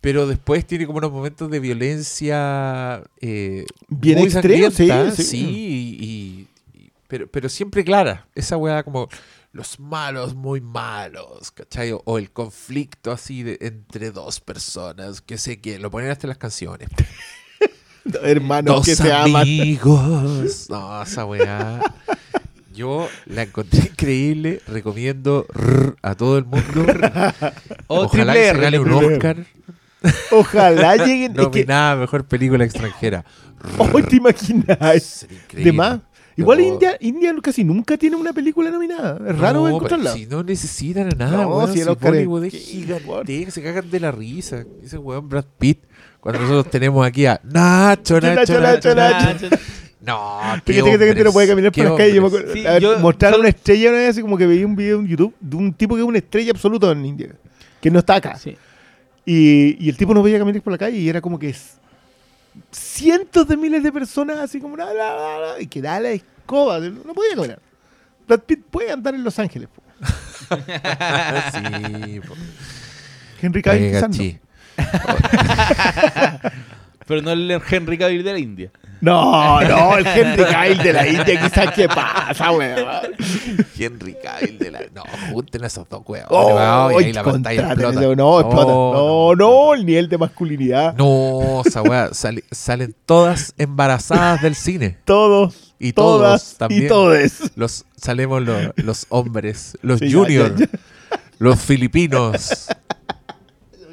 Pero 0.00 0.26
después 0.26 0.66
tiene 0.66 0.86
como 0.86 0.98
unos 0.98 1.12
momentos 1.12 1.50
de 1.50 1.60
violencia 1.60 3.02
eh, 3.20 3.66
Bien 3.88 4.18
muy 4.18 4.28
extremos, 4.28 4.74
sí, 4.74 5.22
sí. 5.22 5.96
y, 6.00 6.48
pero, 7.08 7.26
pero 7.26 7.48
siempre 7.48 7.84
clara. 7.84 8.26
Esa 8.34 8.56
weá 8.56 8.82
como 8.82 9.08
los 9.52 9.80
malos 9.80 10.34
muy 10.34 10.60
malos, 10.60 11.50
¿cachai? 11.50 11.92
O, 11.92 12.02
o 12.04 12.18
el 12.18 12.30
conflicto 12.30 13.10
así 13.10 13.42
de, 13.42 13.58
entre 13.60 14.10
dos 14.12 14.40
personas, 14.40 15.20
que 15.20 15.36
sé 15.38 15.60
que 15.60 15.78
lo 15.78 15.90
ponen 15.90 16.10
hasta 16.10 16.26
en 16.26 16.30
las 16.30 16.38
canciones. 16.38 16.88
Hermanos 18.22 18.76
Dos 18.76 18.86
que 18.86 18.96
se 18.96 19.12
aman. 19.12 19.42
amigos. 19.42 20.66
No, 20.70 21.02
esa 21.02 21.26
weá. 21.26 21.80
Yo 22.72 23.08
la 23.26 23.42
encontré 23.42 23.80
increíble. 23.80 24.62
Recomiendo 24.66 25.46
a 26.00 26.14
todo 26.14 26.38
el 26.38 26.44
mundo. 26.44 26.86
O 27.88 28.04
Ojalá 28.04 28.32
que 28.32 28.50
se 28.52 28.58
gane 28.58 28.78
un. 28.78 28.90
Oscar. 28.92 29.44
Ojalá 30.30 30.96
lleguen. 30.96 31.32
es 31.32 31.36
que, 31.36 31.42
Nominada 31.42 31.92
a 31.92 31.96
mejor 31.96 32.24
película 32.24 32.64
extranjera. 32.64 33.24
hoy 33.92 34.02
te 34.04 34.16
imaginas. 34.16 35.02
Sería 35.02 35.38
increíble. 35.42 35.70
De 35.72 35.76
más. 35.76 36.00
Igual 36.36 36.60
India, 36.60 36.96
India 37.00 37.34
casi 37.42 37.64
nunca 37.64 37.98
tiene 37.98 38.16
una 38.16 38.32
película 38.32 38.70
nominada. 38.70 39.18
Es 39.28 39.38
raro 39.38 39.60
No, 39.60 39.68
encontrarla. 39.68 40.12
Si 40.14 40.24
no 40.24 40.42
necesitan 40.42 41.08
a 41.08 41.10
nada, 41.10 41.42
No, 41.42 41.48
weón, 41.48 41.72
si 41.72 41.82
si 41.82 41.84
Bollywood 41.84 42.44
es 42.44 42.52
¿qué 42.52 42.58
gigante, 42.58 43.50
se 43.50 43.62
cagan 43.62 43.90
de 43.90 44.00
la 44.00 44.10
risa. 44.10 44.64
Ese 44.82 44.96
weón 44.96 45.28
Brad 45.28 45.44
Pitt. 45.58 45.80
Cuando 46.20 46.40
nosotros 46.40 46.70
tenemos 46.70 47.06
aquí 47.06 47.26
a 47.26 47.38
Nacho, 47.44 48.20
Nacho, 48.20 48.58
Nacho, 48.60 48.60
Nacho, 48.60 48.94
Nacho, 48.94 49.50
Nacho. 49.50 49.56
No, 50.00 50.40
qué 50.64 50.72
Fíjate 50.72 50.98
que 50.98 51.08
este 51.10 51.24
no 51.24 51.32
puede 51.32 51.48
caminar 51.48 51.68
hombres, 51.68 51.84
por 51.84 51.84
las 51.84 51.98
calles. 51.98 52.14
Yo 52.14 52.20
me 52.22 52.26
hombres. 52.28 52.42
acuerdo- 52.44 52.54
Sí, 52.54 52.66
a 52.66 52.72
ver, 52.72 52.82
yo- 52.82 52.98
mostraron 53.00 53.32
solo- 53.34 53.40
una 53.40 53.48
estrella 53.50 53.88
una 53.90 53.98
vez, 53.98 54.08
así 54.10 54.20
como 54.22 54.38
que 54.38 54.46
veía 54.46 54.66
un 54.66 54.76
video 54.76 55.00
en 55.00 55.06
YouTube 55.08 55.34
de 55.40 55.56
un 55.56 55.74
tipo 55.74 55.94
que 55.94 56.00
es 56.00 56.06
una 56.06 56.18
estrella 56.18 56.52
absoluta 56.52 56.90
en 56.92 57.04
India, 57.04 57.34
que 57.82 57.90
no 57.90 57.98
está 57.98 58.14
acá. 58.14 58.38
Sí. 58.38 58.56
Y, 59.32 59.76
y 59.78 59.88
el 59.88 59.96
tipo 59.96 60.12
no 60.12 60.24
veía 60.24 60.38
caminar 60.40 60.60
por 60.60 60.72
la 60.72 60.78
calle 60.78 60.98
y 60.98 61.08
era 61.08 61.20
como 61.20 61.38
que 61.38 61.50
es- 61.50 61.76
cientos 62.72 63.46
de 63.46 63.56
miles 63.56 63.80
de 63.84 63.92
personas 63.92 64.38
así 64.38 64.58
como 64.60 64.76
la, 64.76 64.86
la, 64.92 65.14
la, 65.14 65.38
la, 65.38 65.60
y 65.60 65.68
que 65.68 65.80
da 65.80 66.00
la 66.00 66.10
escoba, 66.10 66.80
no 66.80 67.14
podía 67.14 67.36
caminar. 67.36 67.60
Brad 68.26 68.40
Pitt 68.40 68.64
puede 68.68 68.90
andar 68.90 69.14
en 69.14 69.22
Los 69.22 69.38
Ángeles. 69.38 69.68
po. 69.68 69.82
sí, 71.52 72.20
po. 72.26 72.34
Henry 73.40 73.62
Cavill. 73.62 74.40
Pero 77.06 77.22
no 77.22 77.30
el 77.32 77.60
Henry 77.70 77.98
Cavill 77.98 78.24
de 78.24 78.32
la 78.32 78.38
India. 78.38 78.70
No, 79.00 79.60
no, 79.62 79.96
el 79.98 80.06
Henry 80.06 80.44
Cavill 80.44 80.78
de 80.78 80.92
la 80.92 81.06
India 81.08 81.40
quizás 81.40 81.72
qué 81.74 81.88
pasa, 81.88 82.50
weón. 82.52 82.86
Henry 83.78 84.14
Cavill 84.22 84.58
de 84.58 84.70
la... 84.70 84.80
No, 84.94 85.02
junten 85.32 85.64
a 85.64 85.68
esos 85.68 85.88
dos 85.88 86.02
weones. 86.06 86.28
Oh, 86.30 86.54
weón, 86.88 87.02
y 87.02 87.06
ahí 87.06 87.12
la 87.12 87.24
pantalla 87.24 87.72
explota. 87.72 88.00
No, 88.14 88.40
explota. 88.40 88.72
No, 88.72 89.34
no, 89.34 89.74
el 89.74 89.86
nivel 89.86 90.08
de 90.08 90.18
masculinidad. 90.18 90.94
No, 90.96 91.62
esa 91.64 91.80
weá, 91.82 92.10
sale- 92.12 92.44
salen 92.50 92.94
todas 93.06 93.54
embarazadas 93.56 94.42
del 94.42 94.54
cine. 94.54 94.98
Todos, 95.04 95.74
Y 95.78 95.92
todos 95.94 96.18
todas 96.20 96.54
también. 96.58 96.84
y 96.84 96.88
todes. 96.88 97.52
Los, 97.56 97.86
salemos 97.96 98.42
los, 98.42 98.72
los 98.76 99.06
hombres, 99.08 99.78
los 99.82 100.00
Sí, 100.00 100.10
ya, 100.10 100.18
juniors, 100.18 100.56
ya, 100.60 100.66
los 101.38 101.58
filipinos. 101.58 102.66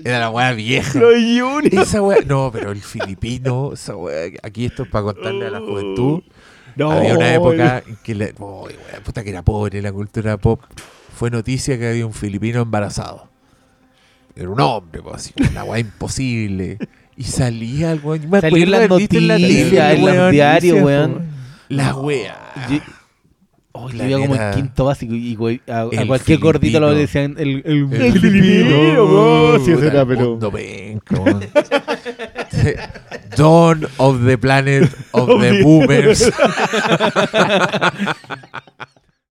Era 0.08 0.20
la 0.20 0.30
weá 0.30 0.54
vieja. 0.54 0.98
Los. 0.98 1.66
Esa 1.70 2.02
weá, 2.02 2.20
no, 2.26 2.50
pero 2.50 2.72
el 2.72 2.80
filipino, 2.80 3.74
esa 3.74 3.94
weá, 3.94 4.32
aquí 4.42 4.64
esto 4.64 4.84
es 4.84 4.90
para 4.90 5.04
contarle 5.04 5.48
a 5.48 5.50
la 5.50 5.60
juventud. 5.60 6.24
No, 6.78 6.92
había 6.92 7.16
una 7.16 7.34
época 7.34 7.84
en 7.86 7.98
que, 7.98 8.16
le, 8.16 8.34
weá, 8.38 9.04
puta 9.04 9.22
que 9.22 9.32
era 9.32 9.42
pobre 9.42 9.82
la 9.82 9.92
cultura 9.92 10.38
pop. 10.38 10.62
Fue 11.14 11.30
noticia 11.30 11.78
que 11.78 11.90
había 11.90 12.06
un 12.06 12.14
filipino 12.14 12.62
embarazado. 12.62 13.28
Era 14.34 14.50
un 14.50 14.62
hombre, 14.62 15.02
pues, 15.02 15.16
así, 15.16 15.34
una 15.52 15.66
weá 15.66 15.80
imposible. 15.80 16.78
Y 17.18 17.24
salía 17.24 17.92
algo. 17.92 18.16
Yo 18.16 18.30
me 18.30 18.40
Salió 18.40 18.64
en 18.64 18.72
las 18.72 18.88
noticias, 18.88 19.94
en 19.94 20.06
los 20.06 20.14
weón, 20.14 20.32
diarios, 20.32 20.82
weón. 20.84 21.28
La 21.68 21.96
weá. 21.96 22.54
Oh, 23.80 23.90
yo 23.92 24.04
iba 24.08 24.20
como 24.20 24.36
en 24.36 24.54
quinto 24.56 24.86
básico 24.86 25.14
y 25.14 25.36
güey, 25.36 25.62
a, 25.68 25.82
a 25.82 25.88
El 25.92 26.08
cualquier 26.08 26.40
gordito 26.40 26.80
lo 26.80 26.88
filipino. 26.90 27.02
decían 27.02 27.36
el, 27.38 27.62
el, 27.64 27.94
El 28.02 28.20
filipino, 28.20 29.06
weón, 29.06 29.64
sí, 29.66 29.72
ese 29.72 29.82
Puta, 29.82 29.92
era, 29.92 30.02
el 30.02 30.08
pero-. 30.08 30.40
Dawn 33.38 33.88
of 33.98 34.26
the 34.26 34.38
Planet 34.38 34.90
of 35.12 35.28
the 35.42 35.62
Boomers. 35.64 36.32